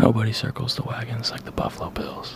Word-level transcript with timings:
Nobody 0.00 0.32
circles 0.32 0.74
the 0.76 0.82
wagons 0.82 1.30
like 1.30 1.44
the 1.44 1.52
Buffalo 1.52 1.90
Bills. 1.90 2.32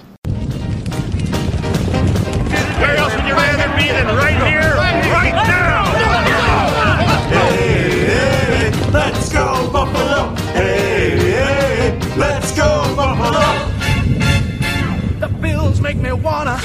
Where 2.78 2.94
else 2.94 3.16
would 3.16 3.24
you 3.24 3.32
rather 3.32 3.74
be 3.74 3.88
than 3.88 4.06
right 4.06 4.36
here, 4.46 4.74
right 4.76 5.32
now? 5.32 5.84
Hey, 7.30 8.04
hey, 8.04 8.90
let's 8.92 9.32
go 9.32 9.70
Buffalo! 9.72 10.34
Hey, 10.52 11.16
hey, 11.18 11.98
let's 12.18 12.54
go 12.54 12.94
Buffalo! 12.94 13.70
The 15.20 15.28
Bills 15.40 15.80
make 15.80 15.96
me 15.96 16.12
wanna. 16.12 16.60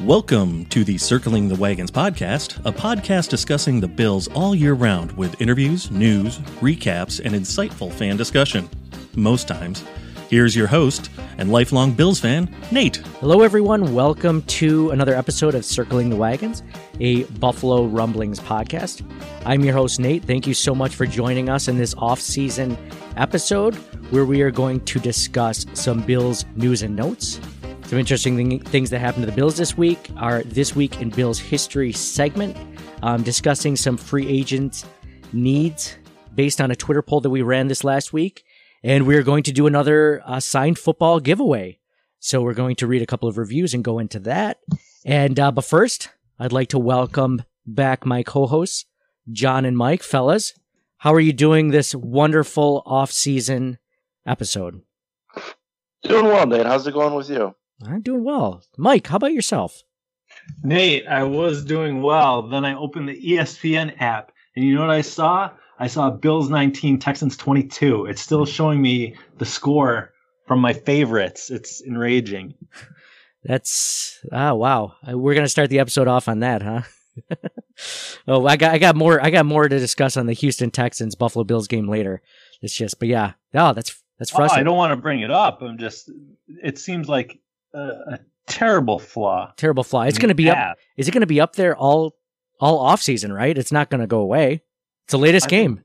Welcome 0.00 0.66
to 0.66 0.82
the 0.82 0.98
Circling 0.98 1.46
the 1.46 1.54
Wagons 1.54 1.92
podcast, 1.92 2.58
a 2.64 2.72
podcast 2.72 3.28
discussing 3.28 3.78
the 3.78 3.86
Bills 3.86 4.26
all 4.28 4.52
year 4.52 4.74
round 4.74 5.12
with 5.12 5.40
interviews, 5.40 5.92
news, 5.92 6.38
recaps, 6.60 7.20
and 7.24 7.36
insightful 7.36 7.92
fan 7.92 8.16
discussion. 8.16 8.68
Most 9.14 9.48
times. 9.48 9.84
Here's 10.28 10.54
your 10.54 10.68
host 10.68 11.10
and 11.38 11.50
lifelong 11.50 11.92
Bills 11.92 12.20
fan, 12.20 12.54
Nate. 12.70 12.98
Hello, 13.18 13.42
everyone. 13.42 13.92
Welcome 13.92 14.42
to 14.42 14.90
another 14.90 15.14
episode 15.14 15.56
of 15.56 15.64
Circling 15.64 16.08
the 16.08 16.14
Wagons, 16.14 16.62
a 17.00 17.24
Buffalo 17.24 17.86
Rumblings 17.86 18.38
podcast. 18.38 19.02
I'm 19.44 19.64
your 19.64 19.74
host, 19.74 19.98
Nate. 19.98 20.22
Thank 20.22 20.46
you 20.46 20.54
so 20.54 20.72
much 20.72 20.94
for 20.94 21.04
joining 21.04 21.48
us 21.48 21.66
in 21.66 21.76
this 21.76 21.94
off-season 21.98 22.78
episode 23.16 23.74
where 24.10 24.24
we 24.24 24.42
are 24.42 24.52
going 24.52 24.84
to 24.84 25.00
discuss 25.00 25.66
some 25.74 26.02
Bills 26.02 26.44
news 26.54 26.82
and 26.82 26.94
notes. 26.94 27.40
Some 27.86 27.98
interesting 27.98 28.36
thing, 28.36 28.60
things 28.60 28.90
that 28.90 29.00
happened 29.00 29.24
to 29.24 29.30
the 29.30 29.36
Bills 29.36 29.56
this 29.56 29.76
week 29.76 30.10
are 30.16 30.44
This 30.44 30.76
Week 30.76 31.00
in 31.00 31.10
Bills 31.10 31.40
History 31.40 31.92
segment, 31.92 32.56
um, 33.02 33.24
discussing 33.24 33.74
some 33.74 33.96
free 33.96 34.28
agent 34.28 34.84
needs 35.32 35.96
based 36.36 36.60
on 36.60 36.70
a 36.70 36.76
Twitter 36.76 37.02
poll 37.02 37.20
that 37.20 37.30
we 37.30 37.42
ran 37.42 37.66
this 37.66 37.82
last 37.82 38.12
week. 38.12 38.44
And 38.82 39.06
we're 39.06 39.22
going 39.22 39.42
to 39.44 39.52
do 39.52 39.66
another 39.66 40.22
uh, 40.24 40.40
signed 40.40 40.78
football 40.78 41.20
giveaway. 41.20 41.78
So 42.18 42.42
we're 42.42 42.54
going 42.54 42.76
to 42.76 42.86
read 42.86 43.02
a 43.02 43.06
couple 43.06 43.28
of 43.28 43.38
reviews 43.38 43.74
and 43.74 43.84
go 43.84 43.98
into 43.98 44.18
that. 44.20 44.58
And 45.04 45.38
uh, 45.38 45.50
but 45.52 45.64
first, 45.64 46.10
I'd 46.38 46.52
like 46.52 46.68
to 46.68 46.78
welcome 46.78 47.42
back 47.66 48.06
my 48.06 48.22
co-hosts, 48.22 48.86
John 49.30 49.64
and 49.64 49.76
Mike. 49.76 50.02
Fellas, 50.02 50.54
how 50.98 51.14
are 51.14 51.20
you 51.20 51.32
doing 51.32 51.68
this 51.68 51.94
wonderful 51.94 52.82
off-season 52.86 53.78
episode? 54.26 54.82
Doing 56.02 56.26
well, 56.26 56.46
Nate. 56.46 56.66
How's 56.66 56.86
it 56.86 56.94
going 56.94 57.14
with 57.14 57.30
you? 57.30 57.54
I'm 57.86 58.02
doing 58.02 58.24
well. 58.24 58.62
Mike, 58.76 59.06
how 59.06 59.16
about 59.16 59.32
yourself? 59.32 59.82
Nate, 60.62 61.06
I 61.06 61.22
was 61.24 61.64
doing 61.64 62.02
well. 62.02 62.42
Then 62.42 62.64
I 62.64 62.74
opened 62.74 63.08
the 63.08 63.20
ESPN 63.20 64.00
app, 64.00 64.32
and 64.56 64.64
you 64.64 64.74
know 64.74 64.82
what 64.82 64.90
I 64.90 65.02
saw? 65.02 65.50
I 65.80 65.86
saw 65.86 66.10
Bills 66.10 66.50
19, 66.50 66.98
Texans 66.98 67.38
22. 67.38 68.04
It's 68.06 68.20
still 68.20 68.44
showing 68.44 68.82
me 68.82 69.16
the 69.38 69.46
score 69.46 70.12
from 70.46 70.60
my 70.60 70.74
favorites. 70.74 71.50
It's 71.50 71.80
enraging. 71.80 72.54
That's 73.44 74.18
ah 74.30 74.52
wow. 74.52 74.92
Uh, 75.08 75.16
We're 75.16 75.34
gonna 75.34 75.48
start 75.48 75.70
the 75.70 75.78
episode 75.78 76.06
off 76.06 76.28
on 76.28 76.40
that, 76.40 76.60
huh? 76.60 76.82
oh, 78.28 78.46
I 78.46 78.56
got 78.56 78.74
I 78.74 78.78
got 78.78 78.96
more 78.96 79.24
I 79.24 79.30
got 79.30 79.46
more 79.46 79.66
to 79.66 79.78
discuss 79.78 80.18
on 80.18 80.26
the 80.26 80.34
Houston 80.34 80.70
Texans 80.70 81.14
Buffalo 81.14 81.44
Bills 81.44 81.66
game 81.66 81.88
later. 81.88 82.20
It's 82.60 82.76
just, 82.76 82.98
but 82.98 83.08
yeah, 83.08 83.32
oh, 83.54 83.72
that's 83.72 83.98
that's 84.18 84.34
Oh, 84.34 84.42
I 84.42 84.62
don't 84.62 84.76
want 84.76 84.90
to 84.90 84.96
bring 84.96 85.20
it 85.20 85.30
up. 85.30 85.62
I'm 85.62 85.78
just, 85.78 86.10
it 86.62 86.78
seems 86.78 87.08
like 87.08 87.40
a, 87.72 87.78
a 87.78 88.18
terrible 88.46 88.98
flaw. 88.98 89.54
Terrible 89.56 89.84
flaw. 89.84 90.02
It's 90.02 90.18
gonna 90.18 90.34
the 90.34 90.42
be 90.44 90.50
up. 90.50 90.76
Is 90.98 91.08
it 91.08 91.12
gonna 91.12 91.26
be 91.26 91.40
up 91.40 91.56
there 91.56 91.74
all 91.74 92.16
all 92.60 92.78
off 92.78 93.00
season? 93.00 93.32
Right? 93.32 93.56
It's 93.56 93.72
not 93.72 93.88
gonna 93.88 94.06
go 94.06 94.18
away. 94.18 94.62
It's 95.10 95.12
the 95.12 95.18
latest 95.18 95.46
I 95.46 95.50
game. 95.50 95.82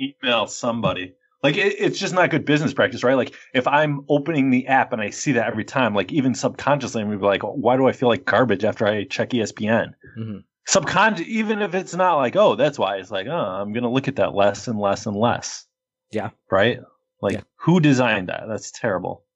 Email 0.00 0.46
somebody. 0.46 1.12
Like 1.42 1.58
it, 1.58 1.74
it's 1.78 1.98
just 1.98 2.14
not 2.14 2.30
good 2.30 2.46
business 2.46 2.72
practice, 2.72 3.04
right? 3.04 3.18
Like 3.18 3.34
if 3.52 3.68
I'm 3.68 4.06
opening 4.08 4.48
the 4.48 4.66
app 4.66 4.94
and 4.94 5.02
I 5.02 5.10
see 5.10 5.32
that 5.32 5.46
every 5.46 5.66
time, 5.66 5.94
like 5.94 6.10
even 6.10 6.34
subconsciously, 6.34 7.02
I'm 7.02 7.08
gonna 7.08 7.18
be 7.18 7.26
like, 7.26 7.42
why 7.42 7.76
do 7.76 7.86
I 7.86 7.92
feel 7.92 8.08
like 8.08 8.24
garbage 8.24 8.64
after 8.64 8.86
I 8.86 9.04
check 9.04 9.28
ESPN? 9.34 9.92
Mhm. 10.18 10.44
Subconscious, 10.66 11.26
even 11.28 11.60
if 11.60 11.74
it's 11.74 11.94
not 11.94 12.14
like, 12.16 12.34
oh, 12.34 12.56
that's 12.56 12.78
why. 12.78 12.96
It's 12.96 13.10
like, 13.10 13.26
oh, 13.26 13.30
I'm 13.36 13.74
gonna 13.74 13.90
look 13.90 14.08
at 14.08 14.16
that 14.16 14.34
less 14.34 14.66
and 14.68 14.78
less 14.80 15.04
and 15.04 15.14
less. 15.14 15.66
Yeah. 16.10 16.30
Right. 16.50 16.80
Like 17.20 17.34
Yeah. 17.34 17.40
who 17.56 17.78
designed 17.78 18.30
that? 18.30 18.44
That's 18.48 18.70
terrible. 18.70 19.26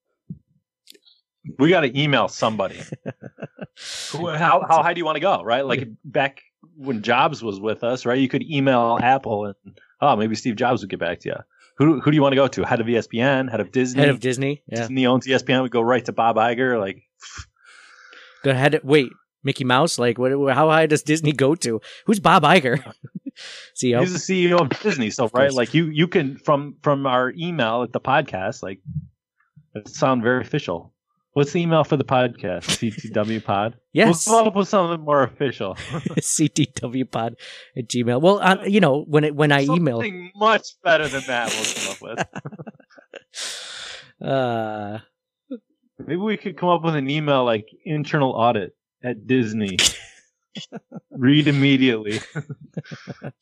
We 1.58 1.68
got 1.68 1.82
to 1.82 2.00
email 2.00 2.28
somebody. 2.28 2.80
How 4.12 4.64
how 4.66 4.82
high 4.82 4.94
do 4.94 4.98
you 4.98 5.04
want 5.04 5.16
to 5.16 5.20
go? 5.20 5.42
Right. 5.42 5.64
Like 5.66 5.86
back 6.02 6.40
when 6.76 7.02
Jobs 7.02 7.42
was 7.42 7.60
with 7.60 7.84
us, 7.84 8.06
right? 8.06 8.18
You 8.18 8.28
could 8.28 8.42
email 8.42 8.98
Apple 9.00 9.46
and 9.46 9.54
oh, 10.00 10.16
maybe 10.16 10.34
Steve 10.34 10.56
Jobs 10.56 10.82
would 10.82 10.90
get 10.90 11.00
back 11.00 11.20
to 11.20 11.28
you. 11.30 11.36
Who 11.78 12.00
who 12.00 12.10
do 12.10 12.14
you 12.14 12.22
want 12.22 12.32
to 12.32 12.36
go 12.36 12.48
to? 12.48 12.62
Head 12.64 12.80
of 12.80 12.86
ESPN, 12.86 13.50
head 13.50 13.60
of 13.60 13.70
Disney. 13.70 14.00
Head 14.00 14.08
of 14.08 14.20
Disney. 14.20 14.62
Yeah. 14.66 14.80
Disney 14.80 15.06
owns 15.06 15.26
ESPN. 15.26 15.62
We 15.62 15.68
go 15.68 15.82
right 15.82 16.04
to 16.06 16.12
Bob 16.12 16.36
Iger. 16.36 16.80
Like 16.80 17.02
Go 18.44 18.50
ahead. 18.50 18.80
Wait, 18.84 19.10
Mickey 19.42 19.64
Mouse. 19.64 19.98
Like, 19.98 20.18
what? 20.18 20.32
How 20.54 20.70
high 20.70 20.86
does 20.86 21.02
Disney 21.02 21.32
go 21.32 21.54
to? 21.56 21.80
Who's 22.06 22.20
Bob 22.20 22.44
Iger? 22.44 22.82
CEO. 23.76 24.00
he's 24.00 24.12
the 24.12 24.48
CEO 24.48 24.60
of 24.60 24.70
Disney. 24.80 25.10
So 25.10 25.28
right, 25.34 25.52
like 25.52 25.74
you 25.74 25.86
you 25.86 26.08
can 26.08 26.38
from 26.38 26.76
from 26.82 27.06
our 27.06 27.32
email 27.36 27.82
at 27.82 27.92
the 27.92 28.00
podcast, 28.00 28.62
like 28.62 28.80
it 29.74 29.88
sound 29.88 30.22
very 30.22 30.40
official. 30.40 30.94
What's 31.36 31.52
the 31.52 31.60
email 31.60 31.84
for 31.84 31.98
the 31.98 32.04
podcast? 32.04 32.62
CTW 33.12 33.44
Pod. 33.44 33.76
Yes. 33.92 34.26
We'll 34.26 34.38
come 34.38 34.48
up 34.48 34.56
with 34.56 34.68
something 34.68 35.04
more 35.04 35.22
official. 35.22 35.74
CTW 36.18 37.10
pod 37.10 37.34
at 37.76 37.88
Gmail. 37.88 38.22
Well, 38.22 38.40
uh, 38.40 38.64
you 38.64 38.80
know, 38.80 39.04
when 39.06 39.22
it 39.22 39.36
when 39.36 39.52
I 39.52 39.64
email, 39.64 39.96
Something 39.98 40.30
much 40.34 40.66
better 40.82 41.06
than 41.06 41.24
that. 41.26 41.50
We'll 41.50 41.74
come 41.74 41.92
up 41.92 42.30
with. 44.22 44.26
uh, 44.26 44.98
Maybe 45.98 46.16
we 46.16 46.38
could 46.38 46.56
come 46.56 46.70
up 46.70 46.82
with 46.82 46.96
an 46.96 47.10
email 47.10 47.44
like 47.44 47.68
internal 47.84 48.30
audit 48.30 48.74
at 49.04 49.26
Disney. 49.26 49.76
Read 51.10 51.48
immediately. 51.48 52.20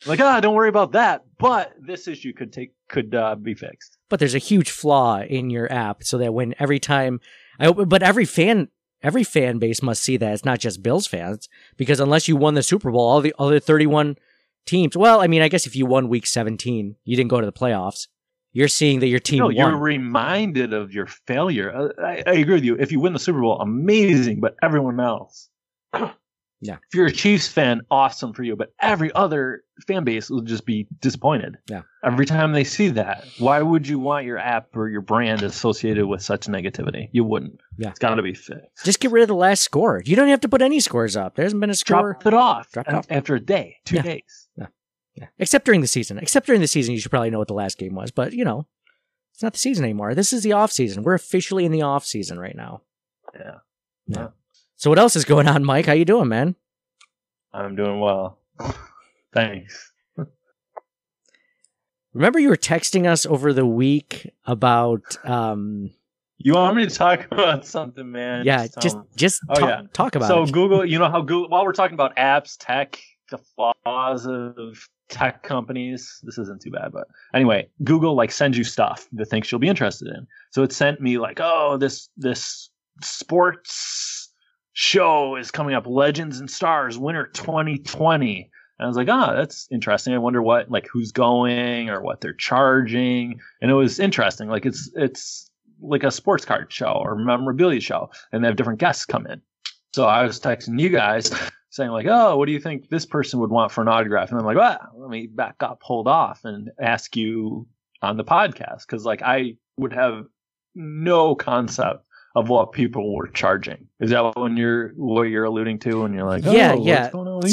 like, 0.05 0.19
ah, 0.19 0.41
don't 0.41 0.57
worry 0.57 0.69
about 0.69 0.91
that. 0.93 1.23
But 1.39 1.73
this 1.81 2.09
issue 2.09 2.33
could 2.33 2.53
take 2.53 2.73
could 2.89 3.15
uh, 3.15 3.37
be 3.37 3.55
fixed. 3.55 3.99
but 4.11 4.19
there's 4.19 4.35
a 4.35 4.39
huge 4.39 4.73
flaw 4.73 5.21
in 5.21 5.49
your 5.49 5.71
app, 5.73 6.03
so 6.03 6.19
that 6.19 6.35
when 6.35 6.57
every 6.59 6.81
time 6.81 7.21
I 7.59 7.67
open, 7.67 7.89
but 7.89 8.03
every 8.03 8.25
fan. 8.25 8.69
Every 9.03 9.23
fan 9.23 9.59
base 9.59 9.83
must 9.83 10.03
see 10.03 10.17
that 10.17 10.33
it's 10.33 10.47
not 10.47 10.61
just 10.61 10.83
Bills 10.83 11.07
fans 11.07 11.51
because 11.77 12.01
unless 12.01 12.27
you 12.27 12.37
won 12.37 12.55
the 12.55 12.63
Super 12.63 12.91
Bowl, 12.91 13.03
all 13.03 13.21
the 13.21 13.35
other 13.39 13.61
31 13.61 14.17
teams. 14.65 14.97
Well, 14.97 15.21
I 15.21 15.27
mean, 15.27 15.43
I 15.43 15.49
guess 15.49 15.67
if 15.67 15.77
you 15.77 15.85
won 15.85 16.09
Week 16.09 16.27
17, 16.27 16.97
you 17.05 17.17
didn't 17.17 17.29
go 17.29 17.39
to 17.39 17.45
the 17.45 17.53
playoffs. 17.53 18.09
You're 18.55 18.69
seeing 18.69 19.01
that 19.01 19.09
your 19.09 19.19
team 19.19 19.41
no, 19.41 19.47
won. 19.47 19.57
you're 19.57 19.77
reminded 19.77 20.73
of 20.73 20.93
your 20.95 21.07
failure. 21.07 21.75
Uh, 21.75 21.89
I, 22.03 22.23
I 22.27 22.33
agree 22.37 22.55
with 22.55 22.65
you. 22.65 22.77
If 22.77 22.93
you 22.93 23.01
win 23.01 23.13
the 23.13 23.19
Super 23.19 23.41
Bowl, 23.41 23.61
amazing. 23.61 24.41
But 24.41 24.57
everyone 24.63 25.01
else, 25.01 25.51
Yeah. 26.65 26.77
If 26.89 26.95
you're 26.95 27.07
a 27.07 27.13
Chiefs 27.13 27.47
fan, 27.47 27.83
awesome 27.91 28.33
for 28.33 28.43
you. 28.43 28.57
But 28.57 28.73
every 28.81 29.13
other 29.13 29.63
fan 29.87 30.03
base 30.05 30.31
will 30.31 30.41
just 30.41 30.65
be 30.65 30.87
disappointed. 31.01 31.59
Yeah. 31.69 31.83
Every 32.03 32.25
time 32.25 32.53
they 32.53 32.65
see 32.65 32.89
that, 32.89 33.27
why 33.39 33.61
would 33.61 33.87
you 33.87 33.99
want 33.99 34.25
your 34.25 34.39
app 34.39 34.75
or 34.75 34.89
your 34.89 35.03
brand 35.03 35.43
associated 35.43 36.07
with 36.07 36.23
such 36.23 36.47
negativity? 36.47 37.09
You 37.13 37.23
wouldn't. 37.25 37.61
Yeah. 37.77 37.91
It's 37.91 37.99
got 37.99 38.15
to 38.15 38.23
be 38.23 38.33
fixed. 38.33 38.83
Just 38.83 38.99
get 39.01 39.11
rid 39.11 39.21
of 39.23 39.29
the 39.29 39.35
last 39.35 39.63
score. 39.63 40.01
You 40.07 40.17
don't 40.17 40.29
have 40.29 40.41
to 40.41 40.49
put 40.49 40.63
any 40.63 40.81
scores 40.81 41.17
up. 41.19 41.35
There 41.37 41.45
hasn't 41.45 41.61
been 41.61 41.69
a 41.71 41.75
score. 41.75 42.15
drop 42.15 42.27
it 42.27 42.35
off 42.35 42.73
Drop 42.73 42.89
it 42.89 42.95
off. 42.95 43.07
after 43.11 43.35
a 43.35 43.41
day, 43.41 43.77
two 43.85 43.97
Yeah. 43.97 44.03
days. 44.03 44.49
Yeah. 44.57 45.27
Except 45.39 45.65
during 45.67 45.81
the 45.83 45.87
season. 45.87 46.19
Except 46.19 46.47
during 46.47 46.61
the 46.63 46.67
season, 46.67 46.95
you 46.95 47.01
should 47.01 47.11
probably 47.13 47.31
know 47.31 47.39
what 47.39 47.47
the 47.49 47.55
last 47.55 47.79
game 47.79 47.95
was. 47.95 48.11
But 48.11 48.33
you 48.33 48.45
know, 48.45 48.67
it's 49.33 49.43
not 49.43 49.53
the 49.53 49.59
season 49.61 49.85
anymore. 49.85 50.15
This 50.15 50.33
is 50.33 50.43
the 50.43 50.53
off 50.55 50.73
season. 50.73 51.03
We're 51.05 51.15
officially 51.15 51.65
in 51.65 51.73
the 51.73 51.83
off 51.83 52.05
season 52.07 52.39
right 52.39 52.57
now. 52.57 52.83
Yeah. 53.35 53.55
Yeah. 54.09 54.29
So 54.77 54.91
what 54.91 54.99
else 54.99 55.17
is 55.17 55.25
going 55.25 55.49
on, 55.49 55.65
Mike? 55.65 55.87
How 55.87 55.93
you 55.93 56.05
doing, 56.05 56.29
man? 56.29 56.57
I'm 57.53 57.77
doing 57.77 58.01
well. 58.01 58.39
Thanks. 59.33 59.93
Remember 62.13 62.39
you 62.39 62.49
were 62.49 62.57
texting 62.57 63.07
us 63.07 63.27
over 63.27 63.53
the 63.53 63.67
week 63.67 64.31
about 64.47 65.03
um 65.25 65.91
You 66.39 66.55
want 66.55 66.77
me 66.77 66.87
to 66.87 66.95
talk 66.95 67.27
about 67.31 67.67
something, 67.67 68.11
man? 68.11 68.45
yeah, 68.45 68.67
just 68.81 68.97
me. 68.97 69.03
just 69.17 69.41
Oh, 69.49 69.55
talk, 69.55 69.69
yeah. 69.69 69.83
talk 69.93 70.15
about 70.15 70.29
so 70.29 70.43
it. 70.43 70.53
Google, 70.53 70.85
you 70.85 70.99
know 70.99 71.11
how 71.11 71.21
Google, 71.21 71.49
while 71.49 71.65
we're 71.65 71.73
talking 71.73 71.95
about 71.95 72.15
apps, 72.17 72.57
tech, 72.59 72.99
the 73.31 73.39
flaws 73.39 74.27
of 74.27 74.89
tech 75.09 75.43
companies, 75.43 76.21
this 76.25 76.39
isn't 76.39 76.63
too 76.63 76.71
bad, 76.71 76.93
but 76.93 77.07
anyway, 77.35 77.69
Google 77.83 78.15
like 78.15 78.31
sends 78.33 78.57
you 78.57 78.65
stuff 78.65 79.07
that 79.13 79.27
thinks 79.27 79.51
you'll 79.51 79.59
be 79.61 79.69
interested 79.69 80.09
in. 80.09 80.27
So 80.51 80.63
it 80.63 80.73
sent 80.73 81.01
me 81.01 81.19
like, 81.19 81.41
oh, 81.43 81.77
this 81.79 82.09
this 82.17 82.71
sports 83.03 84.24
show 84.75 85.37
is 85.37 85.51
coming 85.51 85.75
up, 85.75 85.87
Legends 85.87 86.39
and 86.39 86.51
Stars, 86.51 86.99
Winter 86.99 87.29
2020. 87.29 88.51
And 88.79 88.85
I 88.85 88.89
was 88.89 88.97
like, 88.97 89.09
oh, 89.09 89.35
that's 89.35 89.69
interesting. 89.71 90.13
I 90.13 90.19
wonder 90.19 90.43
what, 90.43 90.71
like, 90.71 90.89
who's 90.93 91.13
going 91.13 91.89
or 91.89 92.03
what 92.03 92.21
they're 92.21 92.35
charging. 92.35 93.41
And 93.63 93.71
it 93.71 93.75
was 93.75 93.99
interesting. 93.99 94.49
Like, 94.49 94.67
it's 94.67 94.91
it's 94.95 95.51
like 95.81 96.03
a 96.03 96.11
sports 96.11 96.45
card 96.45 96.73
show 96.73 96.93
or 96.93 97.15
memorabilia 97.17 97.81
show, 97.81 98.11
and 98.33 98.43
they 98.43 98.49
have 98.49 98.57
different 98.57 98.81
guests 98.81 99.07
come 99.07 99.27
in. 99.27 99.41
So 99.95 100.07
I 100.07 100.25
was 100.25 100.41
texting 100.41 100.81
you 100.81 100.89
guys 100.89 101.31
saying 101.71 101.91
like, 101.91 102.07
"Oh, 102.09 102.37
what 102.37 102.47
do 102.47 102.53
you 102.53 102.61
think 102.61 102.89
this 102.89 103.07
person 103.07 103.39
would 103.41 103.51
want 103.51 103.71
for 103.71 103.83
an 103.83 103.89
autograph?" 103.89 104.31
And 104.31 104.41
I'm 104.41 104.47
like, 104.47 104.57
"Well, 104.57 104.79
let 104.97 105.11
me 105.11 105.29
back 105.29 105.57
up, 105.61 105.81
hold 105.83 106.09
off, 106.09 106.45
and 106.45 106.71
ask 106.81 107.17
you 107.17 107.67
on 108.03 108.17
the 108.17 108.25
podcast 108.25 108.87
because 108.87 109.05
like 109.05 109.23
I 109.23 109.57
would 109.79 109.93
have 109.93 110.27
no 110.75 111.35
concept 111.35 112.07
of 112.37 112.49
what 112.49 112.73
people 112.73 113.15
were 113.15 113.29
charging. 113.29 113.87
Is 114.01 114.11
that 114.11 114.37
when 114.37 114.57
you're 114.57 114.89
what 114.97 115.23
you're 115.23 115.45
alluding 115.45 115.79
to 115.81 116.03
when 116.03 116.13
you're 116.13 116.25
like, 116.27 116.45
Yeah, 116.45 116.73
oh, 116.73 116.85
yeah. 116.85 117.03
what's 117.03 117.13
going 117.13 117.29
on 117.29 117.41
with 117.41 117.53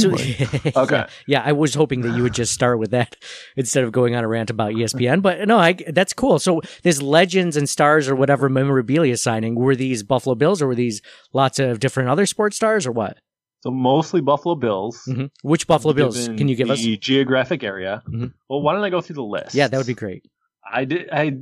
So, 0.73 0.81
Okay. 0.83 0.95
yeah, 0.95 1.07
yeah, 1.27 1.41
I 1.45 1.51
was 1.51 1.75
hoping 1.75 2.01
that 2.01 2.15
you 2.17 2.23
would 2.23 2.33
just 2.33 2.51
start 2.53 2.79
with 2.79 2.89
that 2.91 3.15
instead 3.55 3.83
of 3.83 3.91
going 3.91 4.15
on 4.15 4.23
a 4.23 4.27
rant 4.27 4.49
about 4.49 4.73
ESPN. 4.73 5.21
But 5.21 5.47
no, 5.47 5.59
I, 5.59 5.73
that's 5.73 6.13
cool. 6.13 6.39
So 6.39 6.61
this 6.81 6.99
legends 7.01 7.55
and 7.57 7.69
stars 7.69 8.09
or 8.09 8.15
whatever 8.15 8.49
memorabilia 8.49 9.17
signing 9.17 9.53
were 9.55 9.75
these 9.75 10.01
Buffalo 10.01 10.33
Bills 10.35 10.61
or 10.63 10.67
were 10.67 10.75
these 10.75 11.01
lots 11.31 11.59
of 11.59 11.79
different 11.79 12.09
other 12.09 12.25
sports 12.25 12.55
stars 12.55 12.87
or 12.87 12.91
what? 12.91 13.17
So 13.61 13.69
mostly 13.69 14.21
Buffalo 14.21 14.55
Bills. 14.55 15.03
hmm 15.05 15.25
Which 15.43 15.67
Buffalo 15.67 15.93
Bills 15.93 16.27
can 16.27 16.47
you 16.47 16.55
give 16.55 16.71
us? 16.71 16.79
the 16.81 16.97
geographic 16.97 17.63
area? 17.63 18.01
Mhm. 18.09 18.33
Well, 18.49 18.61
why 18.63 18.73
don't 18.73 18.83
I 18.83 18.89
go 18.89 19.01
through 19.01 19.17
the 19.17 19.23
list? 19.23 19.53
Yeah, 19.53 19.67
that 19.67 19.77
would 19.77 19.85
be 19.85 19.93
great. 19.93 20.25
I 20.73 20.85
did. 20.85 21.09
I 21.11 21.37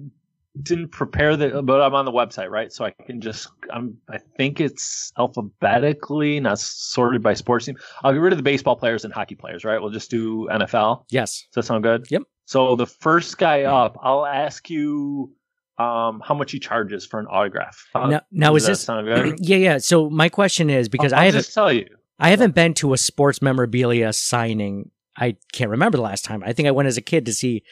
didn't 0.63 0.89
prepare 0.89 1.35
the, 1.35 1.61
but 1.61 1.81
I'm 1.81 1.95
on 1.95 2.05
the 2.05 2.11
website, 2.11 2.49
right? 2.49 2.71
So 2.71 2.85
I 2.85 2.91
can 3.05 3.21
just. 3.21 3.49
I'm. 3.71 3.97
I 4.09 4.17
think 4.37 4.59
it's 4.59 5.11
alphabetically, 5.17 6.39
not 6.39 6.59
sorted 6.59 7.21
by 7.23 7.33
sports 7.33 7.65
team. 7.65 7.77
I'll 8.03 8.13
get 8.13 8.19
rid 8.19 8.33
of 8.33 8.37
the 8.37 8.43
baseball 8.43 8.75
players 8.75 9.05
and 9.05 9.13
hockey 9.13 9.35
players, 9.35 9.63
right? 9.63 9.81
We'll 9.81 9.91
just 9.91 10.09
do 10.09 10.47
NFL. 10.51 11.05
Yes. 11.09 11.45
Does 11.53 11.65
that 11.65 11.67
sound 11.67 11.83
good? 11.83 12.07
Yep. 12.09 12.23
So 12.45 12.75
the 12.75 12.87
first 12.87 13.37
guy 13.37 13.63
up, 13.63 13.97
I'll 14.01 14.25
ask 14.25 14.69
you 14.69 15.31
um, 15.79 16.21
how 16.23 16.35
much 16.35 16.51
he 16.51 16.59
charges 16.59 17.05
for 17.05 17.19
an 17.19 17.27
autograph. 17.27 17.87
Uh, 17.95 18.07
now, 18.07 18.21
now 18.31 18.55
is 18.55 18.65
this? 18.65 18.81
sound 18.81 19.07
good? 19.07 19.37
yeah, 19.41 19.57
yeah. 19.57 19.77
So 19.77 20.09
my 20.09 20.29
question 20.29 20.69
is 20.69 20.89
because 20.89 21.13
I'll, 21.13 21.21
I 21.21 21.25
haven't 21.25 21.41
just 21.41 21.53
tell 21.53 21.71
you. 21.71 21.87
I 22.19 22.29
haven't 22.29 22.53
been 22.53 22.73
to 22.75 22.93
a 22.93 22.97
sports 22.97 23.41
memorabilia 23.41 24.11
signing. 24.11 24.91
I 25.15 25.37
can't 25.53 25.69
remember 25.69 25.97
the 25.97 26.03
last 26.03 26.25
time. 26.25 26.43
I 26.45 26.53
think 26.53 26.67
I 26.67 26.71
went 26.71 26.87
as 26.87 26.97
a 26.97 27.01
kid 27.01 27.25
to 27.27 27.33
see, 27.33 27.63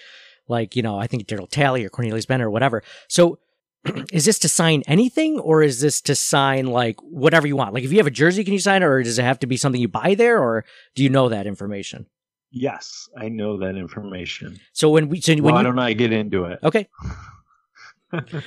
like, 0.47 0.75
you 0.75 0.81
know, 0.81 0.97
I 0.97 1.07
think 1.07 1.27
Darryl 1.27 1.49
Talley 1.49 1.85
or 1.85 1.89
Cornelius 1.89 2.25
Bennett 2.25 2.45
or 2.45 2.51
whatever. 2.51 2.83
So 3.07 3.39
is 4.11 4.25
this 4.25 4.39
to 4.39 4.49
sign 4.49 4.83
anything 4.88 5.39
or 5.39 5.61
is 5.63 5.81
this 5.81 6.01
to 6.01 6.15
sign 6.15 6.67
like 6.67 6.97
whatever 7.01 7.47
you 7.47 7.55
want? 7.55 7.73
Like 7.73 7.83
if 7.83 7.91
you 7.91 7.97
have 7.97 8.07
a 8.07 8.11
jersey, 8.11 8.44
can 8.44 8.53
you 8.53 8.59
sign 8.59 8.81
it 8.81 8.85
or 8.85 9.01
does 9.03 9.19
it 9.19 9.23
have 9.23 9.39
to 9.39 9.47
be 9.47 9.57
something 9.57 9.79
you 9.81 9.88
buy 9.88 10.15
there 10.15 10.41
or 10.41 10.65
do 10.95 11.03
you 11.03 11.09
know 11.09 11.29
that 11.29 11.47
information? 11.47 12.05
Yes, 12.49 13.09
I 13.17 13.27
know 13.29 13.57
that 13.57 13.75
information. 13.75 14.59
So 14.73 14.89
when 14.89 15.09
we, 15.09 15.19
so 15.21 15.33
when 15.35 15.53
Why 15.53 15.59
you, 15.59 15.63
don't 15.65 15.79
I 15.79 15.94
get 15.94 16.11
into 16.13 16.45
it? 16.45 16.59
okay. 16.63 16.88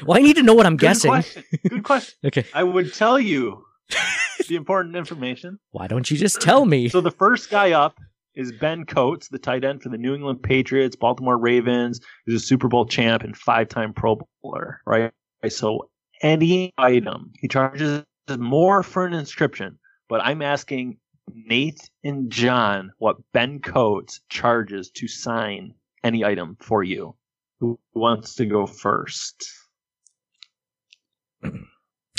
Well, 0.06 0.16
I 0.16 0.22
need 0.22 0.36
to 0.36 0.42
know 0.42 0.54
what 0.54 0.64
I'm 0.64 0.76
Good 0.78 0.86
guessing. 0.86 1.10
question. 1.10 1.44
Good 1.68 1.82
question. 1.84 2.14
Okay. 2.24 2.46
I 2.54 2.62
would 2.64 2.94
tell 2.94 3.20
you 3.20 3.64
the 4.48 4.56
important 4.56 4.96
information. 4.96 5.58
Why 5.70 5.86
don't 5.86 6.10
you 6.10 6.16
just 6.16 6.40
tell 6.40 6.64
me? 6.64 6.88
So 6.88 7.02
the 7.02 7.10
first 7.10 7.50
guy 7.50 7.72
up 7.72 7.98
is 8.34 8.52
Ben 8.52 8.84
Coates, 8.84 9.28
the 9.28 9.38
tight 9.38 9.64
end 9.64 9.82
for 9.82 9.88
the 9.88 9.98
New 9.98 10.14
England 10.14 10.42
Patriots, 10.42 10.96
Baltimore 10.96 11.36
Ravens. 11.38 12.00
He's 12.26 12.36
a 12.36 12.40
Super 12.40 12.68
Bowl 12.68 12.86
champ 12.86 13.22
and 13.22 13.36
five-time 13.36 13.92
Pro 13.92 14.18
Bowler, 14.42 14.80
right? 14.86 15.12
So 15.48 15.90
any 16.22 16.72
item 16.78 17.32
he 17.40 17.48
charges 17.48 18.04
more 18.38 18.82
for 18.82 19.06
an 19.06 19.14
inscription, 19.14 19.78
but 20.08 20.20
I'm 20.22 20.42
asking 20.42 20.98
Nate 21.32 21.90
and 22.04 22.30
John 22.30 22.92
what 22.98 23.16
Ben 23.32 23.60
Coates 23.60 24.20
charges 24.28 24.90
to 24.92 25.08
sign 25.08 25.74
any 26.04 26.24
item 26.24 26.56
for 26.60 26.82
you. 26.82 27.16
Who 27.58 27.78
wants 27.94 28.36
to 28.36 28.46
go 28.46 28.66
first? 28.66 29.44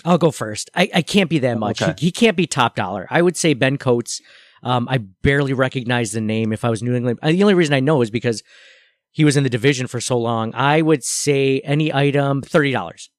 I'll 0.04 0.18
go 0.18 0.31
first. 0.31 0.69
I, 0.75 0.90
I 0.96 1.02
can't 1.02 1.30
be 1.30 1.40
that 1.40 1.58
much. 1.58 1.81
Okay. 1.81 1.94
He, 1.98 2.08
he 2.08 2.12
can't 2.12 2.36
be 2.36 2.48
top 2.48 2.75
dollar. 2.75 3.08
I 3.10 3.22
would 3.22 3.38
say 3.38 3.54
Ben 3.54 3.78
Coates. 3.78 4.22
Um, 4.63 4.88
I 4.90 5.00
barely 5.00 5.54
recognize 5.54 6.12
the 6.12 6.22
name 6.22 6.54
if 6.54 6.63
I 6.63 6.69
was 6.69 6.84
New 6.84 6.94
England. 6.96 7.19
uh, 7.22 7.31
The 7.31 7.42
only 7.44 7.54
reason 7.56 7.74
I 7.74 7.80
know 7.80 8.02
is 8.02 8.12
because 8.12 8.44
he 9.12 9.25
was 9.25 9.36
in 9.38 9.44
the 9.44 9.50
division 9.50 9.88
for 9.88 10.00
so 10.00 10.18
long. 10.18 10.54
I 10.54 10.81
would 10.81 11.04
say 11.04 11.60
any 11.62 11.94
item, 11.94 12.42
thirty 12.42 12.72
dollars. 12.72 13.10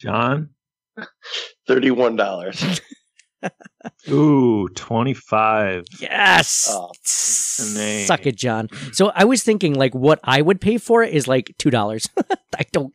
John? 0.00 0.50
Thirty-one 1.66 2.16
dollars. 2.16 2.80
Ooh, 4.10 4.68
25. 4.70 5.84
Yes. 6.00 6.66
Oh. 6.70 6.90
Suck 7.02 8.26
it, 8.26 8.36
John. 8.36 8.68
So 8.92 9.12
I 9.14 9.24
was 9.24 9.42
thinking 9.44 9.74
like 9.74 9.94
what 9.94 10.18
I 10.24 10.42
would 10.42 10.60
pay 10.60 10.78
for 10.78 11.02
it 11.04 11.12
is 11.14 11.28
like 11.28 11.54
two 11.58 11.70
dollars. 11.70 12.08
I 12.58 12.64
don't 12.72 12.94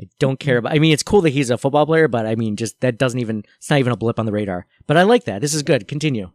I 0.00 0.08
don't 0.18 0.40
care 0.40 0.56
about 0.58 0.72
I 0.72 0.78
mean 0.78 0.92
it's 0.92 1.02
cool 1.04 1.20
that 1.22 1.30
he's 1.30 1.50
a 1.50 1.58
football 1.58 1.86
player, 1.86 2.08
but 2.08 2.26
I 2.26 2.34
mean 2.34 2.56
just 2.56 2.80
that 2.80 2.98
doesn't 2.98 3.20
even 3.20 3.44
it's 3.58 3.70
not 3.70 3.78
even 3.78 3.92
a 3.92 3.96
blip 3.96 4.18
on 4.18 4.26
the 4.26 4.32
radar. 4.32 4.66
But 4.86 4.96
I 4.96 5.02
like 5.04 5.24
that. 5.24 5.40
This 5.40 5.54
is 5.54 5.62
good. 5.62 5.86
Continue. 5.86 6.30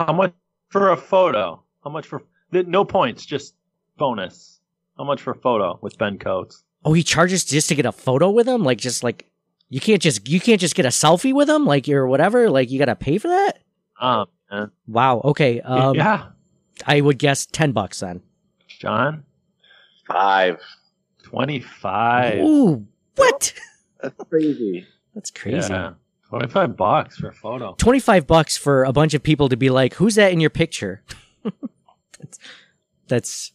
How 0.00 0.14
much 0.14 0.32
for 0.70 0.90
a 0.92 0.96
photo? 0.96 1.62
How 1.84 1.90
much 1.90 2.06
for 2.06 2.22
no 2.52 2.84
points, 2.86 3.26
just 3.26 3.54
bonus? 3.98 4.60
How 4.96 5.04
much 5.04 5.20
for 5.20 5.32
a 5.32 5.36
photo 5.36 5.78
with 5.82 5.98
Ben 5.98 6.18
Coates? 6.18 6.64
Oh, 6.86 6.94
he 6.94 7.02
charges 7.02 7.44
just 7.44 7.68
to 7.68 7.74
get 7.74 7.84
a 7.84 7.92
photo 7.92 8.30
with 8.30 8.48
him? 8.48 8.64
Like 8.64 8.78
just 8.78 9.04
like 9.04 9.30
you 9.68 9.78
can't 9.78 10.00
just 10.00 10.26
you 10.26 10.40
can't 10.40 10.58
just 10.60 10.74
get 10.74 10.86
a 10.86 10.88
selfie 10.88 11.34
with 11.34 11.50
him 11.50 11.66
like 11.66 11.86
you're 11.86 12.06
whatever? 12.06 12.48
Like 12.48 12.70
you 12.70 12.78
gotta 12.78 12.96
pay 12.96 13.18
for 13.18 13.28
that? 13.28 13.58
Um, 14.00 14.26
man. 14.50 14.70
Wow. 14.86 15.20
Okay. 15.22 15.60
Um 15.60 15.94
yeah, 15.94 16.28
I 16.86 17.02
would 17.02 17.18
guess 17.18 17.44
ten 17.44 17.72
bucks 17.72 18.00
then. 18.00 18.22
John, 18.68 19.24
Five. 20.06 20.60
twenty-five. 21.22 22.42
Ooh, 22.42 22.86
what? 23.16 23.52
That's 24.00 24.24
crazy. 24.30 24.86
That's 25.14 25.30
crazy. 25.30 25.70
Yeah, 25.72 25.92
twenty-five 26.30 26.76
bucks 26.76 27.18
for 27.18 27.28
a 27.28 27.34
photo. 27.34 27.74
25 27.76 28.26
bucks 28.26 28.56
for 28.56 28.84
a 28.84 28.92
bunch 28.92 29.14
of 29.14 29.22
people 29.22 29.48
to 29.48 29.56
be 29.56 29.68
like, 29.68 29.94
who's 29.94 30.14
that 30.14 30.32
in 30.32 30.40
your 30.40 30.50
picture? 30.50 31.02
that's, 32.18 32.38
that's 33.08 33.52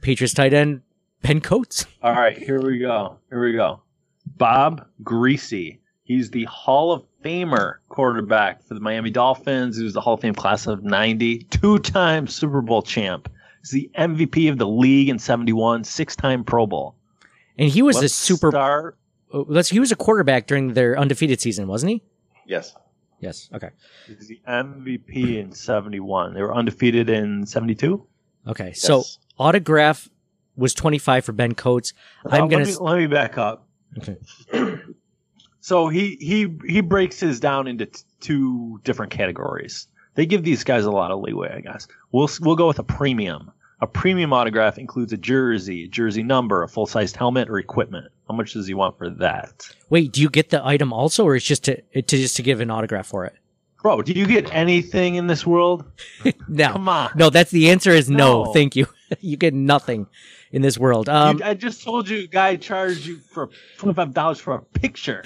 Patriots 0.00 0.32
tight 0.34 0.54
end 0.54 0.82
Ben 1.22 1.40
Coates. 1.40 1.84
All 2.02 2.12
right, 2.12 2.38
here 2.38 2.60
we 2.62 2.78
go. 2.78 3.18
Here 3.28 3.44
we 3.44 3.52
go. 3.52 3.82
Bob 4.36 4.86
Griese. 5.02 5.78
He's 6.04 6.30
the 6.30 6.44
Hall 6.44 6.92
of 6.92 7.02
Famer 7.24 7.78
quarterback 7.88 8.62
for 8.62 8.74
the 8.74 8.80
Miami 8.80 9.10
Dolphins. 9.10 9.76
He 9.76 9.82
was 9.82 9.94
the 9.94 10.00
Hall 10.00 10.14
of 10.14 10.20
Fame 10.20 10.34
class 10.36 10.68
of 10.68 10.84
90, 10.84 11.38
two 11.50 11.80
time 11.80 12.28
Super 12.28 12.62
Bowl 12.62 12.82
champ. 12.82 13.28
He's 13.62 13.70
the 13.72 13.90
MVP 13.98 14.48
of 14.48 14.58
the 14.58 14.68
league 14.68 15.08
in 15.08 15.18
71, 15.18 15.82
six 15.82 16.14
time 16.14 16.44
Pro 16.44 16.66
Bowl. 16.68 16.94
And 17.58 17.68
he 17.68 17.82
was 17.82 17.96
a 17.96 18.02
Let's 18.02 18.14
super. 18.14 18.52
start. 18.52 18.96
Oh, 19.32 19.44
Let's. 19.48 19.68
He 19.68 19.80
was 19.80 19.92
a 19.92 19.96
quarterback 19.96 20.46
during 20.46 20.74
their 20.74 20.98
undefeated 20.98 21.40
season, 21.40 21.66
wasn't 21.68 21.90
he? 21.92 22.02
Yes. 22.46 22.74
Yes. 23.20 23.48
Okay. 23.54 23.70
He's 24.06 24.28
the 24.28 24.40
MVP 24.46 25.38
in 25.38 25.52
71. 25.52 26.34
They 26.34 26.42
were 26.42 26.54
undefeated 26.54 27.08
in 27.10 27.46
72. 27.46 28.06
Okay. 28.46 28.72
So 28.74 29.04
autograph 29.38 30.08
was 30.56 30.74
25 30.74 31.24
for 31.24 31.32
Ben 31.32 31.54
Coates. 31.54 31.92
I'm 32.26 32.44
Uh, 32.44 32.46
gonna. 32.46 32.64
let, 32.64 32.66
me, 32.68 32.76
let 32.80 32.98
me 32.98 33.06
back 33.06 33.38
up. 33.38 33.66
Okay. 33.98 34.16
So 35.60 35.88
he 35.88 36.16
he 36.20 36.46
he 36.68 36.80
breaks 36.80 37.18
his 37.18 37.40
down 37.40 37.66
into 37.66 37.86
t- 37.86 38.00
two 38.20 38.80
different 38.84 39.10
categories. 39.10 39.88
They 40.14 40.24
give 40.24 40.44
these 40.44 40.62
guys 40.62 40.84
a 40.84 40.92
lot 40.92 41.10
of 41.10 41.20
leeway, 41.20 41.52
I 41.56 41.60
guess. 41.60 41.88
We'll 42.12 42.28
we'll 42.40 42.54
go 42.54 42.68
with 42.68 42.78
a 42.78 42.84
premium. 42.84 43.50
A 43.82 43.86
premium 43.86 44.32
autograph 44.32 44.78
includes 44.78 45.12
a 45.12 45.18
jersey, 45.18 45.84
a 45.84 45.88
jersey 45.88 46.22
number, 46.22 46.62
a 46.62 46.68
full 46.68 46.86
sized 46.86 47.16
helmet, 47.16 47.50
or 47.50 47.58
equipment. 47.58 48.06
How 48.26 48.34
much 48.34 48.54
does 48.54 48.66
he 48.66 48.72
want 48.72 48.96
for 48.96 49.10
that? 49.10 49.68
Wait, 49.90 50.12
do 50.12 50.22
you 50.22 50.30
get 50.30 50.48
the 50.48 50.64
item 50.64 50.92
also, 50.94 51.24
or 51.24 51.36
it's 51.36 51.44
just 51.44 51.64
to 51.64 51.82
to 51.92 52.02
just 52.02 52.36
to 52.36 52.42
give 52.42 52.60
an 52.60 52.70
autograph 52.70 53.06
for 53.06 53.26
it? 53.26 53.34
Bro, 53.82 54.02
do 54.02 54.12
you 54.12 54.26
get 54.26 54.52
anything 54.52 55.16
in 55.16 55.26
this 55.26 55.46
world? 55.46 55.84
No. 56.48 56.72
Come 56.72 56.88
on. 56.88 57.10
No, 57.16 57.28
that's 57.28 57.50
the 57.50 57.70
answer 57.70 57.90
is 57.90 58.08
no. 58.08 58.44
No. 58.44 58.52
Thank 58.52 58.76
you. 58.76 58.86
you 59.20 59.36
get 59.36 59.52
nothing 59.52 60.06
in 60.52 60.62
this 60.62 60.78
world. 60.78 61.08
Um, 61.08 61.40
I 61.44 61.54
just 61.54 61.82
told 61.84 62.08
you, 62.08 62.20
a 62.20 62.26
guy 62.26 62.56
charged 62.56 63.04
you 63.04 63.18
for 63.18 63.50
twenty 63.76 63.94
five 63.94 64.14
dollars 64.14 64.38
for 64.40 64.54
a 64.54 64.62
picture, 64.62 65.22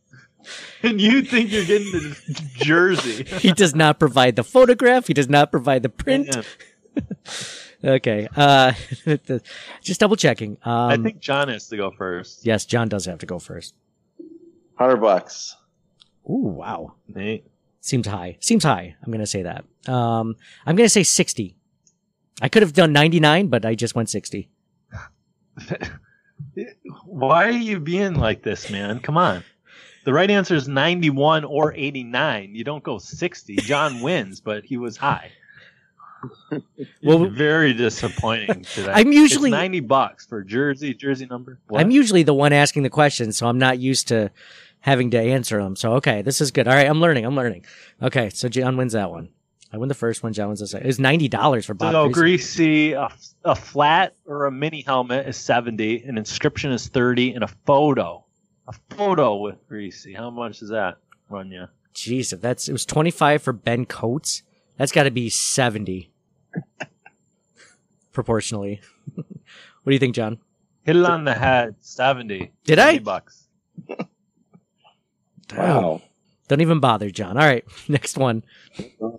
and 0.82 1.00
you 1.00 1.22
think 1.22 1.50
you're 1.50 1.64
getting 1.64 1.90
the 1.92 2.50
jersey? 2.56 3.24
he 3.24 3.52
does 3.52 3.74
not 3.74 3.98
provide 3.98 4.36
the 4.36 4.44
photograph. 4.44 5.06
He 5.06 5.14
does 5.14 5.28
not 5.28 5.50
provide 5.50 5.82
the 5.82 5.88
print. 5.88 6.28
Yeah. 6.96 7.32
Okay. 7.84 8.28
Uh, 8.36 8.72
just 9.82 10.00
double 10.00 10.16
checking. 10.16 10.56
Um, 10.64 10.88
I 10.90 10.96
think 10.96 11.20
John 11.20 11.48
has 11.48 11.68
to 11.68 11.76
go 11.76 11.90
first. 11.90 12.46
yes, 12.46 12.64
John 12.64 12.88
does 12.88 13.06
have 13.06 13.18
to 13.18 13.26
go 13.26 13.38
first. 13.38 13.74
Hundred 14.76 14.96
bucks. 14.98 15.56
Ooh, 16.28 16.54
wow. 16.56 16.94
Nate. 17.08 17.46
Seems 17.80 18.06
high. 18.06 18.36
Seems 18.40 18.62
high. 18.64 18.94
I'm 19.02 19.10
gonna 19.10 19.26
say 19.26 19.42
that. 19.42 19.64
Um, 19.92 20.36
I'm 20.64 20.76
gonna 20.76 20.88
say 20.88 21.02
sixty. 21.02 21.56
I 22.40 22.48
could 22.48 22.62
have 22.62 22.72
done 22.72 22.92
ninety 22.92 23.18
nine, 23.18 23.48
but 23.48 23.66
I 23.66 23.74
just 23.74 23.94
went 23.96 24.08
sixty. 24.08 24.48
Why 27.06 27.46
are 27.46 27.50
you 27.50 27.80
being 27.80 28.14
like 28.14 28.42
this, 28.42 28.70
man? 28.70 29.00
Come 29.00 29.16
on. 29.16 29.42
The 30.04 30.12
right 30.12 30.30
answer 30.30 30.56
is 30.56 30.66
91 30.66 31.44
or 31.44 31.72
89. 31.74 32.54
You 32.54 32.64
don't 32.64 32.82
go 32.82 32.98
60. 32.98 33.56
John 33.56 34.00
wins, 34.00 34.40
but 34.40 34.64
he 34.64 34.76
was 34.76 34.96
high. 34.96 35.30
Well- 37.02 37.26
very 37.26 37.72
disappointing 37.72 38.62
today. 38.64 38.92
I'm 38.92 39.12
usually- 39.12 39.50
It's 39.50 39.54
90 39.56 39.80
bucks 39.80 40.26
for 40.26 40.42
jersey, 40.42 40.94
jersey 40.94 41.26
number. 41.26 41.58
What? 41.68 41.80
I'm 41.80 41.90
usually 41.90 42.22
the 42.22 42.34
one 42.34 42.52
asking 42.52 42.82
the 42.84 42.90
questions, 42.90 43.36
so 43.36 43.46
I'm 43.48 43.58
not 43.58 43.78
used 43.78 44.08
to 44.08 44.30
having 44.80 45.10
to 45.12 45.18
answer 45.18 45.62
them. 45.62 45.76
So 45.76 45.94
okay, 45.94 46.22
this 46.22 46.40
is 46.40 46.50
good. 46.50 46.66
All 46.68 46.74
right, 46.74 46.88
I'm 46.88 47.00
learning. 47.00 47.24
I'm 47.24 47.36
learning. 47.36 47.64
Okay, 48.02 48.30
so 48.30 48.48
John 48.48 48.76
wins 48.76 48.92
that 48.92 49.10
one. 49.10 49.28
I 49.72 49.78
win 49.78 49.88
the 49.88 49.94
first 49.94 50.22
one. 50.22 50.32
John 50.32 50.48
wins 50.48 50.60
the 50.60 50.66
second. 50.66 50.84
It 50.84 50.88
was 50.88 50.98
ninety 50.98 51.28
dollars 51.28 51.64
for 51.66 51.74
Bob. 51.74 51.92
So 51.92 52.08
Griese. 52.10 52.58
Griese, 52.58 52.92
a, 53.44 53.50
a 53.50 53.54
flat 53.54 54.14
or 54.26 54.44
a 54.46 54.50
mini 54.52 54.82
helmet 54.82 55.26
is 55.26 55.36
seventy, 55.36 56.02
an 56.04 56.18
inscription 56.18 56.72
is 56.72 56.88
thirty, 56.88 57.32
and 57.32 57.42
a 57.42 57.48
photo, 57.66 58.24
a 58.68 58.74
photo 58.94 59.36
with 59.36 59.56
Griese. 59.68 60.14
How 60.16 60.30
much 60.30 60.58
does 60.60 60.68
that 60.70 60.98
run 61.30 61.50
you? 61.50 61.66
Jeez, 61.94 62.32
if 62.32 62.40
that's 62.40 62.68
it 62.68 62.72
was 62.72 62.84
twenty 62.84 63.10
five 63.10 63.42
for 63.42 63.52
Ben 63.52 63.86
Coates. 63.86 64.42
That's 64.78 64.92
got 64.92 65.04
to 65.04 65.10
be 65.10 65.30
seventy. 65.30 66.10
Proportionally. 68.12 68.80
what 69.14 69.24
do 69.86 69.92
you 69.92 69.98
think, 69.98 70.14
John? 70.14 70.38
Hit 70.84 70.96
it 70.96 71.04
on 71.04 71.24
the 71.24 71.34
head, 71.34 71.76
seventy. 71.80 72.52
Did 72.64 72.78
I? 72.78 72.98
Bucks. 72.98 73.46
Wow. 75.56 76.02
Don't 76.48 76.60
even 76.60 76.80
bother, 76.80 77.10
John. 77.10 77.36
All 77.38 77.46
right, 77.46 77.64
next 77.88 78.18
one. 78.18 78.44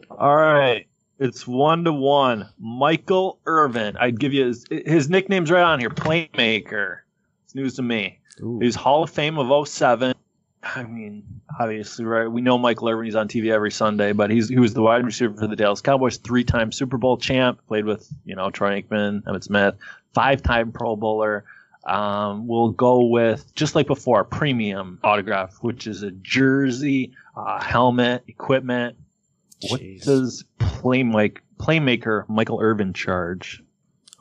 All 0.09 0.35
right. 0.35 0.87
It's 1.19 1.47
one 1.47 1.83
to 1.85 1.93
one. 1.93 2.49
Michael 2.59 3.39
Irvin. 3.45 3.95
I'd 3.97 4.19
give 4.19 4.33
you 4.33 4.47
his, 4.47 4.65
his 4.69 5.09
nickname's 5.09 5.51
right 5.51 5.63
on 5.63 5.79
here. 5.79 5.89
Playmaker. 5.89 6.99
It's 7.45 7.55
news 7.55 7.75
to 7.75 7.81
me. 7.81 8.19
Ooh. 8.41 8.59
He's 8.61 8.75
Hall 8.75 9.03
of 9.03 9.09
Fame 9.09 9.37
of 9.37 9.67
07. 9.67 10.15
I 10.63 10.83
mean, 10.83 11.23
obviously, 11.59 12.05
right? 12.05 12.27
We 12.27 12.41
know 12.41 12.57
Michael 12.57 12.89
Irvin. 12.89 13.05
He's 13.05 13.15
on 13.15 13.27
TV 13.27 13.51
every 13.51 13.71
Sunday, 13.71 14.13
but 14.13 14.29
he's 14.29 14.49
he 14.49 14.59
was 14.59 14.73
the 14.73 14.81
wide 14.81 15.05
receiver 15.05 15.33
for 15.35 15.47
the 15.47 15.55
Dallas 15.55 15.81
Cowboys, 15.81 16.17
three-time 16.17 16.71
Super 16.71 16.97
Bowl 16.97 17.17
champ. 17.17 17.59
Played 17.67 17.85
with 17.85 18.07
you 18.25 18.35
know 18.35 18.49
Troy 18.49 18.81
Aikman, 18.81 19.23
Emmitt 19.23 19.43
Smith, 19.43 19.75
five-time 20.13 20.71
Pro 20.71 20.95
Bowler. 20.95 21.45
Um, 21.85 22.47
we'll 22.47 22.69
go 22.69 23.05
with 23.05 23.53
just 23.55 23.75
like 23.75 23.87
before, 23.87 24.23
premium 24.23 24.99
autograph, 25.03 25.57
which 25.61 25.85
is 25.85 26.01
a 26.01 26.11
jersey, 26.11 27.13
uh, 27.35 27.61
helmet, 27.61 28.23
equipment. 28.27 28.95
What 29.69 29.81
Jeez. 29.81 30.03
does 30.03 30.45
playmake 30.59 31.39
playmaker 31.57 32.27
Michael 32.27 32.59
Irvin 32.61 32.93
charge 32.93 33.63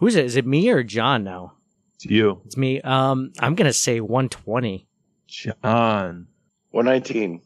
Who's 0.02 0.16
it? 0.16 0.24
Is 0.24 0.34
it 0.34 0.44
me 0.44 0.68
or 0.68 0.82
John 0.82 1.22
now? 1.22 1.52
It's 1.94 2.06
you, 2.06 2.40
It's 2.44 2.56
me. 2.56 2.80
Um, 2.80 3.32
I'm 3.38 3.54
gonna 3.54 3.72
say 3.72 4.00
one 4.00 4.28
twenty. 4.28 4.88
John? 5.28 6.26
119. 6.72 7.40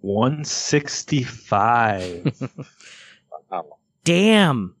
One 0.00 0.44
sixty-five. 0.44 2.48
Damn, 4.04 4.74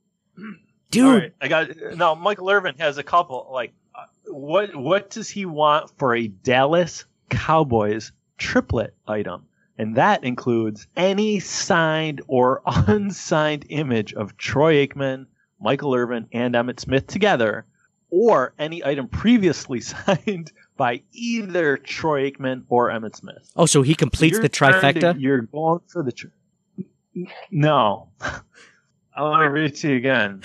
dude. 0.90 1.04
All 1.04 1.12
right, 1.12 1.34
I 1.40 1.48
got 1.48 1.68
now. 1.96 2.14
Michael 2.14 2.50
Irvin 2.50 2.76
has 2.78 2.98
a 2.98 3.02
couple. 3.02 3.48
Like, 3.52 3.72
uh, 3.94 4.04
what 4.26 4.74
what 4.76 5.10
does 5.10 5.28
he 5.28 5.44
want 5.44 5.90
for 5.98 6.14
a 6.14 6.28
Dallas 6.28 7.04
Cowboys 7.28 8.12
triplet 8.38 8.94
item? 9.06 9.44
And 9.76 9.96
that 9.96 10.24
includes 10.24 10.86
any 10.96 11.40
signed 11.40 12.22
or 12.26 12.62
unsigned 12.66 13.66
image 13.68 14.14
of 14.14 14.36
Troy 14.36 14.86
Aikman, 14.86 15.26
Michael 15.60 15.94
Irvin, 15.94 16.26
and 16.32 16.54
Emmitt 16.54 16.80
Smith 16.80 17.06
together, 17.06 17.66
or 18.10 18.54
any 18.58 18.84
item 18.84 19.08
previously 19.08 19.80
signed 19.80 20.52
by 20.78 21.02
either 21.12 21.76
Troy 21.76 22.30
Aikman 22.30 22.62
or 22.70 22.88
Emmitt 22.88 23.16
Smith. 23.16 23.52
Oh, 23.56 23.66
so 23.66 23.82
he 23.82 23.94
completes 23.94 24.38
the 24.38 24.48
trying 24.48 24.80
to- 24.94 25.00
trifecta. 25.00 25.20
you're 25.20 25.42
going 25.42 25.80
for 25.88 26.02
the. 26.02 26.12
Tr- 26.12 26.28
no. 27.50 28.08
I 28.20 29.22
want 29.22 29.42
to 29.42 29.50
read 29.50 29.72
it 29.72 29.76
to 29.78 29.90
you 29.90 29.96
again. 29.96 30.42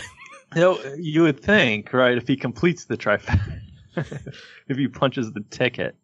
You, 0.56 0.62
know, 0.62 0.80
you 0.98 1.22
would 1.22 1.40
think, 1.40 1.94
right, 1.94 2.18
if 2.18 2.28
he 2.28 2.36
completes 2.36 2.86
the 2.86 2.98
trifecta, 2.98 3.62
if 4.68 4.78
he 4.78 4.88
punches 4.88 5.32
the 5.32 5.42
ticket. 5.52 5.96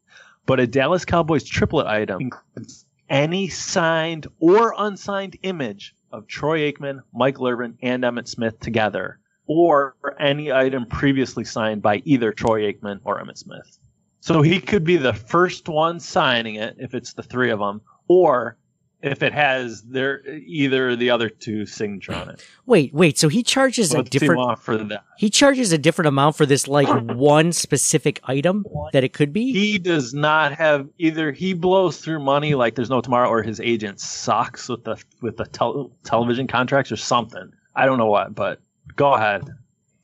But 0.45 0.59
a 0.59 0.67
Dallas 0.67 1.03
Cowboys 1.05 1.43
triplet 1.43 1.87
item 1.87 2.21
includes 2.21 2.85
any 3.09 3.49
signed 3.49 4.27
or 4.39 4.75
unsigned 4.77 5.37
image 5.41 5.95
of 6.11 6.27
Troy 6.27 6.71
Aikman, 6.71 7.01
Mike 7.13 7.41
Irvin, 7.41 7.77
and 7.81 8.03
Emmitt 8.03 8.27
Smith 8.27 8.59
together, 8.59 9.19
or 9.47 9.95
any 10.19 10.51
item 10.51 10.85
previously 10.85 11.43
signed 11.43 11.81
by 11.81 12.03
either 12.05 12.31
Troy 12.31 12.71
Aikman 12.71 12.99
or 13.03 13.19
Emmitt 13.21 13.37
Smith. 13.37 13.79
So 14.21 14.41
he 14.41 14.59
could 14.59 14.83
be 14.83 14.97
the 14.97 15.13
first 15.13 15.69
one 15.69 15.99
signing 15.99 16.55
it 16.55 16.75
if 16.77 16.93
it's 16.93 17.13
the 17.13 17.23
three 17.23 17.49
of 17.51 17.59
them, 17.59 17.81
or 18.07 18.57
if 19.01 19.23
it 19.23 19.31
has 19.33 19.81
their 19.83 20.25
either 20.27 20.95
the 20.95 21.09
other 21.09 21.29
two 21.29 21.65
signature 21.65 22.13
on 22.13 22.29
it. 22.29 22.45
Wait, 22.65 22.93
wait. 22.93 23.17
So 23.17 23.29
he 23.29 23.43
charges 23.43 23.93
a 23.93 24.03
different. 24.03 24.59
for 24.59 24.77
that? 24.77 25.05
He 25.17 25.29
charges 25.29 25.71
a 25.71 25.77
different 25.77 26.07
amount 26.07 26.35
for 26.35 26.45
this 26.45 26.67
like 26.67 26.87
one 27.15 27.53
specific 27.53 28.19
item 28.25 28.65
that 28.91 29.03
it 29.03 29.13
could 29.13 29.31
be. 29.31 29.53
He 29.53 29.79
does 29.79 30.13
not 30.13 30.53
have 30.53 30.87
either. 30.97 31.31
He 31.31 31.53
blows 31.53 31.97
through 31.97 32.19
money 32.19 32.55
like 32.55 32.75
there's 32.75 32.89
no 32.89 32.99
tomorrow, 33.01 33.29
or 33.29 33.41
his 33.41 33.61
agent 33.61 34.01
sucks 34.01 34.67
with 34.67 34.83
the 34.83 35.01
with 35.21 35.37
the 35.37 35.45
tel- 35.45 35.91
television 36.03 36.47
contracts 36.47 36.91
or 36.91 36.97
something. 36.97 37.51
I 37.75 37.85
don't 37.85 37.97
know 37.97 38.07
what, 38.07 38.35
but 38.35 38.59
go 38.97 39.13
ahead. 39.13 39.49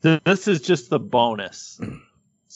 This 0.00 0.46
is 0.48 0.60
just 0.62 0.88
the 0.88 1.00
bonus. 1.00 1.80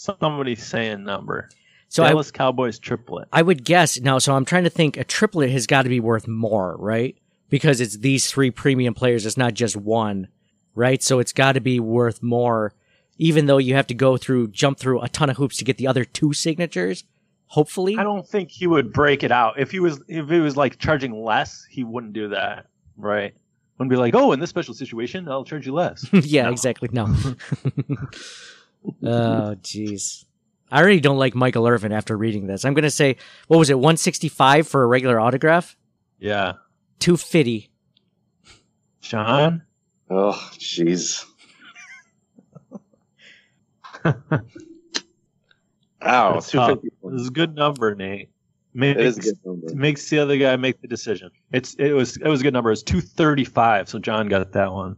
Somebody's 0.01 0.65
saying 0.65 1.05
number. 1.05 1.51
So 1.89 2.03
I, 2.05 2.09
Dallas 2.09 2.31
Cowboys 2.31 2.79
triplet. 2.79 3.29
I 3.33 3.43
would 3.43 3.65
guess 3.65 4.01
now. 4.01 4.19
So 4.19 4.35
I'm 4.35 4.47
trying 4.47 4.65
to 4.65 4.71
think. 4.71 4.97
A 4.97 5.05
triplet 5.05 5.51
has 5.51 5.67
got 5.67 5.83
to 5.83 5.89
be 5.91 6.01
worth 6.01 6.27
more, 6.27 6.77
right? 6.79 7.17
Because 7.51 7.81
it's 7.83 7.99
these 7.99 8.31
three 8.31 8.51
premium 8.51 8.95
players. 8.95 9.27
It's 9.27 9.37
not 9.37 9.53
just 9.55 9.77
one, 9.77 10.29
right? 10.75 11.03
So 11.03 11.19
it's 11.19 11.35
got 11.35 11.53
to 11.53 11.61
be 11.61 11.81
worth 11.81 12.23
more, 12.23 12.73
even 13.19 13.45
though 13.47 13.59
you 13.59 13.75
have 13.75 13.89
to 13.89 13.95
go 13.95 14.17
through, 14.17 14.49
jump 14.49 14.79
through 14.79 15.03
a 15.03 15.09
ton 15.09 15.29
of 15.29 15.37
hoops 15.37 15.59
to 15.59 15.65
get 15.65 15.77
the 15.77 15.87
other 15.87 16.05
two 16.05 16.33
signatures. 16.33 17.05
Hopefully, 17.49 17.97
I 17.99 18.05
don't 18.05 18.27
think 18.27 18.51
he 18.51 18.67
would 18.67 18.93
break 18.95 19.23
it 19.23 19.33
out. 19.33 19.59
If 19.59 19.71
he 19.73 19.81
was 19.81 20.03
if 20.09 20.31
he 20.31 20.39
was 20.39 20.57
like 20.57 20.79
charging 20.79 21.13
less, 21.13 21.67
he 21.69 21.85
wouldn't 21.85 22.15
do 22.15 22.29
that, 22.29 22.69
right? 22.97 23.35
Wouldn't 23.77 23.91
be 23.91 23.97
like, 23.97 24.15
oh, 24.15 24.33
in 24.33 24.41
this 24.41 24.51
special 24.51 24.73
situation, 24.73 25.29
I'll 25.29 25.45
charge 25.45 25.67
you 25.67 25.75
less. 25.75 26.07
yeah, 26.13 26.45
No. 26.45 26.51
exactly. 26.53 26.89
No. 26.93 27.15
oh, 28.87 29.55
jeez. 29.63 30.25
I 30.71 30.81
already 30.81 31.01
don't 31.01 31.19
like 31.19 31.35
Michael 31.35 31.67
Irvin 31.67 31.93
after 31.93 32.17
reading 32.17 32.47
this. 32.47 32.65
I'm 32.65 32.75
gonna 32.75 32.91
say, 32.91 33.17
what 33.49 33.59
was 33.59 33.71
it, 33.71 33.75
165 33.79 34.69
for 34.69 34.83
a 34.83 34.87
regular 34.87 35.19
autograph? 35.19 35.77
yeah, 36.19 36.53
250. 37.01 37.71
Sean. 39.01 39.63
Oh, 40.09 40.33
jeez. 40.59 41.25
Ow, 46.03 46.35
That's 46.35 46.51
250. 46.51 46.89
This 47.13 47.21
is 47.23 47.29
a 47.29 47.31
good 47.33 47.55
number, 47.55 47.95
Nate. 47.95 48.31
It 48.75 49.01
is 49.01 49.17
a 49.17 49.19
Makes, 49.19 49.27
good 49.27 49.39
number. 49.45 49.75
makes 49.75 50.09
the 50.11 50.19
other 50.21 50.39
guy 50.39 50.57
make 50.57 50.81
the 50.81 50.87
decision. 50.89 51.31
It's 51.53 51.75
it 51.75 51.93
was 51.93 52.17
it 52.17 52.29
was 52.29 52.41
a 52.41 52.43
good 52.45 52.53
number. 52.53 52.71
It's 52.71 52.83
two 52.85 53.01
thirty 53.01 53.45
five. 53.45 53.89
So 53.89 53.99
John 53.99 54.29
got 54.29 54.53
that 54.53 54.73
one. 54.73 54.97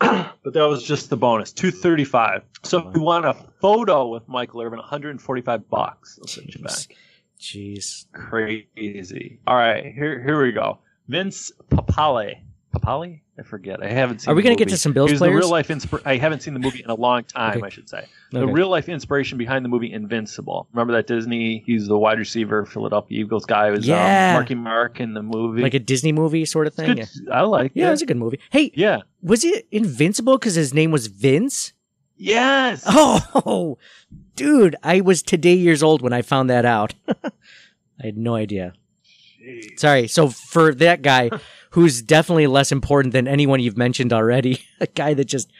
but 0.00 0.52
that 0.52 0.68
was 0.68 0.82
just 0.82 1.10
the 1.10 1.16
bonus. 1.16 1.52
Two 1.52 1.70
thirty 1.70 2.04
five. 2.04 2.42
So 2.62 2.88
if 2.88 2.96
you 2.96 3.02
want 3.02 3.24
a 3.24 3.34
photo 3.60 4.08
with 4.08 4.28
Michael 4.28 4.62
Irvin, 4.62 4.78
one 4.78 4.88
hundred 4.88 5.10
and 5.10 5.20
forty 5.20 5.42
five 5.42 5.68
bucks. 5.68 6.18
I'll 6.20 6.28
send 6.28 6.54
you 6.54 6.62
back. 6.62 6.96
Jeez. 7.40 8.06
Crazy. 8.12 9.40
All 9.46 9.56
right, 9.56 9.84
here 9.84 10.22
here 10.22 10.42
we 10.42 10.52
go. 10.52 10.78
Vince 11.08 11.52
Papale. 11.70 12.40
Papale? 12.74 13.20
I 13.38 13.42
forget. 13.42 13.82
I 13.82 13.88
haven't 13.88 14.20
seen. 14.22 14.32
Are 14.32 14.34
we 14.34 14.42
gonna 14.42 14.56
get 14.56 14.70
to 14.70 14.78
some 14.78 14.92
Bills 14.94 15.10
He's 15.10 15.18
players? 15.18 15.32
The 15.34 15.36
real 15.38 15.50
life 15.50 15.68
inspir- 15.68 16.00
I 16.06 16.16
haven't 16.16 16.42
seen 16.42 16.54
the 16.54 16.60
movie 16.60 16.82
in 16.82 16.88
a 16.88 16.94
long 16.94 17.24
time. 17.24 17.58
Okay. 17.58 17.66
I 17.66 17.68
should 17.68 17.86
say 17.88 18.06
the 18.32 18.40
Okay. 18.44 18.52
real 18.52 18.68
life 18.68 18.88
inspiration 18.88 19.36
behind 19.36 19.62
the 19.64 19.68
movie 19.68 19.92
Invincible. 19.92 20.68
Remember 20.72 20.94
that 20.94 21.06
Disney? 21.06 21.62
He's 21.66 21.86
the 21.86 21.98
wide 21.98 22.18
receiver, 22.18 22.64
Philadelphia 22.64 23.20
Eagles 23.20 23.44
guy. 23.44 23.66
Who 23.66 23.72
was 23.72 23.86
Yeah. 23.86 24.28
um, 24.30 24.34
Marky 24.40 24.54
Mark 24.54 25.00
in 25.00 25.12
the 25.12 25.22
movie. 25.22 25.60
Like 25.60 25.74
a 25.74 25.78
Disney 25.78 26.12
movie 26.12 26.44
sort 26.46 26.66
of 26.66 26.72
thing. 26.74 26.96
good. 26.96 27.08
Yeah, 27.26 27.32
I 27.34 27.42
like 27.42 27.72
yeah 27.74 27.84
it. 27.84 27.88
it 27.88 27.90
was 27.90 28.02
a 28.02 28.06
good 28.06 28.16
movie. 28.16 28.38
Hey, 28.50 28.72
yeah. 28.74 29.00
was 29.22 29.44
it 29.44 29.66
Invincible 29.70 30.38
because 30.38 30.54
his 30.54 30.72
name 30.72 30.90
was 30.90 31.06
Vince? 31.08 31.72
Yes. 32.16 32.84
Oh, 32.88 33.76
dude, 34.34 34.76
I 34.82 35.02
was 35.02 35.22
today 35.22 35.54
years 35.54 35.82
old 35.82 36.00
when 36.00 36.12
I 36.14 36.22
found 36.22 36.48
that 36.48 36.64
out. 36.64 36.94
I 37.08 37.30
had 38.06 38.16
no 38.16 38.34
idea. 38.34 38.72
Jeez. 39.42 39.78
Sorry. 39.78 40.08
So 40.08 40.28
for 40.28 40.74
that 40.74 41.02
guy, 41.02 41.30
who's 41.76 42.00
definitely 42.00 42.46
less 42.46 42.72
important 42.72 43.12
than 43.12 43.28
anyone 43.28 43.60
you've 43.60 43.76
mentioned 43.76 44.10
already, 44.10 44.64
a 44.80 44.86
guy 44.86 45.12
that 45.12 45.26
just 45.26 45.52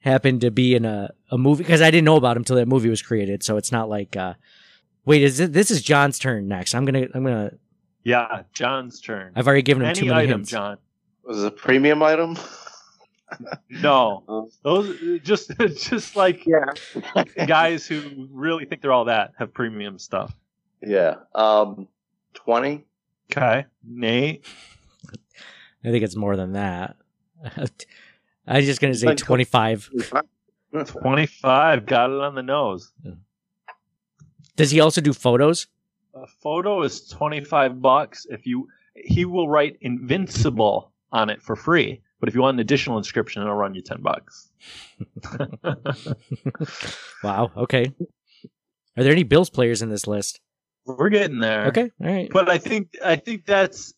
happened 0.00 0.40
to 0.40 0.50
be 0.50 0.74
in 0.74 0.84
a, 0.84 1.08
a 1.30 1.38
movie 1.38 1.62
because 1.62 1.80
I 1.80 1.90
didn't 1.92 2.04
know 2.04 2.16
about 2.16 2.36
him 2.36 2.40
until 2.40 2.56
that 2.56 2.66
movie 2.66 2.88
was 2.90 3.00
created. 3.00 3.44
So 3.44 3.56
it's 3.56 3.70
not 3.70 3.88
like, 3.88 4.16
uh, 4.16 4.34
wait, 5.04 5.22
is 5.22 5.38
it, 5.38 5.52
this 5.52 5.70
is 5.70 5.82
John's 5.82 6.18
turn 6.18 6.48
next? 6.48 6.74
I'm 6.74 6.84
gonna, 6.84 7.06
I'm 7.14 7.22
gonna. 7.22 7.52
Yeah. 8.02 8.42
John's 8.52 9.00
turn. 9.00 9.32
I've 9.36 9.46
already 9.46 9.62
given 9.62 9.84
him 9.84 9.94
too 9.94 10.06
Any 10.06 10.08
many 10.10 10.20
item, 10.24 10.38
hints. 10.40 10.50
John. 10.50 10.78
Was 11.22 11.42
it 11.44 11.46
a 11.46 11.50
premium 11.52 12.02
item? 12.02 12.36
No. 13.70 14.48
Those 14.64 15.20
just 15.22 15.50
just 15.58 16.16
like 16.16 16.44
Yeah. 16.44 16.72
guys 17.46 17.86
who 17.86 18.28
really 18.32 18.64
think 18.64 18.82
they're 18.82 18.92
all 18.92 19.04
that 19.06 19.32
have 19.38 19.54
premium 19.54 19.98
stuff. 19.98 20.34
yeah. 20.82 21.16
Um, 21.34 21.86
20? 22.34 22.84
Okay. 23.32 23.66
Nate. 23.84 24.44
I 25.86 25.90
think 25.90 26.02
it's 26.04 26.16
more 26.16 26.36
than 26.36 26.52
that. 26.54 26.96
I 28.46 28.56
was 28.56 28.66
just 28.66 28.80
gonna 28.80 28.94
say 28.94 29.06
Like- 29.06 29.18
25. 29.18 29.90
25 30.84 31.86
got 31.86 32.10
it 32.10 32.20
on 32.20 32.34
the 32.34 32.42
nose 32.42 32.92
Does 34.56 34.70
he 34.72 34.80
also 34.80 35.00
do 35.00 35.12
photos? 35.14 35.68
a 36.14 36.26
photo 36.26 36.82
is 36.82 37.06
25 37.08 37.80
bucks 37.80 38.26
if 38.30 38.46
you 38.46 38.68
he 38.94 39.24
will 39.24 39.48
write 39.48 39.76
invincible 39.82 40.90
on 41.12 41.30
it 41.30 41.40
for 41.42 41.54
free. 41.56 42.00
But 42.18 42.30
if 42.30 42.34
you 42.34 42.40
want 42.40 42.56
an 42.56 42.60
additional 42.60 42.96
inscription, 42.96 43.42
it'll 43.42 43.54
run 43.54 43.74
you 43.74 43.82
ten 43.82 44.00
bucks. 44.00 44.50
Wow. 47.22 47.50
Okay. 47.56 47.92
Are 48.96 49.02
there 49.02 49.12
any 49.12 49.22
Bills 49.24 49.50
players 49.50 49.82
in 49.82 49.90
this 49.90 50.06
list? 50.06 50.40
We're 50.86 51.08
getting 51.10 51.40
there. 51.40 51.66
Okay. 51.66 51.90
All 52.00 52.06
right. 52.06 52.30
but 52.32 52.48
I 52.48 52.58
think 52.58 52.96
I 53.04 53.16
think 53.16 53.44
that's 53.44 53.92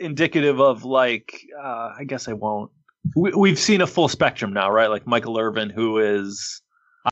indicative 0.00 0.60
of 0.60 0.84
like 0.84 1.46
uh, 1.60 1.92
I 1.98 2.04
guess 2.06 2.28
I 2.28 2.32
won't. 2.32 2.70
We, 3.14 3.32
we've 3.32 3.58
seen 3.58 3.80
a 3.80 3.86
full 3.86 4.08
spectrum 4.08 4.52
now, 4.52 4.70
right? 4.70 4.88
Like 4.88 5.06
Michael 5.06 5.38
Irvin, 5.38 5.70
who 5.70 5.98
is 5.98 6.62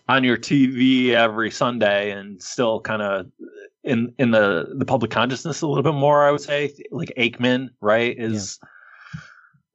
on 0.09 0.25
your 0.25 0.39
TV 0.39 1.11
every 1.11 1.51
Sunday 1.51 2.11
and 2.13 2.43
still 2.43 2.81
kind 2.81 3.03
of 3.03 3.27
in 3.85 4.15
in 4.19 4.31
the 4.31 4.75
the 4.77 4.85
public 4.85 5.11
consciousness 5.11 5.63
a 5.63 5.67
little 5.67 5.83
bit 5.83 5.95
more. 5.95 6.25
I 6.25 6.31
would 6.31 6.41
say 6.41 6.73
like 6.91 7.13
Aikman, 7.17 7.69
right? 7.81 8.15
Is 8.17 8.59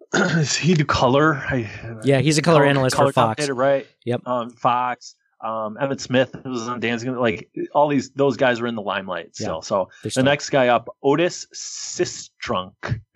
is 0.13 0.55
he 0.55 0.73
do 0.73 0.85
color? 0.85 1.35
I, 1.35 1.69
Yeah, 2.03 2.19
he's 2.19 2.37
a 2.37 2.41
color 2.41 2.65
analyst 2.65 2.95
for 2.95 3.11
Fox. 3.11 3.49
right? 3.49 3.85
Yep. 4.05 4.25
Um, 4.25 4.49
Fox. 4.51 5.15
Um, 5.39 5.77
Emmitt 5.79 5.99
Smith 5.99 6.35
was 6.45 6.67
on 6.67 6.79
Dancing. 6.79 7.13
Like 7.15 7.49
all 7.73 7.87
these, 7.87 8.09
those 8.11 8.37
guys 8.37 8.59
were 8.59 8.67
in 8.67 8.75
the 8.75 8.81
limelight 8.81 9.35
still. 9.35 9.61
So 9.61 9.89
They're 10.03 10.11
the 10.15 10.23
next 10.23 10.49
guy 10.49 10.69
up, 10.69 10.89
Otis 11.03 11.45
Sistrunk, 11.53 12.73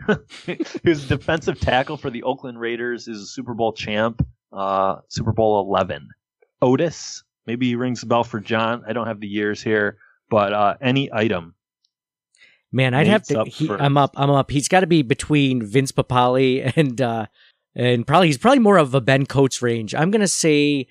who's 0.83 1.07
defensive 1.07 1.59
tackle 1.59 1.97
for 1.97 2.09
the 2.09 2.23
Oakland 2.23 2.59
Raiders, 2.59 3.07
is 3.07 3.21
a 3.21 3.25
Super 3.25 3.53
Bowl 3.53 3.73
champ, 3.73 4.25
uh, 4.53 4.97
Super 5.07 5.31
Bowl 5.31 5.61
11. 5.61 6.09
Otis, 6.61 7.23
maybe 7.47 7.67
he 7.67 7.75
rings 7.75 8.03
a 8.03 8.05
bell 8.05 8.23
for 8.23 8.39
John. 8.39 8.83
I 8.87 8.93
don't 8.93 9.07
have 9.07 9.19
the 9.19 9.27
years 9.27 9.63
here, 9.63 9.97
but 10.29 10.53
uh, 10.53 10.75
any 10.79 11.11
item. 11.11 11.55
Man, 12.71 12.93
I'd 12.93 13.07
have 13.07 13.23
to. 13.23 13.41
up 13.41 13.47
He. 13.47 13.69
I'm 13.69 13.97
up. 13.97 14.13
I'm 14.15 14.29
up. 14.29 14.49
He's 14.49 14.67
got 14.67 14.79
to 14.81 14.87
be 14.87 15.01
between 15.01 15.61
Vince 15.65 15.91
Papale 15.91 16.71
and 16.77 17.01
uh 17.01 17.25
and 17.75 18.05
probably 18.05 18.27
he's 18.27 18.37
probably 18.37 18.59
more 18.59 18.77
of 18.77 18.93
a 18.93 19.01
Ben 19.01 19.25
Coates 19.25 19.61
range. 19.61 19.93
I'm 19.95 20.11
gonna 20.11 20.27
say 20.27 20.87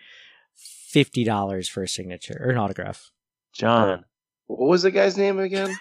fifty 0.91 1.25
dollars 1.25 1.69
for 1.69 1.83
a 1.83 1.89
signature 1.89 2.37
or 2.43 2.51
an 2.51 2.59
autograph. 2.59 3.11
John, 3.53 4.05
What 4.47 4.69
was 4.69 4.83
the 4.83 4.91
guy's 4.91 5.17
name 5.17 5.39
again? 5.39 5.75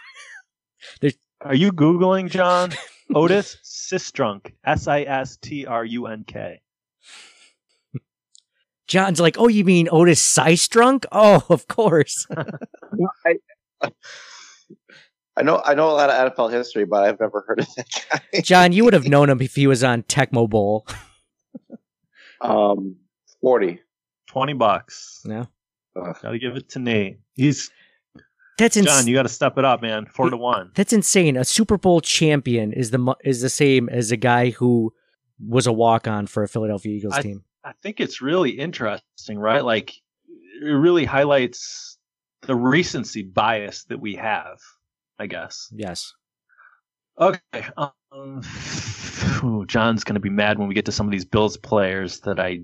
are 1.42 1.56
you 1.56 1.72
Googling 1.72 2.30
John? 2.30 2.72
Otis 3.16 3.58
Sistrunk, 3.64 4.54
S 4.64 4.88
I 4.88 5.02
S 5.02 5.38
T 5.38 5.66
R 5.66 5.84
U 5.84 6.06
N 6.06 6.24
K. 6.28 6.62
John's 8.88 9.20
like, 9.20 9.38
oh, 9.40 9.48
you 9.48 9.64
mean 9.64 9.88
Otis 9.92 10.22
Sistrunk? 10.22 11.06
Oh, 11.12 11.44
of 11.50 11.68
course. 11.68 12.28
I 15.36 15.42
know 15.42 15.62
I 15.64 15.74
know 15.74 15.90
a 15.90 15.94
lot 15.94 16.10
of 16.10 16.36
NFL 16.36 16.52
history, 16.52 16.86
but 16.86 17.04
I've 17.04 17.20
never 17.20 17.44
heard 17.48 17.62
of 17.62 17.68
that 17.76 17.88
guy. 18.12 18.42
John, 18.42 18.74
you 18.74 18.84
would 18.84 18.94
have 18.94 19.08
known 19.08 19.30
him 19.30 19.42
if 19.42 19.56
he 19.56 19.68
was 19.68 19.84
on 19.84 20.04
Tecmo 20.04 20.50
Bowl. 20.50 20.86
Um, 22.42 22.98
forty. 23.42 23.80
20 24.30 24.54
bucks. 24.54 25.22
No, 25.26 25.48
Got 25.96 26.22
to 26.32 26.40
give 26.40 26.56
it 26.56 26.70
to 26.70 26.80
Nate. 26.80 27.20
He's 27.36 27.70
that's 28.58 28.78
ins- 28.78 28.88
John, 28.88 29.08
you 29.08 29.16
got 29.16 29.24
to 29.24 29.30
step 29.30 29.58
it 29.58 29.66
up, 29.66 29.82
man. 29.82 30.06
4 30.06 30.30
to 30.30 30.38
1. 30.38 30.72
That's 30.76 30.94
insane. 30.94 31.36
A 31.38 31.46
Super 31.46 31.78
Bowl 31.78 32.00
champion 32.02 32.72
is 32.74 32.92
the 32.92 33.16
is 33.24 33.42
the 33.42 33.50
same 33.50 33.90
as 33.90 34.12
a 34.12 34.18
guy 34.18 34.52
who 34.52 34.94
was 35.46 35.66
a 35.68 35.74
walk 35.74 36.08
on 36.08 36.28
for 36.28 36.44
a 36.44 36.48
Philadelphia 36.48 36.94
Eagles 36.94 37.16
I- 37.16 37.22
team. 37.22 37.44
I 37.64 37.74
think 37.84 38.00
it's 38.00 38.22
really 38.22 38.52
interesting, 38.52 39.38
right? 39.38 39.64
Like, 39.64 39.94
it 40.62 40.66
really 40.66 41.04
highlights 41.04 41.98
the 42.44 42.56
recency 42.56 43.22
bias 43.22 43.84
that 43.86 44.00
we 44.00 44.16
have, 44.16 44.60
I 45.20 45.28
guess. 45.28 45.68
Yes. 45.74 46.14
Okay. 47.20 47.66
Um, 47.78 47.92
ooh, 49.44 49.66
John's 49.68 50.06
going 50.06 50.14
to 50.16 50.22
be 50.22 50.30
mad 50.30 50.58
when 50.58 50.70
we 50.70 50.74
get 50.74 50.86
to 50.86 50.92
some 50.94 51.06
of 51.06 51.12
these 51.12 51.26
Bills 51.26 51.58
players 51.58 52.22
that 52.22 52.40
I 52.40 52.62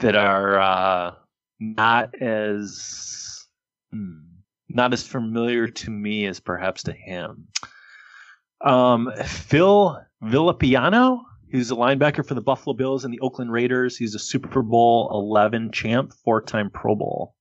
that 0.00 0.16
are 0.16 0.58
uh, 0.60 1.14
not 1.60 2.14
as 2.20 3.46
hmm, 3.92 4.18
not 4.68 4.92
as 4.92 5.06
familiar 5.06 5.68
to 5.68 5.90
me 5.90 6.26
as 6.26 6.40
perhaps 6.40 6.82
to 6.84 6.92
him. 6.92 7.48
Um, 8.60 9.10
Phil 9.24 9.98
Villapiano, 10.22 11.20
who's 11.52 11.70
a 11.70 11.74
linebacker 11.74 12.26
for 12.26 12.34
the 12.34 12.40
Buffalo 12.40 12.74
Bills 12.74 13.04
and 13.04 13.12
the 13.12 13.20
Oakland 13.20 13.52
Raiders. 13.52 13.96
He's 13.96 14.14
a 14.14 14.18
Super 14.18 14.62
Bowl 14.62 15.10
11 15.12 15.70
champ, 15.72 16.12
four-time 16.24 16.70
Pro 16.70 16.94
Bowl. 16.94 17.34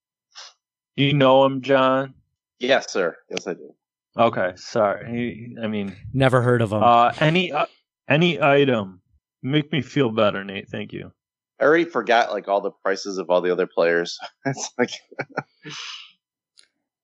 You 0.96 1.14
know 1.14 1.46
him, 1.46 1.62
John? 1.62 2.14
Yes, 2.60 2.92
sir. 2.92 3.16
Yes, 3.30 3.48
I 3.48 3.54
do. 3.54 3.74
Okay, 4.18 4.52
sorry. 4.58 5.56
I 5.62 5.68
mean, 5.68 5.96
Never 6.14 6.42
heard 6.42 6.62
of 6.62 6.72
him. 6.72 6.84
uh, 6.84 7.12
any 7.20 7.52
uh, 7.52 7.66
any 8.08 8.40
item 8.40 9.02
make 9.42 9.72
me 9.72 9.82
feel 9.82 10.12
better, 10.12 10.44
Nate. 10.44 10.70
Thank 10.70 10.94
you. 10.94 11.12
I 11.60 11.66
already 11.66 11.86
forgot 11.86 12.32
like 12.32 12.48
all 12.48 12.62
the 12.62 12.72
prices 12.72 13.18
of 13.18 13.30
all 13.30 13.42
the 13.42 13.52
other 13.52 13.68
players. 13.68 14.18
it's 14.46 14.70
like, 14.78 14.90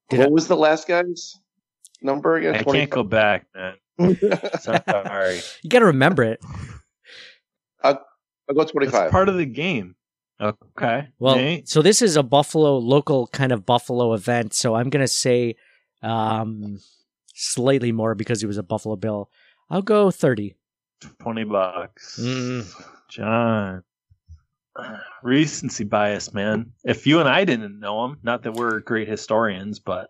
Did 0.09 0.19
what 0.19 0.27
I- 0.27 0.31
was 0.31 0.47
the 0.47 0.55
last 0.57 0.87
guy's 0.87 1.35
number 2.01 2.35
again? 2.35 2.55
I 2.55 2.63
can't 2.63 2.89
go 2.89 3.03
back, 3.03 3.45
man. 3.55 3.75
Sorry. 4.61 5.39
you 5.61 5.69
got 5.69 5.79
to 5.79 5.85
remember 5.85 6.23
it. 6.23 6.39
I'll 7.83 7.95
go 7.95 8.01
That's 8.55 8.71
twenty-five. 8.71 9.11
part 9.11 9.29
of 9.29 9.35
the 9.35 9.45
game. 9.45 9.95
Okay. 10.41 11.09
Well, 11.19 11.35
Nate? 11.35 11.67
so 11.67 11.81
this 11.81 12.01
is 12.01 12.15
a 12.15 12.23
Buffalo 12.23 12.77
local 12.77 13.27
kind 13.27 13.51
of 13.51 13.65
Buffalo 13.65 14.13
event. 14.13 14.53
So 14.53 14.73
I'm 14.75 14.89
gonna 14.89 15.07
say 15.07 15.55
um, 16.01 16.79
slightly 17.35 17.91
more 17.91 18.15
because 18.15 18.39
he 18.39 18.47
was 18.47 18.57
a 18.57 18.63
Buffalo 18.63 18.95
Bill. 18.95 19.29
I'll 19.69 19.81
go 19.81 20.11
thirty. 20.11 20.55
20 21.19 21.43
bucks. 21.45 22.19
Mm. 22.21 22.83
John. 23.09 23.83
Recency 25.23 25.83
bias, 25.83 26.33
man. 26.33 26.71
If 26.83 27.07
you 27.07 27.19
and 27.19 27.29
I 27.29 27.45
didn't 27.45 27.79
know 27.79 28.05
him, 28.05 28.17
not 28.23 28.43
that 28.43 28.53
we're 28.53 28.79
great 28.79 29.07
historians, 29.07 29.79
but 29.79 30.09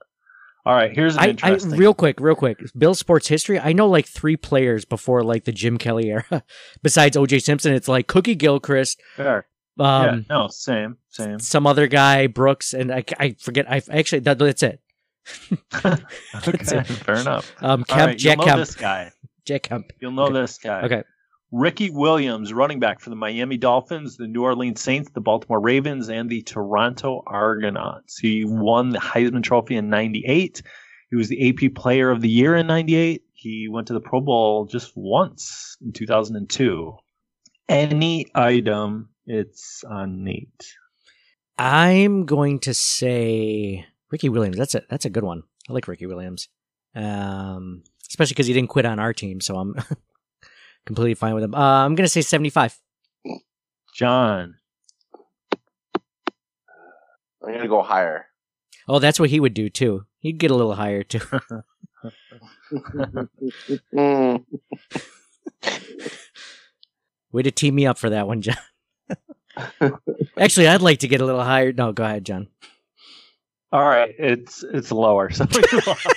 all 0.66 0.76
right, 0.76 0.92
here's 0.94 1.16
an 1.16 1.22
I, 1.22 1.26
I 1.26 1.30
interesting. 1.30 1.72
real 1.72 1.94
quick, 1.94 2.20
real 2.20 2.36
quick. 2.36 2.60
Bill 2.78 2.94
sports 2.94 3.28
history. 3.28 3.60
I 3.60 3.74
know 3.74 3.88
like 3.88 4.06
three 4.06 4.36
players 4.38 4.86
before 4.86 5.24
like 5.24 5.46
the 5.46 5.52
Jim 5.52 5.78
Kelly 5.78 6.10
era. 6.12 6.44
Besides 6.84 7.18
OJ 7.18 7.42
Simpson, 7.42 7.74
it's 7.74 7.88
like 7.88 8.08
Cookie 8.08 8.36
Gilchrist, 8.36 9.02
Fair. 9.16 9.48
um, 9.80 10.06
yeah, 10.06 10.20
no, 10.30 10.48
same, 10.50 10.98
same. 11.10 11.40
some 11.40 11.66
other 11.66 11.88
guy, 11.88 12.28
Brooks, 12.28 12.74
and 12.74 12.92
I, 12.94 13.04
I 13.18 13.36
forget. 13.40 13.72
I 13.72 13.82
actually 13.90 14.20
that, 14.20 14.38
that's 14.38 14.64
it. 14.64 14.82
okay, 15.86 16.84
fair 16.84 17.16
enough. 17.16 17.52
Um, 17.62 17.84
Kemp, 17.86 18.08
right, 18.08 18.18
Jack 18.18 18.38
you'll 18.38 18.46
know 18.46 18.52
Kemp, 18.52 18.60
this 18.60 18.76
guy. 18.76 19.12
Jack 19.46 19.64
Kemp. 19.64 19.92
You'll 20.00 20.12
know 20.12 20.24
Okay. 20.26 20.34
this 20.34 20.58
guy. 20.58 20.82
Okay, 20.82 21.04
Ricky 21.52 21.90
Williams, 21.90 22.54
running 22.54 22.80
back 22.80 23.00
for 23.00 23.10
the 23.10 23.16
Miami 23.16 23.58
Dolphins, 23.58 24.18
the 24.18 24.28
New 24.28 24.44
Orleans 24.44 24.82
Saints, 24.82 25.10
the 25.12 25.22
Baltimore 25.22 25.60
Ravens, 25.60 26.10
and 26.10 26.30
the 26.30 26.44
Toronto 26.44 27.24
Argonauts. 27.26 28.20
He 28.20 28.46
won 28.46 28.90
the 28.90 29.00
Heisman 29.00 29.42
Trophy 29.42 29.76
in 29.76 29.90
98. 29.90 30.62
He 31.10 31.16
was 31.16 31.28
the 31.28 31.50
AP 31.50 31.74
Player 31.74 32.12
of 32.12 32.22
the 32.22 32.30
Year 32.30 32.56
in 32.56 32.68
98. 32.68 33.24
He 33.34 33.68
went 33.68 33.88
to 33.88 33.94
the 33.94 34.00
Pro 34.00 34.22
Bowl 34.22 34.66
just 34.66 34.92
once 34.96 35.76
in 35.82 35.92
2002. 35.92 36.96
Any 37.68 38.28
item, 38.36 39.10
it's 39.26 39.84
on 39.84 40.24
Nate. 40.24 40.76
I'm 41.58 42.26
going 42.26 42.60
to 42.62 42.74
say 42.74 43.86
Ricky 44.12 44.30
Williams. 44.30 44.58
That's 44.58 44.76
a 44.76 44.84
that's 44.90 45.06
a 45.06 45.10
good 45.10 45.24
one. 45.24 45.44
I 45.68 45.74
like 45.74 45.88
Ricky 45.88 46.06
Williams, 46.06 46.48
um, 46.96 47.84
especially 48.08 48.34
because 48.34 48.48
he 48.48 48.54
didn't 48.54 48.70
quit 48.70 48.86
on 48.86 49.00
our 49.00 49.14
team, 49.14 49.42
so 49.42 49.58
I'm 49.58 49.76
completely 50.86 51.16
fine 51.16 51.36
with 51.36 51.44
him. 51.44 51.56
Uh, 51.56 51.86
I'm 51.86 51.96
going 51.96 52.06
to 52.06 52.10
say 52.10 52.22
75. 52.22 52.80
John. 53.94 54.56
I'm 57.44 57.54
gonna 57.54 57.68
go 57.68 57.82
higher. 57.82 58.28
Oh, 58.88 59.00
that's 59.00 59.20
what 59.20 59.30
he 59.30 59.40
would 59.40 59.54
do 59.54 59.70
too. 59.70 60.06
He'd 60.20 60.38
get 60.38 60.52
a 60.52 60.56
little 60.56 60.76
higher 60.76 61.04
too. 61.04 61.20
Way 67.32 67.44
to 67.44 67.52
team 67.52 67.76
me 67.76 67.86
up 67.86 67.98
for 67.98 68.10
that 68.10 68.28
one, 68.28 68.42
John. 68.42 68.58
Actually, 70.38 70.68
I'd 70.68 70.82
like 70.82 71.00
to 71.00 71.08
get 71.08 71.22
a 71.22 71.26
little 71.26 71.44
higher. 71.44 71.74
No, 71.74 71.92
go 71.92 72.04
ahead, 72.04 72.26
John. 72.26 72.48
All 73.72 73.86
right, 73.86 74.14
it's 74.18 74.64
it's 74.64 74.92
lower. 74.92 75.30
So 75.30 75.46
we 75.54 75.62
lost. 75.86 76.08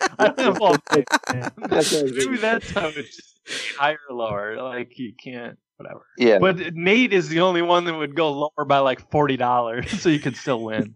I 0.00 0.06
don't 0.06 0.09
know. 0.09 0.09
Well, 0.60 0.76
maybe 1.32 2.36
that's 2.36 2.70
how 2.70 2.88
it's 2.88 3.34
higher 3.76 3.98
or 4.08 4.16
lower. 4.16 4.56
Like 4.62 4.98
you 4.98 5.12
can't, 5.22 5.58
whatever. 5.76 6.02
yeah. 6.18 6.38
But 6.38 6.74
Nate 6.74 7.12
is 7.12 7.28
the 7.28 7.40
only 7.40 7.62
one 7.62 7.84
that 7.84 7.94
would 7.94 8.14
go 8.14 8.30
lower 8.32 8.64
by 8.66 8.78
like 8.78 9.10
forty 9.10 9.36
dollars, 9.36 9.90
so 10.00 10.08
you 10.08 10.18
could 10.20 10.36
still 10.36 10.62
win. 10.62 10.92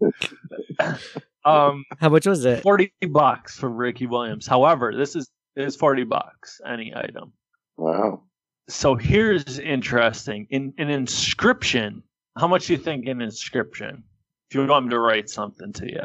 um, 1.45 1.83
How 1.99 2.09
much 2.09 2.25
was 2.25 2.45
it? 2.45 2.61
forty 2.63 2.91
bucks 3.09 3.57
for 3.57 3.69
Ricky 3.69 4.07
Williams. 4.07 4.47
However, 4.47 4.93
this 4.95 5.15
is 5.15 5.29
is 5.55 5.75
forty 5.75 6.03
bucks 6.03 6.59
any 6.67 6.93
item. 6.95 7.33
Wow. 7.77 8.23
So 8.67 8.95
here's 8.95 9.59
interesting. 9.59 10.47
In 10.49 10.73
an 10.77 10.89
inscription, 10.89 12.01
how 12.37 12.47
much 12.47 12.67
do 12.67 12.73
you 12.73 12.79
think 12.79 13.05
an 13.07 13.21
inscription? 13.21 14.03
If 14.49 14.55
you 14.55 14.65
want 14.65 14.85
me 14.85 14.91
to 14.91 14.99
write 14.99 15.29
something 15.29 15.71
to 15.73 15.85
you, 15.91 16.03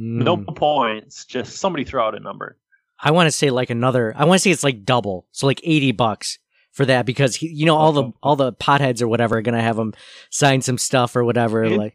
no 0.00 0.36
Hmm. 0.36 0.44
points, 0.54 1.24
just 1.24 1.56
somebody 1.58 1.84
throw 1.84 2.06
out 2.06 2.14
a 2.14 2.20
number. 2.20 2.56
I 3.00 3.10
want 3.10 3.26
to 3.26 3.30
say 3.32 3.50
like 3.50 3.70
another. 3.70 4.12
I 4.16 4.24
want 4.24 4.38
to 4.38 4.42
say 4.42 4.50
it's 4.50 4.64
like 4.64 4.84
double. 4.84 5.26
So 5.32 5.46
like 5.46 5.60
80 5.64 5.92
bucks 5.92 6.38
for 6.72 6.84
that 6.86 7.06
because 7.06 7.36
he, 7.36 7.48
you 7.48 7.66
know, 7.66 7.76
all 7.76 7.92
the 7.92 8.12
all 8.22 8.36
the 8.36 8.52
potheads 8.52 9.00
or 9.02 9.08
whatever 9.08 9.36
are 9.38 9.42
gonna 9.42 9.62
have 9.62 9.78
him 9.78 9.92
sign 10.30 10.62
some 10.62 10.78
stuff 10.78 11.14
or 11.16 11.24
whatever. 11.24 11.68
Like 11.70 11.94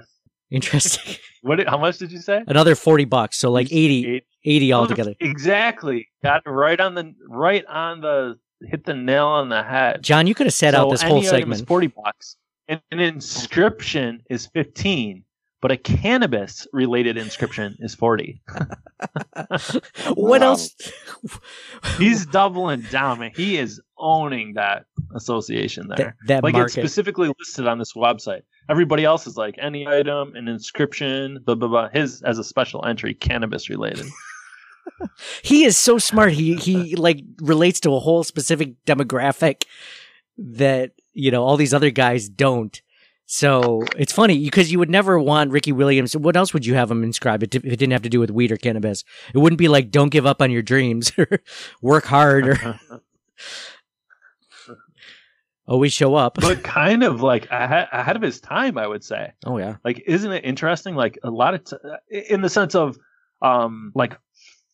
interesting. 0.50 1.16
What? 1.44 1.68
How 1.68 1.76
much 1.76 1.98
did 1.98 2.10
you 2.10 2.20
say? 2.20 2.42
Another 2.46 2.74
forty 2.74 3.04
bucks, 3.04 3.36
so 3.36 3.50
like 3.50 3.70
80, 3.70 4.22
80 4.46 4.72
altogether. 4.72 5.14
Exactly. 5.20 6.08
Got 6.22 6.40
right 6.46 6.80
on 6.80 6.94
the 6.94 7.14
right 7.28 7.66
on 7.66 8.00
the 8.00 8.38
hit 8.62 8.86
the 8.86 8.94
nail 8.94 9.26
on 9.26 9.50
the 9.50 9.62
head. 9.62 10.02
John, 10.02 10.26
you 10.26 10.34
could 10.34 10.46
have 10.46 10.54
set 10.54 10.74
out 10.74 10.86
So 10.86 10.90
this 10.92 11.02
whole 11.02 11.18
any 11.18 11.28
item 11.28 11.52
is 11.52 11.58
segment. 11.58 11.68
forty 11.68 11.88
bucks. 11.88 12.36
And 12.68 12.80
an 12.92 13.00
inscription 13.00 14.22
is 14.30 14.46
fifteen, 14.46 15.24
but 15.64 15.72
a 15.72 15.78
cannabis 15.78 16.66
related 16.74 17.16
inscription 17.16 17.74
is 17.78 17.94
forty. 17.94 18.42
what 20.14 20.42
Wow. 20.42 20.48
else? 20.48 20.74
He's 21.96 22.26
doubling 22.26 22.82
down, 22.90 23.20
man. 23.20 23.30
He 23.34 23.56
is 23.56 23.80
owning 23.96 24.52
that 24.56 24.84
association 25.14 25.88
there. 25.88 26.16
That, 26.26 26.42
that 26.42 26.44
like 26.44 26.54
it's 26.54 26.74
specifically 26.74 27.32
listed 27.38 27.66
on 27.66 27.78
this 27.78 27.94
website. 27.94 28.42
Everybody 28.68 29.06
else 29.06 29.26
is 29.26 29.38
like 29.38 29.54
any 29.58 29.88
item, 29.88 30.34
an 30.36 30.48
inscription, 30.48 31.42
blah 31.46 31.54
blah 31.54 31.68
blah. 31.68 31.88
His 31.88 32.20
as 32.20 32.38
a 32.38 32.44
special 32.44 32.84
entry, 32.84 33.14
cannabis 33.14 33.70
related. 33.70 34.04
he 35.42 35.64
is 35.64 35.78
so 35.78 35.96
smart. 35.96 36.34
He 36.34 36.56
he 36.56 36.94
like 36.94 37.20
relates 37.40 37.80
to 37.80 37.94
a 37.94 38.00
whole 38.00 38.22
specific 38.22 38.74
demographic 38.84 39.64
that 40.36 40.90
you 41.14 41.30
know 41.30 41.42
all 41.42 41.56
these 41.56 41.72
other 41.72 41.90
guys 41.90 42.28
don't. 42.28 42.82
So 43.26 43.82
it's 43.96 44.12
funny 44.12 44.44
because 44.44 44.70
you 44.70 44.78
would 44.78 44.90
never 44.90 45.18
want 45.18 45.50
Ricky 45.50 45.72
Williams. 45.72 46.16
What 46.16 46.36
else 46.36 46.52
would 46.52 46.66
you 46.66 46.74
have 46.74 46.90
him 46.90 47.02
inscribe 47.02 47.42
it 47.42 47.54
if 47.54 47.64
it 47.64 47.76
didn't 47.76 47.92
have 47.92 48.02
to 48.02 48.10
do 48.10 48.20
with 48.20 48.30
weed 48.30 48.52
or 48.52 48.56
cannabis? 48.56 49.02
It 49.34 49.38
wouldn't 49.38 49.58
be 49.58 49.68
like 49.68 49.90
"Don't 49.90 50.10
give 50.10 50.26
up 50.26 50.42
on 50.42 50.50
your 50.50 50.62
dreams" 50.62 51.10
or 51.18 51.40
"Work 51.80 52.04
hard" 52.04 52.48
or 52.48 52.80
"Always 55.66 55.94
show 55.94 56.14
up." 56.14 56.34
but 56.34 56.62
kind 56.62 57.02
of 57.02 57.22
like 57.22 57.50
ahead, 57.50 58.16
of 58.16 58.20
his 58.20 58.40
time, 58.40 58.76
I 58.76 58.86
would 58.86 59.02
say. 59.02 59.32
Oh 59.46 59.56
yeah, 59.56 59.76
Like, 59.84 60.02
isn't 60.06 60.30
it 60.30 60.44
interesting? 60.44 60.94
Like 60.94 61.18
a 61.22 61.30
lot 61.30 61.54
of, 61.54 61.64
t- 61.64 61.76
in 62.28 62.42
the 62.42 62.50
sense 62.50 62.74
of, 62.74 62.98
um, 63.40 63.90
like 63.94 64.18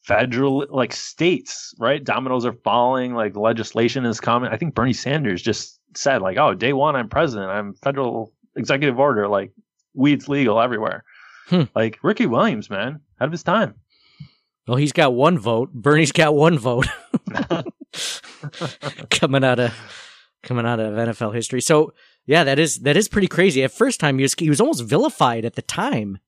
federal, 0.03 0.67
like 0.71 0.93
states, 0.93 1.73
right? 1.79 2.03
Dominoes 2.03 2.45
are 2.45 2.53
falling. 2.65 3.15
Like 3.15 3.37
legislation 3.37 4.05
is 4.05 4.19
coming. 4.19 4.51
I 4.51 4.57
think 4.57 4.75
Bernie 4.75 4.93
Sanders 4.93 5.41
just 5.41 5.79
said, 5.95 6.21
like, 6.21 6.37
"Oh, 6.37 6.53
day 6.53 6.73
one, 6.73 6.97
I'm 6.97 7.09
president. 7.09 7.49
I'm 7.51 7.75
federal 7.75 8.33
executive 8.57 8.99
order. 8.99 9.29
Like, 9.29 9.53
weed's 9.95 10.29
legal 10.29 10.61
everywhere." 10.61 11.05
Hmm. 11.49 11.65
Like 11.75 11.99
Ricky 12.03 12.27
Williams, 12.27 12.71
man, 12.71 13.01
out 13.21 13.27
of 13.27 13.33
his 13.33 13.43
time. 13.43 13.75
well 14.69 14.77
he's 14.77 14.93
got 14.93 15.15
one 15.15 15.39
vote. 15.39 15.73
Bernie's 15.73 16.13
got 16.13 16.35
one 16.35 16.59
vote 16.59 16.87
coming 19.11 19.45
out 19.45 19.59
of 19.59 19.75
coming 20.43 20.65
out 20.65 20.81
of 20.81 20.95
NFL 20.95 21.35
history. 21.35 21.61
So 21.61 21.93
yeah, 22.27 22.45
that 22.45 22.59
is 22.59 22.79
that 22.81 22.97
is 22.97 23.09
pretty 23.09 23.27
crazy. 23.27 23.65
At 23.65 23.73
first 23.73 23.99
time 23.99 24.19
he 24.19 24.23
was 24.23 24.35
he 24.35 24.49
was 24.49 24.61
almost 24.61 24.85
vilified 24.85 25.45
at 25.45 25.57
the 25.57 25.63
time. 25.63 26.19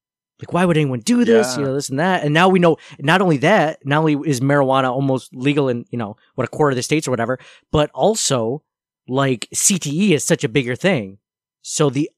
Like 0.41 0.53
why 0.53 0.65
would 0.65 0.77
anyone 0.77 1.01
do 1.01 1.25
this? 1.25 1.55
Yeah. 1.55 1.61
You 1.61 1.67
know, 1.67 1.75
this 1.75 1.89
and 1.89 2.01
that. 2.01 2.25
And 2.25 2.35
now 2.35 2.49
we 2.49 2.59
know 2.59 2.77
not 2.99 3.23
only 3.23 3.37
that, 3.39 3.79
not 3.85 3.99
only 3.99 4.17
is 4.29 4.41
marijuana 4.41 4.91
almost 4.91 5.33
legal 5.33 5.69
in, 5.69 5.85
you 5.91 5.99
know, 5.99 6.17
what 6.35 6.45
a 6.45 6.51
quarter 6.51 6.71
of 6.71 6.77
the 6.77 6.83
states 6.83 7.07
or 7.07 7.13
whatever, 7.13 7.39
but 7.71 7.91
also 7.95 8.65
like 9.07 9.47
CTE 9.55 10.11
is 10.11 10.25
such 10.25 10.43
a 10.43 10.49
bigger 10.49 10.75
thing. 10.75 11.19
So 11.62 11.90
the 11.90 12.11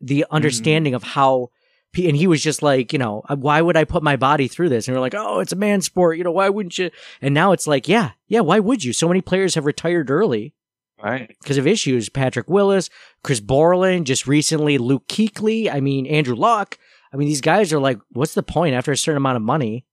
the 0.00 0.24
understanding 0.30 0.94
of 0.94 1.02
how 1.02 1.50
and 1.96 2.16
he 2.16 2.26
was 2.26 2.42
just 2.42 2.60
like, 2.62 2.92
you 2.92 2.98
know, 2.98 3.22
"Uh, 3.28 3.36
why 3.36 3.60
would 3.62 3.76
I 3.76 3.84
put 3.84 4.02
my 4.02 4.16
body 4.16 4.48
through 4.48 4.68
this? 4.68 4.88
And 4.88 4.96
we're 4.96 5.00
like, 5.00 5.14
oh, 5.14 5.38
it's 5.38 5.52
a 5.52 5.56
man 5.56 5.80
sport. 5.80 6.18
You 6.18 6.24
know, 6.24 6.32
why 6.32 6.48
wouldn't 6.48 6.76
you? 6.76 6.90
And 7.22 7.32
now 7.34 7.52
it's 7.52 7.66
like, 7.68 7.86
yeah, 7.86 8.10
yeah, 8.26 8.40
why 8.40 8.58
would 8.58 8.82
you? 8.82 8.92
So 8.92 9.06
many 9.06 9.20
players 9.20 9.54
have 9.54 9.64
retired 9.64 10.10
early 10.10 10.54
Right. 11.02 11.28
because 11.40 11.56
of 11.56 11.66
issues. 11.68 12.08
Patrick 12.08 12.48
Willis, 12.50 12.90
Chris 13.22 13.38
Borland, 13.40 14.06
just 14.06 14.26
recently, 14.26 14.76
Luke 14.78 15.06
Kuechly. 15.06 15.72
I 15.72 15.78
mean, 15.80 16.06
Andrew 16.06 16.34
Luck. 16.34 16.78
I 17.12 17.16
mean, 17.16 17.28
these 17.28 17.40
guys 17.40 17.72
are 17.72 17.78
like, 17.78 18.00
what's 18.10 18.34
the 18.34 18.42
point 18.42 18.74
after 18.74 18.90
a 18.90 18.96
certain 18.96 19.18
amount 19.18 19.36
of 19.36 19.42
money? 19.42 19.86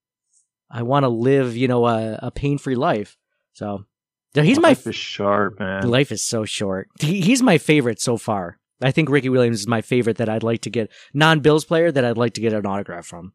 I 0.72 0.82
want 0.82 1.04
to 1.04 1.10
live, 1.10 1.56
you 1.56 1.68
know, 1.68 1.86
a, 1.86 2.18
a 2.24 2.32
pain 2.32 2.58
free 2.58 2.76
life. 2.76 3.16
So 3.54 3.86
he's 4.34 4.58
my 4.58 4.70
Life 4.70 4.88
is 4.88 4.96
sharp, 4.96 5.60
man. 5.60 5.88
life 5.88 6.12
is 6.12 6.24
so 6.24 6.46
short. 6.46 6.88
He, 7.00 7.22
he's 7.22 7.44
my 7.44 7.58
favorite 7.60 8.02
so 8.02 8.18
far. 8.18 8.58
I 8.82 8.92
think 8.92 9.10
Ricky 9.10 9.30
Williams 9.30 9.60
is 9.62 9.68
my 9.68 9.82
favorite 9.82 10.18
that 10.18 10.30
I'd 10.30 10.44
like 10.44 10.62
to 10.62 10.70
get 10.70 10.92
non 11.14 11.40
Bills 11.40 11.66
player 11.66 11.92
that 11.92 12.04
I'd 12.04 12.18
like 12.18 12.34
to 12.36 12.42
get 12.42 12.54
an 12.54 12.66
autograph 12.66 13.06
from. 13.06 13.34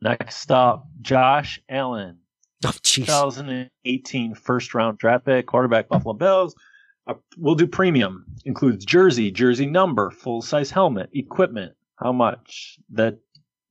Next 0.00 0.50
up, 0.50 0.86
Josh 1.00 1.60
Allen. 1.68 2.18
Oh, 2.64 2.68
jeez. 2.68 3.06
2018 3.06 4.36
first 4.36 4.72
round 4.72 4.96
draft 4.96 5.24
pick, 5.24 5.46
quarterback, 5.48 5.88
Buffalo 5.88 6.14
Bills. 6.14 6.54
Uh, 7.08 7.14
we'll 7.36 7.56
do 7.56 7.66
premium. 7.66 8.24
Includes 8.44 8.84
jersey, 8.84 9.32
jersey 9.32 9.66
number, 9.66 10.12
full 10.12 10.42
size 10.42 10.70
helmet, 10.70 11.10
equipment. 11.12 11.72
How 11.96 12.12
much? 12.12 12.78
That 12.90 13.18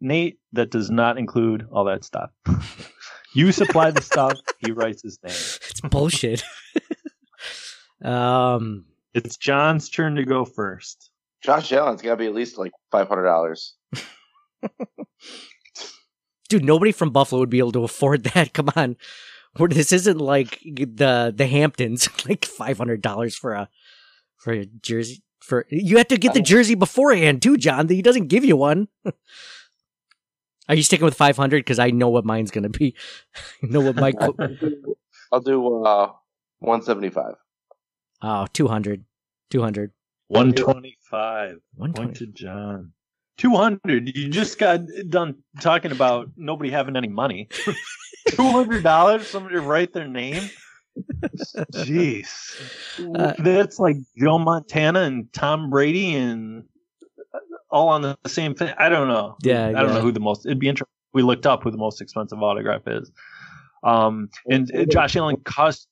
Nate, 0.01 0.39
that 0.51 0.71
does 0.71 0.89
not 0.89 1.17
include 1.17 1.67
all 1.71 1.85
that 1.85 2.03
stuff. 2.03 2.31
you 3.33 3.53
supply 3.53 3.91
the 3.91 4.01
stuff, 4.01 4.37
he 4.59 4.71
writes 4.71 5.01
his 5.03 5.19
name. 5.23 5.31
It's 5.69 5.79
bullshit. 5.79 6.43
um, 8.03 8.83
It's 9.13 9.37
John's 9.37 9.89
turn 9.89 10.15
to 10.15 10.23
go 10.23 10.45
first. 10.45 11.09
Josh 11.43 11.71
Allen's 11.73 12.01
got 12.01 12.11
to 12.11 12.17
be 12.17 12.27
at 12.27 12.33
least 12.33 12.57
like 12.57 12.71
five 12.91 13.07
hundred 13.07 13.25
dollars. 13.25 13.75
dude, 16.49 16.63
nobody 16.65 16.91
from 16.91 17.09
Buffalo 17.11 17.39
would 17.39 17.49
be 17.49 17.59
able 17.59 17.71
to 17.73 17.83
afford 17.83 18.23
that. 18.25 18.53
Come 18.53 18.69
on, 18.75 18.95
We're- 19.57 19.73
this 19.73 19.91
isn't 19.91 20.19
like 20.19 20.59
the 20.63 21.33
the 21.35 21.47
Hamptons, 21.47 22.09
like 22.27 22.45
five 22.45 22.77
hundred 22.77 23.01
dollars 23.01 23.35
for 23.35 23.53
a 23.53 23.69
for 24.37 24.53
a 24.53 24.65
jersey. 24.65 25.23
For 25.39 25.65
you 25.71 25.97
have 25.97 26.07
to 26.09 26.17
get 26.17 26.35
the 26.35 26.41
jersey 26.41 26.75
beforehand 26.75 27.41
too, 27.41 27.57
John. 27.57 27.87
That 27.87 27.95
He 27.95 28.03
doesn't 28.03 28.27
give 28.27 28.45
you 28.45 28.55
one. 28.55 28.87
Are 30.69 30.75
you 30.75 30.83
sticking 30.83 31.03
with 31.05 31.15
five 31.17 31.35
hundred? 31.35 31.65
Because 31.65 31.79
I 31.79 31.89
know 31.89 32.09
what 32.09 32.25
mine's 32.25 32.51
gonna 32.51 32.69
be. 32.69 32.95
I 33.63 33.67
know 33.67 33.81
what 33.81 33.95
my 33.95 34.11
qu- 34.11 34.95
I'll 35.31 35.39
do 35.41 35.83
uh, 35.83 36.11
one 36.59 36.83
seventy 36.83 37.09
five. 37.09 37.33
Oh 38.21 38.45
200. 38.53 39.03
200. 39.49 39.91
125. 40.27 41.49
Point 41.49 41.61
120. 41.77 42.13
to 42.13 42.31
John. 42.31 42.93
200. 43.37 44.15
You 44.15 44.29
just 44.29 44.57
got 44.57 44.81
done 45.09 45.35
talking 45.59 45.91
about 45.91 46.29
nobody 46.37 46.69
having 46.69 46.95
any 46.95 47.07
money. 47.07 47.49
$200? 48.29 49.23
Somebody 49.23 49.55
write 49.57 49.93
their 49.93 50.07
name? 50.07 50.49
Jeez. 51.73 52.29
Uh, 53.15 53.33
That's 53.39 53.79
like 53.79 53.97
Joe 54.17 54.37
Montana 54.37 55.01
and 55.01 55.31
Tom 55.33 55.69
Brady 55.69 56.15
and 56.15 56.65
all 57.69 57.89
on 57.89 58.01
the 58.01 58.17
same 58.27 58.53
thing. 58.53 58.73
I 58.77 58.89
don't 58.89 59.07
know. 59.07 59.37
Yeah, 59.41 59.67
I 59.67 59.71
don't 59.71 59.87
yeah. 59.87 59.95
know 59.95 60.01
who 60.01 60.11
the 60.11 60.19
most, 60.19 60.45
it'd 60.45 60.59
be 60.59 60.69
interesting. 60.69 60.91
We 61.13 61.23
looked 61.23 61.45
up 61.45 61.63
who 61.63 61.71
the 61.71 61.77
most 61.77 62.01
expensive 62.01 62.41
autograph 62.41 62.83
is. 62.87 63.11
Um, 63.83 64.29
and 64.49 64.73
uh, 64.73 64.85
Josh 64.85 65.15
Allen 65.15 65.37
cost 65.37 65.87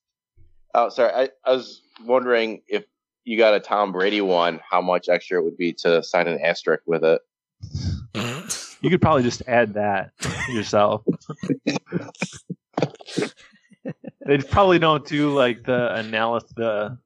Oh, 0.74 0.90
sorry. 0.90 1.12
I, 1.14 1.30
I 1.46 1.54
was 1.54 1.82
wondering 2.06 2.62
if 2.68 2.86
you 3.24 3.38
got 3.38 3.54
a 3.54 3.60
Tom 3.60 3.92
Brady 3.92 4.22
one, 4.22 4.60
how 4.70 4.82
much 4.82 5.10
extra 5.10 5.40
it 5.40 5.44
would 5.44 5.58
be 5.58 5.74
to 5.74 6.02
sign 6.04 6.28
an 6.28 6.40
asterisk 6.44 6.84
with 6.86 7.04
it. 7.04 7.22
You 8.82 8.90
could 8.90 9.02
probably 9.02 9.24
just 9.24 9.42
add 9.48 9.74
that 9.74 10.12
yourself. 10.50 11.04
they 14.26 14.38
probably 14.50 14.80
don't 14.80 15.06
do 15.06 15.34
like 15.34 15.64
the 15.64 15.94
analysis, 15.96 16.52
the 16.56 16.98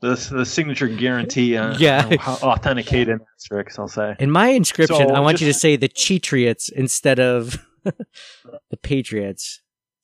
the, 0.00 0.14
the 0.32 0.44
signature 0.44 0.88
guarantee 0.88 1.56
uh, 1.56 1.74
on 1.74 1.80
Yeah. 1.80 2.06
on 2.06 2.18
how 2.18 2.34
authenticated 2.34 3.20
asterisks. 3.36 3.78
I'll 3.78 3.88
say. 3.88 4.16
In 4.18 4.30
my 4.30 4.48
inscription, 4.48 4.96
So 5.08 5.14
I 5.14 5.20
want 5.20 5.40
you 5.40 5.46
to 5.46 5.54
say 5.54 5.76
the 5.76 5.88
Cheatriots 5.88 6.68
instead 6.68 7.20
of 7.20 7.64
the 7.84 8.76
Patriots. 8.82 9.60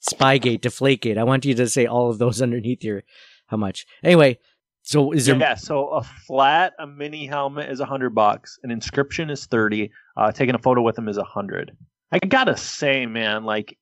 Spygate, 0.08 0.60
Deflategate. 0.60 1.18
I 1.18 1.24
want 1.24 1.44
you 1.44 1.54
to 1.54 1.68
say 1.68 1.86
all 1.86 2.08
of 2.10 2.18
those 2.18 2.40
underneath 2.42 2.84
your 2.84 3.02
how 3.48 3.56
much. 3.56 3.86
Anyway, 4.02 4.38
so 4.82 5.12
is 5.12 5.26
there 5.26 5.36
Yeah, 5.36 5.54
so 5.54 5.88
a 5.88 6.02
flat, 6.02 6.72
a 6.78 6.86
mini 6.86 7.26
helmet 7.26 7.70
is 7.70 7.80
a 7.80 7.84
hundred 7.84 8.14
bucks. 8.14 8.58
An 8.62 8.70
inscription 8.70 9.28
is 9.28 9.46
thirty. 9.46 9.90
Uh, 10.16 10.32
taking 10.32 10.54
a 10.54 10.58
photo 10.58 10.82
with 10.82 10.96
them 10.96 11.08
is 11.08 11.18
a 11.18 11.24
hundred. 11.24 11.76
I 12.10 12.18
gotta 12.20 12.56
say, 12.56 13.04
man, 13.04 13.44
like, 13.44 13.76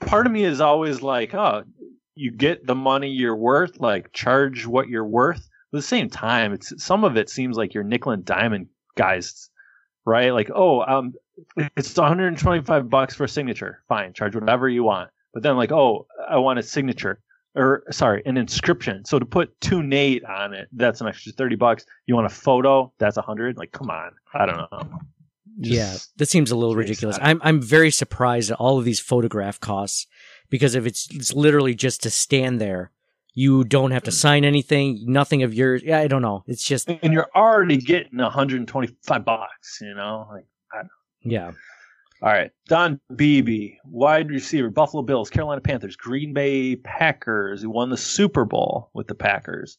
part 0.00 0.26
of 0.26 0.32
me 0.32 0.44
is 0.44 0.60
always 0.60 1.00
like, 1.02 1.34
oh, 1.34 1.62
you 2.14 2.32
get 2.32 2.66
the 2.66 2.74
money 2.74 3.10
you're 3.10 3.36
worth, 3.36 3.80
like 3.80 4.12
charge 4.12 4.66
what 4.66 4.88
you're 4.88 5.06
worth. 5.06 5.48
But 5.70 5.78
at 5.78 5.82
the 5.82 5.86
same 5.86 6.10
time, 6.10 6.52
it's 6.52 6.72
some 6.82 7.04
of 7.04 7.16
it 7.16 7.30
seems 7.30 7.56
like 7.56 7.74
you're 7.74 7.84
nickel 7.84 8.12
and 8.12 8.24
diamond 8.24 8.68
guys, 8.96 9.50
right? 10.04 10.30
Like, 10.30 10.50
oh, 10.54 10.82
um, 10.82 11.14
it's 11.76 11.96
125 11.96 12.88
bucks 12.90 13.14
for 13.14 13.24
a 13.24 13.28
signature. 13.28 13.82
Fine, 13.88 14.12
charge 14.12 14.34
whatever 14.34 14.68
you 14.68 14.84
want. 14.84 15.10
But 15.32 15.42
then, 15.42 15.56
like, 15.56 15.72
oh, 15.72 16.06
I 16.28 16.38
want 16.38 16.60
a 16.60 16.62
signature 16.62 17.20
or 17.54 17.84
sorry, 17.90 18.22
an 18.26 18.36
inscription. 18.36 19.04
So 19.04 19.18
to 19.18 19.24
put 19.26 19.58
to 19.62 19.82
Nate 19.82 20.24
on 20.24 20.52
it, 20.54 20.68
that's 20.72 21.00
an 21.00 21.06
extra 21.06 21.32
30 21.32 21.56
bucks. 21.56 21.84
You 22.06 22.14
want 22.14 22.26
a 22.26 22.30
photo? 22.34 22.92
That's 22.98 23.16
a 23.16 23.22
hundred. 23.22 23.56
Like, 23.56 23.72
come 23.72 23.90
on. 23.90 24.10
I 24.34 24.46
don't 24.46 24.56
know. 24.56 24.98
Yeah, 25.58 25.92
Just- 25.92 26.18
that 26.18 26.26
seems 26.28 26.50
a 26.50 26.56
little 26.56 26.74
ridiculous. 26.74 27.18
I'm 27.22 27.40
I'm 27.44 27.62
very 27.62 27.90
surprised 27.92 28.50
at 28.50 28.58
all 28.58 28.78
of 28.78 28.84
these 28.84 28.98
photograph 29.00 29.60
costs 29.60 30.06
because 30.50 30.74
if 30.74 30.84
it's 30.84 31.08
it's 31.14 31.32
literally 31.32 31.74
just 31.74 32.02
to 32.02 32.10
stand 32.10 32.60
there, 32.60 32.90
you 33.34 33.62
don't 33.62 33.92
have 33.92 34.02
to 34.04 34.10
sign 34.12 34.44
anything, 34.44 35.04
nothing 35.06 35.42
of 35.44 35.54
yours. 35.54 35.82
Yeah, 35.84 36.00
I 36.00 36.08
don't 36.08 36.22
know. 36.22 36.42
It's 36.48 36.64
just 36.64 36.88
and 36.88 37.12
you're 37.12 37.30
already 37.36 37.76
getting 37.76 38.18
125 38.18 39.24
bucks. 39.24 39.78
You 39.80 39.94
know, 39.94 40.26
like 40.32 40.46
I 40.72 40.78
don't. 40.78 40.88
yeah. 41.22 41.52
All 42.24 42.32
right. 42.32 42.50
Don 42.68 42.98
Beebe, 43.14 43.74
wide 43.84 44.30
receiver, 44.30 44.70
Buffalo 44.70 45.02
Bills, 45.02 45.28
Carolina 45.28 45.60
Panthers, 45.60 45.94
Green 45.96 46.32
Bay 46.32 46.74
Packers. 46.76 47.60
He 47.60 47.66
won 47.66 47.90
the 47.90 47.96
Super 47.98 48.44
Bowl 48.46 48.90
with 48.94 49.06
the 49.08 49.14
Packers. 49.14 49.76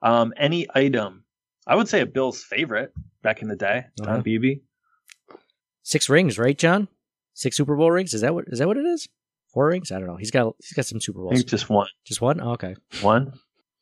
Um, 0.00 0.32
any 0.36 0.66
item, 0.74 1.24
I 1.66 1.74
would 1.74 1.88
say 1.88 2.00
a 2.00 2.06
Bills 2.06 2.42
favorite 2.44 2.92
back 3.22 3.42
in 3.42 3.48
the 3.48 3.56
day. 3.56 3.86
Don 3.96 4.08
Uh-huh. 4.08 4.20
Beebe. 4.22 4.60
Six 5.82 6.08
rings, 6.08 6.38
right, 6.38 6.56
John? 6.56 6.86
Six 7.34 7.56
Super 7.56 7.74
Bowl 7.76 7.90
rings. 7.90 8.14
Is 8.14 8.20
that 8.20 8.34
what 8.34 8.44
is 8.48 8.60
that 8.60 8.68
what 8.68 8.76
it 8.76 8.86
is? 8.86 9.08
Four 9.52 9.66
rings? 9.66 9.90
I 9.90 9.98
don't 9.98 10.06
know. 10.06 10.16
He's 10.16 10.30
got 10.30 10.54
he's 10.62 10.72
got 10.74 10.86
some 10.86 11.00
Super 11.00 11.18
Bowls. 11.20 11.42
just 11.42 11.68
one. 11.68 11.88
Just 12.04 12.20
one? 12.20 12.40
Oh, 12.40 12.52
okay. 12.52 12.76
One. 13.02 13.32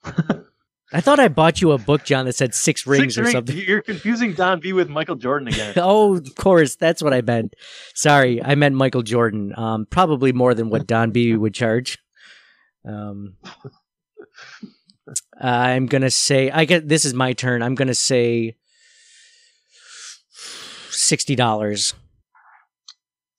I 0.93 1.01
thought 1.03 1.21
I 1.21 1.29
bought 1.29 1.61
you 1.61 1.73
a 1.73 1.79
book, 1.79 2.05
John, 2.05 2.25
that 2.25 2.35
said 2.35 2.55
six 2.55 2.87
rings 2.87 3.15
Six 3.15 3.19
or 3.19 3.23
rings. 3.23 3.33
something. 3.33 3.57
You're 3.59 3.83
confusing 3.83 4.33
Don 4.33 4.59
Beebe 4.61 4.73
with 4.73 4.89
Michael 4.89 5.17
Jordan 5.17 5.49
again. 5.49 5.75
Oh, 5.77 6.17
of 6.17 6.35
course. 6.35 6.77
That's 6.77 7.03
what 7.03 7.13
I 7.13 7.21
meant. 7.21 7.55
Sorry, 7.95 8.43
I 8.43 8.55
meant 8.55 8.75
Michael 8.75 9.03
Jordan. 9.03 9.53
Um, 9.57 9.87
probably 9.91 10.33
more 10.33 10.55
than 10.55 10.71
what 10.71 10.87
Don 10.87 11.11
Beebe 11.11 11.37
would 11.37 11.53
charge. 11.53 11.99
Um, 12.87 13.35
I'm 15.39 15.87
gonna 15.87 16.11
say 16.11 16.51
I 16.51 16.65
get 16.65 16.89
this 16.89 17.05
is 17.05 17.13
my 17.13 17.33
turn. 17.35 17.63
I'm 17.63 17.75
gonna 17.75 17.95
say 17.95 18.57
sixty 20.91 21.35
dollars. 21.35 21.95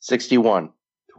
61. 0.02 0.72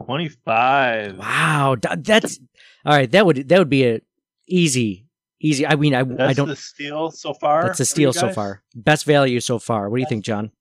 25. 0.05 1.17
Wow, 1.19 1.75
that's 1.79 2.39
all 2.85 2.93
right. 2.93 3.09
That 3.11 3.25
would 3.25 3.47
that 3.49 3.59
would 3.59 3.69
be 3.69 3.85
a 3.85 4.01
easy 4.47 5.05
easy. 5.41 5.67
I 5.67 5.75
mean, 5.75 5.93
I 5.93 6.03
That's 6.03 6.21
I 6.21 6.33
don't. 6.33 6.47
the 6.47 6.55
steal 6.55 7.11
so 7.11 7.33
far. 7.33 7.63
That's 7.63 7.79
a 7.79 7.85
for 7.85 8.01
you 8.01 8.11
steal 8.11 8.13
so 8.13 8.29
far. 8.29 8.63
Best 8.75 9.05
value 9.05 9.39
so 9.39 9.59
far. 9.59 9.89
What 9.89 9.97
do 9.97 10.01
you 10.01 10.07
think, 10.07 10.23
John? 10.23 10.51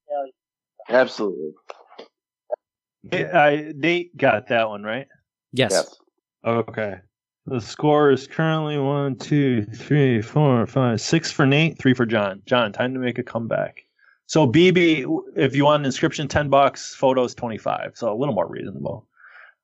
Absolutely. 0.88 1.52
I, 3.12 3.72
Nate 3.76 4.16
got 4.16 4.48
that 4.48 4.68
one 4.68 4.82
right. 4.82 5.06
Yes. 5.52 5.70
Yes. 5.72 5.96
Okay. 6.44 6.96
The 7.46 7.60
score 7.60 8.10
is 8.10 8.26
currently 8.26 8.78
one, 8.78 9.16
two, 9.16 9.64
three, 9.64 10.20
four, 10.20 10.66
five, 10.66 11.00
six 11.00 11.30
for 11.30 11.46
Nate, 11.46 11.78
three 11.78 11.94
for 11.94 12.06
John. 12.06 12.42
John, 12.46 12.72
time 12.72 12.92
to 12.94 13.00
make 13.00 13.18
a 13.18 13.22
comeback. 13.22 13.84
So 14.26 14.46
Beebe, 14.46 15.04
if 15.36 15.56
you 15.56 15.64
want 15.64 15.80
an 15.80 15.86
inscription, 15.86 16.28
ten 16.28 16.48
bucks. 16.50 16.94
Photos, 16.94 17.34
twenty 17.34 17.58
five. 17.58 17.92
So 17.94 18.12
a 18.12 18.14
little 18.14 18.34
more 18.34 18.48
reasonable. 18.48 19.08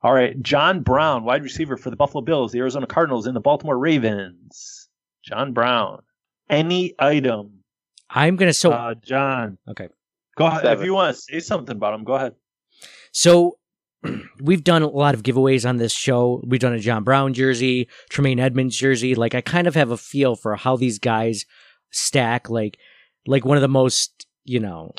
All 0.03 0.13
right, 0.13 0.41
John 0.43 0.81
Brown, 0.81 1.25
wide 1.25 1.43
receiver 1.43 1.77
for 1.77 1.91
the 1.91 1.97
Buffalo 1.97 2.23
Bills, 2.23 2.53
the 2.53 2.59
Arizona 2.59 2.87
Cardinals, 2.87 3.27
and 3.27 3.35
the 3.37 3.41
Baltimore 3.41 3.79
Ravens. 3.79 4.86
John 5.27 5.53
Brown. 5.53 6.03
Any 6.49 6.95
item. 6.99 7.65
I'm 8.09 8.37
gonna 8.37 8.53
so 8.53 8.73
uh, 8.73 8.95
John. 8.95 9.59
okay. 9.69 9.89
Go 10.37 10.47
ahead. 10.47 10.63
Seven. 10.63 10.79
If 10.79 10.85
you 10.85 10.95
want 10.95 11.17
to 11.17 11.21
say 11.21 11.41
something 11.41 11.77
about 11.77 11.95
him, 11.95 12.05
go 12.05 12.15
ahead. 12.15 12.35
So 13.11 13.59
we've 14.41 14.63
done 14.63 14.83
a 14.83 14.89
lot 14.89 15.15
of 15.15 15.23
giveaways 15.23 15.69
on 15.69 15.79
this 15.79 15.93
show. 15.93 16.43
We've 16.47 16.61
done 16.61 16.75
a 16.75 16.79
John 16.79 17.03
Brown 17.03 17.35
jersey, 17.35 17.89
Tremaine 18.11 18.39
Edmunds 18.39 18.77
jersey. 18.77 19.15
Like 19.15 19.35
I 19.35 19.41
kind 19.41 19.67
of 19.67 19.75
have 19.75 19.91
a 19.91 19.97
feel 19.97 20.37
for 20.37 20.55
how 20.55 20.77
these 20.77 20.99
guys 20.99 21.47
stack. 21.91 22.49
Like 22.49 22.79
like 23.27 23.45
one 23.45 23.57
of 23.57 23.63
the 23.63 23.69
most, 23.69 24.27
you 24.45 24.61
know, 24.61 24.93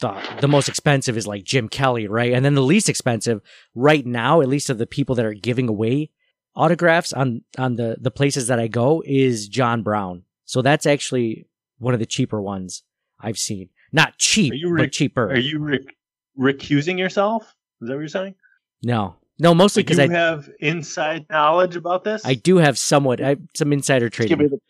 the, 0.00 0.18
the 0.40 0.48
most 0.48 0.68
expensive 0.68 1.16
is 1.18 1.26
like 1.26 1.44
Jim 1.44 1.68
Kelly, 1.68 2.06
right? 2.06 2.32
And 2.32 2.44
then 2.44 2.54
the 2.54 2.62
least 2.62 2.88
expensive 2.88 3.42
right 3.74 4.06
now, 4.06 4.40
at 4.40 4.48
least 4.48 4.70
of 4.70 4.78
the 4.78 4.86
people 4.86 5.14
that 5.16 5.26
are 5.26 5.34
giving 5.34 5.68
away 5.68 6.10
autographs 6.54 7.12
on 7.12 7.42
on 7.58 7.76
the 7.76 7.96
the 8.00 8.10
places 8.10 8.46
that 8.48 8.58
I 8.58 8.68
go 8.68 9.02
is 9.06 9.48
John 9.48 9.82
Brown. 9.82 10.24
So 10.44 10.62
that's 10.62 10.86
actually 10.86 11.46
one 11.78 11.94
of 11.94 12.00
the 12.00 12.06
cheaper 12.06 12.40
ones 12.40 12.82
I've 13.20 13.38
seen. 13.38 13.68
Not 13.92 14.18
cheap, 14.18 14.52
Are 14.52 14.56
you 14.56 14.70
re- 14.70 14.82
but 14.84 14.92
cheaper. 14.92 15.28
Are 15.30 15.36
you 15.36 15.58
rec- 15.58 15.96
recusing 16.38 16.98
yourself? 16.98 17.42
Is 17.80 17.88
that 17.88 17.94
what 17.94 18.00
you're 18.00 18.08
saying? 18.08 18.34
no. 18.82 19.16
No, 19.42 19.54
mostly 19.54 19.82
because 19.82 19.98
I 19.98 20.06
have 20.08 20.50
inside 20.60 21.24
knowledge 21.30 21.74
about 21.74 22.04
this? 22.04 22.26
I 22.26 22.34
do 22.34 22.58
have 22.58 22.76
somewhat 22.76 23.22
I, 23.24 23.36
some 23.56 23.72
insider 23.72 24.10
Give 24.10 24.38
me 24.38 24.48
trading. 24.48 24.60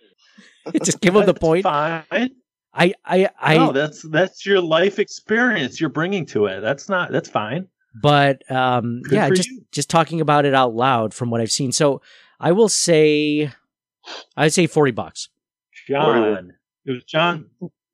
the 0.62 0.80
Just 0.84 1.00
give 1.00 1.14
them 1.14 1.26
the 1.26 1.34
point. 1.34 1.64
Fine. 1.64 2.04
I 2.72 2.94
I 3.04 3.28
I 3.40 3.54
no, 3.56 3.72
that's 3.72 4.02
that's 4.02 4.46
your 4.46 4.60
life 4.60 5.00
experience 5.00 5.80
you're 5.80 5.90
bringing 5.90 6.24
to 6.26 6.46
it. 6.46 6.60
That's 6.60 6.88
not. 6.88 7.10
That's 7.10 7.28
fine. 7.28 7.66
But 7.94 8.48
um 8.50 9.02
Good 9.02 9.12
yeah, 9.12 9.30
just 9.30 9.48
you. 9.48 9.64
just 9.72 9.90
talking 9.90 10.20
about 10.20 10.44
it 10.44 10.54
out 10.54 10.74
loud 10.74 11.14
from 11.14 11.30
what 11.30 11.40
I've 11.40 11.50
seen. 11.52 11.72
So 11.72 12.00
I 12.38 12.52
will 12.52 12.68
say 12.68 13.50
I'd 14.36 14.52
say 14.52 14.66
40 14.66 14.92
bucks. 14.92 15.28
John. 15.88 16.52
It 16.86 16.92
was 16.92 17.04
John. 17.04 17.46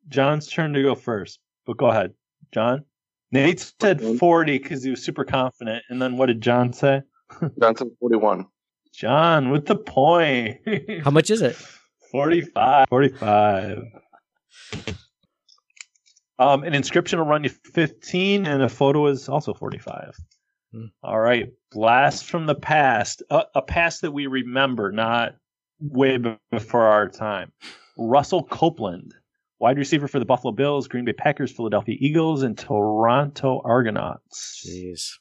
John's 0.09 0.47
turn 0.49 0.73
to 0.75 0.83
go 0.83 0.95
first. 0.95 1.39
But 1.67 1.77
go 1.79 1.87
ahead, 1.87 2.15
John. 2.53 2.85
Nate 3.33 3.59
said 3.81 4.01
forty 4.19 4.59
because 4.59 4.85
he 4.85 4.91
was 4.91 5.03
super 5.03 5.25
confident, 5.25 5.83
and 5.89 6.01
then 6.01 6.17
what 6.17 6.27
did 6.27 6.41
John 6.41 6.73
say? 6.73 7.03
John 7.61 7.75
said 7.77 7.89
41. 7.99 8.47
John 8.95 9.51
with 9.51 9.67
the 9.67 9.75
point. 9.77 10.61
How 11.03 11.11
much 11.11 11.31
is 11.31 11.43
it? 11.43 11.57
45. 12.13 12.87
45. 12.89 13.83
Um, 16.39 16.65
an 16.65 16.75
inscription 16.75 17.19
will 17.19 17.27
run 17.27 17.45
you 17.45 17.51
15, 17.51 18.47
and 18.47 18.63
a 18.63 18.69
photo 18.69 19.07
is 19.07 19.29
also 19.29 19.55
45. 19.55 20.17
Hmm. 20.73 20.85
All 21.03 21.19
right. 21.19 21.49
Blast 21.73 22.27
from 22.27 22.47
the 22.47 22.55
past. 22.55 23.23
A, 23.31 23.45
a 23.55 23.63
past 23.63 24.03
that 24.03 24.13
we 24.13 24.27
remember, 24.27 24.93
not 24.93 25.37
way 25.81 26.19
before 26.51 26.83
our 26.83 27.09
time. 27.09 27.53
Russell 27.97 28.45
Copeland, 28.45 29.15
wide 29.59 29.79
receiver 29.79 30.09
for 30.09 30.19
the 30.19 30.25
Buffalo 30.25 30.53
Bills, 30.53 30.89
Green 30.89 31.05
Bay 31.05 31.13
Packers, 31.13 31.53
Philadelphia 31.53 31.97
Eagles, 31.99 32.43
and 32.43 32.59
Toronto 32.59 33.63
Argonauts. 33.65 34.65
Jeez. 34.67 35.13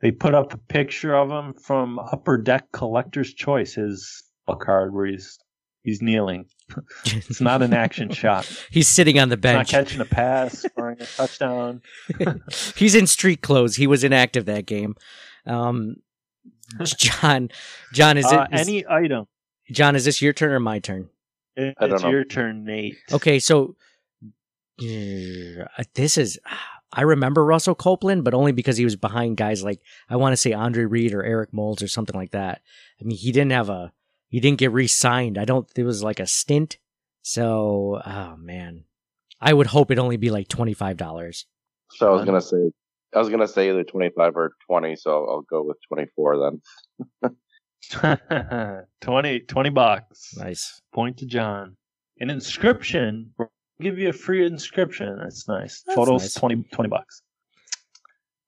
They 0.00 0.10
put 0.10 0.34
up 0.34 0.52
a 0.52 0.58
picture 0.58 1.14
of 1.14 1.30
him 1.30 1.54
from 1.54 1.98
Upper 1.98 2.36
Deck 2.36 2.70
Collector's 2.72 3.32
Choice, 3.32 3.74
his 3.74 4.22
card 4.60 4.92
where 4.92 5.06
he's 5.06 5.38
he's 5.84 6.02
kneeling. 6.02 6.46
It's 7.04 7.40
not 7.42 7.62
an 7.62 7.72
action 7.74 8.10
shot. 8.22 8.50
He's 8.70 8.88
sitting 8.88 9.18
on 9.20 9.28
the 9.28 9.36
He's 9.36 9.44
not 9.44 9.52
bench. 9.58 9.68
catching 9.70 10.00
a 10.00 10.04
pass, 10.06 10.58
scoring 10.66 10.96
a 11.00 11.04
touchdown. 11.04 11.82
He's 12.74 12.94
in 12.96 13.06
street 13.06 13.42
clothes. 13.42 13.76
He 13.76 13.86
was 13.86 14.02
inactive 14.02 14.46
that 14.46 14.64
game. 14.66 14.96
Um 15.46 15.96
John 16.96 17.50
John 17.92 18.16
is 18.16 18.24
it 18.32 18.38
Uh, 18.38 18.46
is- 18.52 18.60
any 18.66 18.84
item. 18.88 19.26
John 19.70 19.94
is 19.94 20.04
this 20.06 20.20
your 20.22 20.32
turn 20.32 20.52
or 20.52 20.60
my 20.60 20.78
turn? 20.78 21.10
It- 21.54 21.74
I 21.78 21.86
don't 21.86 21.94
it's 21.96 22.02
know. 22.02 22.10
your 22.10 22.24
turn, 22.24 22.64
Nate. 22.64 22.96
Okay, 23.12 23.38
so 23.38 23.76
uh, 24.82 25.64
this 25.94 26.18
is 26.18 26.38
I 26.92 27.02
remember 27.02 27.44
Russell 27.44 27.74
Copeland, 27.74 28.24
but 28.24 28.34
only 28.34 28.52
because 28.52 28.76
he 28.76 28.84
was 28.84 28.96
behind 28.96 29.36
guys 29.36 29.62
like 29.62 29.80
I 30.08 30.16
want 30.16 30.32
to 30.32 30.36
say 30.36 30.52
Andre 30.52 30.84
Reed 30.84 31.12
or 31.12 31.22
Eric 31.24 31.52
Moulds 31.52 31.82
or 31.82 31.88
something 31.88 32.16
like 32.18 32.30
that. 32.32 32.60
I 33.00 33.04
mean, 33.04 33.16
he 33.18 33.32
didn't 33.32 33.52
have 33.52 33.68
a 33.68 33.92
he 34.34 34.40
didn't 34.40 34.58
get 34.58 34.72
re-signed. 34.72 35.38
I 35.38 35.44
don't. 35.44 35.64
It 35.76 35.84
was 35.84 36.02
like 36.02 36.18
a 36.18 36.26
stint. 36.26 36.78
So, 37.22 38.02
oh 38.04 38.34
man, 38.36 38.82
I 39.40 39.52
would 39.52 39.68
hope 39.68 39.92
it 39.92 39.98
only 40.00 40.16
be 40.16 40.30
like 40.30 40.48
twenty 40.48 40.74
five 40.74 40.96
dollars. 40.96 41.46
So 41.90 42.08
I 42.08 42.16
was 42.16 42.24
gonna 42.24 42.40
say, 42.40 42.72
I 43.14 43.20
was 43.20 43.28
gonna 43.28 43.46
say 43.46 43.68
either 43.68 43.84
25 43.84 44.36
or 44.36 44.56
20. 44.66 44.96
So 44.96 45.24
I'll 45.24 45.42
go 45.42 45.62
with 45.62 45.76
24 45.86 46.60
then. 47.22 47.30
20, 49.02 49.40
20 49.40 49.70
bucks. 49.70 50.36
Nice. 50.36 50.82
Point 50.92 51.18
to 51.18 51.26
John. 51.26 51.76
An 52.18 52.28
inscription. 52.28 53.30
We'll 53.38 53.52
give 53.80 54.00
you 54.00 54.08
a 54.08 54.12
free 54.12 54.44
inscription. 54.44 55.16
That's 55.22 55.46
nice. 55.46 55.84
That's 55.86 55.94
Photos, 55.94 56.22
nice. 56.22 56.34
20, 56.34 56.64
20 56.72 56.88
bucks. 56.88 57.22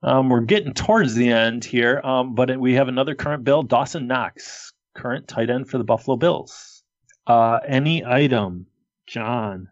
Um, 0.03 0.31
we're 0.31 0.41
getting 0.41 0.75
towards 0.75 1.15
the 1.15 1.31
end 1.31 1.65
here, 1.65 2.01
um, 2.03 2.35
but 2.35 2.59
we 2.59 2.75
have 2.75 2.89
another 2.89 3.15
current 3.15 3.45
bill. 3.45 3.63
Dawson 3.63 4.09
Knox, 4.09 4.73
current 4.97 5.29
tight 5.29 5.51
end 5.51 5.69
for 5.69 5.79
the 5.79 5.85
Buffalo 5.85 6.17
Bills. 6.17 6.83
Uh, 7.27 7.59
any 7.67 8.05
item, 8.05 8.67
John, 9.07 9.69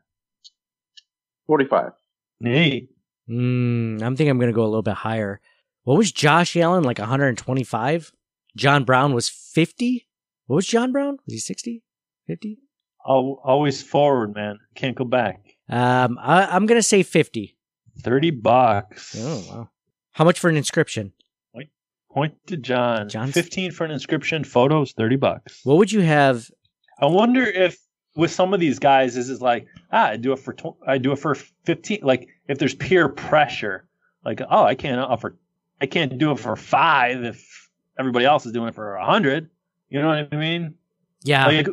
45. 1.47 1.93
Nate, 2.41 2.91
Mm, 3.29 4.03
I'm 4.03 4.17
thinking 4.17 4.29
I'm 4.29 4.39
going 4.39 4.51
to 4.53 4.55
go 4.55 4.65
a 4.65 4.69
little 4.69 4.83
bit 4.83 4.95
higher. 4.95 5.41
What 5.85 5.97
was 5.97 6.13
Josh 6.13 6.57
Allen 6.59 6.85
like 6.85 6.99
125? 6.99 8.13
John 8.55 8.85
Brown 8.85 9.15
was 9.15 9.31
50. 9.31 10.07
What 10.47 10.57
was 10.57 10.67
John 10.67 10.93
Brown? 10.93 11.13
Was 11.25 11.33
he 11.33 11.39
60? 11.39 11.83
50? 12.27 12.59
al- 13.07 13.41
always 13.43 13.83
forward, 13.83 14.35
man. 14.35 14.59
Can't 14.75 14.95
go 14.97 15.05
back. 15.05 15.57
Um, 15.71 16.19
I, 16.21 16.45
I'm 16.55 16.67
going 16.67 16.79
to 16.79 16.83
say 16.83 17.03
50. 17.03 17.57
30 18.01 18.31
bucks. 18.33 19.17
Oh 19.19 19.45
wow. 19.49 19.71
How 20.13 20.25
much 20.25 20.39
for 20.39 20.51
an 20.51 20.57
inscription? 20.57 21.13
Point 22.15 22.35
to 22.47 22.57
John. 22.57 23.09
John's- 23.09 23.35
15 23.35 23.73
for 23.73 23.85
an 23.85 23.91
inscription. 23.91 24.45
Photos, 24.45 24.93
30 24.93 25.17
bucks. 25.17 25.61
What 25.65 25.79
would 25.79 25.91
you 25.91 26.01
have? 26.01 26.49
I 27.01 27.07
wonder 27.07 27.43
if 27.43 27.77
with 28.15 28.31
some 28.31 28.55
of 28.55 28.61
these 28.61 28.79
guys, 28.79 29.17
this 29.17 29.29
is 29.29 29.41
like, 29.41 29.67
ah, 29.93 30.11
I 30.11 30.17
do 30.17 30.33
it 30.33 30.39
for, 30.39 30.53
tw- 30.53 30.77
I 30.87 30.99
do 30.99 31.11
it 31.11 31.19
for 31.19 31.35
15. 31.35 32.01
Like 32.05 32.29
if 32.47 32.59
there's 32.59 32.75
peer 32.75 33.09
pressure, 33.09 33.89
like, 34.25 34.41
oh, 34.49 34.63
I 34.63 34.77
can't 34.77 35.01
offer, 35.01 35.37
I 35.81 35.87
can't 35.87 36.17
do 36.17 36.31
it 36.31 36.39
for 36.39 36.55
five 36.55 37.25
if 37.25 37.69
everybody 37.99 38.25
else 38.25 38.47
is 38.47 38.53
doing 38.53 38.69
it 38.69 38.77
for 38.77 38.95
a 38.95 39.05
hundred. 39.05 39.51
You 39.89 40.01
know 40.01 40.09
what 40.09 40.29
I 40.33 40.37
mean? 40.37 40.75
Yeah. 41.25 41.47
Like, 41.47 41.69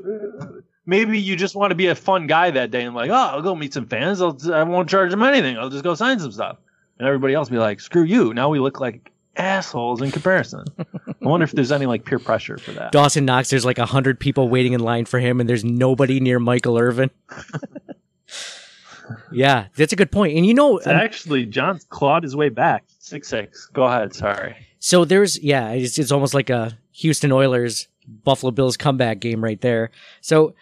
maybe 0.87 1.19
you 1.19 1.35
just 1.35 1.55
want 1.55 1.69
to 1.69 1.75
be 1.75 1.87
a 1.87 1.95
fun 1.95 2.25
guy 2.25 2.49
that 2.49 2.71
day 2.71 2.83
and 2.83 2.95
like, 2.95 3.11
oh, 3.11 3.13
I'll 3.13 3.41
go 3.43 3.53
meet 3.53 3.75
some 3.75 3.85
fans. 3.85 4.21
I'll, 4.21 4.37
I 4.51 4.63
won't 4.63 4.89
charge 4.89 5.11
them 5.11 5.21
anything. 5.21 5.57
I'll 5.57 5.69
just 5.69 5.83
go 5.83 5.93
sign 5.93 6.19
some 6.19 6.31
stuff. 6.31 6.57
And 6.97 7.07
everybody 7.07 7.35
else 7.35 7.49
be 7.49 7.59
like, 7.59 7.79
screw 7.79 8.03
you. 8.03 8.33
Now 8.33 8.49
we 8.49 8.59
look 8.59 8.79
like 8.79 9.10
assholes 9.37 10.01
in 10.01 10.11
comparison. 10.11 10.65
I 10.79 10.85
wonder 11.21 11.43
if 11.43 11.51
there's 11.51 11.71
any 11.71 11.85
like 11.85 12.05
peer 12.05 12.19
pressure 12.19 12.57
for 12.57 12.71
that. 12.73 12.91
Dawson 12.91 13.25
Knox, 13.25 13.49
there's 13.49 13.65
like 13.65 13.77
a 13.77 13.85
hundred 13.85 14.19
people 14.19 14.49
waiting 14.49 14.73
in 14.73 14.81
line 14.81 15.05
for 15.05 15.19
him, 15.19 15.39
and 15.39 15.49
there's 15.49 15.63
nobody 15.63 16.19
near 16.19 16.39
Michael 16.39 16.77
Irvin. 16.77 17.11
yeah, 19.31 19.67
that's 19.75 19.93
a 19.93 19.95
good 19.95 20.11
point. 20.11 20.37
And 20.37 20.45
you 20.45 20.53
know, 20.53 20.79
Actually, 20.81 21.45
John's 21.45 21.83
clawed 21.85 22.23
his 22.23 22.35
way 22.35 22.49
back. 22.49 22.83
Six 22.99 23.27
six. 23.27 23.67
Go 23.67 23.83
ahead. 23.83 24.13
Sorry. 24.13 24.55
so 24.79 25.05
there's 25.05 25.39
yeah, 25.39 25.71
it's, 25.71 25.97
it's 25.97 26.11
almost 26.11 26.33
like 26.33 26.49
a 26.49 26.77
Houston 26.93 27.31
Oilers 27.31 27.87
Buffalo 28.07 28.51
Bills 28.51 28.77
comeback 28.77 29.19
game 29.19 29.43
right 29.43 29.59
there. 29.61 29.91
So, 30.21 30.55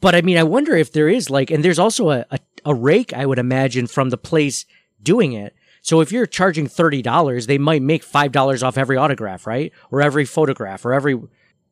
but 0.00 0.14
I 0.14 0.22
mean, 0.22 0.38
I 0.38 0.42
wonder 0.42 0.76
if 0.76 0.92
there 0.92 1.08
is 1.08 1.30
like, 1.30 1.50
and 1.50 1.64
there's 1.64 1.78
also 1.78 2.10
a 2.10 2.24
a, 2.30 2.38
a 2.64 2.74
rake 2.74 3.12
I 3.12 3.26
would 3.26 3.38
imagine 3.38 3.86
from 3.86 4.10
the 4.10 4.18
place 4.18 4.64
doing 5.02 5.32
it. 5.32 5.54
So 5.88 6.02
if 6.02 6.12
you're 6.12 6.26
charging 6.26 6.66
thirty 6.66 7.00
dollars, 7.00 7.46
they 7.46 7.56
might 7.56 7.80
make 7.80 8.02
five 8.02 8.30
dollars 8.30 8.62
off 8.62 8.76
every 8.76 8.98
autograph, 8.98 9.46
right? 9.46 9.72
Or 9.90 10.02
every 10.02 10.26
photograph, 10.26 10.84
or 10.84 10.92
every 10.92 11.18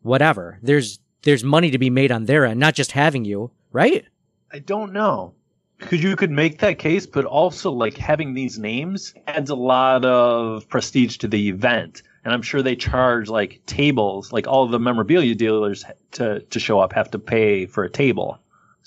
whatever. 0.01 0.59
There's 0.63 1.01
there's 1.21 1.45
money 1.45 1.71
to 1.71 1.77
be 1.77 1.91
made 1.91 2.11
on 2.11 2.25
their 2.25 2.47
end, 2.47 2.59
not 2.59 2.75
just 2.75 2.93
having 2.93 3.27
you, 3.27 3.51
right? 3.73 4.07
I 4.51 4.61
don't 4.61 4.95
know. 4.95 5.35
Because 5.77 6.03
you 6.03 6.17
could 6.17 6.31
make 6.31 6.61
that 6.61 6.79
case, 6.79 7.05
but 7.05 7.27
also 7.27 7.71
like 7.71 7.99
having 7.99 8.33
these 8.33 8.59
names 8.59 9.13
adds 9.27 9.51
a 9.51 9.55
lot 9.55 10.07
of 10.07 10.67
prestige 10.71 11.19
to 11.19 11.29
the 11.29 11.51
event. 11.51 12.03
And 12.25 12.33
I'm 12.33 12.41
sure 12.41 12.63
they 12.63 12.75
charge 12.75 13.29
like 13.29 13.61
tables, 13.67 14.33
like 14.33 14.47
all 14.47 14.67
the 14.67 14.81
memorabilia 14.81 15.35
dealers 15.35 15.85
to, 16.13 16.41
to 16.41 16.59
show 16.59 16.81
up 16.81 16.95
have 16.95 17.11
to 17.11 17.19
pay 17.19 17.67
for 17.67 17.85
a 17.85 17.91
table. 17.91 18.39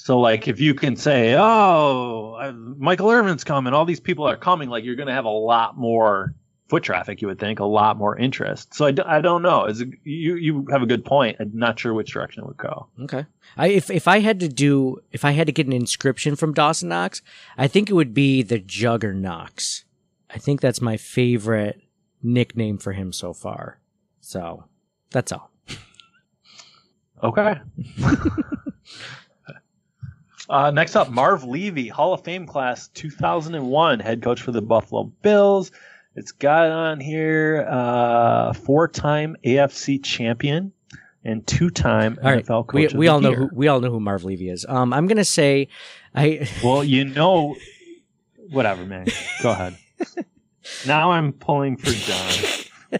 So 0.01 0.17
like 0.17 0.47
if 0.47 0.61
you 0.61 0.73
can 0.73 0.95
say, 0.95 1.35
oh, 1.37 2.53
Michael 2.77 3.09
Irvin's 3.09 3.43
coming, 3.43 3.73
all 3.73 3.83
these 3.83 3.99
people 3.99 4.25
are 4.25 4.37
coming, 4.37 4.69
like 4.69 4.85
you're 4.85 4.95
going 4.95 5.09
to 5.09 5.13
have 5.13 5.25
a 5.25 5.29
lot 5.29 5.77
more 5.77 6.33
foot 6.69 6.83
traffic, 6.83 7.21
you 7.21 7.27
would 7.27 7.37
think, 7.37 7.59
a 7.59 7.65
lot 7.65 7.97
more 7.97 8.17
interest. 8.17 8.73
So 8.73 8.85
I, 8.85 8.91
d- 8.91 9.03
I 9.05 9.19
don't 9.19 9.41
know. 9.41 9.65
Is 9.65 9.83
you 10.05 10.35
you 10.35 10.65
have 10.71 10.81
a 10.81 10.85
good 10.85 11.03
point. 11.03 11.35
I'm 11.41 11.51
not 11.53 11.77
sure 11.77 11.93
which 11.93 12.13
direction 12.13 12.43
it 12.43 12.47
would 12.47 12.55
go. 12.55 12.87
Okay. 13.01 13.25
I 13.57 13.67
if 13.67 13.91
if 13.91 14.07
I 14.07 14.19
had 14.19 14.39
to 14.39 14.47
do 14.47 15.03
if 15.11 15.25
I 15.25 15.31
had 15.31 15.47
to 15.47 15.53
get 15.53 15.67
an 15.67 15.73
inscription 15.73 16.37
from 16.37 16.53
Dawson 16.53 16.87
Knox, 16.87 17.21
I 17.57 17.67
think 17.67 17.89
it 17.89 17.93
would 17.93 18.13
be 18.13 18.41
the 18.41 18.57
Juggernauts. 18.57 19.83
I 20.29 20.37
think 20.37 20.61
that's 20.61 20.79
my 20.79 20.95
favorite 20.95 21.81
nickname 22.23 22.77
for 22.77 22.93
him 22.93 23.11
so 23.11 23.33
far. 23.33 23.79
So 24.21 24.63
that's 25.11 25.33
all. 25.33 25.51
Okay. 27.21 27.59
uh, 30.49 30.71
next 30.71 30.95
up, 30.95 31.09
Marv 31.09 31.43
Levy, 31.43 31.87
Hall 31.87 32.13
of 32.13 32.23
Fame 32.23 32.45
class 32.45 32.87
2001, 32.89 33.99
head 33.99 34.21
coach 34.21 34.41
for 34.41 34.51
the 34.51 34.61
Buffalo 34.61 35.03
Bills. 35.21 35.71
It's 36.15 36.31
got 36.31 36.69
on 36.71 36.99
here 36.99 37.65
uh, 37.69 38.53
four-time 38.53 39.35
AFC 39.45 40.03
champion 40.03 40.73
and 41.23 41.45
two-time 41.45 42.17
All 42.23 42.31
right. 42.31 42.45
NFL 42.45 42.67
coach. 42.67 42.93
We, 42.93 42.99
we 42.99 43.07
all 43.07 43.21
know 43.21 43.33
who 43.33 43.49
we 43.53 43.67
all 43.67 43.79
know 43.79 43.91
who 43.91 43.99
Marv 43.99 44.23
Levy 44.23 44.49
is. 44.49 44.65
Um, 44.67 44.91
I'm 44.91 45.07
gonna 45.07 45.23
say, 45.23 45.67
I 46.15 46.49
Well, 46.63 46.83
you 46.83 47.05
know, 47.05 47.55
whatever, 48.49 48.85
man. 48.85 49.07
Go 49.41 49.51
ahead. 49.51 49.77
now 50.87 51.11
I'm 51.11 51.33
pulling 51.33 51.77
for 51.77 51.91
John. 51.91 52.99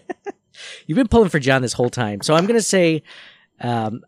You've 0.86 0.96
been 0.96 1.08
pulling 1.08 1.28
for 1.28 1.38
John 1.38 1.62
this 1.62 1.72
whole 1.72 1.90
time. 1.90 2.20
So 2.22 2.34
I'm 2.34 2.46
going 2.46 2.58
to 2.58 2.64
say, 2.64 3.02
um, 3.60 4.02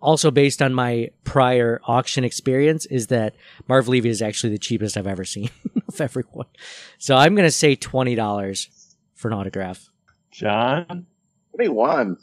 also 0.00 0.30
based 0.30 0.62
on 0.62 0.72
my 0.74 1.10
prior 1.24 1.80
auction 1.84 2.24
experience, 2.24 2.86
is 2.86 3.08
that 3.08 3.34
Marv 3.68 3.88
Levy 3.88 4.08
is 4.08 4.22
actually 4.22 4.50
the 4.50 4.58
cheapest 4.58 4.96
I've 4.96 5.06
ever 5.06 5.24
seen 5.24 5.50
of 5.88 6.00
everyone. 6.00 6.46
So 6.98 7.16
I'm 7.16 7.34
going 7.34 7.46
to 7.46 7.50
say 7.50 7.76
$20 7.76 8.68
for 9.14 9.28
an 9.28 9.34
autograph. 9.34 9.88
John, 10.30 11.06
Twenty-one. 11.54 12.16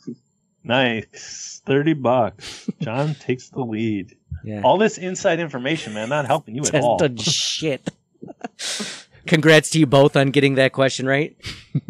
nice, 0.63 1.61
thirty 1.65 1.93
bucks. 1.93 2.69
John 2.79 3.13
takes 3.19 3.49
the 3.49 3.59
lead. 3.61 4.15
Yeah. 4.45 4.61
All 4.63 4.77
this 4.77 4.97
inside 4.97 5.39
information, 5.41 5.93
man, 5.93 6.07
not 6.09 6.25
helping 6.25 6.55
you 6.55 6.61
at 6.61 6.67
Hasn't 6.67 6.83
all. 6.83 6.97
done 6.97 7.17
shit. 7.17 7.89
Congrats 9.27 9.71
to 9.71 9.79
you 9.79 9.85
both 9.87 10.15
on 10.15 10.29
getting 10.31 10.55
that 10.55 10.71
question 10.71 11.05
right. 11.07 11.35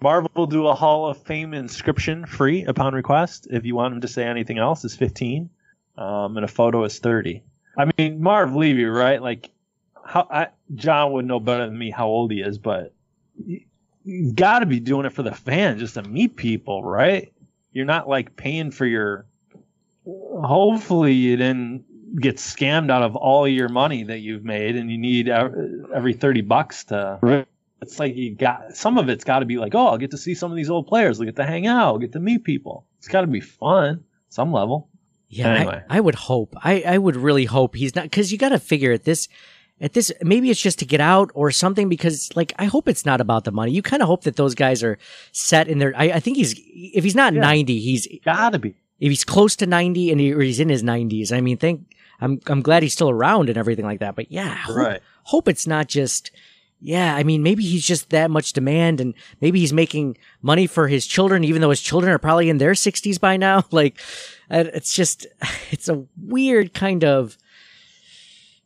Marvel 0.00 0.30
will 0.34 0.46
do 0.46 0.68
a 0.68 0.74
Hall 0.74 1.06
of 1.06 1.20
Fame 1.22 1.54
inscription 1.54 2.24
free 2.24 2.64
upon 2.64 2.94
request. 2.94 3.48
If 3.50 3.64
you 3.64 3.74
want 3.74 3.94
him 3.94 4.00
to 4.02 4.08
say 4.08 4.24
anything 4.24 4.58
else, 4.58 4.84
is 4.84 4.94
fifteen, 4.94 5.50
um, 5.96 6.36
and 6.36 6.44
a 6.44 6.48
photo 6.48 6.84
is 6.84 6.98
thirty. 6.98 7.42
I 7.76 7.90
mean, 7.96 8.22
Marv 8.22 8.54
Levy, 8.54 8.84
right? 8.84 9.20
Like, 9.20 9.50
how 10.04 10.26
I, 10.30 10.48
John 10.74 11.12
would 11.12 11.26
know 11.26 11.40
better 11.40 11.66
than 11.66 11.76
me 11.76 11.90
how 11.90 12.06
old 12.06 12.30
he 12.30 12.40
is, 12.40 12.58
but 12.58 12.92
you, 13.44 13.60
you've 14.04 14.34
got 14.34 14.60
to 14.60 14.66
be 14.66 14.80
doing 14.80 15.06
it 15.06 15.12
for 15.12 15.22
the 15.22 15.34
fans, 15.34 15.80
just 15.80 15.94
to 15.94 16.02
meet 16.02 16.36
people, 16.36 16.82
right? 16.82 17.32
You're 17.72 17.84
not 17.86 18.08
like 18.08 18.36
paying 18.36 18.70
for 18.70 18.86
your. 18.86 19.26
Hopefully, 20.06 21.12
you 21.12 21.36
didn't 21.36 21.84
get 22.20 22.36
scammed 22.36 22.90
out 22.90 23.02
of 23.02 23.16
all 23.16 23.46
your 23.46 23.68
money 23.68 24.04
that 24.04 24.20
you've 24.20 24.44
made, 24.44 24.76
and 24.76 24.90
you 24.90 24.96
need 24.96 25.28
every 25.28 26.14
thirty 26.14 26.40
bucks 26.40 26.84
to 26.84 27.46
it's 27.80 27.98
like 27.98 28.16
you 28.16 28.34
got 28.34 28.74
some 28.76 28.98
of 28.98 29.08
it's 29.08 29.24
got 29.24 29.38
to 29.40 29.46
be 29.46 29.58
like, 29.58 29.74
oh, 29.74 29.86
I'll 29.88 29.98
get 29.98 30.10
to 30.12 30.18
see 30.18 30.34
some 30.34 30.50
of 30.50 30.56
these 30.56 30.70
old 30.70 30.86
players. 30.86 31.20
I'll 31.20 31.26
get 31.26 31.36
to 31.36 31.46
hang 31.46 31.66
out. 31.66 31.86
I'll 31.86 31.98
get 31.98 32.12
to 32.12 32.20
meet 32.20 32.44
people. 32.44 32.84
It's 32.98 33.08
got 33.08 33.20
to 33.22 33.26
be 33.26 33.40
fun, 33.40 34.04
some 34.28 34.52
level. 34.52 34.88
Yeah, 35.28 35.48
Anyway. 35.54 35.82
I, 35.88 35.98
I 35.98 36.00
would 36.00 36.14
hope. 36.14 36.54
I, 36.62 36.82
I 36.86 36.98
would 36.98 37.14
really 37.16 37.44
hope 37.44 37.74
he's 37.76 37.94
not 37.94 38.04
because 38.04 38.32
you 38.32 38.38
got 38.38 38.48
to 38.48 38.58
figure 38.58 38.92
at 38.92 39.04
this, 39.04 39.28
at 39.80 39.92
this. 39.92 40.10
Maybe 40.22 40.50
it's 40.50 40.60
just 40.60 40.78
to 40.80 40.86
get 40.86 41.00
out 41.02 41.30
or 41.34 41.50
something. 41.50 41.88
Because 41.88 42.34
like 42.34 42.52
I 42.58 42.64
hope 42.64 42.88
it's 42.88 43.04
not 43.04 43.20
about 43.20 43.44
the 43.44 43.52
money. 43.52 43.72
You 43.72 43.82
kind 43.82 44.02
of 44.02 44.08
hope 44.08 44.24
that 44.24 44.36
those 44.36 44.54
guys 44.54 44.82
are 44.82 44.98
set 45.32 45.68
in 45.68 45.78
their. 45.78 45.92
I, 45.96 46.04
I 46.12 46.20
think 46.20 46.36
he's 46.38 46.54
if 46.58 47.04
he's 47.04 47.14
not 47.14 47.34
Yeah. 47.34 47.42
ninety, 47.42 47.78
he's 47.78 48.08
Got 48.24 48.50
to 48.54 48.58
be. 48.58 48.70
if 49.00 49.10
he's 49.10 49.22
close 49.24 49.54
to 49.56 49.66
ninety 49.66 50.10
and 50.10 50.18
he, 50.20 50.32
or 50.32 50.40
he's 50.40 50.60
in 50.60 50.70
his 50.70 50.82
nineties. 50.82 51.30
I 51.30 51.42
mean, 51.42 51.58
think 51.58 51.94
I'm 52.20 52.40
I'm 52.46 52.62
glad 52.62 52.82
he's 52.82 52.94
still 52.94 53.10
around 53.10 53.50
and 53.50 53.58
everything 53.58 53.84
like 53.84 54.00
that. 54.00 54.16
But 54.16 54.32
yeah, 54.32 54.54
hope, 54.54 54.76
Right. 54.76 55.00
hope 55.24 55.46
it's 55.46 55.66
not 55.66 55.88
just. 55.88 56.30
Yeah, 56.80 57.14
I 57.16 57.24
mean, 57.24 57.42
maybe 57.42 57.64
he's 57.64 57.84
just 57.84 58.10
that 58.10 58.30
much 58.30 58.52
demand, 58.52 59.00
and 59.00 59.12
maybe 59.40 59.58
he's 59.58 59.72
making 59.72 60.16
money 60.42 60.68
for 60.68 60.86
his 60.86 61.06
children, 61.06 61.42
even 61.42 61.60
though 61.60 61.70
his 61.70 61.80
children 61.80 62.12
are 62.12 62.18
probably 62.18 62.48
in 62.48 62.58
their 62.58 62.74
sixties 62.76 63.18
by 63.18 63.36
now. 63.36 63.64
Like, 63.72 63.98
uh, 64.50 64.64
it's 64.72 64.92
just, 64.92 65.26
it's 65.70 65.88
a 65.88 66.04
weird 66.16 66.74
kind 66.74 67.04
of 67.04 67.36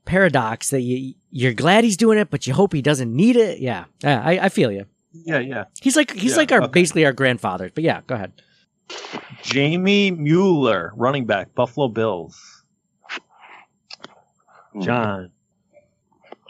paradox 0.05 0.71
that 0.71 0.81
you 0.83 1.15
you're 1.31 1.55
glad 1.55 1.85
he's 1.85 1.97
doing 1.97 2.19
it, 2.19 2.29
but 2.31 2.47
you 2.47 2.53
hope 2.53 2.73
he 2.75 2.83
doesn't 2.83 3.15
need 3.15 3.37
it. 3.37 3.61
Yeah, 3.61 3.85
yeah, 4.03 4.21
I, 4.23 4.39
I 4.41 4.49
feel 4.51 4.71
you. 4.71 4.85
Yeah, 5.13 5.39
yeah. 5.39 5.65
He's 5.81 5.97
like 5.97 6.11
he's 6.13 6.33
Yeah, 6.33 6.37
like 6.39 6.53
our 6.53 6.63
okay. 6.63 6.71
basically 6.73 7.07
our 7.07 7.13
grandfathers. 7.13 7.73
But 7.75 7.85
yeah, 7.85 8.03
go 8.07 8.15
ahead. 8.15 8.33
Jamie 9.43 10.11
Mueller, 10.11 10.93
running 10.97 11.25
back, 11.25 11.55
Buffalo 11.55 11.89
Bills. 11.89 12.63
John, 14.81 15.31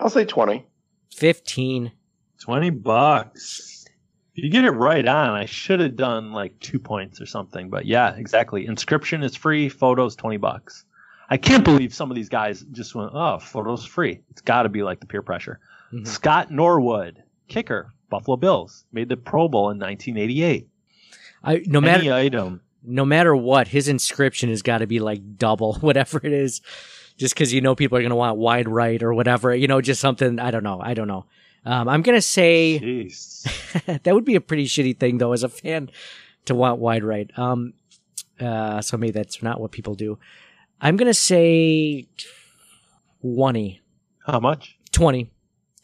I'll 0.01 0.11
say 0.11 0.25
twenty. 0.25 0.66
Fifteen. 1.14 1.92
20 2.40 2.70
bucks. 2.70 3.87
If 4.35 4.42
you 4.42 4.51
get 4.51 4.64
it 4.64 4.70
right 4.70 5.07
on, 5.07 5.31
I 5.31 5.44
should 5.44 5.79
have 5.79 5.94
done 5.94 6.33
like 6.33 6.59
two 6.59 6.81
points 6.81 7.20
or 7.20 7.27
something. 7.27 7.70
But 7.70 7.87
yeah, 7.87 8.16
exactly. 8.16 8.66
Inscription 8.66 9.22
is 9.22 9.37
free, 9.37 9.68
photos 9.68 10.16
20 10.16 10.38
bucks. 10.38 10.85
I 11.31 11.37
can't 11.37 11.62
believe 11.64 11.94
some 11.94 12.11
of 12.11 12.16
these 12.16 12.29
guys 12.29 12.62
just 12.72 12.94
went, 12.96 13.12
oh, 13.14 13.38
photos 13.38 13.85
free. 13.85 14.20
It's 14.31 14.40
got 14.40 14.64
to 14.64 14.68
be 14.68 14.83
like 14.83 14.98
the 15.01 15.07
peer 15.07 15.22
pressure. 15.22 15.61
Mhm. 15.92 16.07
Scott 16.09 16.51
Norwood, 16.51 17.22
kicker, 17.46 17.92
Buffalo 18.11 18.37
Bills, 18.37 18.85
made 18.92 19.09
the 19.09 19.16
Pro 19.16 19.46
Bowl 19.48 19.70
in 19.70 19.79
1988. 19.79 20.66
I 21.44 21.62
no 21.66 21.81
matter 21.81 22.01
Any 22.01 22.12
item. 22.12 22.61
no 22.83 23.05
matter 23.05 23.37
what, 23.37 23.68
his 23.68 23.87
inscription 23.87 24.48
has 24.48 24.62
got 24.62 24.79
to 24.79 24.87
be 24.88 24.98
like 24.98 25.37
double 25.37 25.75
whatever 25.81 26.18
it 26.24 26.32
is, 26.32 26.61
just 27.16 27.34
because 27.34 27.52
you 27.52 27.60
know 27.60 27.74
people 27.74 27.98
are 27.98 28.02
gonna 28.02 28.16
want 28.16 28.38
wide 28.38 28.68
right 28.68 29.02
or 29.02 29.14
whatever. 29.14 29.54
You 29.54 29.68
know, 29.68 29.80
just 29.80 30.00
something. 30.00 30.38
I 30.38 30.50
don't 30.50 30.64
know. 30.64 30.80
I 30.82 30.94
don't 30.94 31.08
know. 31.08 31.26
Um, 31.64 31.88
I'm 31.88 32.02
gonna 32.02 32.22
say 32.22 32.78
that 33.86 34.14
would 34.14 34.24
be 34.24 34.34
a 34.34 34.40
pretty 34.40 34.66
shitty 34.66 34.98
thing 34.98 35.18
though, 35.18 35.32
as 35.32 35.42
a 35.42 35.48
fan, 35.48 35.90
to 36.46 36.54
want 36.54 36.80
wide 36.80 37.04
right. 37.04 37.30
Um, 37.38 37.74
uh, 38.40 38.80
so 38.80 38.96
maybe 38.96 39.12
that's 39.12 39.42
not 39.42 39.60
what 39.60 39.70
people 39.70 39.94
do. 39.94 40.18
I'm 40.80 40.96
gonna 40.96 41.14
say 41.14 42.08
20 43.22 43.80
How 44.26 44.40
much? 44.40 44.76
20 44.90 45.30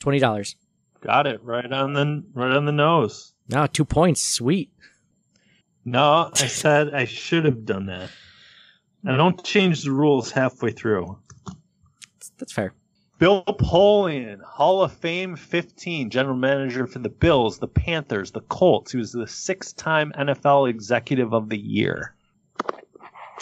twenty 0.00 0.18
dollars. 0.18 0.56
Got 1.00 1.26
it 1.26 1.42
right 1.44 1.70
on 1.72 1.92
the 1.92 2.24
right 2.34 2.50
on 2.50 2.64
the 2.64 2.72
nose. 2.72 3.32
No, 3.48 3.66
two 3.66 3.84
points. 3.84 4.20
Sweet. 4.20 4.70
No, 5.84 6.30
I 6.34 6.46
said 6.46 6.92
I 6.92 7.04
should 7.04 7.44
have 7.44 7.64
done 7.64 7.86
that. 7.86 8.10
I 9.06 9.16
don't 9.16 9.42
change 9.44 9.84
the 9.84 9.92
rules 9.92 10.30
halfway 10.30 10.72
through. 10.72 11.18
That's 12.38 12.52
fair. 12.52 12.72
Bill 13.18 13.42
Polian, 13.44 14.40
Hall 14.42 14.82
of 14.82 14.92
Fame 14.92 15.34
15, 15.34 16.10
general 16.10 16.36
manager 16.36 16.86
for 16.86 17.00
the 17.00 17.08
Bills, 17.08 17.58
the 17.58 17.66
Panthers, 17.66 18.30
the 18.30 18.42
Colts. 18.42 18.92
He 18.92 18.98
was 18.98 19.10
the 19.10 19.26
six 19.26 19.72
time 19.72 20.12
NFL 20.16 20.70
Executive 20.70 21.32
of 21.32 21.48
the 21.48 21.58
Year. 21.58 22.14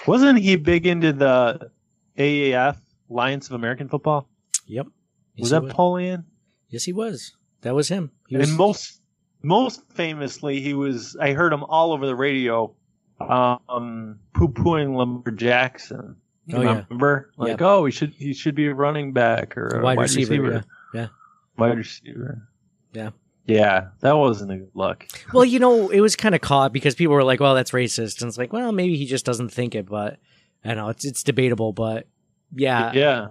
Wasn't 0.06 0.38
he 0.38 0.56
big 0.56 0.86
into 0.86 1.12
the 1.12 1.70
AAF, 2.16 2.76
Alliance 3.10 3.48
of 3.48 3.52
American 3.52 3.88
Football? 3.88 4.28
Yep. 4.66 4.86
Was 4.86 4.92
Yes, 5.34 5.50
that 5.50 5.60
he 5.60 5.66
was. 5.66 5.74
Polian? 5.74 6.24
Yes, 6.70 6.84
he 6.84 6.92
was. 6.92 7.36
That 7.60 7.74
was 7.74 7.88
him. 7.88 8.10
He 8.28 8.36
was 8.36 8.48
and 8.48 8.56
most 8.56 9.00
most 9.42 9.82
famously, 9.92 10.60
he 10.60 10.74
was. 10.74 11.16
I 11.20 11.32
heard 11.32 11.52
him 11.52 11.64
all 11.64 11.92
over 11.92 12.06
the 12.06 12.16
radio, 12.16 12.74
um, 13.20 14.20
poo 14.36 14.48
pooing 14.48 14.96
Lamar 14.96 15.32
Jackson. 15.32 16.16
Oh, 16.52 16.62
yeah. 16.62 16.84
remember? 16.88 17.30
Like, 17.36 17.60
oh, 17.60 17.84
he 17.86 17.90
should 17.92 18.12
he 18.14 18.32
should 18.32 18.54
be 18.54 18.66
a 18.68 18.74
running 18.74 19.12
back 19.12 19.56
or 19.56 19.66
a 19.80 19.82
Wide 19.82 19.96
wide, 19.96 20.02
receiver, 20.04 20.32
receiver. 20.42 20.64
yeah. 20.94 21.00
Yeah. 21.00 21.08
wide 21.58 21.76
receiver. 21.78 22.48
Yeah. 22.92 23.10
yeah, 23.46 23.88
that 24.00 24.16
wasn't 24.16 24.52
a 24.52 24.56
good 24.58 24.70
look. 24.74 25.06
Well, 25.32 25.44
you 25.44 25.58
know, 25.58 25.90
it 25.90 26.00
was 26.00 26.16
kind 26.16 26.34
of 26.34 26.40
caught 26.40 26.72
because 26.72 26.94
people 26.94 27.14
were 27.14 27.24
like, 27.24 27.40
"Well, 27.40 27.54
that's 27.54 27.72
racist," 27.72 28.20
and 28.22 28.28
it's 28.28 28.38
like, 28.38 28.52
"Well, 28.52 28.72
maybe 28.72 28.96
he 28.96 29.06
just 29.06 29.24
doesn't 29.26 29.50
think 29.50 29.74
it." 29.74 29.86
But 29.86 30.18
I 30.64 30.74
know 30.74 30.88
it's 30.88 31.04
it's 31.04 31.22
debatable, 31.22 31.72
but 31.72 32.06
yeah, 32.54 32.92
yeah. 32.94 33.26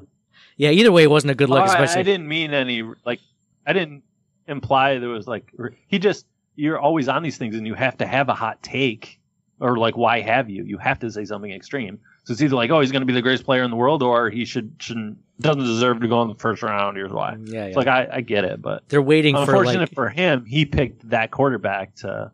yeah, 0.57 0.69
Either 0.71 0.91
way, 0.91 1.03
it 1.03 1.09
wasn't 1.09 1.31
a 1.31 1.35
good 1.35 1.49
look, 1.49 1.59
Oh, 1.59 1.63
I- 1.63 1.65
especially. 1.67 1.99
I, 2.01 2.03
didn't 2.03 2.27
mean 2.27 2.53
any 2.53 2.83
like 3.05 3.19
I 3.65 3.73
didn't 3.73 4.03
imply 4.47 4.99
there 4.99 5.09
was 5.09 5.25
like 5.27 5.51
he 5.87 5.97
just 5.99 6.25
you're 6.55 6.77
always 6.79 7.07
on 7.07 7.23
these 7.23 7.37
things 7.37 7.55
and 7.55 7.65
you 7.65 7.73
have 7.73 7.97
to 7.97 8.05
have 8.05 8.29
a 8.29 8.33
hot 8.35 8.61
take 8.61 9.19
or 9.59 9.77
like 9.77 9.95
why 9.97 10.21
have 10.21 10.49
you? 10.49 10.63
You 10.63 10.77
have 10.77 10.99
to 10.99 11.11
say 11.11 11.25
something 11.25 11.51
extreme. 11.51 11.99
So 12.23 12.33
it's 12.33 12.41
either 12.41 12.55
like 12.55 12.71
oh 12.71 12.79
he's 12.81 12.91
going 12.91 13.01
to 13.01 13.05
be 13.05 13.13
the 13.13 13.21
greatest 13.21 13.45
player 13.45 13.63
in 13.63 13.69
the 13.71 13.77
world 13.77 14.01
or 14.03 14.29
he 14.29 14.45
should 14.45 14.73
shouldn't 14.79 15.17
doesn't 15.39 15.63
deserve 15.63 15.99
to 16.01 16.07
go 16.07 16.21
in 16.21 16.27
the 16.29 16.35
first 16.35 16.63
round. 16.63 16.97
Here's 16.97 17.11
why. 17.11 17.35
yeah, 17.43 17.53
yeah. 17.59 17.65
It's 17.65 17.77
like 17.77 17.87
I, 17.87 18.07
I 18.11 18.21
get 18.21 18.43
it, 18.45 18.61
but 18.61 18.87
They're 18.89 19.01
waiting 19.01 19.35
for 19.35 19.41
unfortunate 19.41 19.79
like, 19.89 19.93
for 19.93 20.09
him, 20.09 20.45
he 20.45 20.65
picked 20.65 21.09
that 21.09 21.31
quarterback 21.31 21.95
to 21.97 22.31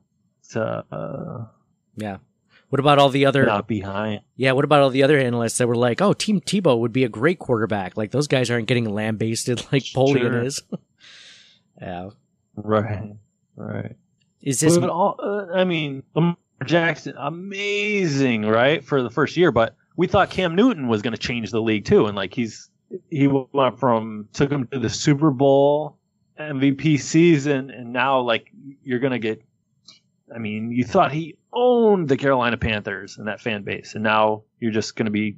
to 0.51 0.86
uh, 0.91 1.45
yeah. 1.95 2.17
What 2.69 2.80
about 2.80 2.99
all 2.99 3.09
the 3.09 3.26
other? 3.26 3.45
not 3.45 3.67
behind. 3.67 4.22
Yeah, 4.38 4.53
what 4.53 4.63
about 4.63 4.82
all 4.82 4.89
the 4.89 5.03
other 5.03 5.17
analysts 5.17 5.57
that 5.57 5.67
were 5.67 5.76
like, 5.76 6.01
"Oh, 6.01 6.13
Tim 6.13 6.39
Tebow 6.39 6.80
would 6.80 6.93
be 6.93 7.03
a 7.03 7.09
great 7.09 7.38
quarterback." 7.38 7.97
Like 7.97 8.11
those 8.11 8.28
guys 8.30 8.49
aren't 8.49 8.67
getting 8.67 8.86
lambasted 8.86 9.65
like 9.74 9.84
Polian 9.84 10.19
Sure. 10.19 10.41
is. 10.43 10.61
yeah, 11.82 12.09
Right, 12.55 13.11
right. 13.57 13.95
is 14.41 14.61
this? 14.61 14.78
But 14.78 14.89
all, 14.89 15.19
uh, 15.22 15.47
I 15.53 15.65
mean, 15.65 16.03
Jackson, 16.66 17.16
amazing, 17.18 18.43
right, 18.43 18.84
for 18.84 19.01
the 19.01 19.09
first 19.09 19.38
year. 19.38 19.51
But 19.51 19.76
we 19.95 20.07
thought 20.07 20.30
Cam 20.30 20.55
Newton 20.55 20.88
was 20.88 21.01
going 21.01 21.14
to 21.14 21.20
change 21.20 21.51
the 21.51 21.62
league 21.62 21.86
too, 21.86 22.07
and 22.07 22.16
like 22.16 22.34
he's 22.34 22.70
he 23.09 23.28
went 23.28 23.80
from 23.80 24.28
took 24.34 24.51
him 24.51 24.68
to 24.68 24.80
the 24.80 24.89
Super 24.89 25.32
Bowl 25.32 25.97
MVP 26.39 26.99
season, 26.99 27.70
and 27.70 27.93
now 27.93 28.22
like 28.22 28.51
you're 28.84 28.99
going 28.99 29.14
to 29.14 29.20
get. 29.20 29.43
I 30.34 30.38
mean, 30.38 30.72
you 30.72 30.86
thought 30.86 31.12
he 31.12 31.36
owned 31.51 32.07
the 32.07 32.16
Carolina 32.16 32.55
Panthers 32.55 33.18
and 33.18 33.28
that 33.28 33.41
fan 33.41 33.64
base, 33.64 33.95
and 33.95 34.03
now 34.03 34.43
you're 34.62 34.72
just 34.72 34.95
going 34.95 35.05
to 35.05 35.12
be 35.12 35.36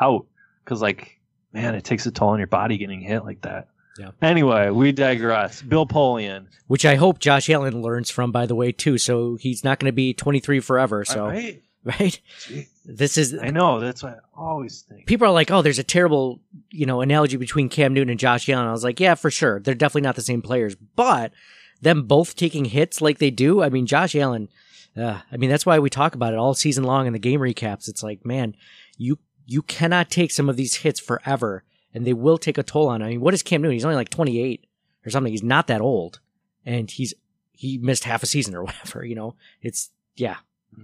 out 0.00 0.26
because 0.64 0.80
like 0.80 1.18
man, 1.52 1.74
it 1.74 1.84
takes 1.84 2.06
a 2.06 2.10
toll 2.10 2.30
on 2.30 2.38
your 2.38 2.46
body 2.46 2.78
getting 2.78 3.00
hit 3.00 3.24
like 3.24 3.40
that. 3.42 3.68
Yeah. 3.98 4.10
Anyway, 4.22 4.70
we 4.70 4.92
digress. 4.92 5.60
Bill 5.62 5.86
Polian. 5.86 6.46
which 6.68 6.86
I 6.86 6.94
hope 6.94 7.18
Josh 7.18 7.50
Allen 7.50 7.82
learns 7.82 8.10
from, 8.10 8.30
by 8.30 8.46
the 8.46 8.54
way, 8.54 8.70
too. 8.72 8.96
So 8.98 9.36
he's 9.36 9.64
not 9.64 9.78
going 9.80 9.90
to 9.90 9.94
be 9.94 10.14
23 10.14 10.60
forever. 10.60 11.04
So 11.04 11.26
Right? 11.26 11.62
right, 11.84 12.20
this 12.84 13.16
is 13.16 13.36
I 13.40 13.50
know. 13.50 13.80
That's 13.80 14.02
what 14.02 14.14
I 14.14 14.18
always 14.40 14.82
think. 14.82 15.06
people 15.06 15.26
are 15.26 15.32
like, 15.32 15.50
oh, 15.50 15.62
there's 15.62 15.78
a 15.78 15.84
terrible, 15.84 16.40
you 16.70 16.86
know, 16.86 17.00
analogy 17.00 17.36
between 17.36 17.68
Cam 17.68 17.94
Newton 17.94 18.10
and 18.10 18.20
Josh 18.20 18.48
Allen. 18.48 18.66
I 18.66 18.72
was 18.72 18.84
like, 18.84 19.00
yeah, 19.00 19.14
for 19.14 19.30
sure. 19.30 19.60
They're 19.60 19.74
definitely 19.74 20.02
not 20.02 20.16
the 20.16 20.22
same 20.22 20.42
players, 20.42 20.74
but 20.74 21.32
them 21.80 22.02
both 22.02 22.36
taking 22.36 22.66
hits 22.66 23.00
like 23.00 23.18
they 23.18 23.30
do. 23.30 23.62
I 23.62 23.68
mean, 23.68 23.86
Josh 23.86 24.14
Allen, 24.16 24.48
uh, 24.96 25.20
I 25.30 25.36
mean, 25.36 25.48
that's 25.50 25.64
why 25.64 25.78
we 25.78 25.88
talk 25.90 26.14
about 26.14 26.32
it 26.32 26.38
all 26.38 26.54
season 26.54 26.84
long 26.84 27.06
in 27.06 27.12
the 27.12 27.18
game 27.18 27.40
recaps. 27.40 27.88
It's 27.88 28.02
like, 28.02 28.26
man, 28.26 28.54
you, 28.96 29.18
you 29.46 29.62
cannot 29.62 30.10
take 30.10 30.30
some 30.32 30.48
of 30.48 30.56
these 30.56 30.76
hits 30.76 31.00
forever 31.00 31.64
and 31.94 32.06
they 32.06 32.12
will 32.12 32.38
take 32.38 32.58
a 32.58 32.62
toll 32.62 32.88
on. 32.88 33.02
I 33.02 33.08
mean, 33.08 33.20
what 33.20 33.34
is 33.34 33.42
Cam 33.42 33.62
Newton? 33.62 33.74
He's 33.74 33.84
only 33.84 33.96
like 33.96 34.10
28 34.10 34.66
or 35.06 35.10
something. 35.10 35.32
He's 35.32 35.42
not 35.42 35.66
that 35.68 35.80
old 35.80 36.20
and 36.64 36.90
he's, 36.90 37.14
he 37.52 37.78
missed 37.78 38.04
half 38.04 38.22
a 38.22 38.26
season 38.26 38.54
or 38.54 38.64
whatever, 38.64 39.04
you 39.04 39.14
know, 39.14 39.34
it's, 39.62 39.90
yeah. 40.16 40.36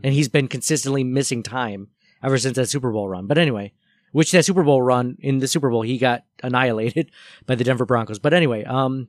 And 0.03 0.15
he's 0.15 0.29
been 0.29 0.49
consistently 0.49 1.05
missing 1.05 1.43
time 1.43 1.89
ever 2.23 2.39
since 2.39 2.57
that 2.57 2.69
Super 2.69 2.91
Bowl 2.91 3.09
run. 3.09 3.27
But 3.27 3.39
anyway, 3.39 3.73
which 4.15 4.31
that 4.31 4.45
Super 4.45 4.63
Bowl 4.63 4.81
run 4.81 5.17
in 5.19 5.39
the 5.39 5.49
Super 5.49 5.69
Bowl 5.71 5.83
he 5.83 5.99
got 5.99 6.23
annihilated 6.43 7.11
by 7.47 7.57
the 7.57 7.65
Denver 7.65 7.85
Broncos. 7.85 8.21
But 8.21 8.33
anyway, 8.33 8.65
um, 8.65 9.09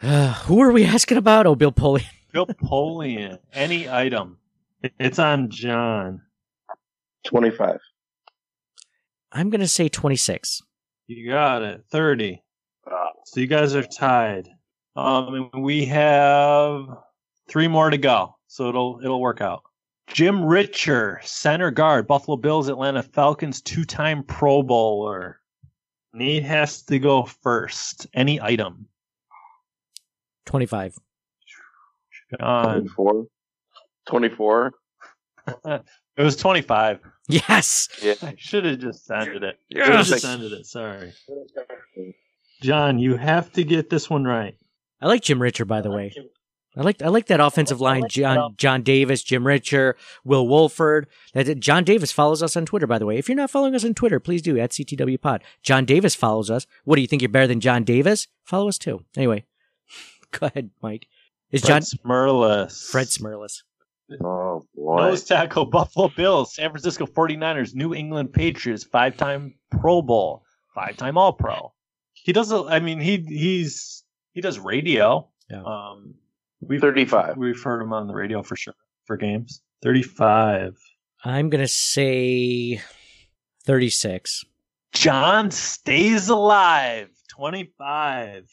who 0.00 0.60
are 0.62 0.72
we 0.72 0.84
asking 0.84 1.18
about? 1.18 1.46
Oh, 1.46 1.54
Bill 1.54 1.72
Polian. 1.72 2.06
Bill 2.32 2.46
Polian. 2.46 3.38
Any 3.52 3.88
item. 3.88 4.38
It's 4.98 5.18
on 5.18 5.50
John. 5.50 6.22
25. 7.24 7.80
I'm 9.32 9.50
gonna 9.50 9.68
say 9.68 9.88
26. 9.88 10.62
You 11.06 11.30
got 11.30 11.62
it. 11.62 11.84
30. 11.90 12.42
Ah. 12.90 13.08
So 13.24 13.40
you 13.40 13.46
guys 13.46 13.74
are 13.74 13.82
tied. 13.82 14.48
Um, 14.96 15.50
and 15.52 15.62
we 15.62 15.84
have 15.86 16.86
three 17.48 17.68
more 17.68 17.90
to 17.90 17.98
go. 17.98 18.36
So 18.48 18.68
it'll 18.68 19.00
it'll 19.02 19.20
work 19.20 19.40
out. 19.40 19.62
Jim 20.08 20.40
Ritcher, 20.40 21.22
center 21.24 21.70
guard, 21.70 22.08
Buffalo 22.08 22.36
Bills, 22.36 22.68
Atlanta 22.68 23.02
Falcons, 23.02 23.60
two-time 23.60 24.24
Pro 24.24 24.62
Bowler. 24.62 25.40
Nate 26.12 26.42
has 26.42 26.82
to 26.82 26.98
go 26.98 27.22
first. 27.22 28.08
Any 28.12 28.40
item. 28.40 28.86
25. 30.46 30.98
John. 32.40 32.88
24. 32.88 33.26
24. 34.06 34.72
It 36.16 36.24
was 36.24 36.36
25. 36.36 37.00
Yes. 37.32 37.88
Yeah. 38.02 38.14
I 38.22 38.34
should 38.38 38.64
have 38.64 38.78
just 38.78 39.06
sounded 39.06 39.42
it. 39.42 39.58
Yes! 39.68 39.86
Should 39.86 39.94
have 39.94 40.06
just 40.06 40.24
ended 40.24 40.52
it. 40.52 40.66
Sorry. 40.66 41.12
John, 42.62 42.98
you 42.98 43.16
have 43.16 43.52
to 43.52 43.64
get 43.64 43.90
this 43.90 44.10
one 44.10 44.24
right. 44.24 44.56
I 45.00 45.06
like 45.06 45.22
Jim 45.22 45.38
Ritcher, 45.38 45.66
by 45.66 45.80
the 45.80 45.90
way. 45.90 46.12
I 46.76 46.82
like 46.82 47.02
I 47.02 47.08
like 47.08 47.26
that 47.26 47.40
offensive 47.40 47.80
line. 47.80 48.04
John 48.08 48.54
John 48.56 48.82
Davis, 48.82 49.24
Jim 49.24 49.42
Ritcher, 49.44 49.94
Will 50.24 50.46
Wolford. 50.46 51.08
That 51.34 51.58
John 51.58 51.82
Davis 51.82 52.12
follows 52.12 52.42
us 52.42 52.56
on 52.56 52.64
Twitter, 52.64 52.86
by 52.86 52.98
the 52.98 53.06
way. 53.06 53.16
If 53.18 53.28
you're 53.28 53.36
not 53.36 53.50
following 53.50 53.74
us 53.74 53.84
on 53.84 53.94
Twitter, 53.94 54.20
please 54.20 54.40
do 54.40 54.56
at 54.58 54.70
CTW 54.70 55.20
Pod. 55.20 55.42
John 55.62 55.84
Davis 55.84 56.14
follows 56.14 56.48
us. 56.50 56.66
What 56.84 56.96
do 56.96 57.02
you 57.02 57.08
think? 57.08 57.22
You're 57.22 57.28
better 57.28 57.48
than 57.48 57.60
John 57.60 57.82
Davis? 57.82 58.28
Follow 58.44 58.68
us 58.68 58.78
too. 58.78 59.04
Anyway, 59.16 59.46
go 60.30 60.46
ahead, 60.46 60.70
Mike. 60.80 61.06
Is 61.50 61.62
John 61.62 61.82
Fred 61.82 62.00
Smerlas. 62.04 62.90
Fred 62.90 63.06
Smerlas? 63.08 63.62
Oh, 64.22 64.64
boy. 64.74 64.96
Nose 64.96 65.24
tackle, 65.24 65.66
Buffalo 65.66 66.08
Bills, 66.16 66.54
San 66.54 66.70
Francisco 66.70 67.06
49ers, 67.06 67.74
New 67.74 67.94
England 67.94 68.32
Patriots, 68.32 68.84
five 68.84 69.16
time 69.16 69.54
Pro 69.70 70.02
Bowl, 70.02 70.44
five 70.74 70.96
time 70.96 71.16
All 71.18 71.32
Pro. 71.32 71.72
He 72.12 72.32
does, 72.32 72.52
a- 72.52 72.64
I 72.68 72.80
mean, 72.80 73.00
he 73.00 73.18
he's 73.18 74.04
he 74.32 74.40
does 74.40 74.58
radio. 74.58 75.28
Yeah. 75.48 75.62
Um, 75.64 76.14
we've, 76.60 76.80
35. 76.80 77.36
We've 77.36 77.60
heard 77.62 77.80
him 77.82 77.92
on 77.92 78.06
the 78.06 78.14
radio 78.14 78.42
for 78.42 78.56
sure 78.56 78.74
for 79.04 79.16
games. 79.16 79.62
35. 79.82 80.76
I'm 81.24 81.50
gonna 81.50 81.68
say 81.68 82.80
thirty-six. 83.64 84.44
John 84.92 85.50
stays 85.50 86.28
alive. 86.28 87.08
25. 87.28 88.48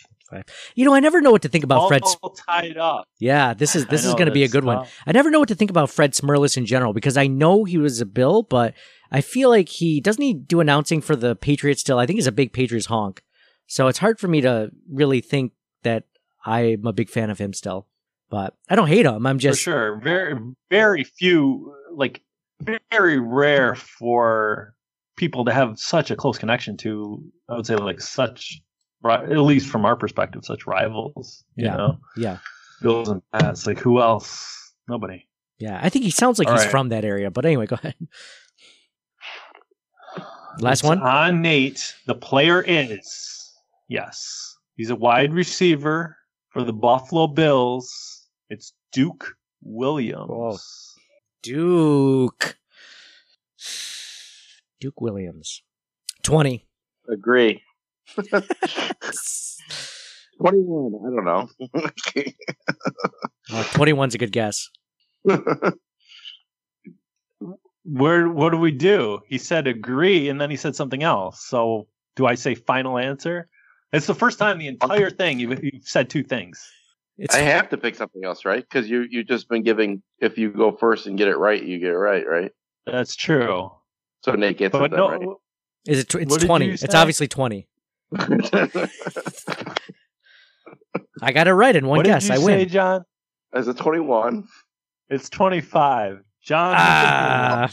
You 0.76 0.86
know, 0.86 0.94
I 0.94 1.00
never 1.00 1.22
know 1.22 1.32
what 1.32 1.42
to 1.44 1.50
think 1.50 1.64
about 1.64 1.80
all, 1.80 1.88
Fred. 1.88 2.04
all 2.22 2.32
tied 2.32 2.78
up. 2.78 3.08
Yeah, 3.20 3.54
this 3.54 3.76
is 3.76 3.86
this 3.88 4.06
is 4.06 4.14
going 4.14 4.28
to 4.28 4.32
be 4.32 4.44
a 4.44 4.48
good 4.48 4.64
one. 4.64 4.86
I 5.06 5.12
never 5.12 5.30
know 5.30 5.40
what 5.40 5.50
to 5.50 5.56
think 5.56 5.72
about 5.72 5.90
Fred 5.90 6.14
Smerlas 6.14 6.58
in 6.58 6.66
general 6.66 6.94
because 6.94 7.18
I 7.18 7.28
know 7.28 7.64
he 7.64 7.78
was 7.78 8.02
a 8.02 8.06
Bill, 8.06 8.44
but 8.44 8.74
I 9.12 9.22
feel 9.22 9.50
like 9.50 9.70
he 9.70 10.02
doesn't 10.02 10.22
he 10.22 10.34
do 10.34 10.60
announcing 10.60 11.02
for 11.02 11.16
the 11.16 11.36
Patriots 11.36 11.82
still. 11.82 12.00
I 12.00 12.06
think 12.06 12.18
he's 12.18 12.28
a 12.28 12.32
big 12.32 12.54
Patriots 12.54 12.88
honk, 12.88 13.22
so 13.68 13.88
it's 13.88 14.00
hard 14.00 14.20
for 14.20 14.28
me 14.28 14.42
to 14.42 14.72
really 14.92 15.22
think 15.22 15.54
that 15.84 16.04
I'm 16.46 16.86
a 16.86 16.94
big 16.94 17.10
fan 17.10 17.30
of 17.30 17.38
him 17.38 17.54
still. 17.54 17.88
But 18.30 18.56
I 18.70 18.76
don't 18.76 18.88
hate 18.88 19.06
him. 19.06 19.26
I'm 19.26 19.40
just 19.40 19.60
for 19.60 19.72
sure. 19.72 20.02
Very, 20.02 20.36
very 20.70 21.04
few, 21.04 21.74
like 21.94 22.22
very 22.92 23.20
rare 23.20 23.76
for 23.76 24.74
people 25.16 25.46
to 25.46 25.54
have 25.54 25.80
such 25.80 26.12
a 26.12 26.16
close 26.16 26.38
connection 26.38 26.78
to. 26.78 27.24
I 27.50 27.56
would 27.56 27.66
say 27.66 27.76
like 27.76 28.02
such, 28.02 28.62
at 29.06 29.30
least 29.30 29.70
from 29.70 29.86
our 29.86 29.96
perspective, 29.96 30.44
such 30.46 30.66
rivals. 30.68 31.44
You 31.56 31.66
Yeah. 31.66 31.76
know, 31.78 31.98
yeah, 32.18 32.38
Bills 32.82 33.10
and 33.10 33.22
Pats. 33.34 33.66
Like 33.68 33.80
who 33.80 34.02
else? 34.02 34.74
Nobody. 34.88 35.28
yeah. 35.60 35.80
I 35.82 35.90
think 35.90 36.06
he 36.06 36.12
sounds 36.12 36.40
like 36.40 36.48
All 36.48 36.54
he's 36.54 36.64
right. 36.64 36.72
from 36.72 36.90
that 36.90 37.04
area. 37.06 37.30
But 37.32 37.46
anyway, 37.46 37.66
go 37.66 37.76
ahead. 37.76 37.96
Last 40.60 40.80
It's 40.80 40.88
one. 40.88 41.02
on 41.02 41.42
Nate. 41.42 41.94
The 42.08 42.16
player 42.16 42.64
is 42.66 43.54
yes. 43.88 44.56
He's 44.76 44.90
a 44.90 44.96
wide 44.96 45.34
receiver 45.34 46.18
for 46.50 46.64
the 46.64 46.74
Buffalo 46.74 47.28
Bills. 47.28 48.26
It's 48.50 48.74
Duke 48.92 49.36
Williams. 49.62 50.30
Whoa. 50.30 50.58
Duke. 51.44 52.58
Duke 54.80 55.02
Williams. 55.02 55.62
Twenty. 56.24 56.66
Agree. 57.12 57.62
Twenty-one. 60.40 60.94
I 61.06 61.10
don't 61.16 61.26
know. 61.26 61.50
Uh, 63.50 63.64
21's 63.64 64.14
a 64.14 64.18
good 64.18 64.32
guess. 64.32 64.70
Where 67.86 68.28
what 68.28 68.52
do 68.52 68.58
we 68.58 68.72
do? 68.72 69.20
He 69.28 69.38
said 69.38 69.68
agree, 69.68 70.28
and 70.28 70.42
then 70.42 70.50
he 70.50 70.58
said 70.58 70.76
something 70.76 71.02
else. 71.04 71.46
So 71.46 71.88
do 72.18 72.26
I 72.26 72.36
say 72.36 72.56
final 72.56 72.98
answer? 72.98 73.48
It's 73.94 74.08
the 74.08 74.14
first 74.14 74.38
time 74.38 74.58
the 74.58 74.68
entire 74.68 75.10
thing 75.10 75.40
you've, 75.40 75.64
you've 75.64 75.88
said 75.88 76.10
two 76.10 76.24
things. 76.24 76.70
It's 77.18 77.34
I 77.34 77.40
have 77.40 77.70
to 77.70 77.78
pick 77.78 77.96
something 77.96 78.26
else, 78.26 78.44
right? 78.44 78.62
Because 78.62 78.90
you 78.90 79.06
you've 79.10 79.28
just 79.28 79.48
been 79.48 79.64
giving. 79.64 80.04
If 80.20 80.38
you 80.38 80.52
go 80.52 80.72
first 80.76 81.08
and 81.08 81.18
get 81.18 81.30
it 81.30 81.38
right, 81.38 81.64
you 81.64 81.80
get 81.80 81.90
it 81.92 81.98
right, 81.98 82.28
right? 82.28 82.52
That's 82.86 83.16
true. 83.16 83.72
So 84.24 84.34
Nate 84.34 84.58
gets 84.58 84.74
But 84.74 84.84
it 84.84 84.92
then, 84.92 85.00
no, 85.00 85.40
is 85.88 86.00
it 86.00 86.10
tw- 86.10 86.16
it's 86.16 86.32
What 86.32 86.42
20. 86.42 86.72
It's 86.72 86.94
obviously 86.94 87.28
20. 87.28 87.68
Right? 88.12 88.90
I 91.22 91.32
got 91.32 91.48
it 91.48 91.54
right 91.54 91.76
in 91.76 91.88
one 91.88 91.98
what 91.98 92.06
guess. 92.06 92.24
did 92.24 92.30
you 92.30 92.34
I 92.34 92.38
say, 92.38 92.46
win. 92.46 92.70
John? 92.70 93.06
As 93.54 93.68
a 93.68 93.74
twenty-one. 93.74 94.48
It's 95.10 95.30
twenty-five. 95.30 96.20
John 96.44 96.76
Ah, 96.78 97.70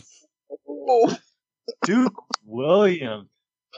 Duke 1.85 2.14
Williams. 2.45 3.28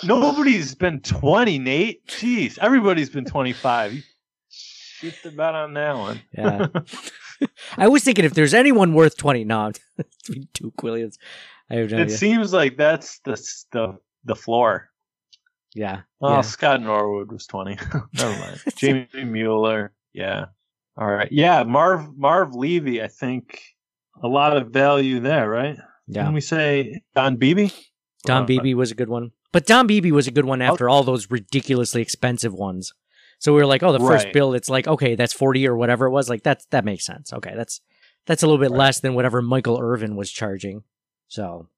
Nobody's 0.05 0.75
been 0.75 1.01
twenty, 1.01 1.59
Nate. 1.59 2.07
Jeez, 2.07 2.59
everybody's 2.59 3.11
been 3.11 3.25
twenty-five. 3.25 3.93
You 3.95 4.03
shoot 4.49 5.15
the 5.25 5.31
bet 5.31 5.55
on 5.55 5.75
that 5.75 5.97
one. 5.97 6.21
yeah. 6.33 6.67
I 7.77 7.89
was 7.89 8.03
thinking 8.03 8.25
if 8.25 8.33
there's 8.33 8.55
anyone 8.55 8.95
worth 8.95 9.19
20. 9.19 9.45
No, 9.45 9.71
it's 9.99 10.29
Duke 10.55 10.83
Williams. 10.83 11.19
I 11.71 11.75
have 11.75 11.91
no 11.91 11.99
it 11.99 12.03
idea. 12.05 12.17
seems 12.17 12.53
like 12.55 12.77
that's 12.79 13.19
the 13.25 13.33
the 13.73 13.99
the 14.25 14.35
floor. 14.37 14.89
Yeah. 15.77 16.01
Oh, 16.20 16.35
yeah. 16.35 16.41
Scott 16.41 16.81
Norwood 16.83 17.31
was 17.31 17.47
20. 17.47 17.77
Never 18.14 18.39
mind. 18.41 18.61
Jamie 18.77 19.09
Mueller. 19.24 19.93
Yeah. 20.12 20.47
All 20.97 21.07
right. 21.07 21.31
Yeah. 21.31 21.62
Marv, 21.64 22.16
Marv 22.16 22.55
Levy, 22.55 23.03
I 23.03 23.09
think 23.09 23.61
a 24.22 24.27
lot 24.29 24.57
of 24.57 24.68
value 24.70 25.20
there, 25.20 25.49
right? 25.49 25.77
Yeah. 26.07 26.24
Can 26.24 26.33
we 26.33 26.41
say 26.41 27.03
Don 27.14 27.37
Beebe? 27.37 27.68
Don 28.24 28.43
Uh, 28.43 28.47
Beebe 28.47 28.74
was 28.74 28.91
a 28.91 28.95
good 28.95 29.09
one. 29.11 29.33
But 29.53 29.66
Don 29.66 29.87
Beebe 29.87 30.11
was 30.12 30.27
a 30.27 30.31
good 30.31 30.45
one 30.47 30.62
after 30.62 30.89
all 30.89 31.03
those 31.05 31.31
ridiculously 31.31 32.01
expensive 32.03 32.55
ones. 32.55 32.93
So 33.39 33.53
we 33.53 33.61
were 33.61 33.66
like, 33.66 33.83
oh, 33.83 33.93
the 33.93 33.99
first 33.99 34.24
Right. 34.27 34.33
bill, 34.33 34.55
it's 34.55 34.70
like, 34.70 34.89
okay, 34.89 35.14
that's 35.14 35.33
40 35.35 35.66
or 35.68 35.77
whatever 35.77 36.07
it 36.07 36.11
was. 36.11 36.29
Like 36.31 36.43
that's 36.43 36.64
that 36.70 36.85
makes 36.85 37.05
sense. 37.05 37.33
Okay, 37.33 37.53
that's 37.55 37.81
that's 38.27 38.43
a 38.43 38.47
little 38.47 38.59
bit 38.61 38.70
Right. 38.70 38.79
less 38.79 39.01
than 39.01 39.14
whatever 39.14 39.43
Michael 39.43 39.79
Irvin 39.81 40.16
was 40.16 40.31
charging. 40.33 40.83
So 41.29 41.68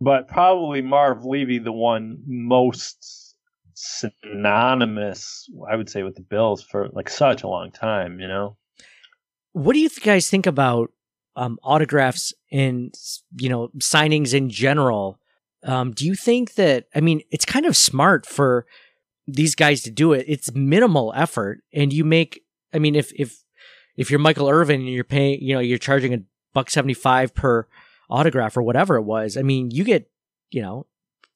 But 0.00 0.28
probably 0.28 0.82
Marv 0.82 1.24
Levy, 1.24 1.58
the 1.58 1.72
one 1.72 2.18
most 2.26 3.36
synonymous, 3.74 5.48
I 5.70 5.76
would 5.76 5.90
say, 5.90 6.02
with 6.02 6.14
the 6.14 6.22
Bills 6.22 6.62
for 6.62 6.88
like 6.92 7.08
such 7.08 7.42
a 7.42 7.48
long 7.48 7.70
time, 7.70 8.20
you 8.20 8.28
know? 8.28 8.56
what 9.54 9.72
do 9.72 9.78
you 9.78 9.88
guys 9.88 10.28
think 10.28 10.46
about 10.46 10.92
um, 11.36 11.58
autographs 11.62 12.34
and 12.52 12.94
you 13.38 13.48
know 13.48 13.70
signings 13.78 14.34
in 14.34 14.50
general? 14.50 15.18
Um, 15.62 15.92
do 15.92 16.04
you 16.04 16.14
think 16.14 16.54
that 16.54 16.86
I 16.94 17.00
mean 17.00 17.22
it's 17.30 17.46
kind 17.46 17.64
of 17.64 17.76
smart 17.76 18.26
for 18.26 18.66
these 19.26 19.54
guys 19.54 19.82
to 19.84 19.90
do 19.90 20.12
it? 20.12 20.26
It's 20.28 20.52
minimal 20.54 21.12
effort, 21.16 21.62
and 21.72 21.92
you 21.92 22.04
make. 22.04 22.42
I 22.74 22.78
mean, 22.78 22.94
if 22.94 23.12
if 23.14 23.42
if 23.96 24.10
you're 24.10 24.20
Michael 24.20 24.50
Irvin 24.50 24.80
and 24.80 24.90
you're 24.90 25.04
paying, 25.04 25.40
you 25.40 25.54
know, 25.54 25.60
you're 25.60 25.78
charging 25.78 26.12
a 26.12 26.22
buck 26.52 26.68
seventy 26.68 26.94
five 26.94 27.32
per 27.34 27.66
autograph 28.10 28.56
or 28.56 28.62
whatever 28.62 28.96
it 28.96 29.02
was. 29.02 29.36
I 29.36 29.42
mean, 29.42 29.70
you 29.70 29.84
get 29.84 30.10
you 30.50 30.62
know 30.62 30.86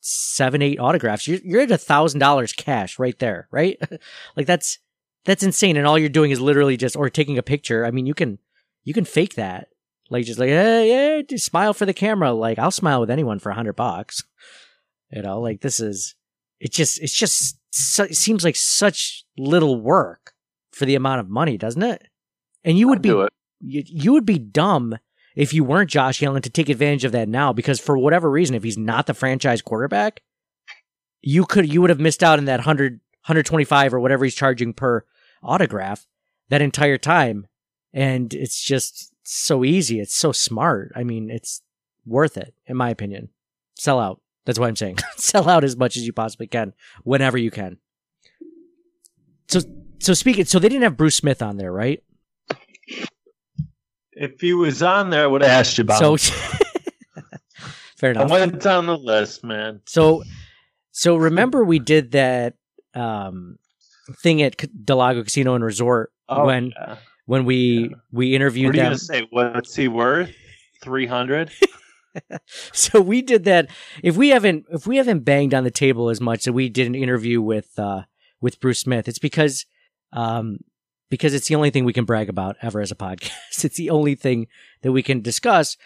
seven 0.01 0.63
eight 0.63 0.79
autographs. 0.79 1.27
You're 1.27 1.41
you're 1.45 1.61
at 1.63 1.71
a 1.71 1.79
thousand 1.79 2.21
dollars 2.21 2.53
cash 2.53 2.99
right 2.99 3.19
there, 3.19 3.49
right? 3.51 3.79
like 4.37 4.47
that's 4.47 4.79
that's 5.25 5.43
insane. 5.43 5.77
And 5.77 5.87
all 5.87 5.99
you're 5.99 6.09
doing 6.09 6.31
is 6.31 6.41
literally 6.41 6.77
just 6.77 6.97
or 6.97 7.11
taking 7.11 7.39
a 7.39 7.43
picture. 7.43 7.85
I 7.85 7.91
mean, 7.91 8.07
you 8.07 8.15
can 8.15 8.39
you 8.85 8.95
can 8.95 9.05
fake 9.05 9.35
that. 9.35 9.69
Like 10.11 10.25
just 10.25 10.39
like 10.39 10.49
hey, 10.49 11.17
yeah, 11.17 11.23
just 11.23 11.45
smile 11.45 11.75
for 11.75 11.87
the 11.87 11.95
camera. 11.95 12.33
Like 12.33 12.59
I'll 12.59 12.71
smile 12.71 13.01
with 13.01 13.11
anyone 13.11 13.39
for 13.39 13.51
a 13.51 13.55
hundred 13.55 13.75
bucks. 13.77 14.25
You 15.11 15.23
know, 15.23 15.41
like 15.41 15.63
this 15.63 15.81
is 15.81 16.17
it. 16.61 16.71
Just 16.71 17.01
it's 17.01 17.15
just 17.15 17.57
su- 17.71 18.03
it 18.03 18.15
seems 18.15 18.45
like 18.45 18.57
such 18.57 19.25
little 19.39 19.81
work 19.81 20.35
for 20.71 20.85
the 20.85 20.97
amount 20.97 21.21
of 21.21 21.31
money, 21.31 21.57
doesn't 21.57 21.83
it? 21.83 22.03
And 22.63 22.79
you 22.79 22.89
would 22.89 23.01
be 23.01 23.09
do 23.09 23.23
it. 23.23 23.33
you, 23.59 23.85
you 23.87 24.13
would 24.13 24.27
be 24.27 24.39
dumb 24.39 24.99
if 25.39 25.55
you 25.55 25.63
weren't 25.63 25.89
Josh 25.89 26.21
Allen 26.21 26.43
to 26.43 26.51
take 26.51 26.69
advantage 26.69 27.05
of 27.05 27.13
that 27.13 27.29
now 27.29 27.53
because 27.53 27.79
for 27.79 27.97
whatever 27.97 28.29
reason, 28.29 28.57
if 28.57 28.65
he's 28.65 28.77
not 28.77 29.07
the 29.07 29.15
franchise 29.15 29.63
quarterback, 29.63 30.21
you 31.23 31.45
could 31.45 31.73
you 31.73 31.81
would 31.81 31.91
have 31.91 32.01
missed 32.01 32.25
out 32.25 32.41
on 32.41 32.47
that 32.47 32.59
100, 32.59 32.95
125 32.95 33.95
or 33.95 34.01
whatever 34.01 34.25
he's 34.25 34.35
charging 34.35 34.73
per 34.73 35.05
autograph 35.41 36.09
that 36.49 36.61
entire 36.61 36.99
time. 36.99 37.47
And 37.93 38.35
it's 38.35 38.61
just 38.61 39.15
so 39.23 39.65
easy. 39.65 40.01
It's 40.01 40.15
so 40.15 40.33
smart. 40.33 40.91
I 40.97 41.05
mean, 41.05 41.31
it's 41.31 41.63
worth 42.05 42.37
it, 42.37 42.53
in 42.67 42.77
my 42.77 42.91
opinion. 42.91 43.29
Sell 43.77 44.01
out. 44.01 44.21
That's 44.45 44.59
what 44.59 44.67
I'm 44.67 44.77
saying. 44.77 44.99
Sell 45.19 45.49
out 45.49 45.63
as 45.63 45.77
much 45.77 45.97
as 45.97 46.05
you 46.05 46.13
possibly 46.13 46.49
can, 46.49 46.75
whenever 47.05 47.39
you 47.39 47.53
can. 47.53 47.79
So, 49.47 49.61
so 50.01 50.15
speaking, 50.15 50.47
so 50.47 50.59
they 50.59 50.69
didn't 50.69 50.83
have 50.83 50.97
Bruce 50.97 51.15
Smith 51.15 51.43
on 51.43 51.59
there, 51.59 51.73
right? 51.73 52.03
If 54.21 54.41
he 54.41 54.53
was 54.53 54.83
on 54.83 55.11
there, 55.11 55.23
I 55.25 55.27
would 55.27 55.43
have 55.43 55.51
asked 55.51 55.79
you 55.79 55.83
about 55.83 55.99
So, 56.01 56.17
fair 57.97 58.11
I 58.11 58.23
enough. 58.23 58.31
went 58.31 58.61
down 58.63 58.87
the 58.87 58.97
list, 58.99 59.45
man. 59.45 59.81
So, 59.87 60.25
so 60.93 61.17
remember 61.17 61.65
we 61.65 61.79
did 61.79 62.13
that 62.13 62.55
um, 62.95 63.59
thing 64.23 64.43
at 64.43 64.57
del 64.85 64.97
Lago 64.99 65.23
Casino 65.23 65.55
and 65.55 65.65
Resort 65.65 66.13
when 66.29 66.73
yeah. 66.77 66.97
when 67.27 67.45
we 67.45 67.89
Yeah. 67.91 67.97
we 68.13 68.35
interviewed 68.35 68.71
What 68.71 68.75
are 68.75 68.79
you 68.79 68.83
them. 68.83 68.91
gonna 68.91 68.99
say? 68.99 69.27
What's 69.31 69.75
he 69.77 69.89
worth? 69.89 70.35
Three 70.83 71.07
hundred. 71.07 71.51
So 72.73 73.01
we 73.01 73.23
did 73.23 73.45
that. 73.45 73.69
If 74.03 74.17
we 74.17 74.31
haven't 74.31 74.65
if 74.73 74.89
we 74.89 74.97
haven't 74.97 75.21
banged 75.21 75.55
on 75.55 75.63
the 75.63 75.71
table 75.71 76.09
as 76.09 76.21
much 76.21 76.45
that 76.45 76.53
we 76.53 76.69
did 76.69 76.89
an 76.89 76.97
interview 76.97 77.41
with 77.41 77.79
uh, 77.79 78.03
with 78.41 78.59
Bruce 78.59 78.81
Smith, 78.81 79.07
it's 79.07 79.21
because 79.21 79.67
um, 80.13 80.59
because 81.11 81.35
it's 81.35 81.49
the 81.49 81.55
only 81.55 81.71
thing 81.71 81.85
we 81.85 81.93
can 81.93 82.05
brag 82.05 82.29
about 82.29 82.57
ever 82.63 82.81
as 82.81 82.91
a 82.91 82.97
podcast. 82.97 83.33
It's 83.65 83.77
the 83.77 83.91
only 83.91 84.15
thing 84.15 84.47
that 84.83 84.93
we 84.93 85.03
can 85.03 85.21
discuss. 85.21 85.77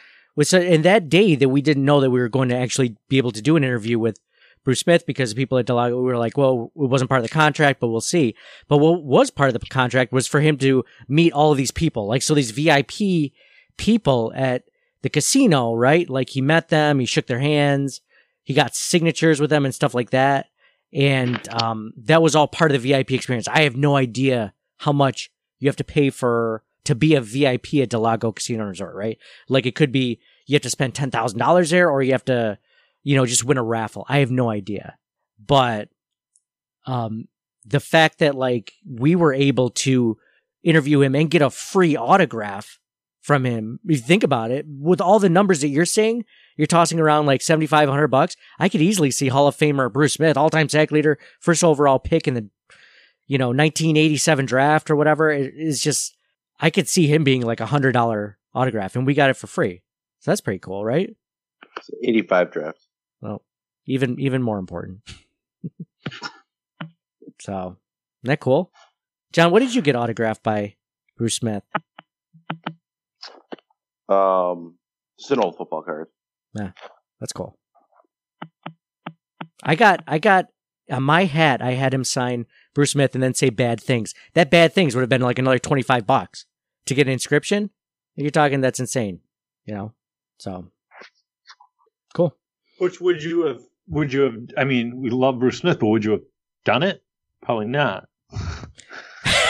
So, 0.42 0.60
and 0.60 0.84
that 0.84 1.08
day 1.08 1.34
that 1.34 1.48
we 1.48 1.62
didn't 1.62 1.84
know 1.84 2.00
that 2.00 2.10
we 2.10 2.20
were 2.20 2.28
going 2.28 2.48
to 2.50 2.56
actually 2.56 2.96
be 3.08 3.18
able 3.18 3.32
to 3.32 3.42
do 3.42 3.56
an 3.56 3.64
interview 3.64 3.98
with 3.98 4.18
Bruce 4.64 4.80
Smith 4.80 5.06
because 5.06 5.34
people 5.34 5.58
at 5.58 5.66
del 5.66 5.76
Lago 5.76 5.96
we 5.96 6.04
were 6.04 6.18
like, 6.18 6.36
well, 6.36 6.70
it 6.76 6.88
wasn't 6.88 7.10
part 7.10 7.20
of 7.20 7.24
the 7.24 7.32
contract, 7.32 7.80
but 7.80 7.88
we'll 7.88 8.00
see. 8.00 8.34
But 8.68 8.78
what 8.78 9.02
was 9.02 9.30
part 9.30 9.48
of 9.48 9.58
the 9.58 9.66
contract 9.66 10.12
was 10.12 10.26
for 10.26 10.40
him 10.40 10.56
to 10.58 10.84
meet 11.08 11.32
all 11.32 11.50
of 11.50 11.58
these 11.58 11.70
people, 11.70 12.06
like 12.06 12.22
so 12.22 12.34
these 12.34 12.50
VIP 12.50 13.32
people 13.76 14.32
at 14.34 14.64
the 15.02 15.10
casino, 15.10 15.74
right? 15.74 16.08
Like 16.08 16.30
he 16.30 16.40
met 16.40 16.68
them, 16.68 16.98
he 16.98 17.06
shook 17.06 17.26
their 17.26 17.40
hands, 17.40 18.00
he 18.44 18.54
got 18.54 18.74
signatures 18.74 19.40
with 19.40 19.50
them 19.50 19.64
and 19.64 19.74
stuff 19.74 19.94
like 19.94 20.10
that. 20.10 20.46
And 20.92 21.40
um, 21.62 21.92
that 21.96 22.22
was 22.22 22.36
all 22.36 22.46
part 22.46 22.70
of 22.70 22.80
the 22.80 22.92
VIP 22.92 23.12
experience. 23.12 23.48
I 23.48 23.62
have 23.62 23.76
no 23.76 23.96
idea 23.96 24.52
how 24.82 24.92
much 24.92 25.30
you 25.58 25.68
have 25.68 25.76
to 25.76 25.84
pay 25.84 26.10
for 26.10 26.62
to 26.84 26.94
be 26.94 27.14
a 27.14 27.20
VIP 27.20 27.74
at 27.74 27.90
del 27.90 28.00
Lago 28.00 28.32
Casino 28.32 28.64
Resort, 28.64 28.94
right? 28.94 29.18
Like 29.48 29.66
it 29.66 29.74
could 29.74 29.92
be 29.92 30.20
you 30.46 30.54
have 30.54 30.62
to 30.62 30.70
spend 30.70 30.94
ten 30.94 31.10
thousand 31.10 31.38
dollars 31.38 31.70
there, 31.70 31.90
or 31.90 32.02
you 32.02 32.12
have 32.12 32.24
to, 32.26 32.58
you 33.02 33.16
know, 33.16 33.26
just 33.26 33.44
win 33.44 33.58
a 33.58 33.62
raffle. 33.62 34.04
I 34.08 34.18
have 34.18 34.30
no 34.30 34.50
idea, 34.50 34.96
but 35.44 35.88
um, 36.86 37.28
the 37.64 37.80
fact 37.80 38.18
that 38.18 38.34
like 38.34 38.72
we 38.84 39.14
were 39.14 39.32
able 39.32 39.70
to 39.70 40.18
interview 40.62 41.00
him 41.00 41.14
and 41.14 41.30
get 41.30 41.42
a 41.42 41.50
free 41.50 41.96
autograph 41.96 42.78
from 43.20 43.44
him. 43.44 43.78
If 43.84 43.90
you 43.90 44.02
think 44.02 44.24
about 44.24 44.50
it, 44.50 44.66
with 44.68 45.00
all 45.00 45.18
the 45.18 45.28
numbers 45.28 45.60
that 45.60 45.68
you're 45.68 45.84
saying, 45.84 46.24
you're 46.56 46.66
tossing 46.66 47.00
around 47.00 47.26
like 47.26 47.40
75, 47.40 47.88
100 47.88 48.08
bucks. 48.08 48.36
I 48.58 48.68
could 48.68 48.82
easily 48.82 49.10
see 49.10 49.28
Hall 49.28 49.46
of 49.46 49.56
Famer 49.56 49.92
Bruce 49.92 50.14
Smith, 50.14 50.36
all 50.36 50.50
time 50.50 50.68
sack 50.68 50.90
leader, 50.90 51.18
first 51.40 51.64
overall 51.64 51.98
pick 51.98 52.26
in 52.26 52.34
the, 52.34 52.48
you 53.26 53.38
know, 53.38 53.48
1987 53.48 54.46
draft 54.46 54.90
or 54.90 54.96
whatever. 54.96 55.30
It 55.30 55.54
is 55.56 55.82
just, 55.82 56.16
I 56.60 56.70
could 56.70 56.88
see 56.88 57.06
him 57.06 57.24
being 57.24 57.42
like 57.42 57.60
a 57.60 57.66
hundred 57.66 57.92
dollar 57.92 58.38
autograph 58.54 58.96
and 58.96 59.06
we 59.06 59.14
got 59.14 59.30
it 59.30 59.36
for 59.36 59.46
free. 59.46 59.82
So 60.20 60.30
that's 60.30 60.40
pretty 60.40 60.58
cool, 60.60 60.84
right? 60.84 61.14
Eighty-five 62.04 62.52
draft. 62.52 62.78
Well, 63.20 63.42
even, 63.86 64.20
even 64.20 64.42
more 64.42 64.58
important. 64.58 65.00
so, 67.40 67.76
isn't 68.22 68.30
that 68.30 68.40
cool? 68.40 68.70
John, 69.32 69.50
what 69.50 69.60
did 69.60 69.74
you 69.74 69.82
get 69.82 69.96
autographed 69.96 70.42
by 70.42 70.76
Bruce 71.16 71.34
Smith? 71.36 71.64
Um, 74.08 74.76
just 75.18 75.30
an 75.30 75.40
old 75.40 75.56
football 75.56 75.82
card. 75.82 76.08
Yeah, 76.54 76.72
That's 77.20 77.32
cool. 77.32 77.56
I 79.62 79.74
got 79.74 80.02
I 80.06 80.18
got 80.18 80.48
on 80.90 81.04
my 81.04 81.24
hat 81.24 81.62
I 81.62 81.72
had 81.72 81.94
him 81.94 82.04
sign 82.04 82.46
Bruce 82.74 82.92
Smith 82.92 83.14
and 83.14 83.22
then 83.22 83.34
say 83.34 83.50
bad 83.50 83.80
things. 83.80 84.14
That 84.34 84.50
bad 84.50 84.72
things 84.72 84.94
would 84.94 85.02
have 85.02 85.10
been 85.10 85.20
like 85.20 85.38
another 85.38 85.58
25 85.58 86.06
bucks 86.06 86.46
to 86.86 86.94
get 86.94 87.06
an 87.06 87.12
inscription. 87.12 87.70
You're 88.16 88.30
talking 88.30 88.60
that's 88.60 88.80
insane, 88.80 89.20
you 89.64 89.74
know. 89.74 89.92
So 90.38 90.66
cool. 92.14 92.36
Which 92.78 93.00
would 93.00 93.22
you 93.22 93.46
have? 93.46 93.60
Would 93.88 94.12
you 94.12 94.20
have? 94.22 94.36
I 94.56 94.64
mean, 94.64 95.00
we 95.00 95.10
love 95.10 95.38
Bruce 95.38 95.58
Smith, 95.58 95.78
but 95.78 95.86
would 95.86 96.04
you 96.04 96.12
have 96.12 96.22
done 96.64 96.82
it? 96.82 97.02
Probably 97.42 97.66
not. 97.66 98.08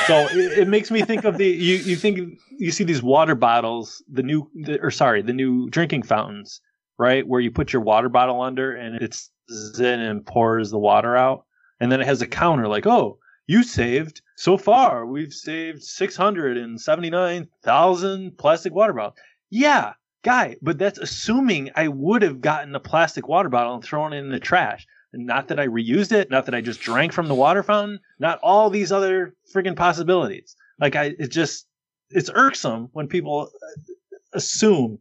so 0.06 0.26
it, 0.30 0.58
it, 0.58 0.68
makes 0.68 0.90
me 0.90 1.02
think 1.02 1.24
of 1.24 1.38
the 1.38 1.46
you 1.46 1.76
you 1.76 1.96
think 1.96 2.38
you 2.58 2.70
see 2.70 2.84
these 2.84 3.02
water 3.02 3.34
bottles, 3.34 4.02
the 4.10 4.22
new 4.22 4.48
the, 4.54 4.80
or 4.80 4.90
sorry, 4.90 5.22
the 5.22 5.32
new 5.32 5.68
drinking 5.70 6.02
fountains, 6.02 6.60
right? 6.98 7.26
Where 7.26 7.40
you 7.40 7.50
put 7.50 7.72
your 7.72 7.82
water 7.82 8.08
bottle 8.08 8.40
under 8.40 8.74
and 8.74 9.00
it's 9.00 9.30
in 9.78 10.00
and 10.00 10.24
pours 10.24 10.70
the 10.70 10.78
water 10.78 11.16
out, 11.16 11.44
and 11.82 11.90
then 11.90 12.00
it 12.00 12.06
has 12.06 12.22
a 12.22 12.28
counter 12.28 12.68
like, 12.68 12.86
oh, 12.86 13.18
you 13.48 13.64
saved 13.64 14.22
so 14.36 14.56
far. 14.56 15.04
We've 15.04 15.32
saved 15.32 15.82
six 15.82 16.16
hundred 16.16 16.56
and 16.56 16.80
seventy 16.80 17.10
nine 17.10 17.48
thousand 17.64 18.38
plastic 18.38 18.72
water 18.72 18.92
bottles. 18.92 19.18
Yeah, 19.50 19.94
guy, 20.22 20.56
but 20.62 20.78
that's 20.78 21.00
assuming 21.00 21.70
I 21.74 21.88
would 21.88 22.22
have 22.22 22.40
gotten 22.40 22.76
a 22.76 22.80
plastic 22.80 23.26
water 23.26 23.48
bottle 23.48 23.74
and 23.74 23.82
thrown 23.82 24.12
it 24.12 24.18
in 24.18 24.30
the 24.30 24.38
trash. 24.38 24.86
Not 25.12 25.48
that 25.48 25.58
I 25.58 25.66
reused 25.66 26.12
it, 26.12 26.30
not 26.30 26.46
that 26.46 26.54
I 26.54 26.60
just 26.60 26.80
drank 26.80 27.12
from 27.12 27.26
the 27.26 27.34
water 27.34 27.64
fountain, 27.64 27.98
not 28.20 28.38
all 28.44 28.70
these 28.70 28.92
other 28.92 29.34
freaking 29.52 29.76
possibilities. 29.76 30.54
Like 30.80 30.94
I, 30.94 31.14
it 31.18 31.32
just, 31.32 31.66
it's 32.10 32.30
irksome 32.32 32.90
when 32.92 33.08
people 33.08 33.50
uh, 33.52 33.92
assume 34.34 35.00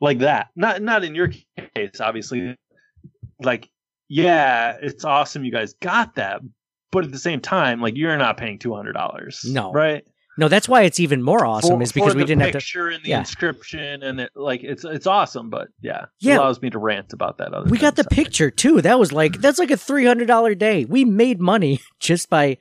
like 0.00 0.20
that. 0.20 0.48
Not, 0.56 0.80
not 0.80 1.04
in 1.04 1.14
your 1.14 1.28
case, 1.76 2.00
obviously. 2.00 2.56
Like, 3.38 3.68
yeah, 4.12 4.76
it's 4.82 5.06
awesome 5.06 5.42
you 5.42 5.50
guys 5.50 5.72
got 5.80 6.16
that, 6.16 6.42
but 6.90 7.04
at 7.04 7.12
the 7.12 7.18
same 7.18 7.40
time, 7.40 7.80
like 7.80 7.96
you're 7.96 8.14
not 8.18 8.36
paying 8.36 8.58
two 8.58 8.74
hundred 8.74 8.92
dollars. 8.92 9.42
No, 9.48 9.72
right? 9.72 10.04
No, 10.36 10.48
that's 10.48 10.68
why 10.68 10.82
it's 10.82 11.00
even 11.00 11.22
more 11.22 11.46
awesome 11.46 11.78
for, 11.78 11.82
is 11.82 11.92
because 11.92 12.14
we 12.14 12.24
didn't 12.24 12.42
have 12.42 12.52
to 12.52 12.58
picture 12.58 12.88
and 12.88 13.02
the 13.02 13.08
yeah. 13.08 13.20
inscription 13.20 14.02
and 14.02 14.20
it, 14.20 14.30
like 14.34 14.62
it's 14.64 14.84
it's 14.84 15.06
awesome, 15.06 15.48
but 15.48 15.68
yeah, 15.80 16.06
yeah, 16.20 16.36
allows 16.36 16.60
me 16.60 16.68
to 16.68 16.78
rant 16.78 17.14
about 17.14 17.38
that. 17.38 17.54
Other 17.54 17.70
we 17.70 17.78
got 17.78 17.96
the 17.96 18.04
picture 18.04 18.50
too. 18.50 18.82
That 18.82 18.98
was 18.98 19.12
like 19.12 19.40
that's 19.40 19.58
like 19.58 19.70
a 19.70 19.78
three 19.78 20.04
hundred 20.04 20.26
dollar 20.26 20.54
day. 20.54 20.84
We 20.84 21.06
made 21.06 21.40
money 21.40 21.80
just 21.98 22.28
by 22.28 22.58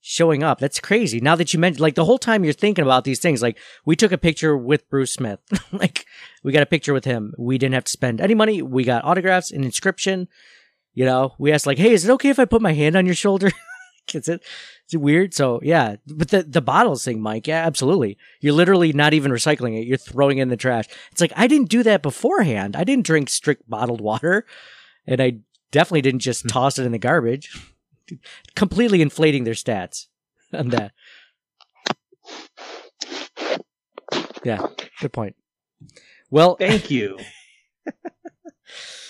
showing 0.00 0.42
up. 0.42 0.58
That's 0.58 0.80
crazy. 0.80 1.20
Now 1.20 1.36
that 1.36 1.52
you 1.52 1.60
mentioned, 1.60 1.80
like 1.80 1.96
the 1.96 2.06
whole 2.06 2.18
time 2.18 2.44
you're 2.44 2.54
thinking 2.54 2.82
about 2.82 3.04
these 3.04 3.20
things, 3.20 3.42
like 3.42 3.58
we 3.84 3.94
took 3.94 4.12
a 4.12 4.16
picture 4.16 4.56
with 4.56 4.88
Bruce 4.88 5.12
Smith, 5.12 5.40
like 5.72 6.06
we 6.42 6.50
got 6.50 6.62
a 6.62 6.66
picture 6.66 6.94
with 6.94 7.04
him. 7.04 7.34
We 7.36 7.58
didn't 7.58 7.74
have 7.74 7.84
to 7.84 7.92
spend 7.92 8.22
any 8.22 8.34
money. 8.34 8.62
We 8.62 8.84
got 8.84 9.04
autographs, 9.04 9.50
an 9.50 9.64
inscription. 9.64 10.28
You 10.98 11.04
know, 11.04 11.32
we 11.38 11.52
asked 11.52 11.64
like, 11.64 11.78
"Hey, 11.78 11.92
is 11.92 12.04
it 12.04 12.10
okay 12.14 12.28
if 12.28 12.40
I 12.40 12.44
put 12.44 12.60
my 12.60 12.72
hand 12.72 12.96
on 12.96 13.06
your 13.06 13.14
shoulder?" 13.14 13.52
is 14.12 14.26
it 14.26 14.42
is 14.88 14.94
it 14.94 14.96
weird? 14.96 15.32
So 15.32 15.60
yeah, 15.62 15.94
but 16.08 16.30
the 16.30 16.42
the 16.42 16.60
bottles 16.60 17.04
thing, 17.04 17.22
Mike, 17.22 17.46
yeah, 17.46 17.64
absolutely. 17.64 18.18
You're 18.40 18.52
literally 18.52 18.92
not 18.92 19.14
even 19.14 19.30
recycling 19.30 19.78
it; 19.78 19.86
you're 19.86 19.96
throwing 19.96 20.38
it 20.38 20.42
in 20.42 20.48
the 20.48 20.56
trash. 20.56 20.86
It's 21.12 21.20
like 21.20 21.32
I 21.36 21.46
didn't 21.46 21.68
do 21.68 21.84
that 21.84 22.02
beforehand. 22.02 22.74
I 22.74 22.82
didn't 22.82 23.06
drink 23.06 23.30
strict 23.30 23.70
bottled 23.70 24.00
water, 24.00 24.44
and 25.06 25.20
I 25.20 25.38
definitely 25.70 26.02
didn't 26.02 26.18
just 26.18 26.42
hmm. 26.42 26.48
toss 26.48 26.80
it 26.80 26.84
in 26.84 26.90
the 26.90 26.98
garbage. 26.98 27.56
Completely 28.56 29.00
inflating 29.00 29.44
their 29.44 29.54
stats 29.54 30.06
on 30.52 30.70
that. 30.70 30.90
Yeah, 34.42 34.66
good 34.98 35.12
point. 35.12 35.36
Well, 36.28 36.56
thank 36.56 36.90
you. 36.90 37.20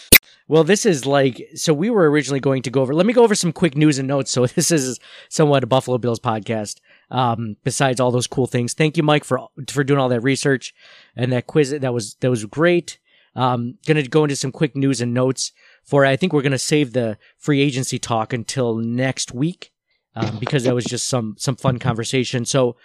Well, 0.49 0.65
this 0.65 0.87
is 0.87 1.05
like 1.05 1.47
so. 1.55 1.75
We 1.75 1.91
were 1.91 2.11
originally 2.11 2.41
going 2.41 2.63
to 2.63 2.71
go 2.71 2.81
over. 2.81 2.95
Let 2.95 3.05
me 3.05 3.13
go 3.13 3.23
over 3.23 3.35
some 3.35 3.53
quick 3.53 3.77
news 3.77 3.99
and 3.99 4.09
notes. 4.09 4.31
So 4.31 4.47
this 4.47 4.71
is 4.71 4.99
somewhat 5.29 5.63
a 5.63 5.67
Buffalo 5.67 5.99
Bills 5.99 6.19
podcast. 6.19 6.77
Um, 7.11 7.57
besides 7.65 8.01
all 8.01 8.11
those 8.11 8.27
cool 8.27 8.47
things, 8.47 8.73
thank 8.73 8.97
you, 8.97 9.03
Mike, 9.03 9.25
for 9.25 9.49
for 9.69 9.85
doing 9.85 10.01
all 10.01 10.09
that 10.09 10.23
research 10.23 10.75
and 11.15 11.31
that 11.33 11.47
quiz. 11.47 11.71
That 11.71 11.93
was 11.93 12.15
that 12.21 12.31
was 12.31 12.47
great. 12.47 12.99
Um, 13.37 13.77
gonna 13.87 14.03
go 14.03 14.25
into 14.25 14.37
some 14.37 14.51
quick 14.51 14.75
news 14.75 15.03
and 15.03 15.13
notes 15.13 15.53
for. 15.85 16.07
I 16.07 16.17
think 16.17 16.33
we're 16.33 16.43
gonna 16.43 16.59
save 16.59 16.95
the 16.95 17.19
free 17.37 17.61
agency 17.61 17.99
talk 17.99 18.33
until 18.33 18.77
next 18.77 19.35
week 19.35 19.71
um, 20.17 20.39
because 20.39 20.65
that 20.65 20.75
was 20.75 20.87
just 20.87 21.09
some 21.09 21.37
some 21.39 21.57
fun 21.57 21.79
conversation. 21.79 22.47
So, 22.47 22.77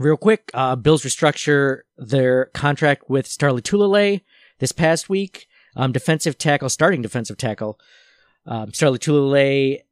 real 0.00 0.16
quick, 0.16 0.50
uh, 0.52 0.74
Bills 0.74 1.04
restructure 1.04 1.82
their 1.96 2.46
contract 2.46 3.08
with 3.08 3.28
Star 3.28 3.50
Lotulelei 3.50 4.22
this 4.58 4.72
past 4.72 5.08
week 5.08 5.46
um, 5.76 5.92
defensive 5.92 6.38
tackle, 6.38 6.68
starting 6.68 7.02
defensive 7.02 7.36
tackle, 7.36 7.78
um, 8.46 8.72
Star 8.72 8.90
Lotulelei, 8.90 9.82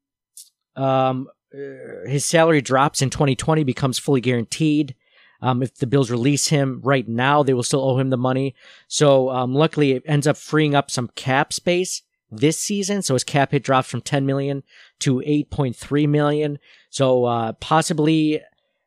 um, 0.76 1.28
uh, 1.55 2.09
his 2.09 2.24
salary 2.24 2.61
drops 2.61 3.03
in 3.03 3.11
2020, 3.11 3.64
becomes 3.64 3.99
fully 3.99 4.20
guaranteed. 4.20 4.95
Um, 5.43 5.62
if 5.62 5.76
the 5.76 5.87
Bills 5.87 6.11
release 6.11 6.49
him 6.49 6.81
right 6.85 7.09
now, 7.09 7.43
they 7.43 7.55
will 7.55 7.62
still 7.62 7.83
owe 7.83 7.99
him 7.99 8.11
the 8.11 8.16
money. 8.16 8.55
So, 8.89 9.31
um, 9.31 9.55
luckily, 9.55 9.93
it 9.93 10.03
ends 10.07 10.26
up 10.26 10.37
freeing 10.37 10.74
up 10.74 10.91
some 10.91 11.09
cap 11.14 11.53
space 11.53 12.03
this 12.31 12.59
season. 12.59 13.03
So 13.03 13.14
his 13.14 13.24
cap 13.24 13.53
hit 13.53 13.62
drops 13.62 13.89
from 13.89 14.03
10 14.03 14.26
million 14.26 14.62
to 15.01 15.16
8.3 15.16 16.09
million. 16.09 16.59
So, 16.91 17.24
uh, 17.24 17.53
possibly, 17.55 18.43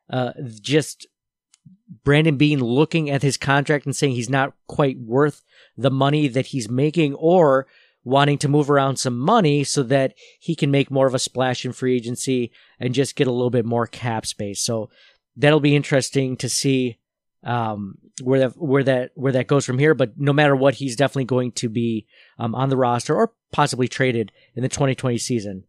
uh, 0.09 0.33
just 0.61 1.07
Brandon 2.03 2.37
Beane 2.37 2.59
looking 2.59 3.09
at 3.09 3.21
his 3.21 3.37
contract 3.37 3.85
and 3.85 3.95
saying 3.95 4.13
he's 4.13 4.29
not 4.29 4.53
quite 4.67 4.99
worth 4.99 5.43
the 5.77 5.91
money 5.91 6.27
that 6.27 6.47
he's 6.47 6.69
making 6.69 7.15
or 7.15 7.67
wanting 8.03 8.37
to 8.37 8.49
move 8.49 8.69
around 8.69 8.97
some 8.97 9.17
money 9.17 9.63
so 9.63 9.81
that 9.83 10.13
he 10.39 10.55
can 10.55 10.69
make 10.69 10.91
more 10.91 11.07
of 11.07 11.15
a 11.15 11.19
splash 11.19 11.65
in 11.65 11.71
free 11.71 11.95
agency 11.95 12.51
and 12.79 12.93
just 12.93 13.15
get 13.15 13.27
a 13.27 13.31
little 13.31 13.49
bit 13.49 13.65
more 13.65 13.87
cap 13.87 14.25
space. 14.25 14.59
So 14.59 14.89
that'll 15.37 15.61
be 15.61 15.75
interesting 15.75 16.35
to 16.37 16.49
see 16.49 16.99
um, 17.43 17.97
where 18.21 18.39
that 18.39 18.57
where 18.57 18.83
that 18.83 19.11
where 19.15 19.31
that 19.31 19.47
goes 19.47 19.65
from 19.65 19.79
here. 19.79 19.93
But 19.93 20.17
no 20.17 20.33
matter 20.33 20.55
what, 20.55 20.75
he's 20.75 20.95
definitely 20.95 21.25
going 21.25 21.53
to 21.53 21.69
be 21.69 22.05
um, 22.37 22.55
on 22.55 22.69
the 22.69 22.77
roster 22.77 23.15
or 23.15 23.33
possibly 23.51 23.87
traded 23.87 24.31
in 24.55 24.63
the 24.63 24.69
2020 24.69 25.17
season. 25.17 25.63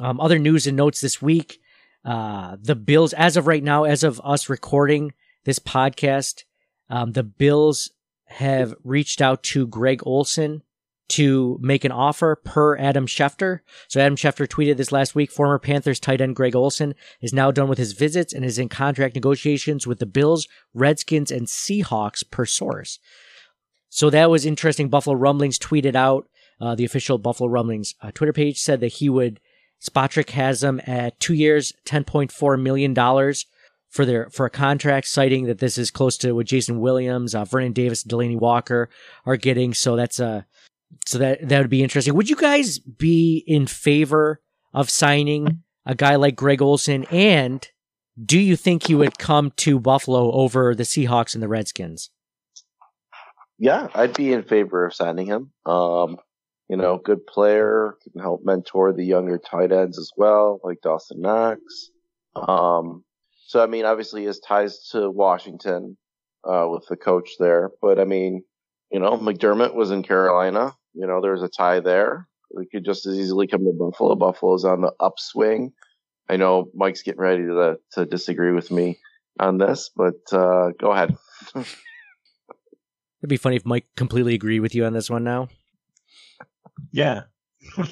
Um, 0.00 0.20
other 0.20 0.38
news 0.38 0.66
and 0.66 0.76
notes 0.76 1.00
this 1.00 1.22
week: 1.22 1.60
uh, 2.04 2.56
the 2.60 2.74
Bills, 2.74 3.12
as 3.12 3.36
of 3.36 3.46
right 3.46 3.62
now, 3.62 3.84
as 3.84 4.02
of 4.02 4.20
us 4.24 4.48
recording 4.48 5.12
this 5.44 5.58
podcast, 5.58 6.44
um, 6.90 7.12
the 7.12 7.22
Bills 7.22 7.90
have 8.26 8.74
reached 8.82 9.20
out 9.20 9.42
to 9.44 9.66
Greg 9.66 10.02
Olsen 10.04 10.62
to 11.06 11.58
make 11.60 11.84
an 11.84 11.92
offer 11.92 12.34
per 12.34 12.76
Adam 12.78 13.06
Schefter. 13.06 13.60
So 13.88 14.00
Adam 14.00 14.16
Schefter 14.16 14.48
tweeted 14.48 14.76
this 14.76 14.92
last 14.92 15.14
week. 15.14 15.30
Former 15.30 15.58
Panthers 15.58 16.00
tight 16.00 16.20
end 16.20 16.34
Greg 16.36 16.56
Olsen 16.56 16.94
is 17.20 17.32
now 17.32 17.50
done 17.50 17.68
with 17.68 17.78
his 17.78 17.92
visits 17.92 18.32
and 18.32 18.44
is 18.44 18.58
in 18.58 18.68
contract 18.68 19.14
negotiations 19.14 19.86
with 19.86 19.98
the 19.98 20.06
Bills, 20.06 20.48
Redskins, 20.72 21.30
and 21.30 21.46
Seahawks 21.46 22.28
per 22.28 22.46
source. 22.46 22.98
So 23.90 24.10
that 24.10 24.30
was 24.30 24.46
interesting. 24.46 24.88
Buffalo 24.88 25.14
Rumblings 25.14 25.58
tweeted 25.58 25.94
out, 25.94 26.28
uh, 26.60 26.74
the 26.74 26.84
official 26.84 27.18
Buffalo 27.18 27.48
Rumblings 27.50 27.94
uh, 28.00 28.10
Twitter 28.12 28.32
page 28.32 28.58
said 28.58 28.80
that 28.80 28.94
he 28.94 29.08
would, 29.08 29.40
Spotrac 29.82 30.30
has 30.30 30.64
him 30.64 30.80
at 30.86 31.20
two 31.20 31.34
years, 31.34 31.72
$10.4 31.84 32.60
million 32.60 32.94
for 33.94 34.04
their 34.04 34.28
for 34.30 34.44
a 34.44 34.50
contract, 34.50 35.06
citing 35.06 35.44
that 35.44 35.58
this 35.58 35.78
is 35.78 35.92
close 35.92 36.18
to 36.18 36.32
what 36.32 36.46
Jason 36.46 36.80
Williams, 36.80 37.32
uh, 37.32 37.44
Vernon 37.44 37.72
Davis, 37.72 38.02
Delanie 38.02 38.38
Walker 38.38 38.90
are 39.24 39.36
getting. 39.36 39.72
So 39.72 39.94
that's 39.94 40.18
a 40.18 40.26
uh, 40.26 40.42
so 41.06 41.18
that 41.18 41.48
that 41.48 41.60
would 41.60 41.70
be 41.70 41.82
interesting. 41.82 42.14
Would 42.14 42.28
you 42.28 42.34
guys 42.34 42.80
be 42.80 43.44
in 43.46 43.68
favor 43.68 44.40
of 44.72 44.90
signing 44.90 45.62
a 45.86 45.94
guy 45.94 46.16
like 46.16 46.34
Greg 46.34 46.60
Olsen? 46.60 47.04
And 47.04 47.66
do 48.22 48.38
you 48.38 48.56
think 48.56 48.88
he 48.88 48.96
would 48.96 49.16
come 49.16 49.52
to 49.58 49.78
Buffalo 49.78 50.32
over 50.32 50.74
the 50.74 50.82
Seahawks 50.82 51.34
and 51.34 51.42
the 51.42 51.48
Redskins? 51.48 52.10
Yeah, 53.58 53.86
I'd 53.94 54.14
be 54.14 54.32
in 54.32 54.42
favor 54.42 54.86
of 54.86 54.94
signing 54.94 55.26
him. 55.26 55.52
Um, 55.64 56.16
you 56.68 56.76
know, 56.76 56.98
good 56.98 57.24
player, 57.28 57.96
can 58.02 58.20
help 58.20 58.40
mentor 58.44 58.92
the 58.92 59.04
younger 59.04 59.38
tight 59.38 59.70
ends 59.70 59.98
as 59.98 60.10
well, 60.16 60.58
like 60.64 60.80
Dawson 60.82 61.20
Knox. 61.20 61.60
Um, 62.34 63.04
so 63.46 63.62
I 63.62 63.66
mean, 63.66 63.84
obviously 63.84 64.24
his 64.24 64.40
ties 64.40 64.88
to 64.92 65.10
Washington 65.10 65.96
uh, 66.44 66.66
with 66.68 66.86
the 66.88 66.96
coach 66.96 67.30
there, 67.38 67.70
but 67.80 67.98
I 68.00 68.04
mean, 68.04 68.42
you 68.90 69.00
know, 69.00 69.16
McDermott 69.18 69.74
was 69.74 69.90
in 69.90 70.02
Carolina. 70.02 70.74
You 70.94 71.06
know, 71.06 71.20
there's 71.20 71.42
a 71.42 71.48
tie 71.48 71.80
there. 71.80 72.28
We 72.54 72.66
could 72.66 72.84
just 72.84 73.06
as 73.06 73.18
easily 73.18 73.46
come 73.46 73.64
to 73.64 73.72
Buffalo. 73.72 74.14
Buffalo's 74.14 74.64
on 74.64 74.80
the 74.80 74.92
upswing. 75.00 75.72
I 76.28 76.36
know 76.36 76.70
Mike's 76.74 77.02
getting 77.02 77.20
ready 77.20 77.42
to 77.42 77.78
to 77.92 78.06
disagree 78.06 78.52
with 78.52 78.70
me 78.70 78.98
on 79.38 79.58
this, 79.58 79.90
but 79.94 80.20
uh, 80.32 80.70
go 80.78 80.92
ahead. 80.92 81.16
It'd 81.54 81.66
be 83.28 83.36
funny 83.36 83.56
if 83.56 83.66
Mike 83.66 83.86
completely 83.96 84.34
agreed 84.34 84.60
with 84.60 84.74
you 84.74 84.84
on 84.84 84.92
this 84.92 85.10
one 85.10 85.24
now. 85.24 85.48
Yeah. 86.92 87.22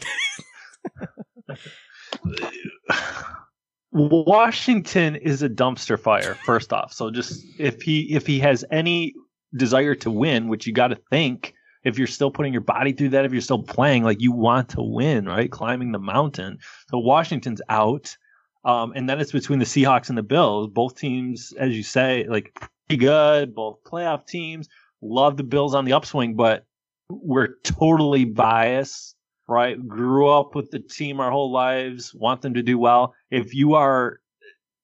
Washington 3.92 5.16
is 5.16 5.42
a 5.42 5.48
dumpster 5.48 6.00
fire. 6.00 6.34
First 6.44 6.72
off, 6.72 6.92
so 6.92 7.10
just 7.10 7.44
if 7.58 7.82
he 7.82 8.14
if 8.14 8.26
he 8.26 8.40
has 8.40 8.64
any 8.70 9.14
desire 9.54 9.94
to 9.96 10.10
win, 10.10 10.48
which 10.48 10.66
you 10.66 10.72
got 10.72 10.88
to 10.88 10.98
think, 11.10 11.54
if 11.84 11.98
you're 11.98 12.06
still 12.06 12.30
putting 12.30 12.52
your 12.52 12.62
body 12.62 12.92
through 12.92 13.10
that, 13.10 13.26
if 13.26 13.32
you're 13.32 13.42
still 13.42 13.62
playing, 13.62 14.02
like 14.02 14.20
you 14.20 14.32
want 14.32 14.70
to 14.70 14.82
win, 14.82 15.26
right? 15.26 15.50
Climbing 15.50 15.92
the 15.92 15.98
mountain. 15.98 16.58
So 16.88 16.98
Washington's 16.98 17.60
out, 17.68 18.16
um, 18.64 18.92
and 18.96 19.10
then 19.10 19.20
it's 19.20 19.32
between 19.32 19.58
the 19.58 19.66
Seahawks 19.66 20.08
and 20.08 20.16
the 20.16 20.22
Bills. 20.22 20.68
Both 20.68 20.96
teams, 20.96 21.52
as 21.58 21.76
you 21.76 21.82
say, 21.82 22.26
like 22.26 22.54
pretty 22.88 22.98
good. 22.98 23.54
Both 23.54 23.84
playoff 23.84 24.26
teams. 24.26 24.68
Love 25.02 25.36
the 25.36 25.44
Bills 25.44 25.74
on 25.74 25.84
the 25.84 25.92
upswing, 25.92 26.34
but 26.34 26.64
we're 27.10 27.56
totally 27.62 28.24
biased 28.24 29.16
right? 29.52 29.86
Grew 29.86 30.28
up 30.28 30.54
with 30.54 30.70
the 30.70 30.80
team 30.80 31.20
our 31.20 31.30
whole 31.30 31.52
lives, 31.52 32.14
want 32.14 32.42
them 32.42 32.54
to 32.54 32.62
do 32.62 32.78
well. 32.78 33.14
If 33.30 33.54
you 33.54 33.74
are 33.74 34.20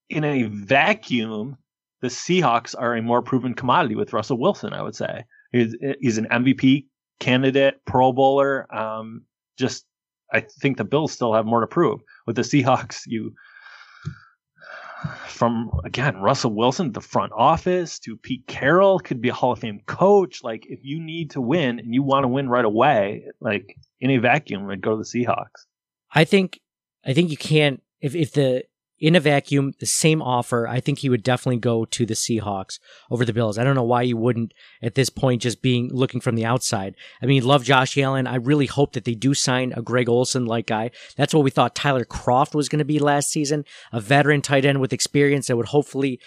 in 0.09 0.25
a 0.25 0.45
vacuum, 0.45 1.57
the 2.01 2.09
Seahawks 2.09 2.75
are 2.79 2.95
a 2.95 3.03
more 3.03 3.23
proven 3.23 3.55
commodity 3.55 3.95
with 3.95 4.13
Russell 4.13 4.39
Wilson, 4.39 4.73
I 4.73 4.83
would 4.83 4.95
say. 4.95 5.25
He's, 5.53 5.75
he's 6.01 6.19
an 6.19 6.27
MVP 6.31 6.87
candidate, 7.19 7.81
Pro 7.85 8.13
Bowler. 8.13 8.73
Um, 8.75 9.23
just, 9.57 9.85
I 10.33 10.41
think 10.41 10.77
the 10.77 10.85
Bills 10.85 11.13
still 11.13 11.35
have 11.35 11.47
more 11.47 11.61
to 11.61 11.67
prove. 11.67 12.01
With 12.27 12.37
the 12.37 12.43
Seahawks, 12.43 13.03
you, 13.07 13.35
from 15.27 15.71
again, 15.85 16.17
Russell 16.21 16.55
Wilson, 16.55 16.93
the 16.93 17.01
front 17.01 17.33
office 17.37 17.99
to 18.01 18.17
Pete 18.17 18.47
Carroll 18.47 18.99
could 18.99 19.21
be 19.21 19.29
a 19.29 19.35
Hall 19.35 19.53
of 19.53 19.61
Fame 19.61 19.81
coach. 19.87 20.43
Like, 20.43 20.67
if 20.69 20.81
you 20.83 21.01
need 21.01 21.31
to 21.33 21.41
win 21.41 21.79
and 21.79 21.95
you 21.95 22.03
want 22.03 22.25
to 22.25 22.29
win 22.29 22.49
right 22.49 22.65
away, 22.65 23.25
like 23.41 23.77
in 24.01 24.11
a 24.11 24.19
vacuum, 24.19 24.69
I'd 24.69 24.81
go 24.81 24.93
to 24.93 24.97
the 24.97 25.05
Seahawks. 25.05 25.67
I 26.13 26.25
think 26.25 26.61
I 27.05 27.15
think 27.15 27.31
you 27.31 27.37
can't 27.37 27.83
if 28.01 28.15
if 28.15 28.33
the 28.33 28.65
in 28.99 29.15
a 29.15 29.21
vacuum 29.21 29.73
the 29.79 29.87
same 29.87 30.21
offer. 30.21 30.67
I 30.67 30.81
think 30.81 30.99
he 30.99 31.09
would 31.09 31.23
definitely 31.23 31.59
go 31.59 31.85
to 31.85 32.07
the 32.07 32.15
Seahawks 32.15 32.79
over 33.11 33.25
the 33.25 33.33
Bills. 33.33 33.59
I 33.59 33.65
don't 33.65 33.75
know 33.75 33.83
why 33.83 34.03
you 34.03 34.17
wouldn't 34.17 34.53
at 34.83 34.95
this 34.95 35.11
point 35.11 35.43
just 35.43 35.63
being 35.63 35.89
looking 35.93 36.21
from 36.21 36.35
the 36.35 36.45
outside. 36.45 36.95
I 37.23 37.27
mean, 37.27 37.45
love 37.45 37.65
Josh 37.65 37.97
Allen. 37.97 38.27
I 38.27 38.37
really 38.37 38.67
hope 38.67 38.93
that 38.93 39.05
they 39.05 39.15
do 39.15 39.35
sign 39.35 39.73
a 39.77 39.83
Greg 39.83 40.09
Olsen 40.09 40.47
like 40.47 40.67
guy. 40.67 40.91
That's 41.17 41.33
what 41.33 41.45
we 41.45 41.51
thought 41.51 41.75
Tyler 41.75 42.05
Kroft 42.05 42.55
was 42.55 42.69
going 42.69 42.81
to 42.81 42.85
be 42.85 42.99
last 42.99 43.31
season, 43.31 43.65
a 43.93 44.01
veteran 44.01 44.43
tight 44.43 44.65
end 44.65 44.81
with 44.81 44.93
experience 44.93 45.47
that 45.47 45.57
would 45.57 45.67
hopefully 45.67 46.21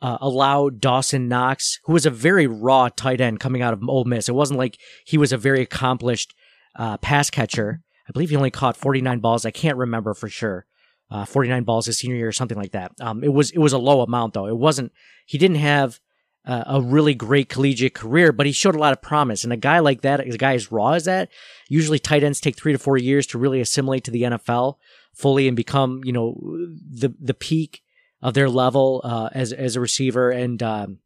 uh, 0.00 0.18
allow 0.20 0.68
Dawson 0.68 1.28
Knox, 1.28 1.80
who 1.84 1.92
was 1.92 2.06
a 2.06 2.10
very 2.10 2.46
raw 2.46 2.88
tight 2.88 3.20
end 3.20 3.40
coming 3.40 3.62
out 3.62 3.72
of 3.72 3.82
Ole 3.88 4.04
Miss. 4.04 4.28
It 4.28 4.34
wasn't 4.34 4.58
like 4.58 4.78
he 5.04 5.18
was 5.18 5.32
a 5.32 5.38
very 5.38 5.62
accomplished 5.62 6.34
uh, 6.76 6.96
pass 6.98 7.30
catcher. 7.30 7.82
I 8.08 8.12
believe 8.12 8.30
he 8.30 8.36
only 8.36 8.50
caught 8.50 8.76
49 8.76 9.20
balls. 9.20 9.44
I 9.44 9.50
can't 9.50 9.76
remember 9.76 10.14
for 10.14 10.28
sure. 10.28 10.66
Uh, 11.08 11.24
49 11.24 11.62
balls 11.62 11.86
his 11.86 11.98
senior 11.98 12.16
year 12.16 12.28
or 12.28 12.32
something 12.32 12.58
like 12.58 12.72
that. 12.72 12.90
Um, 13.00 13.22
it 13.22 13.32
was, 13.32 13.52
it 13.52 13.58
was 13.58 13.72
a 13.72 13.78
low 13.78 14.00
amount 14.00 14.34
though. 14.34 14.46
It 14.46 14.56
wasn't, 14.56 14.90
he 15.24 15.38
didn't 15.38 15.58
have 15.58 16.00
uh, 16.46 16.64
a 16.66 16.80
really 16.80 17.14
great 17.14 17.48
collegiate 17.48 17.94
career, 17.94 18.32
but 18.32 18.46
he 18.46 18.52
showed 18.52 18.76
a 18.76 18.78
lot 18.80 18.92
of 18.92 19.02
promise. 19.02 19.42
And 19.42 19.52
a 19.52 19.56
guy 19.56 19.80
like 19.80 20.02
that, 20.02 20.20
a 20.20 20.36
guy 20.36 20.54
as 20.54 20.70
raw 20.70 20.92
as 20.92 21.04
that, 21.04 21.28
usually 21.68 21.98
tight 21.98 22.22
ends 22.22 22.40
take 22.40 22.56
three 22.56 22.72
to 22.72 22.78
four 22.78 22.96
years 22.96 23.26
to 23.28 23.38
really 23.38 23.60
assimilate 23.60 24.04
to 24.04 24.10
the 24.10 24.22
NFL 24.22 24.76
fully 25.12 25.48
and 25.48 25.56
become, 25.56 26.00
you 26.04 26.12
know, 26.12 26.36
the, 26.40 27.12
the 27.20 27.34
peak 27.34 27.82
of 28.22 28.34
their 28.34 28.48
level, 28.48 29.00
uh, 29.04 29.28
as, 29.32 29.52
as 29.52 29.76
a 29.76 29.80
receiver 29.80 30.30
and, 30.30 30.62
um, 30.62 30.98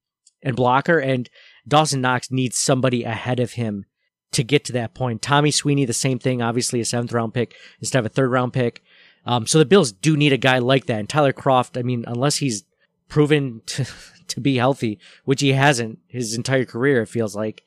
and 0.43 0.57
blocker. 0.57 0.99
And 0.99 1.29
Dawson 1.67 2.01
Knox 2.01 2.31
needs 2.31 2.59
somebody 2.59 3.05
ahead 3.05 3.41
of 3.41 3.53
him 3.53 3.87
to 4.33 4.45
get 4.45 4.65
to 4.67 4.73
that 4.75 4.95
point. 4.95 5.23
Tommy 5.23 5.51
Sweeney, 5.51 5.85
the 5.85 5.93
same 5.93 6.19
thing, 6.19 6.43
obviously 6.43 6.81
a 6.81 6.85
seventh 6.85 7.13
round 7.13 7.35
pick 7.35 7.55
instead 7.81 8.01
of 8.01 8.07
a 8.07 8.11
third 8.11 8.31
round 8.31 8.53
pick. 8.53 8.83
Um, 9.27 9.47
so 9.47 9.59
the 9.59 9.65
Bills 9.65 9.93
do 9.93 10.17
need 10.17 10.33
a 10.33 10.39
guy 10.39 10.59
like 10.59 10.87
that. 10.87 10.99
And 10.99 11.09
Tyler 11.09 11.33
Kroft, 11.33 11.79
I 11.79 11.83
mean, 11.83 12.05
unless 12.07 12.37
he's 12.37 12.65
proven 13.09 13.63
to, 13.67 13.87
to 14.29 14.41
be 14.41 14.57
healthy, 14.57 14.99
which 15.25 15.41
he 15.41 15.53
hasn't 15.53 15.99
his 16.09 16.35
entire 16.35 16.65
career, 16.65 17.03
it 17.03 17.07
feels 17.07 17.37
like, 17.37 17.63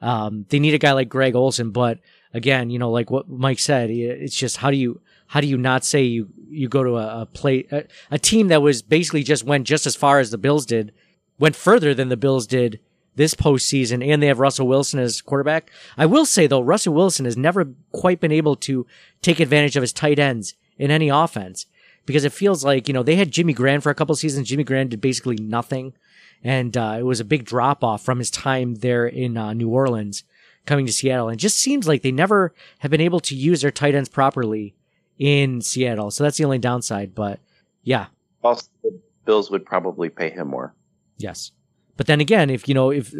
um, 0.00 0.46
they 0.48 0.58
need 0.58 0.74
a 0.74 0.78
guy 0.78 0.92
like 0.92 1.08
Greg 1.08 1.36
Olsen, 1.36 1.70
But 1.70 2.00
again, 2.34 2.70
you 2.70 2.78
know, 2.78 2.90
like 2.90 3.10
what 3.10 3.28
Mike 3.28 3.60
said, 3.60 3.88
it's 3.88 4.34
just 4.34 4.56
how 4.56 4.70
do 4.70 4.76
you, 4.76 5.00
how 5.28 5.40
do 5.40 5.46
you 5.46 5.56
not 5.56 5.84
say 5.84 6.02
you, 6.02 6.28
you 6.48 6.68
go 6.68 6.82
to 6.82 6.96
a, 6.96 7.22
a 7.22 7.26
play, 7.26 7.66
a, 7.70 7.84
a 8.10 8.18
team 8.18 8.48
that 8.48 8.62
was 8.62 8.82
basically 8.82 9.22
just 9.22 9.44
went 9.44 9.66
just 9.66 9.86
as 9.86 9.94
far 9.94 10.18
as 10.18 10.30
the 10.30 10.38
Bills 10.38 10.66
did, 10.66 10.92
went 11.38 11.54
further 11.54 11.94
than 11.94 12.08
the 12.08 12.16
Bills 12.16 12.46
did 12.46 12.80
this 13.14 13.34
postseason, 13.34 14.06
and 14.06 14.22
they 14.22 14.26
have 14.26 14.40
Russell 14.40 14.66
Wilson 14.66 14.98
as 14.98 15.20
quarterback. 15.20 15.70
I 15.96 16.06
will 16.06 16.26
say 16.26 16.46
though, 16.46 16.62
Russell 16.62 16.94
Wilson 16.94 17.24
has 17.24 17.36
never 17.36 17.72
quite 17.92 18.20
been 18.20 18.32
able 18.32 18.56
to 18.56 18.86
take 19.20 19.38
advantage 19.38 19.76
of 19.76 19.82
his 19.82 19.92
tight 19.92 20.18
ends 20.18 20.54
in 20.78 20.90
any 20.90 21.08
offense 21.08 21.66
because 22.06 22.24
it 22.24 22.32
feels 22.32 22.64
like 22.64 22.88
you 22.88 22.94
know 22.94 23.02
they 23.02 23.16
had 23.16 23.30
Jimmy 23.30 23.52
Graham 23.52 23.80
for 23.80 23.90
a 23.90 23.94
couple 23.94 24.14
seasons. 24.14 24.48
Jimmy 24.48 24.64
Graham 24.64 24.88
did 24.88 25.00
basically 25.00 25.36
nothing, 25.36 25.94
and 26.42 26.76
uh, 26.76 26.96
it 26.98 27.02
was 27.02 27.20
a 27.20 27.24
big 27.24 27.44
drop 27.44 27.84
off 27.84 28.04
from 28.04 28.18
his 28.18 28.30
time 28.30 28.76
there 28.76 29.06
in 29.06 29.36
uh, 29.36 29.52
New 29.52 29.68
Orleans, 29.68 30.24
coming 30.66 30.86
to 30.86 30.92
Seattle. 30.92 31.28
And 31.28 31.38
it 31.38 31.42
just 31.42 31.58
seems 31.58 31.86
like 31.86 32.02
they 32.02 32.12
never 32.12 32.54
have 32.80 32.90
been 32.90 33.00
able 33.00 33.20
to 33.20 33.36
use 33.36 33.62
their 33.62 33.70
tight 33.70 33.94
ends 33.94 34.08
properly 34.08 34.74
in 35.18 35.60
Seattle. 35.60 36.10
So 36.10 36.24
that's 36.24 36.38
the 36.38 36.44
only 36.44 36.58
downside. 36.58 37.14
But 37.14 37.40
yeah, 37.82 38.06
Also, 38.42 38.68
the 38.82 38.98
Bills 39.24 39.50
would 39.50 39.64
probably 39.64 40.08
pay 40.08 40.30
him 40.30 40.48
more. 40.48 40.74
Yes. 41.18 41.52
But 41.96 42.06
then 42.06 42.20
again, 42.20 42.50
if 42.50 42.68
you 42.68 42.74
know, 42.74 42.90
if 42.90 43.14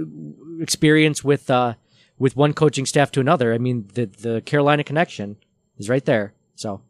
experience 0.60 1.22
with 1.22 1.50
uh 1.50 1.74
with 2.18 2.36
one 2.36 2.52
coaching 2.52 2.86
staff 2.86 3.12
to 3.12 3.20
another, 3.20 3.52
I 3.54 3.58
mean 3.58 3.88
the 3.94 4.06
the 4.06 4.40
Carolina 4.42 4.82
connection 4.82 5.36
is 5.78 5.88
right 5.88 6.04
there. 6.04 6.32
So 6.56 6.80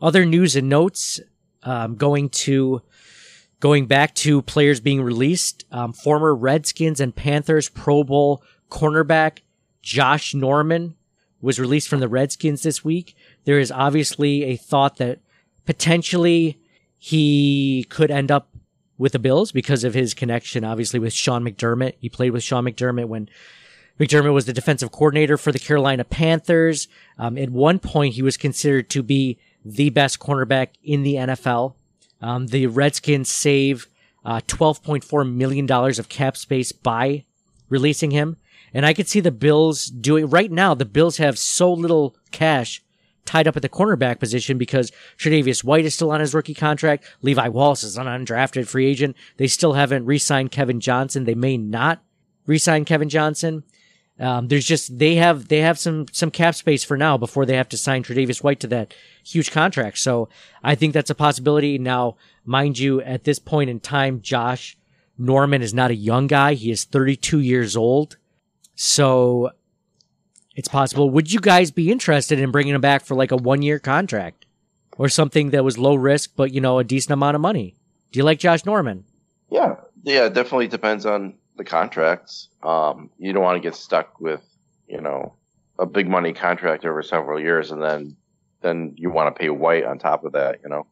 other 0.00 0.24
news 0.24 0.56
and 0.56 0.68
notes 0.68 1.20
um, 1.62 1.96
going 1.96 2.28
to 2.30 2.82
going 3.60 3.86
back 3.86 4.14
to 4.14 4.42
players 4.42 4.80
being 4.80 5.02
released, 5.02 5.64
um, 5.72 5.92
former 5.92 6.34
Redskins 6.34 7.00
and 7.00 7.14
Panthers 7.14 7.68
Pro 7.68 8.04
Bowl 8.04 8.42
cornerback 8.70 9.40
Josh 9.82 10.34
Norman 10.34 10.94
was 11.40 11.58
released 11.58 11.88
from 11.88 12.00
the 12.00 12.08
Redskins 12.08 12.62
this 12.62 12.84
week. 12.84 13.16
There 13.44 13.58
is 13.58 13.70
obviously 13.70 14.44
a 14.44 14.56
thought 14.56 14.96
that 14.96 15.20
potentially 15.64 16.58
he 16.96 17.86
could 17.88 18.10
end 18.10 18.30
up 18.30 18.48
with 18.96 19.12
the 19.12 19.18
Bills 19.18 19.52
because 19.52 19.84
of 19.84 19.94
his 19.94 20.14
connection, 20.14 20.64
obviously, 20.64 20.98
with 20.98 21.12
Sean 21.12 21.44
McDermott. 21.44 21.94
He 22.00 22.08
played 22.08 22.32
with 22.32 22.42
Sean 22.42 22.64
McDermott 22.64 23.06
when 23.06 23.28
McDermott 23.98 24.34
was 24.34 24.46
the 24.46 24.52
defensive 24.52 24.90
coordinator 24.90 25.36
for 25.36 25.52
the 25.52 25.58
Carolina 25.58 26.04
Panthers. 26.04 26.88
Um, 27.16 27.38
at 27.38 27.50
one 27.50 27.78
point, 27.78 28.14
he 28.14 28.22
was 28.22 28.36
considered 28.36 28.90
to 28.90 29.02
be 29.02 29.38
the 29.68 29.90
best 29.90 30.18
cornerback 30.18 30.68
in 30.82 31.02
the 31.02 31.14
NFL. 31.14 31.74
Um, 32.20 32.48
the 32.48 32.66
Redskins 32.66 33.30
save 33.30 33.86
uh, 34.24 34.40
$12.4 34.46 35.32
million 35.32 35.70
of 35.70 36.08
cap 36.08 36.36
space 36.36 36.72
by 36.72 37.24
releasing 37.68 38.10
him. 38.10 38.36
And 38.74 38.84
I 38.84 38.92
could 38.92 39.08
see 39.08 39.20
the 39.20 39.30
Bills 39.30 39.86
doing 39.86 40.28
right 40.28 40.50
now. 40.50 40.74
The 40.74 40.84
Bills 40.84 41.16
have 41.18 41.38
so 41.38 41.72
little 41.72 42.16
cash 42.30 42.82
tied 43.24 43.46
up 43.46 43.56
at 43.56 43.62
the 43.62 43.68
cornerback 43.68 44.18
position 44.18 44.58
because 44.58 44.90
Tre'Davious 45.18 45.62
White 45.62 45.84
is 45.84 45.94
still 45.94 46.10
on 46.10 46.20
his 46.20 46.34
rookie 46.34 46.54
contract. 46.54 47.04
Levi 47.22 47.48
Wallace 47.48 47.84
is 47.84 47.96
an 47.96 48.06
undrafted 48.06 48.66
free 48.66 48.86
agent. 48.86 49.16
They 49.36 49.46
still 49.46 49.74
haven't 49.74 50.06
re-signed 50.06 50.50
Kevin 50.50 50.80
Johnson. 50.80 51.24
They 51.24 51.34
may 51.34 51.56
not 51.56 52.02
re-sign 52.46 52.84
Kevin 52.84 53.08
Johnson. 53.08 53.64
Um, 54.20 54.48
there's 54.48 54.66
just 54.66 54.98
they 54.98 55.14
have 55.14 55.48
they 55.48 55.60
have 55.60 55.78
some 55.78 56.06
some 56.10 56.30
cap 56.30 56.54
space 56.54 56.82
for 56.82 56.96
now 56.96 57.16
before 57.16 57.46
they 57.46 57.56
have 57.56 57.68
to 57.68 57.76
sign 57.76 58.02
Tre'Davious 58.02 58.42
White 58.42 58.60
to 58.60 58.66
that 58.68 58.94
huge 59.24 59.52
contract. 59.52 59.98
So 59.98 60.28
I 60.62 60.74
think 60.74 60.92
that's 60.92 61.10
a 61.10 61.14
possibility. 61.14 61.78
Now, 61.78 62.16
mind 62.44 62.78
you, 62.78 63.00
at 63.02 63.24
this 63.24 63.38
point 63.38 63.70
in 63.70 63.78
time, 63.78 64.20
Josh 64.20 64.76
Norman 65.16 65.62
is 65.62 65.72
not 65.72 65.90
a 65.90 65.94
young 65.94 66.26
guy. 66.26 66.54
He 66.54 66.70
is 66.70 66.84
32 66.84 67.40
years 67.40 67.76
old. 67.76 68.16
So 68.74 69.50
it's 70.54 70.68
possible. 70.68 71.10
Would 71.10 71.32
you 71.32 71.40
guys 71.40 71.70
be 71.70 71.90
interested 71.90 72.40
in 72.40 72.50
bringing 72.50 72.74
him 72.74 72.80
back 72.80 73.04
for 73.04 73.14
like 73.14 73.30
a 73.30 73.36
one 73.36 73.62
year 73.62 73.78
contract 73.78 74.46
or 74.96 75.08
something 75.08 75.50
that 75.50 75.64
was 75.64 75.78
low 75.78 75.94
risk, 75.94 76.32
but 76.34 76.52
you 76.52 76.60
know, 76.60 76.78
a 76.78 76.84
decent 76.84 77.12
amount 77.12 77.36
of 77.36 77.40
money? 77.40 77.76
Do 78.10 78.18
you 78.18 78.24
like 78.24 78.40
Josh 78.40 78.64
Norman? 78.64 79.04
Yeah, 79.50 79.76
yeah, 80.02 80.26
it 80.26 80.34
definitely 80.34 80.68
depends 80.68 81.06
on 81.06 81.34
the 81.58 81.64
contracts. 81.64 82.48
Um, 82.62 83.10
you 83.18 83.34
don't 83.34 83.42
want 83.42 83.56
to 83.56 83.60
get 83.60 83.74
stuck 83.74 84.18
with, 84.18 84.42
you 84.88 85.02
know, 85.02 85.34
a 85.78 85.84
big 85.84 86.08
money 86.08 86.32
contract 86.32 86.86
over 86.86 87.02
several 87.02 87.38
years, 87.38 87.70
and 87.70 87.82
then 87.82 88.16
then 88.62 88.94
you 88.96 89.10
want 89.10 89.34
to 89.34 89.38
pay 89.38 89.50
White 89.50 89.84
on 89.84 89.98
top 89.98 90.24
of 90.24 90.32
that. 90.32 90.60
You 90.62 90.70
know. 90.70 90.86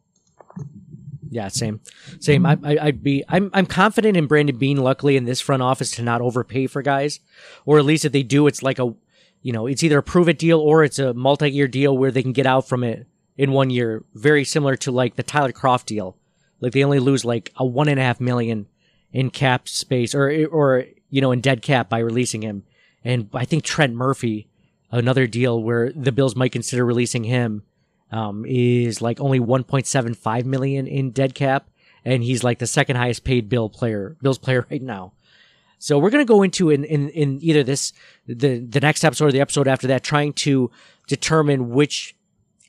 Yeah, 1.28 1.48
same, 1.48 1.80
same. 2.20 2.46
I, 2.46 2.56
I, 2.62 2.78
I'd 2.80 3.02
be, 3.02 3.24
I'm, 3.28 3.50
I'm 3.52 3.66
confident 3.66 4.16
in 4.16 4.26
Brandon 4.26 4.56
Beane. 4.56 4.76
Luckily, 4.76 5.16
in 5.16 5.24
this 5.24 5.40
front 5.40 5.62
office, 5.62 5.90
to 5.92 6.02
not 6.02 6.20
overpay 6.20 6.68
for 6.68 6.82
guys, 6.82 7.20
or 7.64 7.78
at 7.78 7.84
least 7.84 8.04
if 8.04 8.12
they 8.12 8.22
do, 8.22 8.46
it's 8.46 8.62
like 8.62 8.78
a, 8.78 8.94
you 9.42 9.52
know, 9.52 9.66
it's 9.66 9.82
either 9.82 9.98
a 9.98 10.02
prove 10.02 10.28
it 10.28 10.38
deal 10.38 10.60
or 10.60 10.84
it's 10.84 10.98
a 10.98 11.14
multi-year 11.14 11.68
deal 11.68 11.96
where 11.96 12.10
they 12.10 12.22
can 12.22 12.32
get 12.32 12.46
out 12.46 12.68
from 12.68 12.84
it 12.84 13.06
in 13.36 13.50
one 13.52 13.70
year. 13.70 14.04
Very 14.14 14.44
similar 14.44 14.76
to 14.76 14.92
like 14.92 15.16
the 15.16 15.22
Tyler 15.22 15.52
Kroft 15.52 15.86
deal. 15.86 16.16
Like 16.60 16.72
they 16.72 16.84
only 16.84 17.00
lose 17.00 17.24
like 17.24 17.52
a 17.56 17.66
one 17.66 17.88
and 17.88 17.98
a 17.98 18.02
half 18.02 18.20
million 18.20 18.66
in 19.16 19.30
cap 19.30 19.66
space 19.66 20.14
or, 20.14 20.46
or, 20.48 20.84
you 21.08 21.22
know, 21.22 21.32
in 21.32 21.40
dead 21.40 21.62
cap 21.62 21.88
by 21.88 21.98
releasing 22.00 22.42
him. 22.42 22.64
And 23.02 23.30
I 23.32 23.46
think 23.46 23.64
Trent 23.64 23.94
Murphy, 23.94 24.46
another 24.90 25.26
deal 25.26 25.62
where 25.62 25.90
the 25.90 26.12
Bills 26.12 26.36
might 26.36 26.52
consider 26.52 26.84
releasing 26.84 27.24
him, 27.24 27.62
um, 28.12 28.44
is 28.46 29.00
like 29.00 29.18
only 29.18 29.40
1.75 29.40 30.44
million 30.44 30.86
in 30.86 31.12
dead 31.12 31.34
cap. 31.34 31.70
And 32.04 32.22
he's 32.22 32.44
like 32.44 32.58
the 32.58 32.66
second 32.66 32.96
highest 32.96 33.24
paid 33.24 33.48
Bill 33.48 33.70
player, 33.70 34.18
Bills 34.20 34.36
player 34.36 34.66
right 34.70 34.82
now. 34.82 35.14
So 35.78 35.98
we're 35.98 36.10
going 36.10 36.24
to 36.24 36.30
go 36.30 36.42
into 36.42 36.68
in, 36.68 36.84
in, 36.84 37.08
in 37.08 37.38
either 37.40 37.62
this, 37.62 37.94
the, 38.26 38.58
the 38.58 38.80
next 38.80 39.02
episode 39.02 39.28
or 39.28 39.32
the 39.32 39.40
episode 39.40 39.66
after 39.66 39.86
that, 39.86 40.04
trying 40.04 40.34
to 40.34 40.70
determine 41.06 41.70
which 41.70 42.14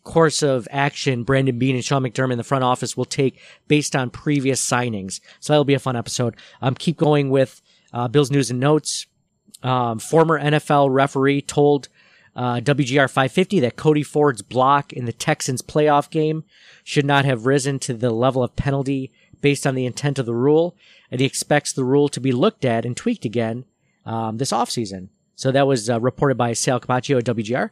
course 0.07 0.41
of 0.41 0.67
action 0.71 1.23
Brandon 1.23 1.59
Beane 1.59 1.75
and 1.75 1.83
Sean 1.83 2.01
McDermott 2.01 2.31
in 2.31 2.37
the 2.37 2.43
front 2.43 2.63
office 2.63 2.95
will 2.95 3.05
take 3.05 3.39
based 3.67 3.95
on 3.95 4.09
previous 4.09 4.65
signings. 4.65 5.19
So 5.41 5.51
that'll 5.51 5.65
be 5.65 5.73
a 5.73 5.79
fun 5.79 5.97
episode. 5.97 6.37
Um, 6.61 6.75
keep 6.75 6.97
going 6.97 7.29
with, 7.29 7.61
uh, 7.93 8.07
Bill's 8.07 8.31
news 8.31 8.49
and 8.49 8.59
notes. 8.59 9.05
Um, 9.63 9.99
former 9.99 10.39
NFL 10.39 10.93
referee 10.93 11.41
told, 11.41 11.89
uh, 12.37 12.61
WGR 12.61 13.09
550 13.09 13.59
that 13.59 13.75
Cody 13.75 14.03
Ford's 14.03 14.41
block 14.41 14.93
in 14.93 15.05
the 15.05 15.13
Texans 15.13 15.61
playoff 15.61 16.09
game 16.09 16.45
should 16.83 17.05
not 17.05 17.25
have 17.25 17.45
risen 17.45 17.77
to 17.79 17.93
the 17.93 18.11
level 18.11 18.43
of 18.43 18.55
penalty 18.55 19.11
based 19.41 19.67
on 19.67 19.75
the 19.75 19.85
intent 19.85 20.19
of 20.19 20.25
the 20.25 20.33
rule, 20.33 20.75
and 21.11 21.19
he 21.19 21.27
expects 21.27 21.73
the 21.73 21.83
rule 21.83 22.07
to 22.09 22.21
be 22.21 22.31
looked 22.31 22.63
at 22.63 22.85
and 22.85 22.95
tweaked 22.95 23.25
again 23.25 23.65
um, 24.05 24.37
this 24.37 24.51
offseason. 24.51 25.09
So 25.35 25.51
that 25.51 25.67
was 25.67 25.89
uh, 25.89 25.99
reported 25.99 26.37
by 26.37 26.53
Sal 26.53 26.79
Capaccio 26.79 27.17
at 27.19 27.25
WGR. 27.25 27.69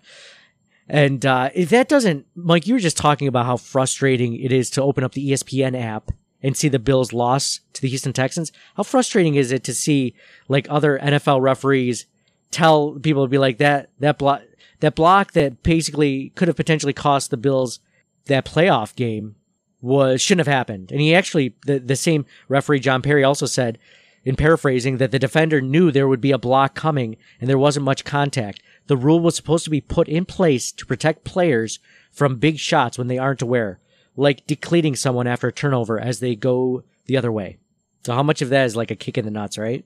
And 0.87 1.25
uh, 1.25 1.49
if 1.55 1.69
that 1.69 1.87
doesn't, 1.87 2.27
Mike, 2.35 2.67
you 2.67 2.75
were 2.75 2.79
just 2.79 2.97
talking 2.97 3.27
about 3.27 3.45
how 3.45 3.57
frustrating 3.57 4.35
it 4.35 4.51
is 4.51 4.69
to 4.71 4.81
open 4.81 5.03
up 5.03 5.13
the 5.13 5.31
ESPN 5.31 5.79
app 5.79 6.11
and 6.43 6.55
see 6.55 6.67
the 6.67 6.79
Bills' 6.79 7.11
loss 7.11 7.61
to 7.73 7.81
the 7.81 7.89
Houston 7.89 8.13
Texans. 8.13 8.51
How 8.77 8.83
frustrating 8.83 9.35
is 9.35 9.51
it 9.51 9.63
to 9.63 9.73
see 9.73 10.13
like 10.47 10.67
other 10.69 10.99
NFL 10.99 11.41
referees 11.41 12.05
tell 12.51 12.91
people 12.91 13.25
to 13.25 13.29
be 13.29 13.37
like 13.37 13.57
that 13.57 13.89
that 13.99 14.17
block 14.17 14.41
that 14.79 14.95
block 14.95 15.31
that 15.33 15.63
basically 15.63 16.29
could 16.35 16.47
have 16.47 16.55
potentially 16.55 16.93
cost 16.93 17.31
the 17.31 17.37
Bills 17.37 17.79
that 18.27 18.45
playoff 18.45 18.95
game 18.95 19.35
was 19.81 20.21
shouldn't 20.21 20.45
have 20.45 20.53
happened. 20.53 20.91
And 20.91 21.01
he 21.01 21.15
actually 21.15 21.55
the 21.65 21.79
the 21.79 21.95
same 21.95 22.25
referee 22.47 22.79
John 22.79 23.01
Parry 23.01 23.23
also 23.23 23.47
said 23.47 23.79
in 24.23 24.35
paraphrasing 24.35 24.97
that 24.97 25.11
the 25.11 25.19
defender 25.19 25.61
knew 25.61 25.91
there 25.91 26.07
would 26.07 26.21
be 26.21 26.31
a 26.31 26.37
block 26.37 26.75
coming 26.75 27.15
and 27.39 27.49
there 27.49 27.57
wasn't 27.57 27.85
much 27.85 28.03
contact. 28.03 28.61
The 28.87 28.97
rule 28.97 29.19
was 29.19 29.35
supposed 29.35 29.63
to 29.63 29.69
be 29.69 29.81
put 29.81 30.07
in 30.07 30.25
place 30.25 30.71
to 30.73 30.85
protect 30.85 31.23
players 31.23 31.79
from 32.11 32.37
big 32.37 32.59
shots 32.59 32.97
when 32.97 33.07
they 33.07 33.17
aren't 33.17 33.41
aware, 33.41 33.79
like 34.15 34.45
decleating 34.47 34.95
someone 34.95 35.27
after 35.27 35.47
a 35.47 35.53
turnover 35.53 35.99
as 35.99 36.19
they 36.19 36.35
go 36.35 36.83
the 37.05 37.17
other 37.17 37.31
way. 37.31 37.57
So 38.05 38.13
how 38.13 38.23
much 38.23 38.41
of 38.41 38.49
that 38.49 38.65
is 38.65 38.75
like 38.75 38.91
a 38.91 38.95
kick 38.95 39.17
in 39.17 39.25
the 39.25 39.31
nuts, 39.31 39.57
right? 39.57 39.83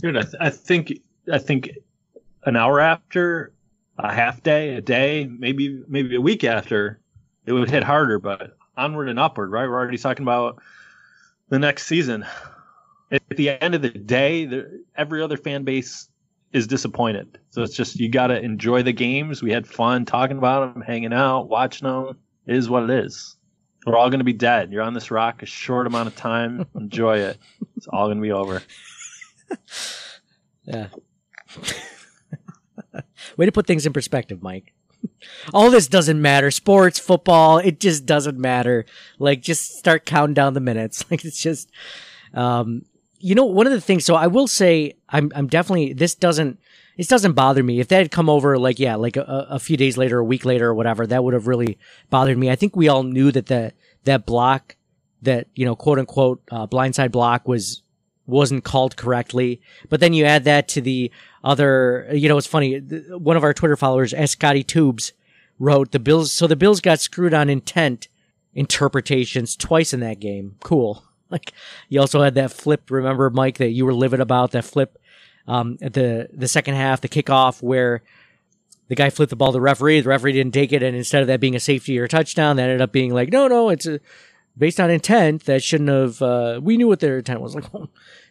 Dude, 0.00 0.16
I, 0.16 0.22
th- 0.22 0.34
I 0.40 0.50
think 0.50 0.92
I 1.32 1.38
think 1.38 1.70
an 2.44 2.56
hour 2.56 2.80
after, 2.80 3.52
a 3.98 4.12
half 4.12 4.42
day, 4.42 4.74
a 4.74 4.80
day, 4.80 5.26
maybe 5.26 5.82
maybe 5.88 6.16
a 6.16 6.20
week 6.20 6.44
after, 6.44 7.00
it 7.46 7.52
would 7.52 7.70
hit 7.70 7.82
harder. 7.82 8.18
But 8.18 8.56
onward 8.76 9.08
and 9.08 9.18
upward, 9.18 9.50
right? 9.50 9.66
We're 9.66 9.74
already 9.78 9.98
talking 9.98 10.24
about 10.24 10.60
the 11.48 11.58
next 11.58 11.86
season. 11.86 12.26
At 13.10 13.22
the 13.30 13.50
end 13.50 13.74
of 13.74 13.80
the 13.80 13.88
day, 13.88 14.64
every 14.94 15.22
other 15.22 15.38
fan 15.38 15.64
base 15.64 16.08
is 16.52 16.66
disappointed. 16.66 17.38
So 17.50 17.62
it's 17.62 17.74
just 17.74 17.98
you 18.00 18.08
got 18.08 18.28
to 18.28 18.40
enjoy 18.40 18.82
the 18.82 18.92
games. 18.92 19.42
We 19.42 19.52
had 19.52 19.66
fun 19.66 20.04
talking 20.04 20.38
about 20.38 20.74
them, 20.74 20.82
hanging 20.82 21.12
out, 21.12 21.48
watching 21.48 21.88
them. 21.88 22.18
It 22.46 22.56
is 22.56 22.68
what 22.70 22.84
it 22.84 22.90
is. 22.90 23.36
We're 23.86 23.96
all 23.96 24.10
going 24.10 24.20
to 24.20 24.24
be 24.24 24.32
dead. 24.32 24.72
You're 24.72 24.82
on 24.82 24.94
this 24.94 25.10
rock 25.10 25.42
a 25.42 25.46
short 25.46 25.86
amount 25.86 26.08
of 26.08 26.16
time. 26.16 26.66
Enjoy 26.74 27.18
it. 27.18 27.38
It's 27.76 27.86
all 27.86 28.06
going 28.06 28.18
to 28.18 28.22
be 28.22 28.32
over. 28.32 28.62
Yeah. 30.64 30.88
Way 33.36 33.46
to 33.46 33.52
put 33.52 33.66
things 33.66 33.86
in 33.86 33.92
perspective, 33.92 34.42
Mike. 34.42 34.72
All 35.54 35.70
this 35.70 35.88
doesn't 35.88 36.20
matter. 36.20 36.50
Sports, 36.50 36.98
football, 36.98 37.58
it 37.58 37.80
just 37.80 38.04
doesn't 38.04 38.38
matter. 38.38 38.84
Like, 39.18 39.40
just 39.40 39.78
start 39.78 40.04
counting 40.04 40.34
down 40.34 40.54
the 40.54 40.60
minutes. 40.60 41.04
Like, 41.10 41.24
it's 41.24 41.40
just, 41.40 41.70
um, 42.34 42.82
you 43.18 43.34
know, 43.34 43.44
one 43.44 43.66
of 43.66 43.72
the 43.72 43.80
things, 43.80 44.04
so 44.04 44.14
I 44.14 44.26
will 44.26 44.46
say, 44.46 44.94
I'm, 45.08 45.32
I'm 45.34 45.46
definitely, 45.46 45.92
this 45.92 46.14
doesn't, 46.14 46.58
this 46.96 47.06
doesn't 47.06 47.32
bother 47.32 47.62
me. 47.62 47.80
If 47.80 47.88
that 47.88 47.98
had 47.98 48.10
come 48.10 48.28
over, 48.28 48.58
like, 48.58 48.78
yeah, 48.78 48.96
like 48.96 49.16
a, 49.16 49.46
a 49.50 49.58
few 49.58 49.76
days 49.76 49.96
later, 49.96 50.18
a 50.18 50.24
week 50.24 50.44
later, 50.44 50.68
or 50.68 50.74
whatever, 50.74 51.06
that 51.06 51.22
would 51.22 51.34
have 51.34 51.46
really 51.46 51.78
bothered 52.10 52.38
me. 52.38 52.50
I 52.50 52.56
think 52.56 52.74
we 52.74 52.88
all 52.88 53.02
knew 53.02 53.30
that 53.32 53.46
the, 53.46 53.72
that 54.04 54.26
block, 54.26 54.76
that, 55.22 55.46
you 55.54 55.64
know, 55.64 55.76
quote 55.76 55.98
unquote, 55.98 56.42
uh, 56.50 56.66
blindside 56.66 57.12
block 57.12 57.46
was, 57.46 57.82
wasn't 58.26 58.64
called 58.64 58.96
correctly. 58.96 59.60
But 59.88 60.00
then 60.00 60.12
you 60.12 60.24
add 60.24 60.44
that 60.44 60.68
to 60.68 60.80
the 60.80 61.10
other, 61.42 62.08
you 62.12 62.28
know, 62.28 62.36
it's 62.36 62.46
funny. 62.46 62.78
One 62.78 63.36
of 63.36 63.44
our 63.44 63.54
Twitter 63.54 63.76
followers, 63.76 64.12
S. 64.12 64.32
Scotty 64.32 64.62
Tubes, 64.62 65.12
wrote 65.58 65.90
the 65.90 65.98
Bills. 65.98 66.30
So 66.30 66.46
the 66.46 66.54
Bills 66.56 66.80
got 66.80 67.00
screwed 67.00 67.34
on 67.34 67.48
intent 67.48 68.08
interpretations 68.54 69.56
twice 69.56 69.92
in 69.92 70.00
that 70.00 70.20
game. 70.20 70.56
Cool. 70.60 71.04
Like 71.30 71.52
you 71.90 72.00
also 72.00 72.22
had 72.22 72.36
that 72.36 72.52
flip. 72.52 72.90
Remember, 72.90 73.28
Mike, 73.28 73.58
that 73.58 73.70
you 73.70 73.84
were 73.84 73.92
livid 73.92 74.20
about 74.20 74.52
that 74.52 74.64
flip 74.64 74.98
um, 75.46 75.76
at 75.82 75.92
the 75.92 76.28
the 76.32 76.48
second 76.48 76.74
half, 76.74 77.02
the 77.02 77.08
kickoff 77.08 77.62
where 77.62 78.02
the 78.88 78.94
guy 78.94 79.10
flipped 79.10 79.30
the 79.30 79.36
ball 79.36 79.48
to 79.48 79.52
the 79.52 79.60
referee. 79.60 80.00
The 80.00 80.08
referee 80.08 80.32
didn't 80.32 80.54
take 80.54 80.72
it, 80.72 80.82
and 80.82 80.96
instead 80.96 81.20
of 81.20 81.28
that 81.28 81.40
being 81.40 81.54
a 81.54 81.60
safety 81.60 81.98
or 81.98 82.04
a 82.04 82.08
touchdown, 82.08 82.56
that 82.56 82.64
ended 82.64 82.80
up 82.80 82.92
being 82.92 83.12
like, 83.12 83.30
no, 83.30 83.46
no, 83.46 83.68
it's 83.68 83.86
a, 83.86 84.00
based 84.56 84.80
on 84.80 84.90
intent. 84.90 85.44
That 85.44 85.62
shouldn't 85.62 85.90
have. 85.90 86.22
Uh, 86.22 86.60
we 86.62 86.76
knew 86.76 86.88
what 86.88 87.00
their 87.00 87.18
intent 87.18 87.40
was. 87.40 87.54
Like, 87.58 87.72
well, 87.72 87.90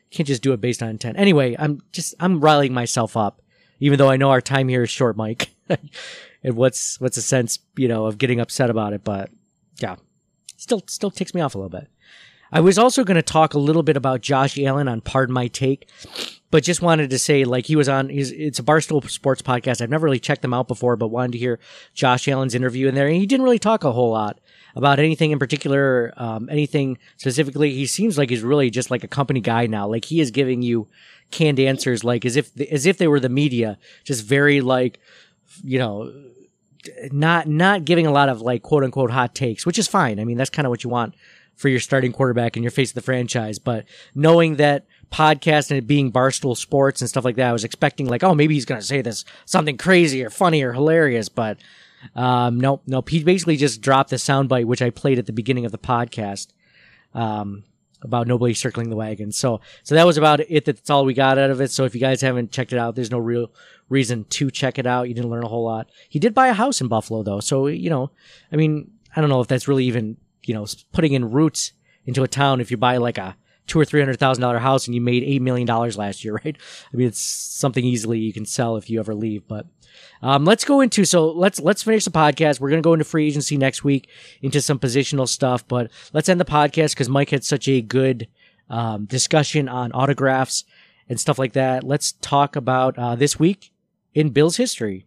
can't 0.09 0.27
just 0.27 0.41
do 0.41 0.53
it 0.53 0.61
based 0.61 0.81
on 0.81 0.89
intent. 0.89 1.19
Anyway, 1.19 1.55
I'm 1.57 1.81
just 1.91 2.15
I'm 2.19 2.39
riling 2.39 2.73
myself 2.73 3.17
up, 3.17 3.41
even 3.79 3.97
though 3.97 4.09
I 4.09 4.17
know 4.17 4.31
our 4.31 4.41
time 4.41 4.67
here 4.67 4.83
is 4.83 4.89
short, 4.89 5.17
Mike. 5.17 5.49
and 5.69 6.55
what's 6.55 6.99
what's 6.99 7.15
the 7.15 7.21
sense, 7.21 7.59
you 7.75 7.87
know, 7.87 8.05
of 8.05 8.17
getting 8.17 8.39
upset 8.39 8.69
about 8.69 8.93
it? 8.93 9.03
But 9.03 9.29
yeah, 9.79 9.97
still 10.55 10.83
still 10.87 11.11
ticks 11.11 11.33
me 11.33 11.41
off 11.41 11.55
a 11.55 11.57
little 11.57 11.69
bit. 11.69 11.89
I 12.51 12.61
was 12.61 12.77
also 12.77 13.03
going 13.03 13.15
to 13.15 13.21
talk 13.21 13.53
a 13.53 13.59
little 13.59 13.83
bit 13.83 13.97
about 13.97 14.21
Josh 14.21 14.57
Allen 14.57 14.87
on 14.87 15.01
Pardon 15.01 15.33
My 15.33 15.47
Take, 15.47 15.89
but 16.49 16.63
just 16.63 16.81
wanted 16.81 17.09
to 17.09 17.19
say, 17.19 17.43
like, 17.43 17.65
he 17.65 17.75
was 17.75 17.89
on, 17.89 18.09
it's 18.09 18.59
a 18.59 18.63
Barstool 18.63 19.07
Sports 19.09 19.41
podcast. 19.41 19.81
I've 19.81 19.89
never 19.89 20.05
really 20.05 20.19
checked 20.19 20.41
them 20.41 20.53
out 20.53 20.67
before, 20.67 20.95
but 20.95 21.09
wanted 21.09 21.33
to 21.33 21.37
hear 21.37 21.59
Josh 21.93 22.27
Allen's 22.27 22.55
interview 22.55 22.87
in 22.87 22.95
there. 22.95 23.07
And 23.07 23.17
he 23.17 23.25
didn't 23.25 23.43
really 23.43 23.59
talk 23.59 23.83
a 23.83 23.91
whole 23.91 24.11
lot 24.11 24.39
about 24.75 24.99
anything 24.99 25.31
in 25.31 25.39
particular, 25.39 26.13
um, 26.15 26.47
anything 26.49 26.97
specifically. 27.17 27.73
He 27.73 27.85
seems 27.85 28.17
like 28.17 28.29
he's 28.29 28.43
really 28.43 28.69
just 28.69 28.91
like 28.91 29.03
a 29.03 29.09
company 29.09 29.41
guy 29.41 29.67
now. 29.67 29.87
Like, 29.87 30.05
he 30.05 30.21
is 30.21 30.31
giving 30.31 30.61
you 30.61 30.87
canned 31.31 31.59
answers, 31.59 32.05
like, 32.05 32.23
as 32.25 32.37
if, 32.37 32.57
as 32.71 32.85
if 32.85 32.97
they 32.97 33.09
were 33.09 33.19
the 33.19 33.27
media, 33.27 33.77
just 34.05 34.23
very, 34.23 34.61
like, 34.61 34.99
you 35.63 35.79
know, 35.79 36.13
not, 37.11 37.47
not 37.47 37.83
giving 37.83 38.07
a 38.07 38.11
lot 38.11 38.29
of, 38.29 38.39
like, 38.39 38.63
quote 38.63 38.85
unquote 38.85 39.11
hot 39.11 39.35
takes, 39.35 39.65
which 39.65 39.77
is 39.77 39.87
fine. 39.89 40.17
I 40.17 40.23
mean, 40.23 40.37
that's 40.37 40.49
kind 40.49 40.65
of 40.65 40.69
what 40.69 40.85
you 40.85 40.89
want 40.89 41.13
for 41.57 41.67
your 41.67 41.79
starting 41.79 42.13
quarterback 42.13 42.55
and 42.55 42.63
your 42.63 42.71
face 42.71 42.91
of 42.91 42.95
the 42.95 43.01
franchise. 43.01 43.59
But 43.59 43.85
knowing 44.15 44.55
that 44.55 44.85
podcast 45.11 45.69
and 45.69 45.77
it 45.77 45.87
being 45.87 46.11
Barstool 46.11 46.55
Sports 46.55 47.01
and 47.01 47.09
stuff 47.09 47.25
like 47.25 47.35
that, 47.35 47.49
I 47.49 47.53
was 47.53 47.63
expecting 47.63 48.07
like, 48.07 48.23
oh, 48.23 48.33
maybe 48.33 48.53
he's 48.53 48.65
going 48.65 48.79
to 48.79 48.87
say 48.87 49.01
this 49.01 49.25
something 49.45 49.77
crazy 49.77 50.23
or 50.23 50.29
funny 50.29 50.61
or 50.61 50.71
hilarious. 50.71 51.27
But 51.27 51.57
um, 52.15 52.59
nope, 52.59 52.83
nope. 52.87 53.09
He 53.09 53.23
basically 53.23 53.57
just 53.57 53.81
dropped 53.81 54.11
the 54.11 54.15
soundbite, 54.17 54.65
which 54.65 54.81
I 54.81 54.91
played 54.91 55.19
at 55.19 55.25
the 55.25 55.33
beginning 55.33 55.65
of 55.65 55.71
the 55.71 55.77
podcast. 55.77 56.47
Um, 57.13 57.63
about 58.03 58.27
nobody 58.27 58.53
circling 58.53 58.91
the 58.91 58.95
wagon. 58.95 59.31
So, 59.31 59.59
so 59.81 59.95
that 59.95 60.05
was 60.05 60.17
about 60.17 60.39
it. 60.39 60.65
That's 60.65 60.89
all 60.89 61.03
we 61.03 61.15
got 61.15 61.39
out 61.39 61.49
of 61.49 61.61
it. 61.61 61.71
So 61.71 61.83
if 61.83 61.95
you 61.95 62.01
guys 62.01 62.21
haven't 62.21 62.51
checked 62.51 62.71
it 62.71 62.77
out, 62.77 62.93
there's 62.95 63.09
no 63.09 63.17
real 63.17 63.51
reason 63.89 64.25
to 64.25 64.51
check 64.51 64.77
it 64.77 64.85
out. 64.85 65.07
You 65.07 65.15
didn't 65.15 65.31
learn 65.31 65.43
a 65.43 65.47
whole 65.47 65.63
lot. 65.63 65.89
He 66.07 66.19
did 66.19 66.35
buy 66.35 66.47
a 66.47 66.53
house 66.53 66.79
in 66.79 66.87
Buffalo 66.87 67.23
though. 67.23 67.39
So, 67.39 67.67
you 67.67 67.89
know, 67.89 68.11
I 68.51 68.55
mean, 68.55 68.91
I 69.15 69.21
don't 69.21 69.29
know 69.29 69.41
if 69.41 69.47
that's 69.47 69.67
really 69.67 69.85
even 69.85 70.17
you 70.47 70.53
know, 70.53 70.65
putting 70.93 71.13
in 71.13 71.31
roots 71.31 71.73
into 72.05 72.23
a 72.23 72.27
town 72.27 72.61
if 72.61 72.71
you 72.71 72.77
buy 72.77 72.97
like 72.97 73.17
a 73.17 73.35
two 73.67 73.79
or 73.79 73.85
three 73.85 73.99
hundred 73.99 74.17
thousand 74.17 74.41
dollar 74.41 74.59
house 74.59 74.87
and 74.87 74.95
you 74.95 75.01
made 75.01 75.23
eight 75.23 75.41
million 75.41 75.67
dollars 75.67 75.97
last 75.97 76.23
year, 76.23 76.39
right? 76.45 76.57
I 76.91 76.97
mean, 76.97 77.07
it's 77.07 77.21
something 77.21 77.83
easily 77.83 78.19
you 78.19 78.33
can 78.33 78.45
sell 78.45 78.77
if 78.77 78.89
you 78.89 78.99
ever 78.99 79.13
leave. 79.13 79.47
But 79.47 79.67
um, 80.21 80.45
let's 80.45 80.65
go 80.65 80.81
into 80.81 81.05
so 81.05 81.29
let's 81.31 81.59
let's 81.59 81.83
finish 81.83 82.05
the 82.05 82.11
podcast. 82.11 82.59
We're 82.59 82.69
gonna 82.69 82.81
go 82.81 82.93
into 82.93 83.05
free 83.05 83.27
agency 83.27 83.57
next 83.57 83.83
week 83.83 84.09
into 84.41 84.61
some 84.61 84.79
positional 84.79 85.27
stuff, 85.27 85.67
but 85.67 85.91
let's 86.13 86.29
end 86.29 86.39
the 86.39 86.45
podcast 86.45 86.91
because 86.91 87.09
Mike 87.09 87.29
had 87.29 87.43
such 87.43 87.67
a 87.67 87.81
good 87.81 88.27
um, 88.69 89.05
discussion 89.05 89.69
on 89.69 89.91
autographs 89.91 90.63
and 91.09 91.19
stuff 91.19 91.39
like 91.39 91.53
that. 91.53 91.83
Let's 91.83 92.13
talk 92.13 92.55
about 92.55 92.97
uh, 92.97 93.15
this 93.15 93.39
week 93.39 93.71
in 94.13 94.29
Bill's 94.29 94.57
history. 94.57 95.05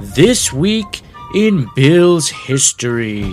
This 0.00 0.52
week 0.52 1.02
in 1.34 1.68
Bill's 1.74 2.28
history. 2.28 3.24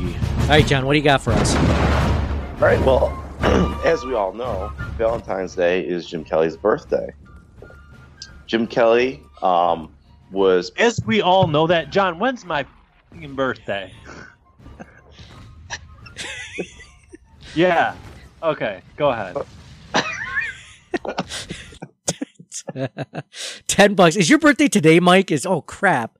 All 0.41 0.47
right, 0.47 0.65
John, 0.65 0.85
what 0.85 0.93
do 0.93 0.97
you 0.97 1.03
got 1.03 1.21
for 1.21 1.31
us? 1.33 1.55
All 1.55 2.59
right. 2.59 2.79
Well, 2.85 3.19
as 3.85 4.05
we 4.05 4.13
all 4.13 4.33
know, 4.33 4.71
Valentine's 4.97 5.55
Day 5.55 5.81
is 5.81 6.07
Jim 6.07 6.23
Kelly's 6.23 6.57
birthday. 6.57 7.13
Jim 8.47 8.67
Kelly 8.67 9.21
um, 9.41 9.93
was. 10.31 10.71
As 10.77 10.99
we 11.05 11.21
all 11.21 11.47
know 11.47 11.67
that, 11.67 11.91
John, 11.91 12.19
when's 12.19 12.45
my 12.45 12.65
birthday? 13.35 13.93
yeah. 17.55 17.95
Okay, 18.41 18.81
go 18.97 19.09
ahead. 19.09 19.37
Ten 23.67 23.93
bucks. 23.93 24.15
Is 24.15 24.29
your 24.29 24.39
birthday 24.39 24.67
today, 24.67 24.99
Mike? 24.99 25.31
Is 25.31 25.45
oh 25.45 25.61
crap. 25.61 26.17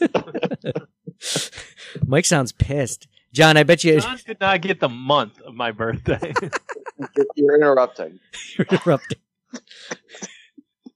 Mike 2.06 2.24
sounds 2.24 2.52
pissed. 2.52 3.08
John, 3.32 3.56
I 3.56 3.62
bet 3.62 3.84
you. 3.84 4.00
John 4.00 4.18
did 4.26 4.40
not 4.40 4.60
get 4.60 4.80
the 4.80 4.88
month 4.88 5.40
of 5.42 5.54
my 5.54 5.70
birthday. 5.70 6.32
You're 7.36 7.56
interrupting. 7.56 8.18
You're 8.58 8.66
interrupting. 8.70 9.18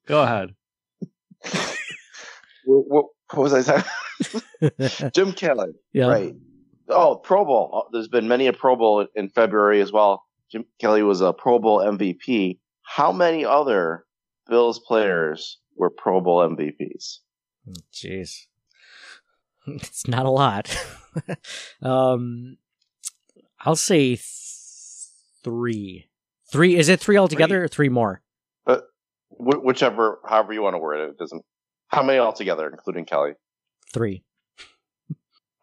Go 0.06 0.22
ahead. 0.22 0.54
What, 2.64 2.84
what, 2.88 3.04
what 3.32 3.42
was 3.42 3.54
I 3.54 3.62
saying? 3.62 5.10
Jim 5.14 5.32
Kelly. 5.32 5.72
Yeah. 5.92 6.06
Right. 6.06 6.34
Oh, 6.88 7.16
Pro 7.16 7.44
Bowl. 7.44 7.70
Oh, 7.72 7.88
There's 7.92 8.08
been 8.08 8.28
many 8.28 8.46
a 8.46 8.52
Pro 8.52 8.76
Bowl 8.76 9.06
in 9.14 9.28
February 9.28 9.80
as 9.80 9.92
well. 9.92 10.24
Jim 10.50 10.64
Kelly 10.80 11.02
was 11.02 11.20
a 11.20 11.32
Pro 11.32 11.58
Bowl 11.58 11.78
MVP. 11.78 12.58
How 12.82 13.12
many 13.12 13.44
other 13.44 14.04
Bills 14.48 14.78
players 14.78 15.58
were 15.76 15.90
Pro 15.90 16.20
Bowl 16.20 16.46
MVPs? 16.48 17.18
Jeez. 17.92 18.46
It's 19.66 20.06
not 20.06 20.26
a 20.26 20.30
lot. 20.30 20.76
um, 21.82 22.58
I'll 23.60 23.76
say 23.76 24.16
th- 24.16 24.20
three. 25.42 26.06
Three. 26.52 26.76
Is 26.76 26.88
it 26.88 27.00
three 27.00 27.16
altogether 27.16 27.64
or 27.64 27.68
three 27.68 27.88
more? 27.88 28.22
Wh- 28.66 29.64
whichever, 29.64 30.20
however 30.28 30.52
you 30.52 30.62
want 30.62 30.74
to 30.74 30.78
word 30.78 31.00
it, 31.00 31.10
it 31.10 31.18
doesn't. 31.18 31.42
How 31.88 32.02
many 32.02 32.18
altogether, 32.18 32.68
including 32.68 33.04
Kelly? 33.04 33.32
Three. 33.92 34.24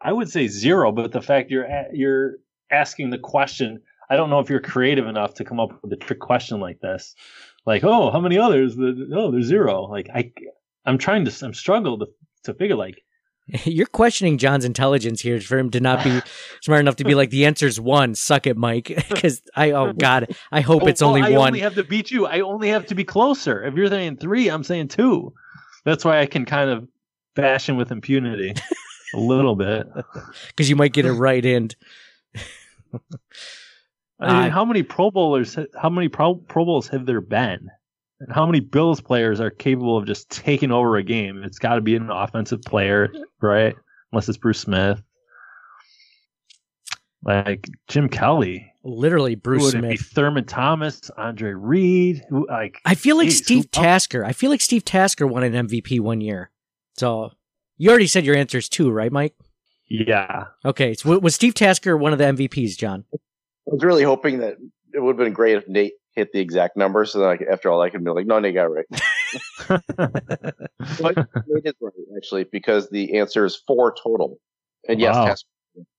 I 0.00 0.12
would 0.12 0.30
say 0.30 0.48
zero, 0.48 0.90
but 0.92 1.12
the 1.12 1.22
fact 1.22 1.50
you're 1.50 1.64
a- 1.64 1.88
you're 1.92 2.36
asking 2.70 3.10
the 3.10 3.18
question, 3.18 3.82
I 4.10 4.16
don't 4.16 4.30
know 4.30 4.40
if 4.40 4.50
you're 4.50 4.60
creative 4.60 5.06
enough 5.06 5.34
to 5.34 5.44
come 5.44 5.60
up 5.60 5.78
with 5.82 5.92
a 5.92 5.96
trick 5.96 6.18
question 6.18 6.60
like 6.60 6.80
this. 6.80 7.14
Like, 7.66 7.84
oh, 7.84 8.10
how 8.10 8.20
many 8.20 8.38
others? 8.38 8.74
But, 8.74 8.94
oh, 9.14 9.30
there's 9.30 9.46
zero. 9.46 9.82
Like, 9.82 10.08
I, 10.12 10.32
I'm 10.84 10.98
trying 10.98 11.24
to, 11.24 11.46
I'm 11.46 11.54
struggle 11.54 11.98
to 11.98 12.06
to 12.44 12.54
figure 12.54 12.74
like, 12.74 13.00
You're 13.64 13.86
questioning 13.86 14.38
John's 14.38 14.64
intelligence 14.64 15.20
here 15.20 15.40
for 15.40 15.58
him 15.58 15.70
to 15.70 15.80
not 15.80 16.04
be 16.04 16.20
smart 16.62 16.80
enough 16.80 16.96
to 16.96 17.04
be 17.04 17.14
like 17.14 17.30
the 17.30 17.44
answer's 17.44 17.80
one. 17.80 18.14
Suck 18.14 18.46
it, 18.46 18.56
Mike. 18.56 19.06
Because 19.12 19.42
I 19.54 19.72
oh 19.72 19.92
god, 19.92 20.34
I 20.50 20.60
hope 20.62 20.86
it's 20.86 21.02
oh, 21.02 21.08
only 21.08 21.22
I 21.22 21.30
one. 21.30 21.40
I 21.40 21.46
only 21.48 21.60
have 21.60 21.74
to 21.74 21.84
beat 21.84 22.10
you. 22.10 22.26
I 22.26 22.40
only 22.40 22.68
have 22.68 22.86
to 22.86 22.94
be 22.94 23.04
closer. 23.04 23.62
If 23.64 23.74
you're 23.74 23.88
saying 23.88 24.16
three, 24.16 24.48
I'm 24.48 24.64
saying 24.64 24.88
two. 24.88 25.32
That's 25.84 26.04
why 26.04 26.20
I 26.20 26.26
can 26.26 26.44
kind 26.44 26.70
of 26.70 26.88
bash 27.34 27.68
him 27.68 27.76
with 27.76 27.90
impunity 27.90 28.54
a 29.14 29.18
little 29.18 29.56
bit. 29.56 29.86
Because 30.48 30.70
you 30.70 30.76
might 30.76 30.92
get 30.92 31.06
it 31.06 31.12
right. 31.12 31.44
And 31.44 31.74
I 34.20 34.32
mean, 34.32 34.46
Uh, 34.46 34.50
how 34.50 34.64
many 34.64 34.82
Pro 34.82 35.10
Bowlers? 35.10 35.58
How 35.80 35.90
many 35.90 36.08
Pro, 36.08 36.36
Pro 36.36 36.64
Bowls 36.64 36.88
have 36.88 37.06
there 37.06 37.20
been? 37.20 37.68
And 38.22 38.32
how 38.32 38.46
many 38.46 38.60
Bills 38.60 39.00
players 39.00 39.40
are 39.40 39.50
capable 39.50 39.96
of 39.96 40.06
just 40.06 40.30
taking 40.30 40.70
over 40.70 40.96
a 40.96 41.02
game? 41.02 41.42
It's 41.44 41.58
got 41.58 41.74
to 41.74 41.80
be 41.80 41.96
an 41.96 42.08
offensive 42.10 42.62
player, 42.62 43.12
right? 43.40 43.74
Unless 44.12 44.28
it's 44.28 44.38
Bruce 44.38 44.60
Smith, 44.60 45.02
like 47.24 47.68
Jim 47.88 48.08
Kelly. 48.08 48.72
literally, 48.84 49.34
Bruce 49.34 49.62
would 49.62 49.74
it 49.76 49.82
be? 49.90 49.96
Smith. 49.96 50.10
Thurman 50.12 50.44
Thomas, 50.44 51.10
Andre 51.16 51.52
Reed. 51.52 52.24
Who, 52.28 52.46
like 52.48 52.78
I 52.84 52.94
feel 52.94 53.16
like 53.16 53.28
Jeez, 53.28 53.42
Steve 53.44 53.64
who- 53.64 53.68
Tasker. 53.68 54.24
I 54.24 54.32
feel 54.32 54.50
like 54.50 54.60
Steve 54.60 54.84
Tasker 54.84 55.26
won 55.26 55.42
an 55.42 55.52
MVP 55.68 56.00
one 56.00 56.20
year. 56.20 56.50
So 56.98 57.30
you 57.78 57.88
already 57.90 58.06
said 58.06 58.24
your 58.24 58.36
answer 58.36 58.58
is 58.58 58.68
two, 58.68 58.90
right, 58.90 59.10
Mike? 59.12 59.34
yeah, 59.88 60.44
Okay. 60.64 60.94
So 60.94 61.18
was 61.18 61.34
Steve 61.34 61.54
Tasker 61.54 61.96
one 61.96 62.12
of 62.12 62.18
the 62.18 62.24
MVPs, 62.24 62.76
John? 62.76 63.04
I 63.14 63.18
was 63.74 63.82
really 63.84 64.04
hoping 64.04 64.38
that 64.38 64.56
it 64.94 65.00
would 65.00 65.12
have 65.16 65.24
been 65.24 65.32
great 65.32 65.56
if 65.56 65.68
Nate 65.68 65.92
hit 66.14 66.32
the 66.32 66.40
exact 66.40 66.76
number, 66.76 67.04
so 67.04 67.18
then 67.20 67.28
I 67.28 67.52
after 67.52 67.70
all, 67.70 67.80
I 67.80 67.90
could 67.90 68.04
be 68.04 68.10
like, 68.10 68.26
no, 68.26 68.38
Nate 68.38 68.54
got 68.54 68.66
it 68.66 68.68
right. 68.68 68.86
But 71.00 71.16
Nate 71.46 71.64
is 71.66 71.74
right, 71.80 71.92
actually, 72.16 72.44
because 72.44 72.90
the 72.90 73.18
answer 73.18 73.44
is 73.44 73.56
four 73.66 73.94
total. 74.02 74.38
And 74.88 75.00
yes, 75.00 75.14
Wow. 75.14 75.24
Tasker, 75.26 75.48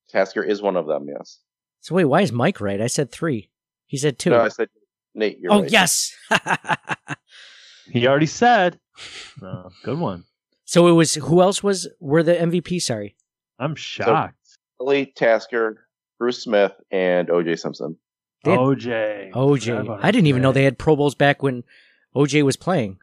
Tasker 0.10 0.44
is 0.44 0.62
one 0.62 0.76
of 0.76 0.88
them, 0.88 1.08
yes. 1.08 1.40
So 1.82 1.96
wait, 1.96 2.06
why 2.06 2.22
is 2.22 2.32
Mike 2.32 2.62
right? 2.62 2.82
I 2.82 2.88
said 2.88 3.12
three. 3.12 3.50
He 3.88 3.98
said 3.98 4.20
two. 4.20 4.30
No, 4.32 4.42
I 4.42 4.50
said, 4.50 4.70
Nate, 5.16 5.38
you're 5.40 5.52
oh 5.54 5.62
right. 5.62 5.72
yes. 5.72 6.14
he 7.92 8.08
already 8.08 8.26
said. 8.26 8.80
No, 9.42 9.70
good 9.84 10.00
one. 10.00 10.26
so 10.66 10.88
it 10.88 10.92
was 10.94 11.16
who 11.16 11.42
else 11.42 11.64
was 11.64 11.88
were 12.00 12.24
the 12.24 12.34
MVP? 12.36 12.82
Sorry. 12.82 13.16
I'm 13.60 13.76
shocked. 13.76 14.36
Kelly, 14.80 15.14
Tasker, 15.16 15.86
Bruce 16.20 16.44
Smith, 16.44 16.74
and 16.92 17.28
OJ 17.30 17.60
Simpson. 17.60 17.98
Did- 18.44 18.60
OJ. 18.60 19.32
Forgot 19.32 20.00
OJ. 20.00 20.00
I 20.04 20.12
didn't 20.12 20.28
even 20.28 20.42
know 20.42 20.52
they 20.52 20.64
had 20.66 20.78
Pro 20.78 20.96
Bowls 20.96 21.16
back 21.16 21.42
when 21.42 21.64
OJ 22.16 22.44
was 22.44 22.56
playing. 22.58 22.98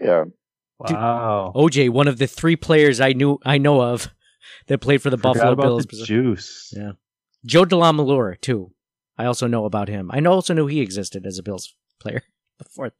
Yeah. 0.00 0.24
Wow. 0.78 1.52
OJ, 1.54 1.90
one 1.90 2.08
of 2.08 2.16
the 2.18 2.26
three 2.26 2.56
players 2.56 3.00
I 3.00 3.12
knew 3.12 3.38
I 3.44 3.58
know 3.58 3.82
of 3.82 4.08
that 4.68 4.78
played 4.80 5.02
for 5.02 5.10
the 5.10 5.18
Forgot 5.18 5.34
Buffalo 5.34 5.52
about 5.52 5.62
Bills. 5.64 5.86
the 5.86 6.04
juice. 6.04 6.72
Yeah. 6.76 6.92
Joe 7.44 7.64
DeLamielleure 7.64 8.40
too. 8.40 8.72
I 9.18 9.26
also 9.26 9.46
know 9.46 9.66
about 9.66 9.88
him. 9.88 10.10
I 10.12 10.20
also 10.24 10.54
knew 10.54 10.66
he 10.66 10.80
existed 10.80 11.26
as 11.26 11.38
a 11.38 11.42
Bills 11.42 11.74
player 12.00 12.22
before. 12.58 12.92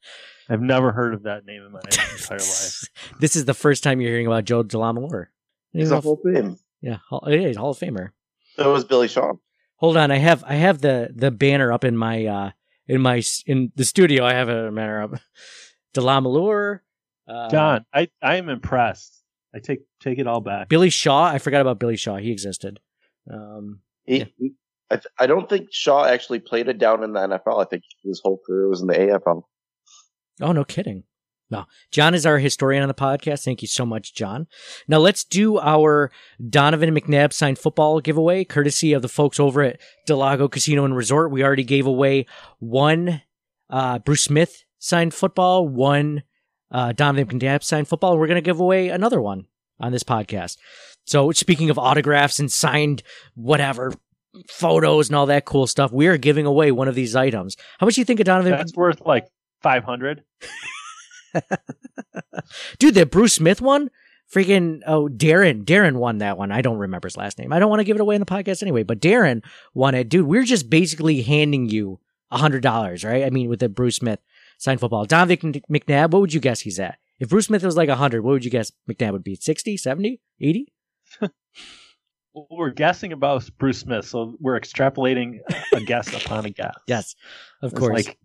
I've 0.51 0.61
never 0.61 0.93
heard 0.93 1.14
of 1.14 1.22
that 1.22 1.47
name 1.47 1.62
in 1.62 1.72
my 1.72 1.80
entire 1.84 2.38
life. 2.38 2.84
This 3.18 3.36
is 3.36 3.47
the 3.47 3.55
first 3.55 3.82
time 3.82 4.01
you're 4.01 4.11
hearing 4.11 4.26
about 4.26 4.45
Joe 4.45 4.62
DeLamielleure. 4.62 5.26
He's 5.72 5.91
a 5.91 6.01
Hall 6.01 6.20
of 6.24 6.34
Fame. 6.34 6.59
Yeah, 6.82 6.99
Hall, 7.09 7.22
yeah, 7.26 7.47
he's 7.47 7.57
Hall 7.57 7.70
of 7.70 7.78
Famer. 7.78 8.11
So 8.57 8.72
was 8.72 8.84
Billy 8.84 9.09
Shaw. 9.09 9.34
Hold 9.81 9.97
on, 9.97 10.11
I 10.11 10.16
have 10.18 10.45
I 10.47 10.55
have 10.55 10.81
the 10.81 11.11
the 11.14 11.31
banner 11.31 11.72
up 11.72 11.85
in 11.85 11.97
my 11.97 12.26
uh 12.26 12.51
in 12.87 13.01
my 13.01 13.22
in 13.47 13.72
the 13.76 13.85
studio. 13.85 14.24
I 14.24 14.35
have 14.35 14.49
a 14.49 14.70
banner 14.70 15.03
up. 15.03 15.12
DeLamielleure, 15.95 16.81
uh, 17.28 17.49
John, 17.51 17.85
I, 17.93 18.09
I 18.22 18.37
am 18.37 18.49
impressed. 18.49 19.22
I 19.55 19.59
take 19.59 19.81
take 20.01 20.18
it 20.18 20.26
all 20.28 20.41
back. 20.41 20.68
Billy 20.68 20.91
Shaw. 20.91 21.24
I 21.24 21.39
forgot 21.39 21.61
about 21.62 21.81
Billy 21.81 21.97
Shaw. 21.97 22.16
He 22.16 22.31
existed. 22.31 22.78
Um, 23.31 23.81
He, 24.05 24.18
Yeah. 24.18 24.24
he- 24.39 24.53
I, 24.93 24.97
th- 24.97 25.07
I 25.20 25.26
don't 25.28 25.49
think 25.49 25.68
Shaw 25.72 26.05
actually 26.05 26.41
played 26.41 26.68
it 26.68 26.78
down 26.78 27.05
in 27.05 27.12
the 27.12 27.20
NFL. 27.20 27.61
I 27.61 27.64
think 27.64 27.85
his 28.03 28.20
whole 28.24 28.41
career 28.45 28.68
was 28.68 28.81
in 28.81 28.89
the 28.89 28.95
AFL. 28.95 29.45
Oh, 30.41 30.51
no 30.51 30.64
kidding. 30.64 31.05
No. 31.51 31.66
John 31.90 32.14
is 32.14 32.24
our 32.24 32.38
historian 32.38 32.82
on 32.82 32.88
the 32.88 32.94
podcast. 32.94 33.44
Thank 33.44 33.61
you 33.61 33.68
so 33.68 33.84
much, 33.84 34.14
John. 34.14 34.46
Now 34.86 34.98
let's 34.98 35.24
do 35.24 35.59
our 35.59 36.12
Donovan 36.48 36.94
McNabb 36.94 37.32
signed 37.32 37.59
football 37.59 38.01
giveaway, 38.01 38.44
courtesy 38.44 38.92
of 38.92 39.03
the 39.03 39.09
folks 39.09 39.40
over 39.40 39.62
at 39.62 39.80
del 40.07 40.18
Lago 40.18 40.48
Casino 40.48 40.84
and 40.84 40.96
Resort. 40.96 41.32
We 41.32 41.42
already 41.42 41.64
gave 41.64 41.86
away 41.86 42.26
one 42.61 43.22
uh, 43.68 43.98
Bruce 43.98 44.22
Smith 44.22 44.64
signed 44.78 45.12
football, 45.12 45.66
one 45.66 46.22
uh, 46.70 46.92
Donovan 46.92 47.40
McNabb 47.40 47.64
signed 47.64 47.88
football. 47.88 48.16
We're 48.16 48.28
going 48.28 48.36
to 48.36 48.42
give 48.42 48.61
away 48.61 48.88
another 48.88 49.20
one 49.20 49.46
on 49.80 49.90
this 49.90 50.05
podcast. 50.05 50.57
So 51.05 51.32
speaking 51.32 51.70
of 51.70 51.78
autographs 51.78 52.38
and 52.38 52.51
signed 52.51 53.03
whatever 53.34 53.92
photos 54.48 55.09
and 55.09 55.16
all 55.16 55.26
that 55.26 55.46
cool 55.46 55.66
stuff, 55.66 55.90
we 55.90 56.07
are 56.07 56.16
giving 56.16 56.46
away 56.46 56.70
one 56.70 56.86
of 56.86 56.94
these 56.94 57.16
items. 57.16 57.57
How 57.78 57.86
much 57.86 57.96
do 57.96 58.01
you 58.01 58.05
think 58.05 58.20
of 58.20 58.26
Donovan? 58.26 58.53
That's 58.53 58.76
worth 58.76 59.01
like 59.01 59.26
five 59.62 59.82
hundred. 59.82 60.22
Dude, 62.78 62.95
the 62.95 63.07
Bruce 63.07 63.35
Smith 63.35 63.61
one, 63.61 63.91
freaking 64.33 64.81
oh 64.87 65.09
Darren, 65.09 65.64
Darren 65.64 65.97
won 65.97 66.18
that 66.18 66.39
one. 66.39 66.53
I 66.53 66.62
don't 66.62 66.78
remember 66.78 67.07
his 67.07 67.16
last 67.16 67.39
name. 67.39 67.53
I 67.53 67.59
don't 67.59 67.70
want 67.70 67.81
to 67.81 67.85
give 67.85 67.97
it 67.97 68.01
away 68.01 68.14
in 68.14 68.20
the 68.20 68.26
podcast 68.26 68.62
anyway, 68.62 68.83
but 68.83 69.01
Darren 69.01 69.43
won 69.74 69.95
it. 69.95 70.09
Dude, 70.09 70.26
we're 70.26 70.45
just 70.45 70.70
basically 70.70 71.22
handing 71.22 71.68
you 71.68 72.01
a 72.31 72.39
hundred 72.39 72.62
dollars, 72.62 73.05
right? 73.05 73.24
I 73.24 73.31
mean, 73.31 73.49
with 73.49 73.61
the 73.61 73.68
Bruce 73.68 73.97
Smith 73.97 74.20
signed 74.59 74.81
football. 74.81 75.05
Donovan 75.05 75.53
McNabb, 75.70 76.11
what 76.11 76.20
would 76.20 76.33
you 76.33 76.41
guess 76.41 76.61
he's 76.61 76.78
at? 76.78 76.99
If 77.18 77.28
Bruce 77.28 77.47
Smith 77.47 77.62
was 77.62 77.76
like 77.76 77.89
a 77.89 77.97
hundred, 77.97 78.22
what 78.22 78.33
would 78.33 78.45
you 78.45 78.51
guess 78.51 78.72
McNabb 78.89 79.12
would 79.12 79.24
be? 79.24 79.35
60, 79.35 79.76
70, 79.76 80.20
80? 80.41 80.72
We're 82.51 82.70
guessing 82.70 83.12
about 83.12 83.51
Bruce 83.59 83.81
Smith, 83.81 84.07
so 84.07 84.37
we're 84.41 84.59
extrapolating 84.59 85.41
a 85.74 85.81
guess 85.81 86.14
upon 86.14 86.47
a 86.47 86.51
guess. 86.51 86.74
Yes, 86.87 87.16
of 87.61 87.72
It's 87.72 87.78
course. 87.81 88.07
Like, 88.07 88.18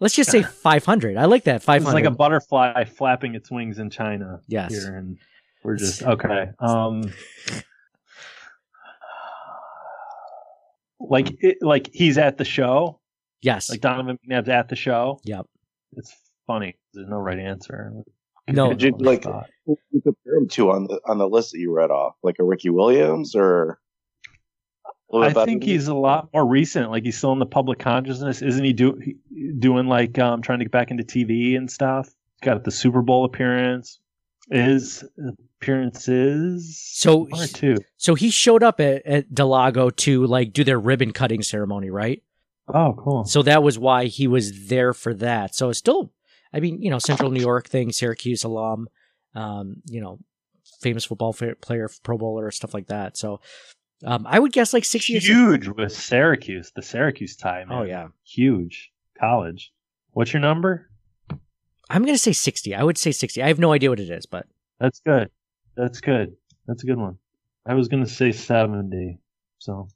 Let's 0.00 0.14
just 0.14 0.30
say 0.30 0.42
500. 0.62 1.16
I 1.16 1.24
like 1.24 1.44
that. 1.44 1.62
500. 1.62 1.76
it's 1.76 1.84
500. 1.86 1.94
like 1.94 2.04
a 2.04 2.16
butterfly 2.16 2.84
flapping 2.84 3.34
its 3.34 3.50
wings 3.50 3.78
in 3.78 3.90
China. 3.90 4.40
Yes. 4.48 4.72
Here, 4.72 4.94
and 4.96 5.18
we're 5.64 5.76
just 5.76 6.02
okay. 6.02 6.50
Um, 6.58 7.02
like 11.00 11.28
it, 11.40 11.58
like 11.60 11.90
he's 11.92 12.18
at 12.18 12.36
the 12.38 12.44
show. 12.44 13.00
yes. 13.42 13.70
Like 13.70 13.80
Donovan 13.80 14.18
McNabb's 14.28 14.48
at 14.48 14.68
the 14.68 14.76
show. 14.76 15.20
Yep. 15.24 15.46
It's 15.96 16.14
funny. 16.46 16.76
There's 16.94 17.08
no 17.08 17.16
right 17.16 17.38
answer. 17.38 17.92
No. 18.48 18.68
Did 18.72 18.80
you, 18.80 18.96
like, 19.00 19.24
who 19.24 19.76
you 19.90 20.00
compare 20.00 20.36
him 20.36 20.46
to 20.50 20.70
on 20.70 20.84
the 20.84 21.00
on 21.08 21.18
the 21.18 21.28
list 21.28 21.50
that 21.50 21.58
you 21.58 21.72
read 21.74 21.90
off? 21.90 22.14
Like 22.22 22.36
a 22.38 22.44
Ricky 22.44 22.70
Williams 22.70 23.34
or? 23.34 23.80
A 25.12 25.16
little 25.16 25.40
I 25.40 25.44
think 25.44 25.62
than- 25.62 25.70
he's 25.70 25.88
a 25.88 25.94
lot 25.94 26.28
more 26.32 26.46
recent. 26.46 26.90
Like 26.90 27.04
he's 27.04 27.16
still 27.16 27.32
in 27.32 27.38
the 27.38 27.46
public 27.46 27.78
consciousness, 27.78 28.42
isn't 28.42 28.64
he? 28.64 28.72
Do 28.72 29.00
doing 29.58 29.86
like 29.86 30.18
um 30.18 30.42
trying 30.42 30.58
to 30.58 30.64
get 30.64 30.72
back 30.72 30.90
into 30.90 31.04
TV 31.04 31.56
and 31.56 31.70
stuff. 31.70 32.08
Got 32.42 32.64
the 32.64 32.70
Super 32.70 33.02
Bowl 33.02 33.24
appearance. 33.24 34.00
Is 34.48 35.02
appearances 35.60 36.78
So 36.78 37.26
one 37.26 37.48
two? 37.48 37.76
So 37.96 38.14
he 38.14 38.30
showed 38.30 38.62
up 38.62 38.80
at, 38.80 39.04
at 39.06 39.34
del 39.34 39.48
Lago 39.48 39.90
to 39.90 40.26
like 40.26 40.52
do 40.52 40.64
their 40.64 40.78
ribbon 40.78 41.12
cutting 41.12 41.42
ceremony, 41.42 41.90
right? 41.90 42.22
Oh, 42.68 42.94
cool. 42.98 43.24
So 43.24 43.42
that 43.42 43.62
was 43.62 43.78
why 43.78 44.06
he 44.06 44.26
was 44.26 44.68
there 44.68 44.92
for 44.92 45.14
that. 45.14 45.54
So 45.54 45.70
it's 45.70 45.78
still, 45.78 46.12
I 46.52 46.60
mean, 46.60 46.82
you 46.82 46.90
know, 46.90 46.98
Central 46.98 47.30
New 47.30 47.40
York 47.40 47.68
thing, 47.68 47.92
Syracuse 47.92 48.42
alum, 48.44 48.88
um, 49.34 49.82
you 49.86 50.00
know, 50.00 50.18
famous 50.80 51.04
football 51.04 51.32
player, 51.32 51.88
Pro 52.02 52.18
Bowler, 52.18 52.50
stuff 52.50 52.74
like 52.74 52.88
that. 52.88 53.16
So 53.16 53.40
um, 54.04 54.26
I 54.28 54.38
would 54.38 54.52
guess 54.52 54.72
like 54.72 54.84
60 54.84 55.16
or 55.16 55.20
so- 55.20 55.26
Huge 55.26 55.68
with 55.68 55.92
Syracuse. 55.92 56.72
The 56.74 56.82
Syracuse 56.82 57.36
tie. 57.36 57.64
Man. 57.64 57.78
Oh, 57.78 57.82
yeah. 57.82 58.08
huge 58.24 58.92
college. 59.18 59.72
What's 60.12 60.32
your 60.32 60.40
number? 60.40 60.90
I'm 61.88 62.02
going 62.02 62.14
to 62.14 62.18
say 62.18 62.32
60. 62.32 62.74
I 62.74 62.82
would 62.82 62.98
say 62.98 63.12
60. 63.12 63.42
I 63.42 63.48
have 63.48 63.58
no 63.58 63.72
idea 63.72 63.90
what 63.90 64.00
it 64.00 64.10
is, 64.10 64.26
but 64.26 64.46
That's 64.80 65.00
good. 65.00 65.30
That's 65.76 66.00
good. 66.00 66.34
That's 66.66 66.82
a 66.82 66.86
good 66.86 66.98
one. 66.98 67.18
I 67.64 67.74
was 67.74 67.88
gonna 67.88 68.06
say 68.06 68.32
seventy. 68.32 69.18
So 69.58 69.88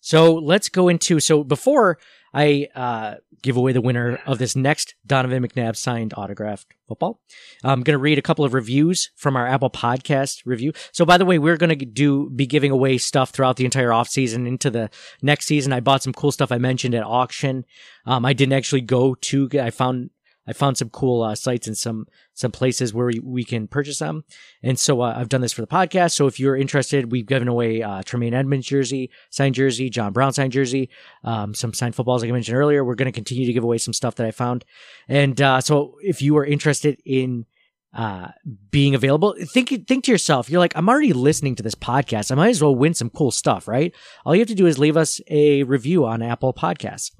So 0.00 0.34
let's 0.34 0.68
go 0.68 0.88
into 0.88 1.18
so 1.20 1.42
before 1.42 1.98
I 2.32 2.68
uh, 2.74 3.16
give 3.42 3.56
away 3.56 3.72
the 3.72 3.80
winner 3.80 4.20
of 4.26 4.38
this 4.38 4.56
next 4.56 4.94
Donovan 5.06 5.46
McNabb 5.46 5.76
signed 5.76 6.14
autographed 6.16 6.66
football. 6.86 7.20
I'm 7.64 7.82
going 7.82 7.94
to 7.94 8.02
read 8.02 8.18
a 8.18 8.22
couple 8.22 8.44
of 8.44 8.54
reviews 8.54 9.10
from 9.16 9.36
our 9.36 9.46
Apple 9.46 9.70
Podcast 9.70 10.42
review. 10.44 10.72
So, 10.92 11.04
by 11.04 11.18
the 11.18 11.24
way, 11.24 11.38
we're 11.38 11.56
going 11.56 11.76
to 11.78 11.84
do 11.84 12.30
be 12.30 12.46
giving 12.46 12.70
away 12.70 12.98
stuff 12.98 13.30
throughout 13.30 13.56
the 13.56 13.64
entire 13.64 13.92
off 13.92 14.08
season 14.08 14.46
into 14.46 14.70
the 14.70 14.90
next 15.22 15.46
season. 15.46 15.72
I 15.72 15.80
bought 15.80 16.02
some 16.02 16.12
cool 16.12 16.32
stuff 16.32 16.52
I 16.52 16.58
mentioned 16.58 16.94
at 16.94 17.04
auction. 17.04 17.64
Um, 18.06 18.24
I 18.24 18.32
didn't 18.32 18.54
actually 18.54 18.82
go 18.82 19.14
to. 19.14 19.48
I 19.60 19.70
found 19.70 20.10
I 20.48 20.54
found 20.54 20.78
some 20.78 20.88
cool 20.88 21.22
uh, 21.22 21.34
sites 21.34 21.66
and 21.66 21.76
some 21.76 22.06
some 22.32 22.50
places 22.50 22.94
where 22.94 23.06
we, 23.06 23.20
we 23.22 23.44
can 23.44 23.68
purchase 23.68 23.98
them. 23.98 24.24
And 24.62 24.78
so 24.78 25.02
uh, 25.02 25.14
I've 25.16 25.28
done 25.28 25.42
this 25.42 25.52
for 25.52 25.60
the 25.60 25.66
podcast. 25.66 26.12
So 26.12 26.26
if 26.26 26.40
you're 26.40 26.56
interested, 26.56 27.12
we've 27.12 27.26
given 27.26 27.48
away 27.48 27.82
uh, 27.82 28.02
Tremaine 28.02 28.32
Edmunds 28.32 28.66
jersey, 28.66 29.10
signed 29.30 29.54
jersey, 29.54 29.90
John 29.90 30.12
Brown 30.12 30.32
signed 30.32 30.52
jersey, 30.52 30.88
um, 31.24 31.54
some 31.54 31.74
signed 31.74 31.94
footballs 31.94 32.22
like 32.22 32.30
I 32.30 32.32
mentioned 32.32 32.56
earlier. 32.56 32.84
We're 32.84 32.94
going 32.94 33.06
to 33.06 33.12
continue 33.12 33.46
to 33.46 33.52
give 33.52 33.64
away 33.64 33.78
some 33.78 33.92
stuff 33.92 34.14
that 34.16 34.26
I 34.26 34.30
found. 34.30 34.64
And 35.06 35.40
uh, 35.40 35.60
so 35.60 35.98
if 36.02 36.22
you 36.22 36.36
are 36.38 36.46
interested 36.46 36.98
in 37.04 37.44
uh, 37.92 38.28
being 38.70 38.94
available, 38.94 39.34
think 39.52 39.86
think 39.86 40.04
to 40.04 40.12
yourself, 40.12 40.48
you're 40.48 40.60
like, 40.60 40.76
I'm 40.76 40.88
already 40.88 41.12
listening 41.12 41.56
to 41.56 41.62
this 41.62 41.74
podcast. 41.74 42.30
I 42.30 42.36
might 42.36 42.50
as 42.50 42.62
well 42.62 42.74
win 42.74 42.94
some 42.94 43.10
cool 43.10 43.30
stuff, 43.30 43.66
right? 43.66 43.94
All 44.24 44.34
you 44.34 44.40
have 44.40 44.48
to 44.48 44.54
do 44.54 44.66
is 44.66 44.78
leave 44.78 44.96
us 44.96 45.20
a 45.28 45.62
review 45.64 46.06
on 46.06 46.22
Apple 46.22 46.54
Podcasts. 46.54 47.12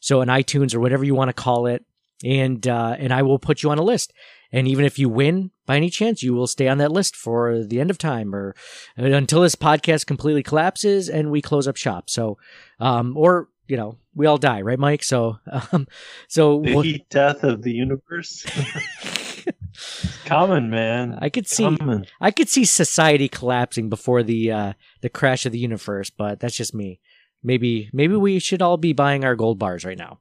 So 0.00 0.20
in 0.20 0.28
iTunes 0.28 0.74
or 0.74 0.80
whatever 0.80 1.04
you 1.04 1.14
want 1.14 1.28
to 1.28 1.32
call 1.34 1.66
it 1.66 1.84
and 2.24 2.66
uh, 2.66 2.96
and 2.98 3.12
I 3.12 3.22
will 3.22 3.38
put 3.38 3.62
you 3.62 3.70
on 3.70 3.78
a 3.78 3.82
list. 3.82 4.12
And 4.54 4.68
even 4.68 4.84
if 4.84 4.98
you 4.98 5.08
win 5.08 5.50
by 5.64 5.76
any 5.76 5.88
chance, 5.88 6.22
you 6.22 6.34
will 6.34 6.46
stay 6.46 6.68
on 6.68 6.78
that 6.78 6.92
list 6.92 7.16
for 7.16 7.64
the 7.64 7.80
end 7.80 7.90
of 7.90 7.96
time 7.96 8.34
or 8.34 8.54
uh, 8.98 9.04
until 9.04 9.40
this 9.40 9.54
podcast 9.54 10.06
completely 10.06 10.42
collapses 10.42 11.08
and 11.08 11.30
we 11.30 11.40
close 11.40 11.66
up 11.66 11.76
shop. 11.76 12.10
So, 12.10 12.36
um, 12.78 13.16
or 13.16 13.48
you 13.66 13.76
know, 13.76 13.96
we 14.14 14.26
all 14.26 14.36
die, 14.36 14.60
right, 14.60 14.78
Mike? 14.78 15.02
So, 15.02 15.38
um, 15.72 15.86
so 16.28 16.60
the 16.60 16.74
we'll, 16.74 16.82
heat 16.82 17.08
death 17.08 17.42
of 17.42 17.62
the 17.62 17.72
universe. 17.72 18.44
Common 20.26 20.68
man. 20.68 21.18
I 21.20 21.30
could 21.30 21.48
see, 21.48 21.64
Coming. 21.76 22.06
I 22.20 22.30
could 22.30 22.48
see 22.48 22.64
society 22.66 23.28
collapsing 23.28 23.88
before 23.88 24.22
the 24.22 24.52
uh, 24.52 24.72
the 25.00 25.08
crash 25.08 25.46
of 25.46 25.52
the 25.52 25.58
universe, 25.58 26.10
but 26.10 26.40
that's 26.40 26.56
just 26.56 26.74
me. 26.74 27.00
Maybe, 27.42 27.90
maybe 27.92 28.14
we 28.14 28.38
should 28.38 28.62
all 28.62 28.76
be 28.76 28.92
buying 28.92 29.24
our 29.24 29.34
gold 29.34 29.58
bars 29.58 29.84
right 29.84 29.98
now. 29.98 30.20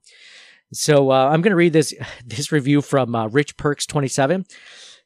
So 0.74 1.12
uh, 1.12 1.30
I'm 1.30 1.42
going 1.42 1.52
to 1.52 1.56
read 1.56 1.74
this 1.74 1.94
this 2.26 2.52
review 2.52 2.82
from 2.82 3.16
uh, 3.16 3.28
Rich 3.28 3.58
Perks 3.58 3.86
27. 3.86 4.46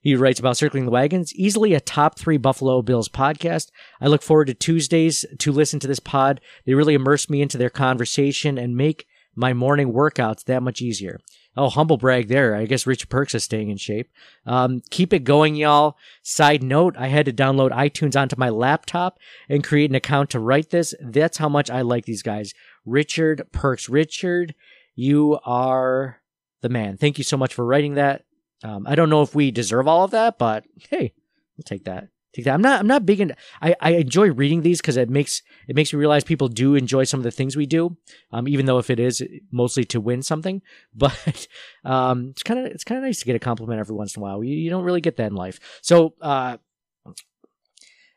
He 0.01 0.15
writes 0.15 0.39
about 0.39 0.55
circling 0.55 0.85
the 0.85 0.91
wagons, 0.91 1.33
easily 1.33 1.73
a 1.73 1.79
top 1.79 2.19
three 2.19 2.37
Buffalo 2.37 2.83
Bills 2.83 3.09
podcast. 3.09 3.71
I 3.99 4.05
look 4.05 4.21
forward 4.21 4.45
to 4.45 4.53
Tuesdays 4.53 5.25
to 5.39 5.51
listen 5.51 5.79
to 5.79 5.87
this 5.87 5.99
pod. 5.99 6.41
They 6.65 6.75
really 6.75 6.93
immerse 6.93 7.27
me 7.27 7.41
into 7.41 7.57
their 7.57 7.71
conversation 7.71 8.59
and 8.59 8.77
make 8.77 9.07
my 9.35 9.51
morning 9.53 9.93
workouts 9.93 10.43
that 10.45 10.61
much 10.61 10.79
easier. 10.79 11.19
Oh, 11.57 11.69
humble 11.69 11.97
brag 11.97 12.27
there. 12.27 12.53
I 12.55 12.65
guess 12.65 12.85
Rich 12.85 13.09
Perks 13.09 13.33
is 13.33 13.45
staying 13.45 13.69
in 13.69 13.77
shape. 13.77 14.09
Um, 14.45 14.81
keep 14.91 15.11
it 15.11 15.23
going, 15.23 15.55
y'all. 15.55 15.97
Side 16.21 16.61
note, 16.61 16.95
I 16.97 17.07
had 17.07 17.25
to 17.25 17.33
download 17.33 17.71
iTunes 17.71 18.19
onto 18.19 18.35
my 18.37 18.49
laptop 18.49 19.17
and 19.49 19.63
create 19.63 19.89
an 19.89 19.95
account 19.95 20.29
to 20.31 20.39
write 20.39 20.69
this. 20.69 20.93
That's 21.01 21.37
how 21.37 21.49
much 21.49 21.71
I 21.71 21.81
like 21.81 22.05
these 22.05 22.21
guys. 22.21 22.53
Richard 22.85 23.47
Perks. 23.51 23.89
Richard, 23.89 24.53
you 24.95 25.39
are 25.45 26.21
the 26.61 26.69
man. 26.69 26.97
Thank 26.97 27.17
you 27.17 27.23
so 27.23 27.37
much 27.37 27.53
for 27.53 27.65
writing 27.65 27.95
that. 27.95 28.23
Um, 28.63 28.87
I 28.87 28.95
don't 28.95 29.09
know 29.09 29.21
if 29.21 29.35
we 29.35 29.51
deserve 29.51 29.87
all 29.87 30.03
of 30.03 30.11
that, 30.11 30.37
but 30.37 30.65
hey, 30.89 31.13
we'll 31.57 31.63
take 31.63 31.85
that. 31.85 32.07
Take 32.33 32.45
that. 32.45 32.53
I'm 32.53 32.61
not. 32.61 32.81
I'm 32.81 32.87
not 32.87 33.05
big 33.05 33.21
into. 33.21 33.35
I, 33.61 33.75
I 33.79 33.91
enjoy 33.91 34.29
reading 34.31 34.61
these 34.61 34.81
because 34.81 34.97
it 34.97 35.09
makes 35.09 35.41
it 35.69 35.75
makes 35.75 35.93
me 35.93 35.99
realize 35.99 36.25
people 36.25 36.49
do 36.49 36.75
enjoy 36.75 37.05
some 37.05 37.19
of 37.19 37.23
the 37.23 37.31
things 37.31 37.55
we 37.55 37.65
do, 37.65 37.95
um, 38.31 38.45
even 38.49 38.65
though 38.65 38.77
if 38.77 38.89
it 38.89 38.99
is 38.99 39.23
mostly 39.51 39.85
to 39.85 40.01
win 40.01 40.21
something. 40.21 40.61
But 40.93 41.47
um, 41.85 42.31
it's 42.31 42.43
kind 42.43 42.59
of 42.59 42.65
it's 42.65 42.83
kind 42.83 42.97
of 42.97 43.05
nice 43.05 43.19
to 43.19 43.25
get 43.25 43.37
a 43.37 43.39
compliment 43.39 43.79
every 43.79 43.95
once 43.95 44.17
in 44.17 44.21
a 44.21 44.23
while. 44.23 44.43
You, 44.43 44.53
you 44.53 44.69
don't 44.69 44.83
really 44.83 44.99
get 44.99 45.15
that 45.15 45.27
in 45.27 45.35
life. 45.35 45.79
So 45.81 46.15
uh, 46.21 46.57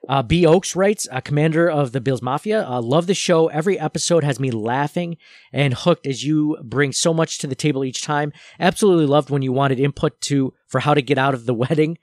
uh, 0.08 0.22
B. 0.22 0.46
Oaks 0.46 0.76
writes, 0.76 1.08
uh, 1.10 1.20
Commander 1.20 1.68
of 1.68 1.92
the 1.92 2.00
Bills 2.00 2.22
Mafia, 2.22 2.66
uh, 2.66 2.80
love 2.80 3.06
the 3.06 3.14
show. 3.14 3.48
Every 3.48 3.78
episode 3.78 4.22
has 4.22 4.38
me 4.38 4.50
laughing 4.50 5.16
and 5.52 5.74
hooked 5.74 6.06
as 6.06 6.24
you 6.24 6.56
bring 6.62 6.92
so 6.92 7.12
much 7.12 7.38
to 7.38 7.46
the 7.46 7.54
table 7.54 7.84
each 7.84 8.02
time. 8.02 8.32
Absolutely 8.60 9.06
loved 9.06 9.30
when 9.30 9.42
you 9.42 9.52
wanted 9.52 9.80
input 9.80 10.20
to 10.22 10.54
for 10.66 10.80
how 10.80 10.94
to 10.94 11.02
get 11.02 11.18
out 11.18 11.34
of 11.34 11.46
the 11.46 11.54
wedding. 11.68 11.98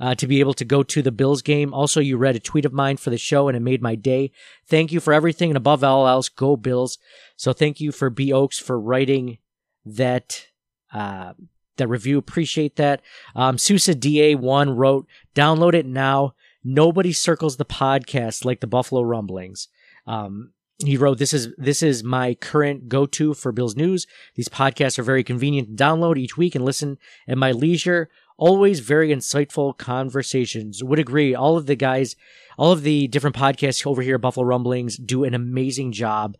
Uh, 0.00 0.12
to 0.12 0.26
be 0.26 0.40
able 0.40 0.52
to 0.52 0.64
go 0.64 0.82
to 0.82 1.02
the 1.02 1.12
Bills 1.12 1.40
game. 1.40 1.72
Also, 1.72 2.00
you 2.00 2.16
read 2.16 2.34
a 2.34 2.40
tweet 2.40 2.64
of 2.64 2.72
mine 2.72 2.96
for 2.96 3.10
the 3.10 3.16
show 3.16 3.46
and 3.46 3.56
it 3.56 3.60
made 3.60 3.80
my 3.80 3.94
day. 3.94 4.32
Thank 4.66 4.90
you 4.90 4.98
for 4.98 5.14
everything 5.14 5.50
and 5.50 5.56
above 5.56 5.84
all 5.84 6.08
else, 6.08 6.28
go 6.28 6.56
Bills. 6.56 6.98
So 7.36 7.52
thank 7.52 7.80
you 7.80 7.92
for 7.92 8.10
B 8.10 8.32
Oaks 8.32 8.58
for 8.58 8.78
writing 8.78 9.38
that 9.86 10.48
uh, 10.92 11.34
that 11.76 11.86
review. 11.86 12.18
Appreciate 12.18 12.74
that. 12.74 13.02
Um, 13.36 13.56
Sousa 13.56 13.94
DA1 13.94 14.76
wrote, 14.76 15.06
download 15.34 15.74
it 15.74 15.86
now. 15.86 16.34
Nobody 16.64 17.12
circles 17.12 17.56
the 17.56 17.64
podcast 17.64 18.44
like 18.44 18.60
the 18.60 18.66
Buffalo 18.66 19.02
Rumblings. 19.02 19.68
Um, 20.06 20.52
he 20.84 20.96
wrote, 20.96 21.18
"This 21.18 21.32
is 21.32 21.54
this 21.56 21.82
is 21.82 22.02
my 22.02 22.34
current 22.34 22.88
go-to 22.88 23.34
for 23.34 23.52
Bills 23.52 23.76
news. 23.76 24.06
These 24.34 24.48
podcasts 24.48 24.98
are 24.98 25.04
very 25.04 25.22
convenient 25.22 25.68
to 25.68 25.84
download 25.84 26.18
each 26.18 26.36
week 26.36 26.54
and 26.54 26.64
listen 26.64 26.98
at 27.28 27.38
my 27.38 27.52
leisure. 27.52 28.08
Always 28.36 28.80
very 28.80 29.10
insightful 29.10 29.76
conversations. 29.78 30.82
Would 30.82 30.98
agree. 30.98 31.34
All 31.34 31.56
of 31.56 31.66
the 31.66 31.76
guys, 31.76 32.16
all 32.58 32.72
of 32.72 32.82
the 32.82 33.06
different 33.06 33.36
podcasts 33.36 33.86
over 33.86 34.02
here 34.02 34.18
Buffalo 34.18 34.46
Rumblings 34.46 34.96
do 34.96 35.22
an 35.22 35.34
amazing 35.34 35.92
job." 35.92 36.36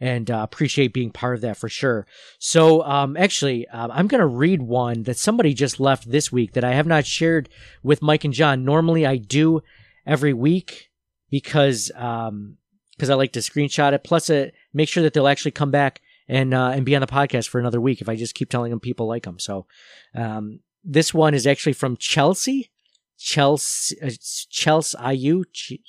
And 0.00 0.30
uh, 0.30 0.40
appreciate 0.42 0.92
being 0.92 1.10
part 1.10 1.34
of 1.34 1.40
that 1.40 1.56
for 1.56 1.68
sure. 1.68 2.06
So, 2.38 2.84
um, 2.84 3.16
actually, 3.16 3.66
um, 3.68 3.90
I'm 3.92 4.06
going 4.06 4.20
to 4.20 4.26
read 4.26 4.62
one 4.62 5.02
that 5.02 5.16
somebody 5.16 5.54
just 5.54 5.80
left 5.80 6.08
this 6.08 6.30
week 6.30 6.52
that 6.52 6.62
I 6.62 6.74
have 6.74 6.86
not 6.86 7.04
shared 7.04 7.48
with 7.82 8.00
Mike 8.00 8.22
and 8.22 8.32
John. 8.32 8.64
Normally, 8.64 9.04
I 9.04 9.16
do 9.16 9.60
every 10.06 10.32
week 10.32 10.90
because 11.30 11.90
um, 11.96 12.58
because 12.96 13.10
I 13.10 13.14
like 13.14 13.32
to 13.32 13.40
screenshot 13.40 13.92
it. 13.92 14.04
Plus, 14.04 14.28
uh, 14.30 14.50
make 14.72 14.88
sure 14.88 15.02
that 15.02 15.14
they'll 15.14 15.28
actually 15.28 15.52
come 15.52 15.70
back 15.70 16.00
and 16.28 16.52
uh, 16.52 16.70
and 16.74 16.84
be 16.84 16.94
on 16.94 17.00
the 17.00 17.06
podcast 17.06 17.48
for 17.48 17.58
another 17.58 17.80
week 17.80 18.00
if 18.00 18.08
I 18.08 18.16
just 18.16 18.34
keep 18.34 18.50
telling 18.50 18.70
them 18.70 18.80
people 18.80 19.06
like 19.06 19.24
them. 19.24 19.38
So 19.38 19.66
um, 20.14 20.60
this 20.84 21.14
one 21.14 21.34
is 21.34 21.46
actually 21.46 21.72
from 21.72 21.96
Chelsea, 21.96 22.70
Chelsea, 23.18 23.96
uh, 24.02 24.10
Chelsea 24.50 24.98
IU, 25.12 25.44
Ch- 25.52 25.80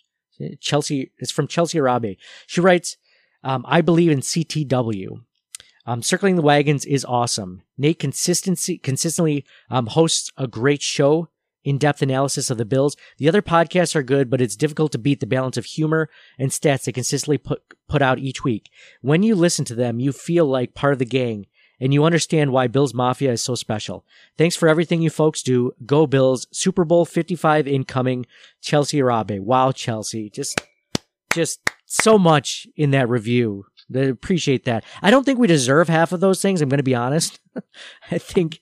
Chelsea. 0.60 1.12
It's 1.18 1.32
from 1.32 1.47
Chelsea 1.47 1.80
Arabe. 1.80 2.16
She 2.47 2.62
writes, 2.62 2.97
um, 3.43 3.65
"I 3.67 3.81
believe 3.81 4.11
in 4.11 4.21
CTW." 4.21 5.23
Um, 5.85 6.03
Circling 6.03 6.35
the 6.35 6.41
Wagons 6.41 6.85
is 6.85 7.05
awesome. 7.05 7.63
Nate 7.77 7.99
consistency 7.99 8.77
consistently 8.77 9.45
um, 9.69 9.87
hosts 9.87 10.31
a 10.37 10.47
great 10.47 10.81
show 10.81 11.29
in-depth 11.63 12.01
analysis 12.01 12.49
of 12.49 12.57
the 12.57 12.65
Bills. 12.65 12.95
The 13.17 13.27
other 13.27 13.41
podcasts 13.41 13.95
are 13.95 14.03
good, 14.03 14.29
but 14.29 14.41
it's 14.41 14.55
difficult 14.55 14.91
to 14.93 14.97
beat 14.97 15.19
the 15.19 15.25
balance 15.25 15.57
of 15.57 15.65
humor 15.65 16.09
and 16.37 16.51
stats 16.51 16.85
they 16.85 16.91
consistently 16.91 17.37
put 17.37 17.61
put 17.87 18.01
out 18.01 18.19
each 18.19 18.43
week. 18.43 18.69
When 19.01 19.23
you 19.23 19.35
listen 19.35 19.65
to 19.65 19.75
them, 19.75 19.99
you 19.99 20.11
feel 20.11 20.45
like 20.45 20.75
part 20.75 20.93
of 20.93 20.99
the 20.99 21.05
gang 21.05 21.47
and 21.79 21.93
you 21.93 22.03
understand 22.03 22.51
why 22.51 22.67
Bills 22.67 22.93
Mafia 22.93 23.31
is 23.31 23.41
so 23.41 23.55
special. 23.55 24.05
Thanks 24.38 24.55
for 24.55 24.68
everything 24.68 25.01
you 25.01 25.09
folks 25.09 25.41
do. 25.41 25.72
Go 25.85 26.07
Bills. 26.07 26.47
Super 26.51 26.85
Bowl 26.85 27.05
55 27.05 27.68
incoming. 27.68 28.26
Chelsea 28.61 28.99
Arabe. 28.99 29.39
Wow, 29.39 29.72
Chelsea. 29.72 30.30
Just 30.30 30.61
just 31.34 31.61
so 31.90 32.18
much 32.18 32.68
in 32.76 32.91
that 32.91 33.10
review. 33.10 33.66
I 33.94 34.02
appreciate 34.02 34.66
that. 34.66 34.84
I 35.02 35.11
don't 35.11 35.24
think 35.24 35.40
we 35.40 35.48
deserve 35.48 35.90
half 35.90 36.11
of 36.11 36.20
those 36.20 36.41
things. 36.41 36.61
I'm 36.61 36.70
going 36.70 36.78
to 36.78 36.84
be 36.84 36.95
honest. 36.95 37.40
I 38.11 38.18
think, 38.18 38.60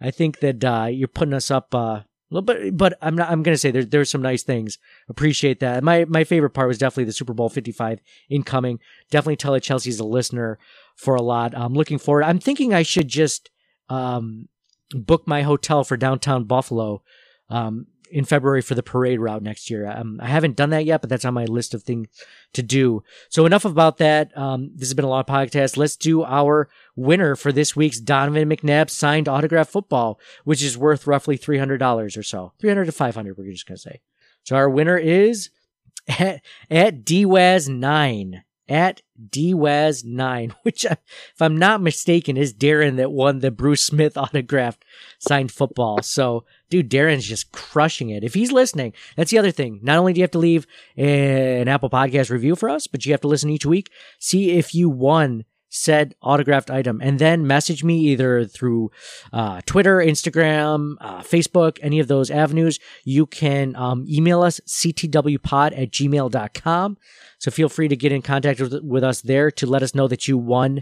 I 0.00 0.10
think 0.10 0.40
that 0.40 0.64
uh, 0.64 0.88
you're 0.90 1.08
putting 1.08 1.34
us 1.34 1.50
up 1.50 1.74
uh, 1.74 2.00
little 2.34 2.42
bit. 2.42 2.76
but 2.76 2.98
I'm 3.00 3.14
not. 3.14 3.30
I'm 3.30 3.42
gonna 3.42 3.56
say 3.56 3.70
there 3.70 3.84
there's 3.84 4.10
some 4.10 4.22
nice 4.22 4.42
things. 4.42 4.78
Appreciate 5.08 5.60
that. 5.60 5.82
My 5.84 6.04
my 6.06 6.24
favorite 6.24 6.50
part 6.50 6.68
was 6.68 6.78
definitely 6.78 7.04
the 7.04 7.12
Super 7.12 7.32
Bowl 7.32 7.48
55 7.48 8.00
incoming. 8.28 8.80
Definitely 9.10 9.36
tell 9.36 9.52
that 9.52 9.62
Chelsea's 9.62 10.00
a 10.00 10.04
listener 10.04 10.58
for 10.96 11.14
a 11.14 11.22
lot. 11.22 11.56
I'm 11.56 11.74
looking 11.74 11.98
forward. 11.98 12.24
I'm 12.24 12.38
thinking 12.38 12.74
I 12.74 12.82
should 12.82 13.08
just 13.08 13.50
um, 13.88 14.48
book 14.90 15.26
my 15.26 15.42
hotel 15.42 15.84
for 15.84 15.96
downtown 15.96 16.44
Buffalo 16.44 17.02
um, 17.48 17.86
in 18.10 18.24
February 18.24 18.62
for 18.62 18.74
the 18.74 18.82
parade 18.82 19.20
route 19.20 19.42
next 19.42 19.70
year. 19.70 19.86
Um, 19.90 20.20
I 20.22 20.28
haven't 20.28 20.56
done 20.56 20.70
that 20.70 20.84
yet, 20.84 21.00
but 21.00 21.10
that's 21.10 21.24
on 21.24 21.34
my 21.34 21.44
list 21.44 21.74
of 21.74 21.82
things 21.82 22.08
to 22.52 22.62
do. 22.62 23.02
So 23.28 23.46
enough 23.46 23.64
about 23.64 23.98
that. 23.98 24.36
Um, 24.36 24.70
this 24.74 24.88
has 24.88 24.94
been 24.94 25.04
a 25.04 25.08
long 25.08 25.24
podcast. 25.24 25.76
Let's 25.76 25.96
do 25.96 26.22
our 26.24 26.68
winner 26.96 27.36
for 27.36 27.52
this 27.52 27.74
week's 27.74 28.00
Donovan 28.00 28.48
McNabb 28.48 28.90
signed 28.90 29.28
autograph 29.28 29.68
football, 29.68 30.20
which 30.44 30.62
is 30.62 30.78
worth 30.78 31.06
roughly 31.06 31.38
$300 31.38 32.16
or 32.16 32.22
so. 32.22 32.52
300 32.60 32.84
to 32.86 32.92
500, 32.92 33.36
we're 33.36 33.50
just 33.50 33.66
to 33.66 33.76
say. 33.76 34.00
So 34.44 34.56
our 34.56 34.68
winner 34.68 34.96
is 34.96 35.50
at, 36.08 36.42
at 36.70 37.04
DWAZ9 37.04 38.42
at 38.68 39.02
DWAZ9, 39.30 40.54
which, 40.62 40.86
uh, 40.86 40.96
if 41.34 41.42
I'm 41.42 41.56
not 41.56 41.82
mistaken, 41.82 42.36
is 42.36 42.54
Darren 42.54 42.96
that 42.96 43.12
won 43.12 43.40
the 43.40 43.50
Bruce 43.50 43.84
Smith 43.84 44.16
autographed 44.16 44.84
signed 45.18 45.52
football. 45.52 46.02
So, 46.02 46.44
dude, 46.70 46.90
Darren's 46.90 47.26
just 47.26 47.52
crushing 47.52 48.10
it. 48.10 48.24
If 48.24 48.34
he's 48.34 48.52
listening, 48.52 48.92
that's 49.16 49.30
the 49.30 49.38
other 49.38 49.50
thing. 49.50 49.80
Not 49.82 49.98
only 49.98 50.12
do 50.12 50.20
you 50.20 50.24
have 50.24 50.30
to 50.32 50.38
leave 50.38 50.66
eh, 50.96 51.60
an 51.60 51.68
Apple 51.68 51.90
Podcast 51.90 52.30
review 52.30 52.56
for 52.56 52.68
us, 52.68 52.86
but 52.86 53.04
you 53.04 53.12
have 53.12 53.20
to 53.22 53.28
listen 53.28 53.50
each 53.50 53.66
week. 53.66 53.90
See 54.18 54.52
if 54.52 54.74
you 54.74 54.88
won 54.88 55.44
said 55.74 56.14
autographed 56.22 56.70
item 56.70 57.00
and 57.02 57.18
then 57.18 57.46
message 57.46 57.82
me 57.82 57.98
either 57.98 58.44
through 58.44 58.92
uh, 59.32 59.60
Twitter, 59.66 59.98
Instagram, 59.98 60.94
uh, 61.00 61.20
Facebook, 61.20 61.78
any 61.82 61.98
of 61.98 62.06
those 62.06 62.30
avenues. 62.30 62.78
You 63.04 63.26
can 63.26 63.74
um, 63.74 64.06
email 64.08 64.42
us 64.42 64.60
ctwpod 64.68 65.76
at 65.76 65.90
gmail.com. 65.90 66.96
So 67.38 67.50
feel 67.50 67.68
free 67.68 67.88
to 67.88 67.96
get 67.96 68.12
in 68.12 68.22
contact 68.22 68.60
with, 68.60 68.84
with 68.84 69.02
us 69.02 69.20
there 69.22 69.50
to 69.50 69.66
let 69.66 69.82
us 69.82 69.94
know 69.94 70.06
that 70.06 70.28
you 70.28 70.38
won 70.38 70.80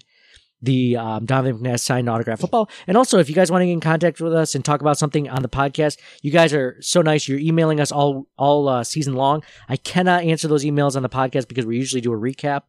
the 0.62 0.96
um, 0.96 1.26
Donovan 1.26 1.60
McNabb 1.60 1.80
signed 1.80 2.08
autograph 2.08 2.40
football. 2.40 2.70
And 2.86 2.96
also, 2.96 3.18
if 3.18 3.28
you 3.28 3.34
guys 3.34 3.50
want 3.50 3.62
to 3.62 3.66
get 3.66 3.72
in 3.72 3.80
contact 3.80 4.20
with 4.20 4.32
us 4.32 4.54
and 4.54 4.64
talk 4.64 4.80
about 4.80 4.96
something 4.96 5.28
on 5.28 5.42
the 5.42 5.48
podcast, 5.48 5.98
you 6.22 6.30
guys 6.30 6.54
are 6.54 6.76
so 6.80 7.02
nice. 7.02 7.26
You're 7.26 7.40
emailing 7.40 7.80
us 7.80 7.90
all 7.90 8.28
all 8.38 8.68
uh, 8.68 8.84
season 8.84 9.14
long. 9.14 9.42
I 9.68 9.76
cannot 9.76 10.22
answer 10.22 10.46
those 10.46 10.64
emails 10.64 10.94
on 10.94 11.02
the 11.02 11.08
podcast 11.08 11.48
because 11.48 11.66
we 11.66 11.76
usually 11.76 12.00
do 12.00 12.12
a 12.12 12.16
recap. 12.16 12.62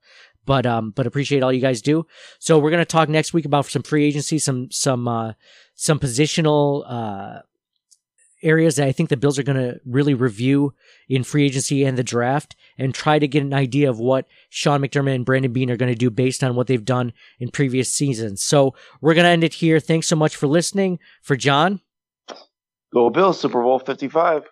But 0.46 0.66
um, 0.66 0.92
but 0.92 1.08
appreciate 1.08 1.44
all 1.44 1.54
you 1.54 1.62
guys 1.62 1.82
do. 1.82 2.06
So 2.40 2.60
we're 2.60 2.72
gonna 2.72 2.86
talk 2.86 3.10
next 3.10 3.34
week 3.34 3.46
about 3.46 3.66
some 3.66 3.84
free 3.84 4.06
agency, 4.06 4.40
some 4.40 4.70
some 4.72 5.08
uh, 5.08 5.34
some 5.76 6.00
positional 6.00 6.84
uh, 6.88 7.42
areas 8.44 8.76
that 8.76 8.88
I 8.88 8.92
think 8.92 9.10
the 9.10 9.18
Bills 9.18 9.40
are 9.40 9.44
going 9.44 9.58
to 9.58 9.80
really 9.86 10.14
review 10.14 10.74
in 11.08 11.24
free 11.24 11.46
agency 11.46 11.84
and 11.84 11.98
the 11.98 12.04
draft 12.04 12.56
and 12.78 12.94
try 12.94 13.18
to 13.18 13.28
get 13.28 13.42
an 13.42 13.54
idea 13.54 13.90
of 13.90 14.00
what 14.00 14.28
Sean 14.50 14.82
McDermott 14.82 15.16
and 15.16 15.26
Brandon 15.26 15.54
Beane 15.54 15.72
are 15.72 15.78
going 15.78 15.92
to 15.92 15.98
do 15.98 16.10
based 16.10 16.44
on 16.44 16.56
what 16.56 16.68
they've 16.68 16.84
done 16.84 17.14
in 17.40 17.50
previous 17.50 17.90
seasons. 17.90 18.44
So 18.44 18.76
we're 19.02 19.14
going 19.14 19.24
to 19.24 19.30
end 19.30 19.44
it 19.44 19.56
here. 19.56 19.80
Thanks 19.80 20.08
so 20.08 20.16
much 20.16 20.36
for 20.36 20.48
listening. 20.48 21.00
For 21.22 21.36
John, 21.36 21.80
Go 22.94 23.10
Bills, 23.10 23.40
Super 23.40 23.64
Bowl 23.64 23.80
55. 23.80 24.44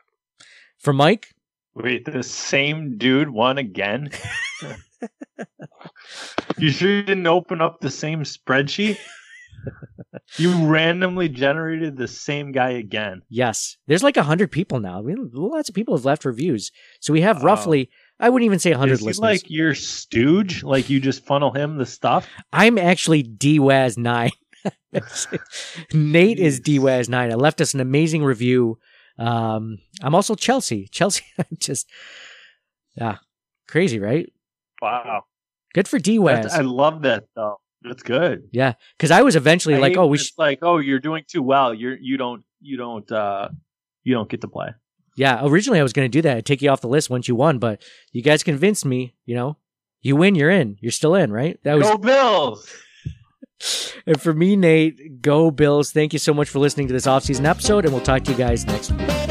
for 0.79 0.93
Mike, 0.93 1.27
Wait, 1.73 2.05
the 2.05 2.23
same 2.23 2.97
dude 2.97 3.29
won 3.29 3.57
again? 3.57 4.09
you 6.57 6.69
sure 6.69 6.89
you 6.89 7.03
didn't 7.03 7.27
open 7.27 7.61
up 7.61 7.79
the 7.79 7.89
same 7.89 8.23
spreadsheet? 8.23 8.97
you 10.37 10.65
randomly 10.65 11.29
generated 11.29 11.95
the 11.95 12.07
same 12.07 12.51
guy 12.51 12.71
again. 12.71 13.21
yes, 13.29 13.77
there's 13.87 14.01
like 14.03 14.17
a 14.17 14.23
hundred 14.23 14.51
people 14.51 14.79
now. 14.79 15.03
Lots 15.05 15.69
of 15.69 15.75
people 15.75 15.95
have 15.95 16.05
left 16.05 16.25
reviews. 16.25 16.71
So 16.99 17.13
we 17.13 17.21
have 17.21 17.37
Wow. 17.37 17.43
roughly, 17.47 17.89
I 18.19 18.29
wouldn't 18.29 18.45
even 18.47 18.57
say 18.59 18.71
a 18.71 18.77
hundred 18.77 18.93
Is 18.93 19.01
listeners. 19.03 19.21
like 19.21 19.49
your 19.49 19.75
stooge? 19.75 20.63
Like 20.63 20.89
you 20.89 20.99
just 20.99 21.25
funnel 21.25 21.51
him 21.51 21.77
the 21.77 21.85
stuff? 21.85 22.27
I'm 22.51 22.77
actually 22.79 23.23
DWAZ 23.23 23.97
nine. 23.97 24.31
Nate 25.93 26.39
is 26.39 26.59
DWAZ 26.59 27.09
nine. 27.09 27.31
I 27.31 27.35
left 27.35 27.61
us 27.61 27.73
an 27.73 27.79
amazing 27.79 28.23
review. 28.23 28.79
Um, 29.19 29.77
I'm 30.01 30.15
also 30.15 30.33
Chelsea. 30.35 30.87
Chelsea, 30.91 31.23
I'm 31.37 31.57
just, 31.59 31.87
yeah, 32.95 33.17
crazy, 33.67 33.99
right? 33.99 34.31
Wow. 34.81 35.25
Good 35.73 35.87
for 35.87 35.99
That- 35.99 36.05
DWAZ. 36.05 36.51
I 36.51 36.61
love 36.61 37.03
that 37.03 37.25
though. 37.35 37.57
That's 37.83 38.03
good. 38.03 38.43
yeah, 38.51 38.73
because 38.95 39.09
I 39.09 39.23
was 39.23 39.35
eventually 39.35 39.73
I 39.75 39.79
like, 39.79 39.97
oh, 39.97 40.05
we 40.05 40.19
should. 40.19 40.33
like, 40.37 40.59
oh, 40.61 40.77
you're 40.77 40.99
doing 40.99 41.23
too 41.27 41.41
well. 41.41 41.73
You're 41.73 41.97
you 41.97 42.15
don't 42.15 42.43
you 42.59 42.77
don't 42.77 43.11
uh 43.11 43.49
you 44.03 44.13
don't 44.13 44.29
get 44.29 44.41
to 44.41 44.47
play. 44.47 44.67
Yeah, 45.15 45.41
originally 45.43 45.79
I 45.79 45.83
was 45.83 45.91
going 45.91 46.05
to 46.05 46.09
do 46.09 46.21
that. 46.21 46.37
I'd 46.37 46.45
take 46.45 46.61
you 46.61 46.69
off 46.69 46.81
the 46.81 46.87
list 46.87 47.09
once 47.09 47.27
you 47.27 47.33
won, 47.35 47.57
but 47.57 47.81
you 48.11 48.21
guys 48.21 48.43
convinced 48.43 48.85
me. 48.85 49.15
You 49.25 49.35
know, 49.35 49.57
you 50.01 50.15
win, 50.15 50.35
you're 50.35 50.51
in. 50.51 50.77
You're 50.79 50.91
still 50.91 51.15
in, 51.15 51.31
right? 51.33 51.59
That 51.63 51.75
was 51.75 51.87
Go 51.89 51.97
Bills! 51.97 52.69
and 54.05 54.21
for 54.21 54.33
me, 54.33 54.55
Nate. 54.55 55.21
Go 55.21 55.49
Bills! 55.49 55.91
Thank 55.91 56.13
you 56.13 56.19
so 56.19 56.35
much 56.35 56.49
for 56.49 56.59
listening 56.59 56.87
to 56.87 56.93
this 56.93 57.07
offseason 57.07 57.45
episode, 57.45 57.85
and 57.85 57.93
we'll 57.93 58.03
talk 58.03 58.23
to 58.25 58.31
you 58.31 58.37
guys 58.37 58.65
next 58.67 58.91
week. 58.91 59.30